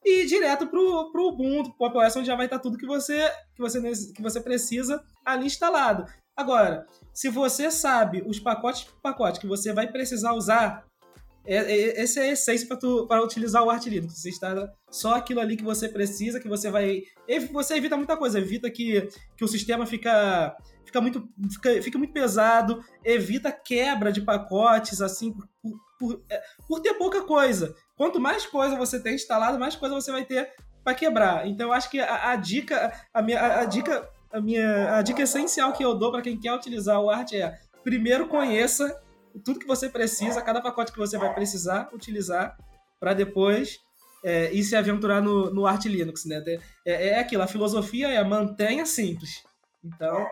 e 0.04 0.22
ir 0.22 0.26
direto 0.26 0.66
pro, 0.66 1.10
pro 1.12 1.28
Ubuntu, 1.28 1.76
Pop 1.76 1.96
OS, 1.96 2.16
onde 2.16 2.26
já 2.26 2.34
vai 2.34 2.46
estar 2.46 2.58
tudo 2.58 2.76
que 2.76 2.86
você, 2.86 3.30
que 3.54 3.62
você, 3.62 3.80
que 4.12 4.20
você 4.20 4.40
precisa 4.40 5.02
ali 5.24 5.46
instalado. 5.46 6.04
Agora, 6.36 6.86
se 7.14 7.28
você 7.28 7.70
sabe 7.70 8.22
os 8.26 8.40
pacotes 8.40 8.84
por 8.84 9.00
pacote 9.00 9.38
que 9.38 9.46
você 9.46 9.72
vai 9.72 9.90
precisar 9.90 10.32
usar 10.32 10.84
é, 11.44 11.56
é, 11.56 12.00
essa 12.00 12.20
é 12.20 12.30
a 12.30 12.32
essência 12.32 12.68
para 13.08 13.22
utilizar 13.22 13.62
o 13.62 13.70
Art 13.70 13.84
Linux. 13.86 14.14
Você 14.14 14.28
está 14.28 14.72
só 14.90 15.14
aquilo 15.14 15.40
ali 15.40 15.56
que 15.56 15.64
você 15.64 15.88
precisa, 15.88 16.40
que 16.40 16.48
você 16.48 16.70
vai. 16.70 17.02
Você 17.52 17.74
evita 17.74 17.96
muita 17.96 18.16
coisa, 18.16 18.38
evita 18.38 18.70
que, 18.70 19.08
que 19.36 19.44
o 19.44 19.48
sistema 19.48 19.84
fica, 19.84 20.56
fica, 20.84 21.00
muito, 21.00 21.28
fica, 21.50 21.82
fica 21.82 21.98
muito 21.98 22.12
pesado, 22.12 22.84
evita 23.04 23.50
quebra 23.50 24.12
de 24.12 24.20
pacotes, 24.20 25.00
assim, 25.00 25.32
por, 25.32 25.80
por, 25.98 26.22
é, 26.30 26.40
por 26.68 26.80
ter 26.80 26.94
pouca 26.94 27.22
coisa. 27.22 27.74
Quanto 27.96 28.20
mais 28.20 28.46
coisa 28.46 28.76
você 28.76 29.00
tem 29.00 29.14
instalado, 29.14 29.58
mais 29.58 29.74
coisa 29.74 29.94
você 29.94 30.12
vai 30.12 30.24
ter 30.24 30.52
para 30.84 30.94
quebrar. 30.94 31.46
Então 31.46 31.68
eu 31.68 31.72
acho 31.72 31.90
que 31.90 32.00
a, 32.00 32.30
a 32.30 32.36
dica, 32.36 32.92
a 33.12 33.20
minha, 33.20 33.40
a, 33.40 33.60
a, 33.60 33.64
dica, 33.64 34.08
a 34.32 34.40
minha, 34.40 34.96
a 34.96 35.02
dica 35.02 35.22
essencial 35.22 35.72
que 35.72 35.84
eu 35.84 35.94
dou 35.94 36.12
para 36.12 36.22
quem 36.22 36.38
quer 36.38 36.52
utilizar 36.52 37.00
o 37.00 37.10
Art 37.10 37.32
é 37.32 37.58
primeiro 37.82 38.28
conheça 38.28 39.01
tudo 39.44 39.58
que 39.58 39.66
você 39.66 39.88
precisa, 39.88 40.42
cada 40.42 40.60
pacote 40.60 40.92
que 40.92 40.98
você 40.98 41.18
vai 41.18 41.32
precisar 41.34 41.88
utilizar 41.92 42.56
para 42.98 43.14
depois 43.14 43.80
é, 44.22 44.52
ir 44.54 44.62
se 44.62 44.76
aventurar 44.76 45.20
no, 45.20 45.52
no 45.52 45.66
Art 45.66 45.84
Linux, 45.86 46.24
né? 46.24 46.42
É, 46.86 47.08
é 47.08 47.18
aquilo, 47.18 47.42
a 47.42 47.46
filosofia 47.46 48.08
é 48.08 48.22
mantenha 48.22 48.86
simples. 48.86 49.42
Então, 49.84 50.24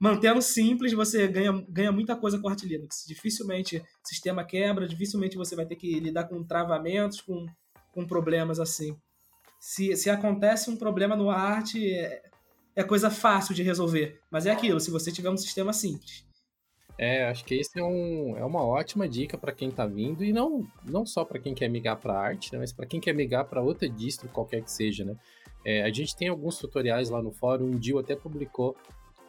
mantendo 0.00 0.42
simples, 0.42 0.92
você 0.92 1.28
ganha, 1.28 1.64
ganha 1.68 1.92
muita 1.92 2.16
coisa 2.16 2.38
com 2.38 2.48
o 2.48 2.50
Art 2.50 2.62
Linux. 2.64 3.04
Dificilmente 3.06 3.78
o 3.78 4.08
sistema 4.08 4.44
quebra, 4.44 4.88
dificilmente 4.88 5.36
você 5.36 5.54
vai 5.54 5.66
ter 5.66 5.76
que 5.76 6.00
lidar 6.00 6.24
com 6.24 6.42
travamentos, 6.44 7.20
com, 7.20 7.46
com 7.92 8.06
problemas 8.06 8.58
assim. 8.58 8.96
Se, 9.60 9.96
se 9.96 10.10
acontece 10.10 10.70
um 10.70 10.76
problema 10.76 11.16
no 11.16 11.30
Art, 11.30 11.74
é, 11.76 12.22
é 12.74 12.84
coisa 12.84 13.10
fácil 13.10 13.54
de 13.54 13.62
resolver. 13.62 14.20
Mas 14.30 14.46
é 14.46 14.50
aquilo, 14.50 14.80
se 14.80 14.90
você 14.90 15.12
tiver 15.12 15.30
um 15.30 15.36
sistema 15.36 15.72
simples. 15.72 16.27
É, 16.98 17.26
acho 17.26 17.44
que 17.44 17.54
esse 17.54 17.78
é, 17.78 17.84
um, 17.84 18.36
é 18.36 18.44
uma 18.44 18.64
ótima 18.64 19.08
dica 19.08 19.38
para 19.38 19.52
quem 19.52 19.68
está 19.68 19.86
vindo 19.86 20.24
e 20.24 20.32
não, 20.32 20.66
não 20.84 21.06
só 21.06 21.24
para 21.24 21.38
quem 21.38 21.54
quer 21.54 21.68
migrar 21.68 21.96
para 21.96 22.18
arte, 22.18 22.52
né, 22.52 22.58
mas 22.58 22.72
para 22.72 22.86
quem 22.86 22.98
quer 22.98 23.12
migrar 23.14 23.44
para 23.44 23.62
outra 23.62 23.88
distro, 23.88 24.28
qualquer 24.28 24.62
que 24.62 24.70
seja, 24.70 25.04
né? 25.04 25.16
É, 25.64 25.82
a 25.82 25.90
gente 25.90 26.16
tem 26.16 26.28
alguns 26.28 26.58
tutoriais 26.58 27.08
lá 27.08 27.22
no 27.22 27.30
fórum, 27.30 27.70
o 27.70 27.78
Dio 27.78 28.00
até 28.00 28.16
publicou 28.16 28.76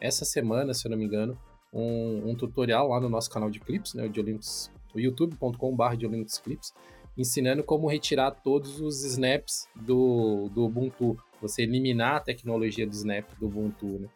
essa 0.00 0.24
semana, 0.24 0.74
se 0.74 0.86
eu 0.86 0.90
não 0.90 0.98
me 0.98 1.04
engano, 1.04 1.38
um, 1.72 2.30
um 2.30 2.34
tutorial 2.34 2.88
lá 2.88 3.00
no 3.00 3.08
nosso 3.08 3.30
canal 3.30 3.48
de 3.48 3.60
clips, 3.60 3.94
né, 3.94 4.04
o 4.04 4.08
de 4.08 4.18
Olympus, 4.18 4.68
o 4.92 4.98
youtube.com.br 4.98 5.96
de 5.96 6.06
Olympus 6.06 6.38
Clips, 6.38 6.72
ensinando 7.16 7.62
como 7.62 7.86
retirar 7.86 8.32
todos 8.32 8.80
os 8.80 9.04
snaps 9.04 9.68
do, 9.76 10.48
do 10.52 10.64
Ubuntu, 10.64 11.16
você 11.40 11.62
eliminar 11.62 12.16
a 12.16 12.20
tecnologia 12.20 12.86
do 12.86 12.92
snap 12.92 13.28
do 13.38 13.46
Ubuntu, 13.46 13.86
né? 13.86 14.08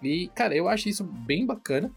E, 0.00 0.28
cara, 0.28 0.54
eu 0.54 0.68
acho 0.68 0.88
isso 0.88 1.02
bem 1.02 1.44
bacana, 1.44 1.90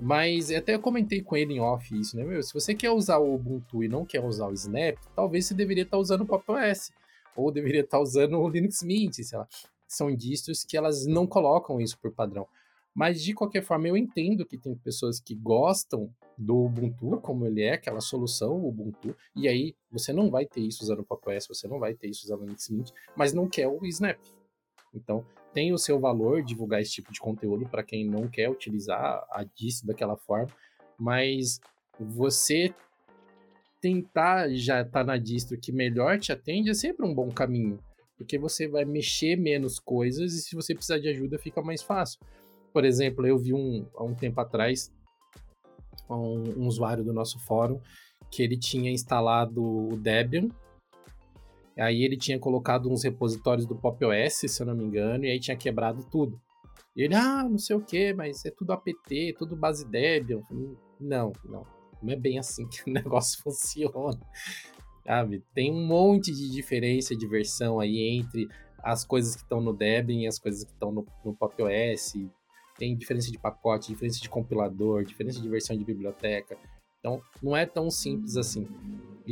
mas 0.00 0.50
até 0.50 0.74
eu 0.74 0.80
comentei 0.80 1.20
com 1.20 1.36
ele 1.36 1.54
em 1.54 1.60
off 1.60 1.94
isso, 1.98 2.16
né? 2.16 2.24
Meu, 2.24 2.42
se 2.42 2.54
você 2.54 2.74
quer 2.74 2.90
usar 2.90 3.18
o 3.18 3.34
Ubuntu 3.34 3.84
e 3.84 3.88
não 3.88 4.04
quer 4.04 4.24
usar 4.24 4.46
o 4.46 4.52
Snap, 4.52 4.96
talvez 5.14 5.46
você 5.46 5.54
deveria 5.54 5.82
estar 5.82 5.98
usando 5.98 6.22
o 6.22 6.26
Pop 6.26 6.44
OS. 6.50 6.90
Ou 7.36 7.52
deveria 7.52 7.82
estar 7.82 8.00
usando 8.00 8.38
o 8.38 8.48
Linux 8.48 8.82
Mint, 8.82 9.14
sei 9.14 9.38
lá. 9.38 9.46
São 9.86 10.14
distros 10.14 10.64
que 10.64 10.76
elas 10.76 11.06
não 11.06 11.26
colocam 11.26 11.80
isso 11.80 11.98
por 11.98 12.12
padrão. 12.12 12.46
Mas 12.94 13.22
de 13.22 13.34
qualquer 13.34 13.62
forma, 13.62 13.88
eu 13.88 13.96
entendo 13.96 14.44
que 14.44 14.58
tem 14.58 14.74
pessoas 14.74 15.20
que 15.20 15.34
gostam 15.34 16.12
do 16.36 16.64
Ubuntu, 16.64 17.20
como 17.20 17.46
ele 17.46 17.62
é, 17.62 17.74
aquela 17.74 18.00
solução 18.00 18.64
Ubuntu, 18.64 19.14
e 19.36 19.46
aí 19.46 19.74
você 19.90 20.12
não 20.12 20.30
vai 20.30 20.46
ter 20.46 20.60
isso 20.60 20.82
usando 20.82 21.00
o 21.00 21.04
Pop 21.04 21.28
OS, 21.28 21.46
você 21.46 21.68
não 21.68 21.78
vai 21.78 21.94
ter 21.94 22.08
isso 22.08 22.24
usando 22.24 22.40
o 22.40 22.44
Linux 22.44 22.68
Mint, 22.70 22.90
mas 23.14 23.32
não 23.32 23.48
quer 23.48 23.68
o 23.68 23.84
Snap. 23.84 24.18
Então, 24.94 25.24
tem 25.52 25.72
o 25.72 25.78
seu 25.78 25.98
valor 25.98 26.42
divulgar 26.42 26.80
esse 26.80 26.92
tipo 26.92 27.12
de 27.12 27.20
conteúdo 27.20 27.68
para 27.68 27.82
quem 27.82 28.06
não 28.06 28.28
quer 28.28 28.48
utilizar 28.48 29.26
a 29.30 29.44
distro 29.54 29.88
daquela 29.88 30.16
forma, 30.16 30.48
mas 30.98 31.60
você 31.98 32.74
tentar 33.80 34.48
já 34.50 34.82
estar 34.82 35.00
tá 35.00 35.04
na 35.04 35.16
distro 35.16 35.58
que 35.58 35.72
melhor 35.72 36.18
te 36.18 36.32
atende 36.32 36.70
é 36.70 36.74
sempre 36.74 37.06
um 37.06 37.14
bom 37.14 37.30
caminho, 37.30 37.78
porque 38.16 38.38
você 38.38 38.68
vai 38.68 38.84
mexer 38.84 39.36
menos 39.36 39.78
coisas 39.78 40.34
e 40.34 40.42
se 40.42 40.54
você 40.54 40.74
precisar 40.74 40.98
de 40.98 41.08
ajuda 41.08 41.38
fica 41.38 41.62
mais 41.62 41.82
fácil. 41.82 42.20
Por 42.72 42.84
exemplo, 42.84 43.26
eu 43.26 43.36
vi 43.36 43.52
um, 43.52 43.86
há 43.96 44.04
um 44.04 44.14
tempo 44.14 44.40
atrás 44.40 44.92
um, 46.08 46.62
um 46.62 46.66
usuário 46.66 47.02
do 47.02 47.12
nosso 47.12 47.38
fórum 47.40 47.80
que 48.30 48.42
ele 48.42 48.56
tinha 48.56 48.90
instalado 48.90 49.62
o 49.62 49.96
Debian 49.96 50.48
Aí 51.80 52.04
ele 52.04 52.16
tinha 52.16 52.38
colocado 52.38 52.90
uns 52.90 53.02
repositórios 53.02 53.66
do 53.66 53.74
Pop 53.74 54.04
OS, 54.04 54.34
se 54.34 54.62
eu 54.62 54.66
não 54.66 54.74
me 54.74 54.84
engano, 54.84 55.24
e 55.24 55.30
aí 55.30 55.40
tinha 55.40 55.56
quebrado 55.56 56.04
tudo. 56.10 56.38
E 56.94 57.02
ele, 57.02 57.14
ah, 57.14 57.42
não 57.48 57.56
sei 57.56 57.74
o 57.74 57.80
que, 57.80 58.12
mas 58.12 58.44
é 58.44 58.50
tudo 58.50 58.72
apt, 58.72 59.34
tudo 59.38 59.56
base 59.56 59.88
Debian. 59.88 60.42
Não, 61.00 61.32
não. 61.44 61.66
Não 62.02 62.12
é 62.12 62.16
bem 62.16 62.38
assim 62.38 62.68
que 62.68 62.82
o 62.88 62.92
negócio 62.92 63.42
funciona. 63.42 64.20
Sabe? 65.06 65.42
Tem 65.54 65.72
um 65.72 65.86
monte 65.86 66.32
de 66.32 66.50
diferença 66.50 67.16
de 67.16 67.26
versão 67.26 67.80
aí 67.80 67.98
entre 67.98 68.46
as 68.82 69.04
coisas 69.04 69.34
que 69.34 69.42
estão 69.42 69.60
no 69.60 69.72
Debian 69.72 70.20
e 70.20 70.26
as 70.26 70.38
coisas 70.38 70.64
que 70.64 70.72
estão 70.72 70.92
no, 70.92 71.06
no 71.24 71.34
Pop 71.34 71.54
OS. 71.62 72.14
Tem 72.76 72.94
diferença 72.94 73.30
de 73.30 73.38
pacote, 73.38 73.88
diferença 73.88 74.20
de 74.20 74.28
compilador, 74.28 75.04
diferença 75.04 75.40
de 75.40 75.48
versão 75.48 75.76
de 75.76 75.84
biblioteca. 75.84 76.58
Então, 76.98 77.22
não 77.42 77.56
é 77.56 77.64
tão 77.64 77.90
simples 77.90 78.36
assim. 78.36 78.68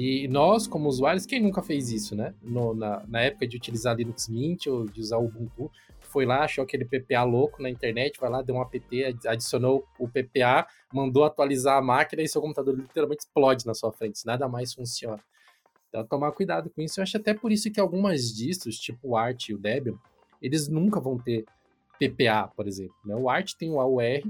E 0.01 0.29
nós, 0.29 0.69
como 0.69 0.89
usuários, 0.89 1.27
quem 1.27 1.43
nunca 1.43 1.61
fez 1.61 1.91
isso, 1.91 2.15
né? 2.15 2.33
No, 2.41 2.73
na, 2.73 3.03
na, 3.09 3.21
época 3.21 3.49
de 3.49 3.57
utilizar 3.57 3.97
Linux 3.97 4.29
Mint 4.29 4.69
ou 4.69 4.87
de 4.87 5.01
usar 5.01 5.19
Ubuntu, 5.19 5.69
foi 5.99 6.25
lá, 6.25 6.45
achou 6.45 6.63
aquele 6.63 6.85
PPA 6.85 7.25
louco 7.25 7.61
na 7.61 7.69
internet, 7.69 8.17
vai 8.21 8.31
lá, 8.31 8.41
deu 8.41 8.55
um 8.55 8.63
apt, 8.63 9.05
adicionou 9.27 9.85
o 9.99 10.07
PPA, 10.07 10.69
mandou 10.95 11.25
atualizar 11.25 11.79
a 11.79 11.83
máquina 11.83 12.23
e 12.23 12.29
seu 12.29 12.41
computador 12.41 12.77
literalmente 12.77 13.25
explode 13.25 13.67
na 13.67 13.75
sua 13.75 13.91
frente, 13.91 14.25
nada 14.25 14.49
mais 14.49 14.73
funciona. 14.73 15.19
Então, 15.89 16.07
tomar 16.07 16.31
cuidado 16.31 16.71
com 16.71 16.81
isso. 16.81 17.01
Eu 17.01 17.03
acho 17.03 17.17
até 17.17 17.35
por 17.35 17.51
isso 17.51 17.69
que 17.69 17.81
algumas 17.81 18.33
distros, 18.33 18.79
tipo 18.79 19.09
o 19.09 19.17
Art 19.17 19.49
e 19.49 19.55
o 19.55 19.59
Debian, 19.59 19.99
eles 20.41 20.69
nunca 20.69 21.01
vão 21.01 21.19
ter 21.19 21.45
PPA, 21.99 22.47
por 22.55 22.69
exemplo. 22.69 22.95
Né? 23.05 23.17
O 23.17 23.29
Art 23.29 23.55
tem 23.59 23.69
o 23.69 23.81
AUR, 23.81 24.23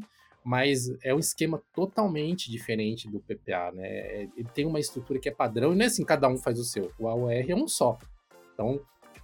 mas 0.44 0.88
é 1.02 1.14
um 1.14 1.18
esquema 1.18 1.62
totalmente 1.74 2.50
diferente 2.50 3.08
do 3.08 3.20
PPA, 3.20 3.72
né? 3.72 3.86
É, 3.86 4.28
ele 4.36 4.48
tem 4.54 4.66
uma 4.66 4.80
estrutura 4.80 5.18
que 5.18 5.28
é 5.28 5.32
padrão 5.32 5.72
e 5.72 5.76
não 5.76 5.84
é 5.84 5.86
assim, 5.86 6.04
cada 6.04 6.28
um 6.28 6.36
faz 6.36 6.58
o 6.58 6.64
seu. 6.64 6.90
O 6.98 7.08
AOR 7.08 7.32
é 7.32 7.54
um 7.54 7.68
só. 7.68 7.98
Então, 8.54 8.80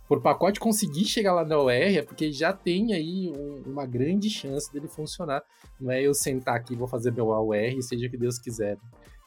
por 0.07 0.21
pacote 0.21 0.61
conseguir 0.61 1.07
chegar 1.07 1.33
lá 1.33 1.45
na 1.45 1.59
OR 1.59 1.71
é 1.73 2.03
porque 2.03 2.31
já 2.31 2.53
tem 2.53 2.93
aí 2.93 3.33
um, 3.35 3.63
uma 3.67 3.87
grande 3.87 4.29
chance 4.29 4.71
dele 4.73 4.87
funcionar. 4.87 5.43
Não 5.81 5.91
é 5.91 6.03
eu 6.03 6.13
sentar 6.13 6.57
aqui 6.57 6.77
vou 6.77 6.87
fazer 6.87 7.11
meu 7.11 7.33
AOR 7.33 7.83
seja 7.83 8.07
o 8.07 8.11
que 8.11 8.19
Deus 8.19 8.39
quiser. 8.39 8.77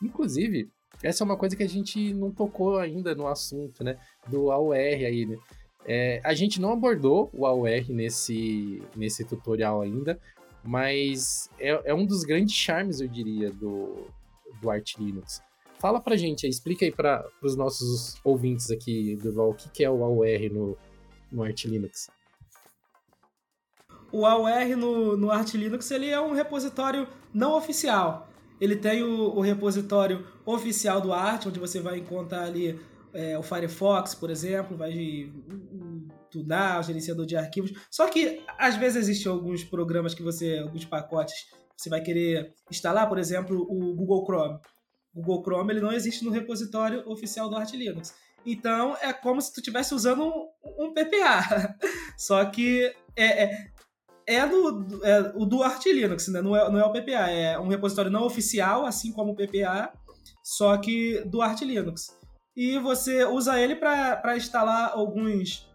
Inclusive, 0.01 0.69
essa 1.01 1.23
é 1.23 1.25
uma 1.25 1.37
coisa 1.37 1.55
que 1.55 1.63
a 1.63 1.69
gente 1.69 2.13
não 2.13 2.31
tocou 2.31 2.77
ainda 2.77 3.15
no 3.15 3.27
assunto, 3.27 3.83
né? 3.83 3.97
Do 4.27 4.51
AOR 4.51 4.75
aí, 4.75 5.25
né? 5.25 5.37
É, 5.85 6.21
a 6.23 6.33
gente 6.33 6.59
não 6.59 6.73
abordou 6.73 7.29
o 7.33 7.45
AOR 7.45 7.89
nesse, 7.89 8.81
nesse 8.95 9.23
tutorial 9.23 9.81
ainda, 9.81 10.19
mas 10.67 11.49
é, 11.57 11.91
é 11.91 11.93
um 11.93 12.05
dos 12.05 12.25
grandes 12.25 12.53
charmes, 12.53 12.99
eu 12.99 13.07
diria, 13.07 13.49
do, 13.49 14.05
do 14.61 14.69
Arch 14.69 14.97
Linux. 14.99 15.41
Fala 15.79 16.01
pra 16.01 16.17
gente 16.17 16.45
aí, 16.45 16.49
explica 16.49 16.83
aí 16.83 16.91
para 16.91 17.25
os 17.41 17.55
nossos 17.55 18.17
ouvintes 18.21 18.69
aqui, 18.69 19.15
Durval, 19.15 19.51
o 19.51 19.53
que, 19.53 19.69
que 19.69 19.83
é 19.85 19.89
o 19.89 20.03
AOR 20.03 20.51
no, 20.51 20.77
no 21.31 21.43
Arch 21.43 21.63
Linux. 21.65 22.09
O 24.11 24.25
AOR 24.25 24.75
no, 24.75 25.15
no 25.15 25.31
Arch 25.31 25.53
Linux 25.53 25.89
ele 25.89 26.09
é 26.09 26.19
um 26.19 26.33
repositório 26.33 27.07
não 27.33 27.55
oficial. 27.55 28.27
Ele 28.59 28.75
tem 28.75 29.03
o, 29.03 29.37
o 29.37 29.39
repositório 29.39 30.27
oficial 30.45 30.99
do 30.99 31.13
Arch, 31.13 31.45
onde 31.45 31.59
você 31.59 31.79
vai 31.79 31.99
encontrar 31.99 32.43
ali 32.43 32.77
é, 33.13 33.37
o 33.37 33.43
Firefox, 33.43 34.13
por 34.15 34.29
exemplo, 34.29 34.75
vai 34.75 35.31
tunar, 36.29 36.79
o 36.79 36.83
gerenciador 36.83 37.25
de 37.25 37.35
arquivos. 37.35 37.71
Só 37.89 38.07
que 38.07 38.43
às 38.57 38.75
vezes 38.75 39.03
existem 39.03 39.31
alguns 39.31 39.63
programas 39.63 40.13
que 40.13 40.23
você, 40.23 40.59
alguns 40.59 40.85
pacotes, 40.85 41.47
você 41.75 41.89
vai 41.89 42.01
querer 42.01 42.53
instalar, 42.71 43.07
por 43.07 43.17
exemplo, 43.17 43.61
o 43.69 43.93
Google 43.95 44.25
Chrome. 44.25 44.59
O 45.13 45.21
Google 45.21 45.43
Chrome 45.43 45.73
ele 45.73 45.81
não 45.81 45.91
existe 45.91 46.23
no 46.23 46.31
repositório 46.31 47.07
oficial 47.09 47.49
do 47.49 47.55
Arch 47.55 47.73
Linux. 47.73 48.13
Então 48.45 48.95
é 49.01 49.11
como 49.11 49.41
se 49.41 49.53
tu 49.53 49.59
estivesse 49.59 49.93
usando 49.93 50.23
um, 50.23 50.85
um, 50.85 50.93
PPA. 50.93 51.75
Só 52.17 52.43
que 52.45 52.91
é, 53.15 53.43
é, 53.43 53.71
é, 54.25 54.47
do, 54.47 55.05
é 55.05 55.33
o 55.35 55.45
do 55.45 55.63
Arch 55.63 55.85
Linux, 55.85 56.27
né? 56.29 56.41
não, 56.41 56.55
é, 56.55 56.71
não 56.71 56.79
é 56.79 56.85
o 56.85 56.91
PPA. 56.91 57.29
É 57.29 57.59
um 57.59 57.67
repositório 57.67 58.11
não 58.11 58.23
oficial, 58.23 58.85
assim 58.85 59.11
como 59.11 59.31
o 59.31 59.35
PPA, 59.35 59.91
só 60.43 60.77
que 60.77 61.21
do 61.25 61.41
Arch 61.41 61.61
Linux. 61.61 62.15
E 62.55 62.79
você 62.79 63.23
usa 63.23 63.59
ele 63.59 63.75
para 63.75 64.35
instalar 64.35 64.91
alguns 64.93 65.69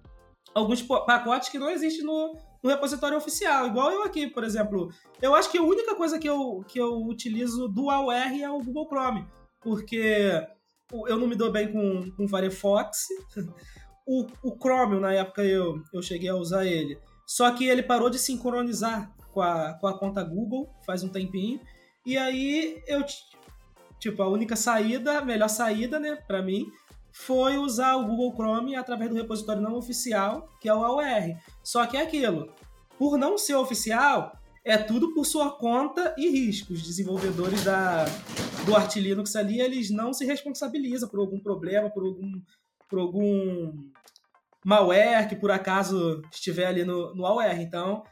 alguns 0.55 0.83
pacotes 0.83 1.49
que 1.49 1.59
não 1.59 1.71
existem 1.71 2.05
no, 2.05 2.37
no 2.63 2.71
repositório 2.71 3.17
oficial, 3.17 3.67
igual 3.67 3.91
eu 3.91 4.03
aqui, 4.05 4.27
por 4.27 4.45
exemplo. 4.45 4.91
Eu 5.21 5.35
acho 5.35 5.51
que 5.51 5.59
a 5.59 5.63
única 5.63 5.95
coisa 5.95 6.19
que 6.19 6.29
eu, 6.29 6.65
que 6.69 6.79
eu 6.79 7.03
utilizo 7.07 7.69
dual 7.69 8.11
R 8.11 8.43
é 8.43 8.51
o 8.51 8.63
Google 8.63 8.87
Chrome, 8.89 9.27
porque 9.61 10.31
eu 11.07 11.19
não 11.19 11.27
me 11.27 11.37
dou 11.37 11.51
bem 11.51 11.73
com, 11.73 12.11
com 12.17 12.29
Firefox. 12.29 13.07
O, 14.05 14.27
o 14.43 14.59
Chrome, 14.61 14.99
na 14.99 15.13
época, 15.13 15.45
eu, 15.45 15.81
eu 15.95 16.03
cheguei 16.03 16.29
a 16.29 16.35
usar 16.35 16.67
ele. 16.67 16.99
Só 17.25 17.49
que 17.53 17.69
ele 17.69 17.85
parou 17.85 18.11
de 18.11 18.19
sincronizar 18.19 19.15
com 19.33 19.41
a, 19.41 19.75
com 19.75 19.87
a 19.87 19.99
conta 19.99 20.23
Google 20.23 20.69
faz 20.85 21.03
um 21.03 21.09
tempinho. 21.09 21.61
E 22.05 22.19
aí 22.19 22.83
eu, 22.87 23.05
tipo, 24.01 24.23
a 24.23 24.29
única 24.29 24.57
saída, 24.57 25.19
a 25.19 25.25
melhor 25.25 25.49
saída, 25.49 26.01
né, 26.01 26.17
pra 26.27 26.43
mim, 26.43 26.67
foi 27.13 27.59
usar 27.59 27.97
o 27.97 28.07
Google 28.07 28.33
Chrome 28.33 28.75
através 28.75 29.11
do 29.11 29.17
repositório 29.17 29.63
não 29.63 29.75
oficial, 29.75 30.49
que 30.61 30.69
é 30.69 30.75
o 30.75 30.85
AOR. 30.85 31.37
Só 31.63 31.87
que 31.87 31.97
é 31.97 32.03
aquilo, 32.03 32.53
por 32.99 33.19
não 33.19 33.37
ser 33.37 33.55
oficial, 33.55 34.33
é 34.65 34.79
tudo 34.79 35.13
por 35.13 35.25
sua 35.25 35.51
conta 35.51 36.15
e 36.17 36.29
risco. 36.31 36.73
Os 36.73 36.83
desenvolvedores 36.83 37.65
da, 37.65 38.05
do 38.65 38.75
Arch 38.75 38.97
Linux 38.97 39.37
ali, 39.37 39.61
eles 39.61 39.91
não 39.91 40.13
se 40.13 40.25
responsabilizam 40.25 41.09
por 41.09 41.21
algum 41.21 41.39
problema, 41.39 41.91
por 41.91 42.05
algum, 42.05 42.41
por 42.89 42.99
algum 42.99 43.91
malware 44.65 45.29
que 45.29 45.37
por 45.37 45.51
acaso 45.51 46.23
estiver 46.31 46.67
ali 46.67 46.85
no, 46.85 47.15
no 47.15 47.27
AOR. 47.27 47.61
Então, 47.61 48.05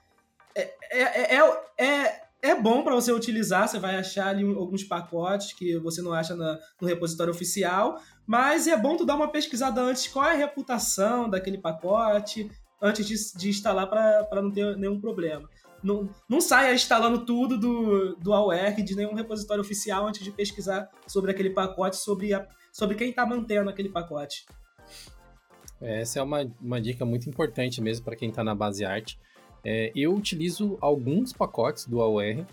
é, 0.54 0.74
é, 0.90 1.36
é, 1.36 1.84
é, 1.84 2.22
é 2.42 2.54
bom 2.54 2.82
para 2.82 2.94
você 2.94 3.12
utilizar, 3.12 3.68
você 3.68 3.78
vai 3.78 3.96
achar 3.96 4.28
ali 4.28 4.44
alguns 4.44 4.84
pacotes 4.84 5.52
que 5.52 5.76
você 5.78 6.00
não 6.00 6.12
acha 6.12 6.34
na, 6.34 6.58
no 6.80 6.88
repositório 6.88 7.32
oficial, 7.32 8.00
mas 8.26 8.66
é 8.66 8.76
bom 8.76 8.96
tu 8.96 9.04
dar 9.04 9.16
uma 9.16 9.28
pesquisada 9.28 9.80
antes 9.80 10.08
qual 10.08 10.26
é 10.26 10.32
a 10.32 10.36
reputação 10.36 11.28
daquele 11.28 11.58
pacote, 11.58 12.50
antes 12.80 13.06
de, 13.06 13.38
de 13.38 13.48
instalar 13.50 13.88
para 13.88 14.42
não 14.42 14.50
ter 14.50 14.76
nenhum 14.76 15.00
problema. 15.00 15.48
Não, 15.82 16.08
não 16.28 16.40
saia 16.40 16.74
instalando 16.74 17.24
tudo 17.24 17.58
do, 17.58 18.16
do 18.16 18.32
AWR 18.32 18.82
de 18.82 18.94
nenhum 18.94 19.14
repositório 19.14 19.62
oficial 19.62 20.06
antes 20.06 20.22
de 20.22 20.30
pesquisar 20.30 20.88
sobre 21.06 21.30
aquele 21.30 21.50
pacote, 21.50 21.96
sobre, 21.96 22.34
a, 22.34 22.46
sobre 22.72 22.96
quem 22.96 23.10
está 23.10 23.24
mantendo 23.24 23.70
aquele 23.70 23.88
pacote. 23.88 24.44
Essa 25.80 26.18
é 26.18 26.22
uma, 26.22 26.50
uma 26.60 26.80
dica 26.80 27.06
muito 27.06 27.28
importante 27.28 27.80
mesmo 27.80 28.04
para 28.04 28.14
quem 28.14 28.28
está 28.28 28.44
na 28.44 28.54
base 28.54 28.84
arte. 28.84 29.18
É, 29.64 29.92
eu 29.94 30.14
utilizo 30.14 30.78
alguns 30.80 31.32
pacotes 31.32 31.86
do 31.86 32.00
AOR 32.00 32.46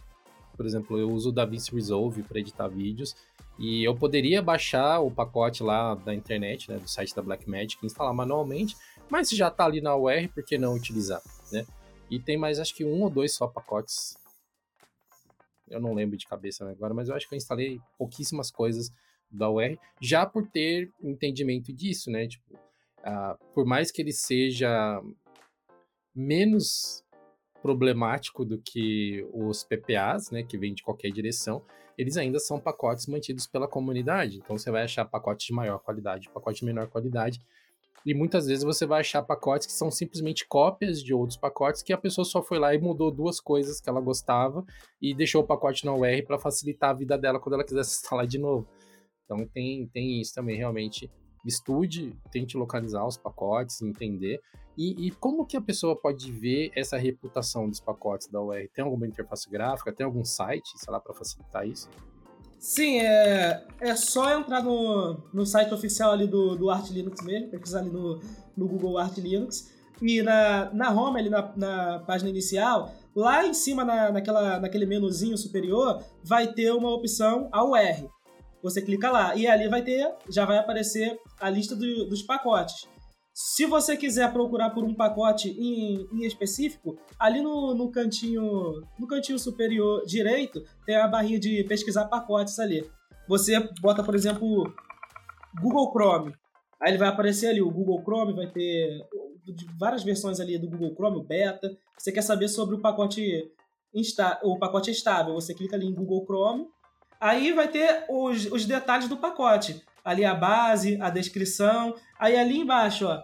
por 0.58 0.66
exemplo, 0.66 0.97
eu 0.97 1.12
uso 1.12 1.30
o 1.30 1.32
DaVinci 1.32 1.72
Resolve 1.74 2.24
para 2.24 2.39
editar 2.39 2.68
vídeos 2.68 3.16
e 3.60 3.84
eu 3.84 3.95
poderia 3.95 4.41
baixar 4.41 4.99
o 4.99 5.12
pacote 5.12 5.62
lá 5.62 5.93
da 5.93 6.14
internet, 6.14 6.70
né, 6.70 6.80
do 6.80 6.89
site 6.89 7.16
da 7.16 7.22
Blackmagic, 7.22 7.86
instalar 7.86 8.14
manualmente, 8.14 8.76
mas 9.08 9.30
se 9.30 9.36
já 9.36 9.49
está 9.49 9.66
ali 9.66 9.80
na 9.80 9.95
UR, 9.95 10.28
por 10.34 10.43
que 10.43 10.58
não 10.58 10.74
utilizar, 10.74 11.22
né? 11.51 11.66
E 12.10 12.20
tem 12.20 12.38
mais, 12.38 12.60
acho 12.60 12.74
que 12.74 12.84
um 12.84 13.03
ou 13.03 13.10
dois 13.10 13.34
só 13.34 13.47
pacotes. 13.47 14.18
Eu 15.70 15.80
não 15.80 15.93
lembro 15.93 16.18
de 16.18 16.26
cabeça 16.26 16.70
agora, 16.70 16.93
mas 16.93 17.10
eu 17.10 17.16
acho 17.16 17.28
que 17.28 17.36
eu 17.36 17.38
instalei 17.38 17.80
pouquíssimas 17.97 18.49
coisas 18.49 18.89
da 19.30 19.49
UR, 19.49 19.78
já 20.01 20.26
por 20.26 20.47
ter 20.47 20.89
entendimento 21.03 21.72
disso, 21.74 22.10
né? 22.10 22.28
Tipo, 22.28 22.55
uh, 22.55 23.38
por 23.53 23.66
mais 23.66 23.91
que 23.91 24.01
ele 24.01 24.14
seja 24.14 25.01
menos 26.18 27.03
problemático 27.61 28.43
do 28.43 28.57
que 28.59 29.28
os 29.34 29.63
PPAs, 29.63 30.32
né, 30.32 30.43
que 30.43 30.57
vêm 30.57 30.74
de 30.74 30.84
qualquer 30.84 31.11
direção, 31.11 31.63
eles 31.97 32.18
ainda 32.18 32.39
são 32.39 32.59
pacotes 32.59 33.07
mantidos 33.07 33.47
pela 33.47 33.68
comunidade. 33.68 34.38
Então 34.38 34.57
você 34.57 34.72
vai 34.72 34.84
achar 34.84 35.05
pacotes 35.05 35.47
de 35.47 35.53
maior 35.53 35.80
qualidade, 35.80 36.30
pacotes 36.30 36.59
de 36.59 36.65
menor 36.65 36.88
qualidade. 36.88 37.41
E 38.05 38.13
muitas 38.13 38.47
vezes 38.47 38.63
você 38.63 38.86
vai 38.86 39.01
achar 39.01 39.22
pacotes 39.22 39.68
que 39.68 39.74
são 39.74 39.91
simplesmente 39.91 40.47
cópias 40.47 41.03
de 41.03 41.13
outros 41.13 41.38
pacotes 41.38 41.82
que 41.82 41.91
a 41.91 41.97
pessoa 41.97 42.24
só 42.24 42.41
foi 42.41 42.57
lá 42.57 42.74
e 42.74 42.80
mudou 42.80 43.11
duas 43.11 43.41
coisas 43.41 43.82
que 43.82 43.89
ela 43.89 43.99
gostava 43.99 44.63
e 45.01 45.13
deixou 45.13 45.43
o 45.43 45.45
pacote 45.45 45.86
na 45.86 45.93
UR 45.93 46.26
para 46.26 46.39
facilitar 46.39 46.91
a 46.91 46.93
vida 46.93 47.18
dela 47.18 47.39
quando 47.39 47.55
ela 47.55 47.65
quisesse 47.65 47.97
instalar 48.01 48.26
de 48.26 48.38
novo. 48.38 48.68
Então 49.26 49.45
tem, 49.47 49.88
tem 49.88 50.22
isso 50.22 50.34
também, 50.34 50.55
realmente. 50.55 51.11
Estude, 51.45 52.15
tente 52.32 52.55
localizar 52.55 53.05
os 53.05 53.18
pacotes, 53.18 53.82
entender. 53.82 54.39
E, 54.78 55.07
e, 55.07 55.11
como 55.11 55.45
que 55.45 55.57
a 55.57 55.61
pessoa 55.61 55.95
pode 55.95 56.32
ver 56.32 56.71
essa 56.75 56.97
reputação 56.97 57.67
dos 57.67 57.80
pacotes 57.80 58.28
da 58.28 58.39
UR? 58.39 58.69
Tem 58.71 58.86
alguma 58.86 59.07
interface 59.07 59.49
gráfica? 59.49 59.91
Tem 59.91 60.05
algum 60.05 60.23
site, 60.23 60.78
sei 60.78 60.93
lá, 60.93 60.99
para 60.99 61.15
facilitar 61.15 61.67
isso? 61.67 61.89
Sim, 62.59 62.99
é, 62.99 63.65
é 63.80 63.95
só 63.95 64.38
entrar 64.38 64.63
no, 64.63 65.17
no 65.34 65.45
site 65.45 65.73
oficial 65.73 66.11
ali 66.11 66.28
do, 66.28 66.55
do 66.55 66.69
Arch 66.69 66.91
Linux 66.91 67.23
mesmo, 67.23 67.49
pesquisar 67.49 67.80
ali 67.80 67.89
no, 67.89 68.19
no 68.55 68.67
Google 68.67 68.99
Arch 68.99 69.17
Linux. 69.17 69.71
E 69.99 70.21
na, 70.21 70.71
na 70.71 70.91
home, 70.91 71.19
ali 71.19 71.30
na, 71.30 71.51
na 71.55 71.99
página 71.99 72.30
inicial, 72.30 72.93
lá 73.15 73.45
em 73.47 73.53
cima, 73.53 73.84
na, 73.84 74.11
naquela, 74.11 74.59
naquele 74.59 74.86
menuzinho 74.86 75.38
superior, 75.38 76.03
vai 76.23 76.53
ter 76.53 76.71
uma 76.71 76.93
opção 76.93 77.49
AUR. 77.51 78.11
Você 78.61 78.82
clica 78.82 79.09
lá 79.09 79.36
e 79.36 79.47
ali 79.47 79.67
vai 79.67 79.82
ter, 79.82 80.13
já 80.30 80.45
vai 80.45 80.57
aparecer 80.57 81.19
a 81.39 81.49
lista 81.49 81.75
do, 81.75 82.05
dos 82.05 82.21
pacotes. 82.21 82.88
Se 83.39 83.67
você 83.67 83.95
quiser 83.95 84.33
procurar 84.33 84.71
por 84.71 84.83
um 84.83 84.95
pacote 84.95 85.49
em, 85.49 86.09
em 86.11 86.25
específico, 86.25 86.97
ali 87.19 87.39
no, 87.39 87.75
no, 87.75 87.91
cantinho 87.91 88.81
no 88.97 89.05
cantinho 89.05 89.38
superior 89.38 90.03
direito 90.07 90.63
tem 90.88 90.95
a 90.95 91.07
barrinha 91.07 91.39
de 91.39 91.63
pesquisar 91.65 92.05
pacotes 92.05 92.57
ali. 92.57 92.89
Você 93.27 93.59
bota, 93.79 94.03
por 94.03 94.15
exemplo, 94.15 94.63
Google 95.61 95.91
Chrome. 95.91 96.33
Aí 96.81 96.89
ele 96.89 96.97
vai 96.97 97.09
aparecer 97.09 97.49
ali 97.49 97.61
o 97.61 97.69
Google 97.69 98.01
Chrome, 98.01 98.33
vai 98.33 98.47
ter 98.47 99.05
várias 99.79 100.01
versões 100.01 100.39
ali 100.39 100.57
do 100.57 100.67
Google 100.67 100.95
Chrome, 100.95 101.17
o 101.17 101.23
beta. 101.23 101.69
Você 101.95 102.11
quer 102.11 102.23
saber 102.23 102.47
sobre 102.47 102.73
o 102.73 102.81
pacote 102.81 103.51
insta, 103.93 104.39
o 104.41 104.57
pacote 104.57 104.89
estável, 104.89 105.35
você 105.35 105.53
clica 105.53 105.75
ali 105.75 105.85
em 105.85 105.93
Google 105.93 106.25
Chrome. 106.25 106.65
Aí 107.21 107.53
vai 107.53 107.67
ter 107.67 108.03
os, 108.09 108.47
os 108.47 108.65
detalhes 108.65 109.07
do 109.07 109.17
pacote 109.17 109.79
ali 110.07 110.23
a 110.23 110.33
base, 110.33 110.97
a 111.01 111.09
descrição. 111.11 111.93
Aí 112.20 112.38
ali 112.38 112.59
embaixo, 112.59 113.07
ó, 113.07 113.22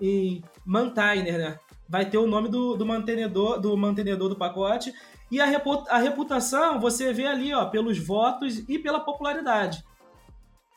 em 0.00 0.42
maintainer, 0.64 1.38
né? 1.38 1.58
Vai 1.88 2.08
ter 2.08 2.18
o 2.18 2.26
nome 2.26 2.48
do, 2.48 2.76
do 2.76 2.86
mantenedor, 2.86 3.60
do 3.60 3.76
mantenedor 3.76 4.28
do 4.28 4.36
pacote. 4.36 4.92
E 5.30 5.40
a, 5.40 5.46
a 5.88 5.98
reputação 5.98 6.80
você 6.80 7.12
vê 7.12 7.26
ali, 7.26 7.52
ó, 7.52 7.66
pelos 7.66 7.98
votos 7.98 8.68
e 8.68 8.78
pela 8.78 9.00
popularidade. 9.00 9.84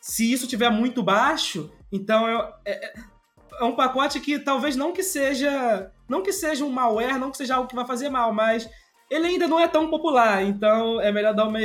Se 0.02 0.32
isso 0.32 0.48
tiver 0.48 0.70
muito 0.70 1.02
baixo, 1.02 1.72
então 1.92 2.28
é, 2.28 2.56
é, 2.66 2.94
é 3.60 3.64
um 3.64 3.76
pacote 3.76 4.20
que 4.20 4.38
talvez 4.40 4.76
não 4.76 4.92
que 4.92 5.04
seja 5.04 5.92
não 6.08 6.22
que 6.22 6.34
seja 6.34 6.66
um 6.66 6.70
malware, 6.70 7.18
não 7.18 7.32
que 7.32 7.38
seja 7.38 7.56
algo 7.56 7.68
que 7.68 7.76
vai 7.76 7.86
fazer 7.86 8.10
mal, 8.10 8.34
mas 8.34 8.70
ele 9.10 9.28
ainda 9.28 9.48
não 9.48 9.60
é 9.60 9.68
tão 9.68 9.90
popular, 9.90 10.44
então 10.44 11.00
é 11.00 11.12
melhor 11.12 11.34
dar 11.34 11.48
uma, 11.48 11.60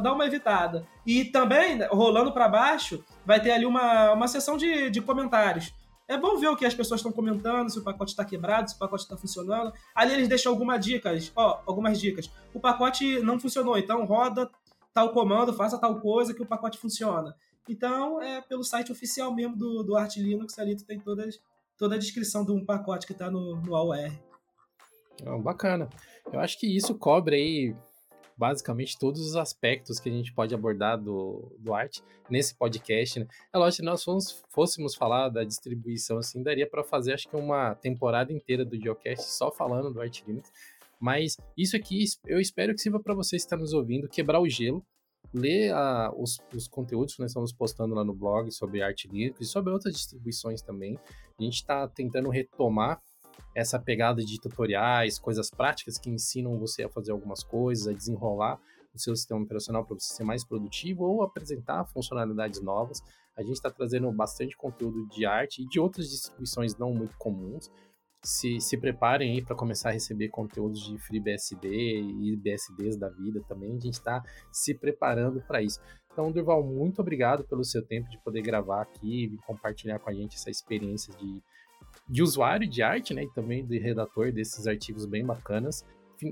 dar 0.00 0.12
uma 0.12 0.26
evitada. 0.26 0.86
E 1.06 1.24
também, 1.24 1.78
rolando 1.90 2.32
para 2.32 2.48
baixo, 2.48 3.02
vai 3.30 3.40
ter 3.40 3.52
ali 3.52 3.64
uma, 3.64 4.12
uma 4.12 4.26
seção 4.26 4.56
de, 4.56 4.90
de 4.90 5.00
comentários. 5.00 5.72
É 6.08 6.18
bom 6.18 6.36
ver 6.36 6.48
o 6.48 6.56
que 6.56 6.66
as 6.66 6.74
pessoas 6.74 6.98
estão 6.98 7.12
comentando, 7.12 7.70
se 7.70 7.78
o 7.78 7.84
pacote 7.84 8.10
está 8.10 8.24
quebrado, 8.24 8.68
se 8.68 8.74
o 8.74 8.78
pacote 8.80 9.04
está 9.04 9.16
funcionando. 9.16 9.72
Ali 9.94 10.14
eles 10.14 10.26
deixam 10.26 10.50
algumas 10.50 10.84
dicas, 10.84 11.30
ó, 11.36 11.62
algumas 11.64 12.00
dicas. 12.00 12.28
O 12.52 12.58
pacote 12.58 13.20
não 13.20 13.38
funcionou, 13.38 13.78
então 13.78 14.04
roda 14.04 14.50
tal 14.92 15.12
comando, 15.12 15.54
faça 15.54 15.78
tal 15.78 16.00
coisa 16.00 16.34
que 16.34 16.42
o 16.42 16.46
pacote 16.46 16.76
funciona. 16.76 17.36
Então, 17.68 18.20
é 18.20 18.40
pelo 18.40 18.64
site 18.64 18.90
oficial 18.90 19.32
mesmo 19.32 19.56
do, 19.56 19.84
do 19.84 19.96
Arch 19.96 20.16
Linux, 20.16 20.58
ali 20.58 20.74
tu 20.74 20.84
tem 20.84 20.98
todas, 20.98 21.40
toda 21.78 21.94
a 21.94 21.98
descrição 21.98 22.44
de 22.44 22.50
um 22.50 22.64
pacote 22.64 23.06
que 23.06 23.12
está 23.12 23.30
no, 23.30 23.60
no 23.60 23.76
AUR. 23.76 24.10
bacana. 25.40 25.88
Eu 26.32 26.40
acho 26.40 26.58
que 26.58 26.66
isso 26.66 26.96
cobre 26.96 27.36
aí 27.36 27.76
basicamente 28.40 28.98
todos 28.98 29.20
os 29.20 29.36
aspectos 29.36 30.00
que 30.00 30.08
a 30.08 30.12
gente 30.12 30.32
pode 30.32 30.54
abordar 30.54 30.98
do, 30.98 31.54
do 31.58 31.74
arte 31.74 32.02
nesse 32.30 32.54
podcast. 32.54 33.20
Né? 33.20 33.26
É 33.52 33.58
lógico, 33.58 33.76
se 33.76 33.82
nós 33.82 34.02
fôssemos, 34.02 34.44
fôssemos 34.48 34.94
falar 34.94 35.28
da 35.28 35.44
distribuição 35.44 36.16
assim, 36.16 36.42
daria 36.42 36.66
para 36.66 36.82
fazer 36.82 37.12
acho 37.12 37.28
que 37.28 37.36
uma 37.36 37.74
temporada 37.74 38.32
inteira 38.32 38.64
do 38.64 38.80
Geocast 38.80 39.26
só 39.26 39.52
falando 39.52 39.92
do 39.92 40.00
Art 40.00 40.22
Linux. 40.26 40.50
Mas 40.98 41.36
isso 41.54 41.76
aqui 41.76 42.02
eu 42.26 42.40
espero 42.40 42.74
que 42.74 42.80
sirva 42.80 42.98
para 42.98 43.12
você 43.12 43.36
estar 43.36 43.58
nos 43.58 43.74
ouvindo, 43.74 44.08
quebrar 44.08 44.40
o 44.40 44.48
gelo, 44.48 44.82
ler 45.34 45.74
uh, 45.74 46.10
os, 46.16 46.38
os, 46.54 46.66
conteúdos 46.66 47.14
que 47.14 47.20
nós 47.20 47.32
estamos 47.32 47.52
postando 47.52 47.94
lá 47.94 48.02
no 48.02 48.14
blog 48.14 48.50
sobre 48.50 48.82
Art 48.82 49.04
Linux 49.04 49.38
e 49.38 49.44
sobre 49.44 49.70
outras 49.70 49.94
distribuições 49.94 50.62
também. 50.62 50.98
A 51.38 51.42
gente 51.42 51.56
está 51.56 51.86
tentando 51.86 52.30
retomar 52.30 53.02
essa 53.54 53.78
pegada 53.78 54.24
de 54.24 54.40
tutoriais, 54.40 55.18
coisas 55.18 55.50
práticas 55.50 55.98
que 55.98 56.10
ensinam 56.10 56.58
você 56.58 56.84
a 56.84 56.88
fazer 56.88 57.12
algumas 57.12 57.42
coisas, 57.42 57.88
a 57.88 57.92
desenrolar 57.92 58.60
o 58.94 58.98
seu 58.98 59.14
sistema 59.14 59.42
operacional 59.42 59.84
para 59.84 59.98
você 59.98 60.14
ser 60.14 60.24
mais 60.24 60.44
produtivo 60.44 61.04
ou 61.04 61.22
apresentar 61.22 61.84
funcionalidades 61.86 62.60
novas. 62.60 63.02
A 63.36 63.42
gente 63.42 63.54
está 63.54 63.70
trazendo 63.70 64.10
bastante 64.12 64.56
conteúdo 64.56 65.06
de 65.08 65.24
arte 65.24 65.62
e 65.62 65.68
de 65.68 65.78
outras 65.78 66.08
distribuições 66.08 66.76
não 66.76 66.92
muito 66.92 67.16
comuns. 67.16 67.70
Se, 68.22 68.60
se 68.60 68.76
preparem 68.76 69.32
aí 69.32 69.42
para 69.42 69.56
começar 69.56 69.88
a 69.88 69.92
receber 69.92 70.28
conteúdos 70.28 70.80
de 70.80 70.98
FreeBSD 70.98 71.68
e 71.68 72.36
BSDs 72.36 72.98
da 72.98 73.08
vida 73.08 73.42
também. 73.48 73.70
A 73.70 73.80
gente 73.80 73.94
está 73.94 74.22
se 74.52 74.74
preparando 74.74 75.40
para 75.40 75.62
isso. 75.62 75.80
Então, 76.12 76.30
Durval, 76.30 76.62
muito 76.62 77.00
obrigado 77.00 77.44
pelo 77.44 77.64
seu 77.64 77.82
tempo 77.82 78.10
de 78.10 78.18
poder 78.18 78.42
gravar 78.42 78.82
aqui 78.82 79.24
e 79.24 79.38
compartilhar 79.46 79.98
com 80.00 80.10
a 80.10 80.12
gente 80.12 80.36
essa 80.36 80.50
experiência 80.50 81.14
de 81.16 81.42
de 82.10 82.22
usuário 82.22 82.68
de 82.68 82.82
arte, 82.82 83.14
né? 83.14 83.22
E 83.22 83.32
também 83.32 83.64
de 83.64 83.78
redator 83.78 84.32
desses 84.32 84.66
artigos 84.66 85.06
bem 85.06 85.24
bacanas. 85.24 85.84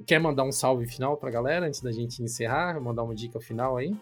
Quer 0.07 0.19
mandar 0.19 0.45
um 0.45 0.53
salve 0.53 0.87
final 0.87 1.17
pra 1.17 1.31
galera 1.31 1.67
antes 1.67 1.81
da 1.81 1.93
gente 1.93 2.23
encerrar? 2.23 2.81
Mandar 2.81 3.05
uma 3.05 3.15
dica 3.15 3.41
final 3.41 3.77
aí? 3.77 3.97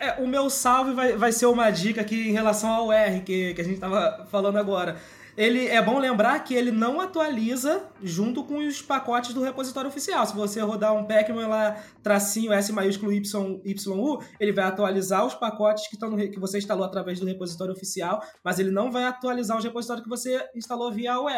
É, 0.00 0.20
o 0.20 0.26
meu 0.26 0.50
salve 0.50 0.92
vai, 0.92 1.16
vai 1.16 1.30
ser 1.30 1.46
uma 1.46 1.70
dica 1.70 2.00
aqui 2.00 2.28
em 2.28 2.32
relação 2.32 2.70
ao 2.70 2.92
R, 2.92 3.20
que, 3.20 3.54
que 3.54 3.60
a 3.60 3.64
gente 3.64 3.78
tava 3.78 4.26
falando 4.26 4.56
agora 4.58 4.96
ele 5.36 5.66
é 5.66 5.82
bom 5.82 5.98
lembrar 5.98 6.38
que 6.40 6.54
ele 6.54 6.70
não 6.70 6.98
atualiza 6.98 7.84
junto 8.02 8.42
com 8.42 8.56
os 8.56 8.80
pacotes 8.80 9.34
do 9.34 9.42
repositório 9.42 9.88
oficial. 9.88 10.24
Se 10.24 10.34
você 10.34 10.60
rodar 10.60 10.94
um 10.94 11.04
Pacman 11.04 11.46
lá, 11.46 11.76
tracinho 12.02 12.52
S 12.52 12.72
maiúsculo 12.72 13.12
Y, 13.12 13.60
YU, 13.64 14.22
ele 14.40 14.52
vai 14.52 14.64
atualizar 14.64 15.26
os 15.26 15.34
pacotes 15.34 15.88
que, 15.88 15.98
no, 16.00 16.16
que 16.30 16.40
você 16.40 16.56
instalou 16.56 16.84
através 16.84 17.20
do 17.20 17.26
repositório 17.26 17.74
oficial, 17.74 18.22
mas 18.42 18.58
ele 18.58 18.70
não 18.70 18.90
vai 18.90 19.04
atualizar 19.04 19.58
os 19.58 19.64
repositórios 19.64 20.02
que 20.02 20.08
você 20.08 20.42
instalou 20.54 20.90
via 20.90 21.12
AUR. 21.12 21.30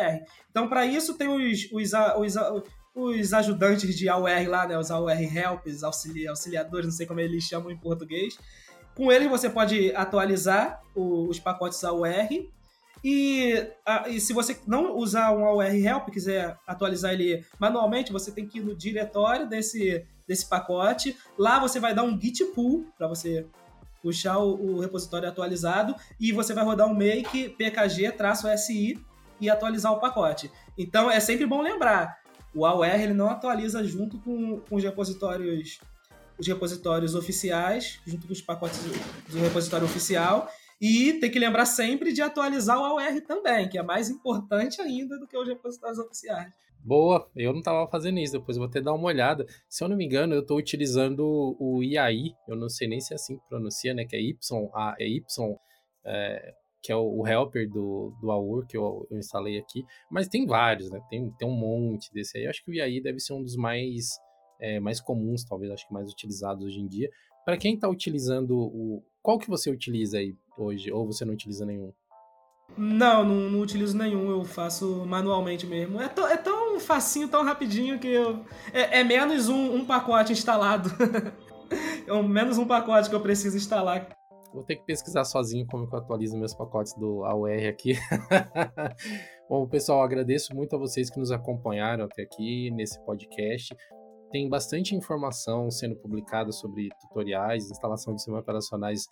Então, 0.49 0.69
para 0.69 0.87
isso, 0.87 1.15
tem 1.15 1.29
os, 1.29 1.69
os, 1.73 1.93
os, 2.19 2.37
os 2.95 3.33
ajudantes 3.33 3.97
de 3.97 4.09
AUR 4.09 4.49
lá, 4.49 4.67
né, 4.67 4.79
os 4.79 4.93
AUR 4.93 5.11
Helps, 5.11 5.83
auxili, 5.83 6.29
auxiliadores, 6.29 6.87
não 6.87 6.93
sei 6.93 7.07
como 7.07 7.19
eles 7.19 7.43
chamam 7.43 7.71
em 7.71 7.77
português. 7.77 8.39
Com 8.95 9.11
eles 9.11 9.29
você 9.29 9.51
pode 9.51 9.93
atualizar 9.95 10.81
os 10.95 11.39
pacotes 11.41 11.83
AUR 11.83 12.07
e, 13.03 13.67
a, 13.87 14.09
e, 14.09 14.21
se 14.21 14.33
você 14.33 14.59
não 14.67 14.97
usar 14.97 15.33
um 15.33 15.45
AUR 15.45 15.65
Help, 15.65 16.11
quiser 16.11 16.57
atualizar 16.67 17.13
ele 17.13 17.45
manualmente, 17.59 18.13
você 18.13 18.31
tem 18.33 18.47
que 18.47 18.59
ir 18.59 18.63
no 18.63 18.75
diretório 18.75 19.49
desse, 19.49 20.05
desse 20.27 20.49
pacote. 20.49 21.17
Lá 21.39 21.59
você 21.59 21.79
vai 21.79 21.95
dar 21.95 22.03
um 22.03 22.21
git 22.21 22.45
pull 22.47 22.87
para 22.97 23.07
você 23.07 23.47
puxar 24.03 24.39
o, 24.39 24.77
o, 24.77 24.81
repositório 24.81 25.29
atualizado 25.29 25.95
e 26.21 26.33
você 26.33 26.55
vai 26.55 26.65
rodar 26.65 26.87
um 26.87 26.95
make 26.95 27.51
pkg-si 27.51 28.99
e 29.41 29.51
atualizar 29.51 29.93
o 29.93 30.01
pacote. 30.01 30.51
Então 30.77 31.11
é 31.11 31.21
sempre 31.21 31.47
bom 31.47 31.61
lembrar, 31.63 32.19
o 32.55 32.65
AUR 32.65 32.87
ele 32.87 33.15
não 33.15 33.29
atualiza 33.29 33.85
junto 33.85 34.19
com, 34.19 34.61
com 34.61 34.77
os 34.77 34.83
repositórios 34.83 35.79
os 36.39 36.47
repositórios 36.47 37.17
oficiais, 37.17 37.99
junto 38.07 38.29
com 38.29 38.33
os 38.33 38.41
pacotes 38.41 38.79
do 39.29 39.39
repositório 39.41 39.85
oficial, 39.85 40.49
e 40.81 41.15
tem 41.15 41.31
que 41.31 41.39
lembrar 41.39 41.67
sempre 41.67 42.13
de 42.13 42.23
atualizar 42.23 42.79
o 42.79 42.85
AOR 42.85 43.21
também, 43.27 43.69
que 43.69 43.79
é 43.79 43.83
mais 43.83 44.09
importante 44.09 44.81
ainda 44.81 45.19
do 45.19 45.27
que 45.27 45.37
os 45.37 45.49
repositórios 45.49 45.99
oficiais. 45.99 46.53
Boa, 46.85 47.29
eu 47.35 47.53
não 47.53 47.59
estava 47.59 47.91
fazendo 47.91 48.19
isso, 48.19 48.39
depois 48.39 48.57
vou 48.57 48.67
até 48.67 48.81
dar 48.81 48.95
uma 48.95 49.09
olhada. 49.09 49.45
Se 49.69 49.83
eu 49.83 49.89
não 49.89 49.97
me 49.97 50.05
engano, 50.05 50.35
eu 50.35 50.41
estou 50.41 50.57
utilizando 50.57 51.57
o 51.59 51.83
IAI, 51.83 52.35
eu 52.47 52.57
não 52.57 52.69
sei 52.69 52.89
nem 52.89 53.01
se 53.01 53.13
é 53.13 53.17
assim 53.17 53.37
que 53.37 53.49
pronuncia, 53.49 53.93
né? 53.93 54.05
Que 54.05 54.17
é 54.17 54.21
Y, 54.21 54.71
a, 54.73 54.95
é 54.99 55.07
Y, 55.07 55.57
é, 56.07 56.55
que 56.83 56.93
é 56.93 56.97
o, 56.97 57.21
o, 57.21 57.27
helper 57.27 57.69
do, 57.69 58.17
do 58.21 58.31
AUR 58.31 58.67
que 58.67 58.77
eu, 58.77 59.07
eu, 59.11 59.19
instalei 59.19 59.59
aqui. 59.59 59.85
Mas 60.11 60.29
tem 60.29 60.47
vários, 60.47 60.91
né? 60.91 61.01
Tem, 61.11 61.31
tem 61.33 61.49
um 61.49 61.57
monte 61.57 62.13
desse 62.13 62.39
aí. 62.39 62.45
Eu 62.45 62.51
acho 62.51 62.65
que 62.65 62.71
o 62.71 62.75
IAI 62.75 63.01
deve 63.01 63.19
ser 63.19 63.35
um 63.35 63.43
dos 63.43 63.57
mais, 63.57 64.19
é, 64.61 64.79
mais 64.79 65.01
comuns, 65.01 65.45
talvez, 65.45 65.73
acho 65.73 65.87
que 65.87 65.93
mais 65.93 66.11
utilizados 66.11 66.65
hoje 66.65 66.81
em 66.81 66.87
dia. 66.87 67.11
Para 67.45 67.57
quem 67.57 67.75
está 67.75 67.89
utilizando 67.89 68.57
o. 68.57 69.03
Qual 69.29 69.39
que 69.39 69.51
você 69.51 69.71
utiliza 69.71 70.17
aí 70.17 70.35
hoje? 70.57 70.91
Ou 70.91 71.05
você 71.05 71.23
não 71.23 71.35
utiliza 71.35 71.67
nenhum? 71.67 71.93
Não, 72.79 73.23
não, 73.23 73.51
não, 73.51 73.61
utilizo 73.61 73.95
nenhum, 73.95 74.31
eu 74.31 74.43
faço 74.43 75.05
manualmente 75.05 75.67
mesmo. 75.67 76.01
É, 76.01 76.07
é 76.07 76.37
tão 76.39 76.81
facinho, 76.81 77.29
tão 77.29 77.45
rapidinho 77.45 77.99
que 77.99 78.09
eu. 78.09 78.43
É, 78.73 79.01
é 79.01 79.05
menos 79.05 79.51
um, 79.51 79.75
um, 79.75 79.85
pacote 79.85 80.33
instalado. 80.33 80.89
é 82.09 82.23
menos 82.23 82.57
um 82.57 82.67
pacote 82.67 83.11
que 83.11 83.15
eu 83.15 83.21
preciso 83.21 83.55
instalar. 83.59 84.09
Vou 84.51 84.65
ter 84.65 84.77
que 84.77 84.87
pesquisar 84.87 85.25
sozinho 85.25 85.67
como 85.67 85.87
eu 85.93 85.99
atualizo 85.99 86.39
meus 86.39 86.55
pacotes 86.55 86.95
do 86.95 87.23
AUR 87.23 87.69
aqui. 87.69 87.99
Bom, 89.47 89.69
pessoal, 89.69 90.03
agradeço 90.03 90.57
muito 90.57 90.75
a 90.75 90.79
vocês 90.79 91.11
que 91.11 91.19
nos 91.19 91.31
acompanharam 91.31 92.07
até 92.07 92.23
aqui 92.23 92.71
nesse 92.71 92.99
podcast. 93.05 93.77
Tem 94.31 94.49
bastante 94.49 94.95
informação 94.95 95.71
sendo 95.71 95.97
publicada 95.97 96.53
sobre 96.53 96.89
tutoriais, 97.01 97.71
instalação 97.71 98.15
de 98.15 98.21
sistemas 98.21 98.43
operacionais 98.43 99.07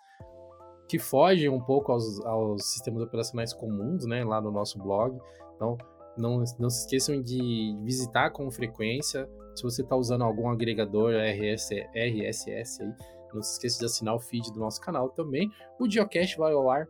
que 0.87 0.97
fogem 0.97 1.49
um 1.49 1.59
pouco 1.59 1.91
aos, 1.91 2.23
aos 2.25 2.71
sistemas 2.71 3.03
operacionais 3.03 3.53
comuns, 3.53 4.05
né, 4.05 4.23
lá 4.23 4.39
no 4.39 4.51
nosso 4.51 4.79
blog. 4.79 5.17
Então, 5.55 5.77
não, 6.17 6.43
não 6.59 6.69
se 6.69 6.81
esqueçam 6.81 7.21
de 7.21 7.77
visitar 7.83 8.31
com 8.31 8.49
frequência. 8.49 9.29
Se 9.55 9.63
você 9.63 9.81
está 9.81 9.95
usando 9.95 10.23
algum 10.23 10.49
agregador 10.49 11.13
RS, 11.13 11.71
RSS 11.93 12.83
aí, 12.83 12.93
não 13.33 13.41
se 13.41 13.53
esqueça 13.53 13.79
de 13.79 13.85
assinar 13.85 14.15
o 14.15 14.19
feed 14.19 14.51
do 14.53 14.59
nosso 14.59 14.79
canal 14.81 15.09
também. 15.09 15.49
O 15.79 15.89
Geocast 15.89 16.37
vai 16.37 16.53
ao 16.53 16.69
ar 16.69 16.87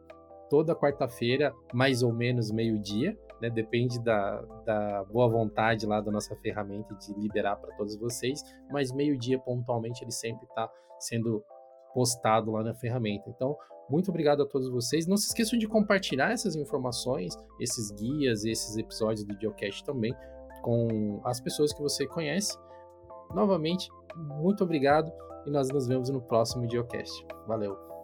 toda 0.49 0.75
quarta-feira, 0.75 1.53
mais 1.73 2.03
ou 2.03 2.13
menos 2.13 2.51
meio-dia. 2.51 3.17
Né? 3.41 3.49
Depende 3.49 3.99
da, 3.99 4.41
da 4.65 5.03
boa 5.05 5.27
vontade 5.29 5.85
lá 5.85 6.01
da 6.01 6.11
nossa 6.11 6.35
ferramenta 6.37 6.95
de 6.95 7.13
liberar 7.13 7.55
para 7.57 7.75
todos 7.75 7.95
vocês, 7.97 8.41
mas 8.71 8.91
meio-dia 8.91 9.39
pontualmente 9.39 10.03
ele 10.03 10.11
sempre 10.11 10.45
está 10.45 10.69
sendo 10.99 11.43
postado 11.93 12.51
lá 12.51 12.63
na 12.63 12.73
ferramenta. 12.73 13.29
Então, 13.29 13.55
muito 13.89 14.09
obrigado 14.09 14.43
a 14.43 14.45
todos 14.45 14.69
vocês. 14.69 15.07
Não 15.07 15.17
se 15.17 15.27
esqueçam 15.27 15.57
de 15.57 15.67
compartilhar 15.67 16.31
essas 16.31 16.55
informações, 16.55 17.33
esses 17.59 17.91
guias, 17.91 18.43
esses 18.43 18.75
episódios 18.77 19.23
do 19.23 19.39
Geocast 19.39 19.83
também 19.85 20.13
com 20.61 21.21
as 21.23 21.39
pessoas 21.39 21.73
que 21.73 21.81
você 21.81 22.05
conhece. 22.07 22.57
Novamente, 23.33 23.89
muito 24.15 24.63
obrigado 24.63 25.11
e 25.45 25.51
nós 25.51 25.69
nos 25.69 25.87
vemos 25.87 26.09
no 26.09 26.21
próximo 26.21 26.69
Geocast. 26.69 27.25
Valeu! 27.47 27.96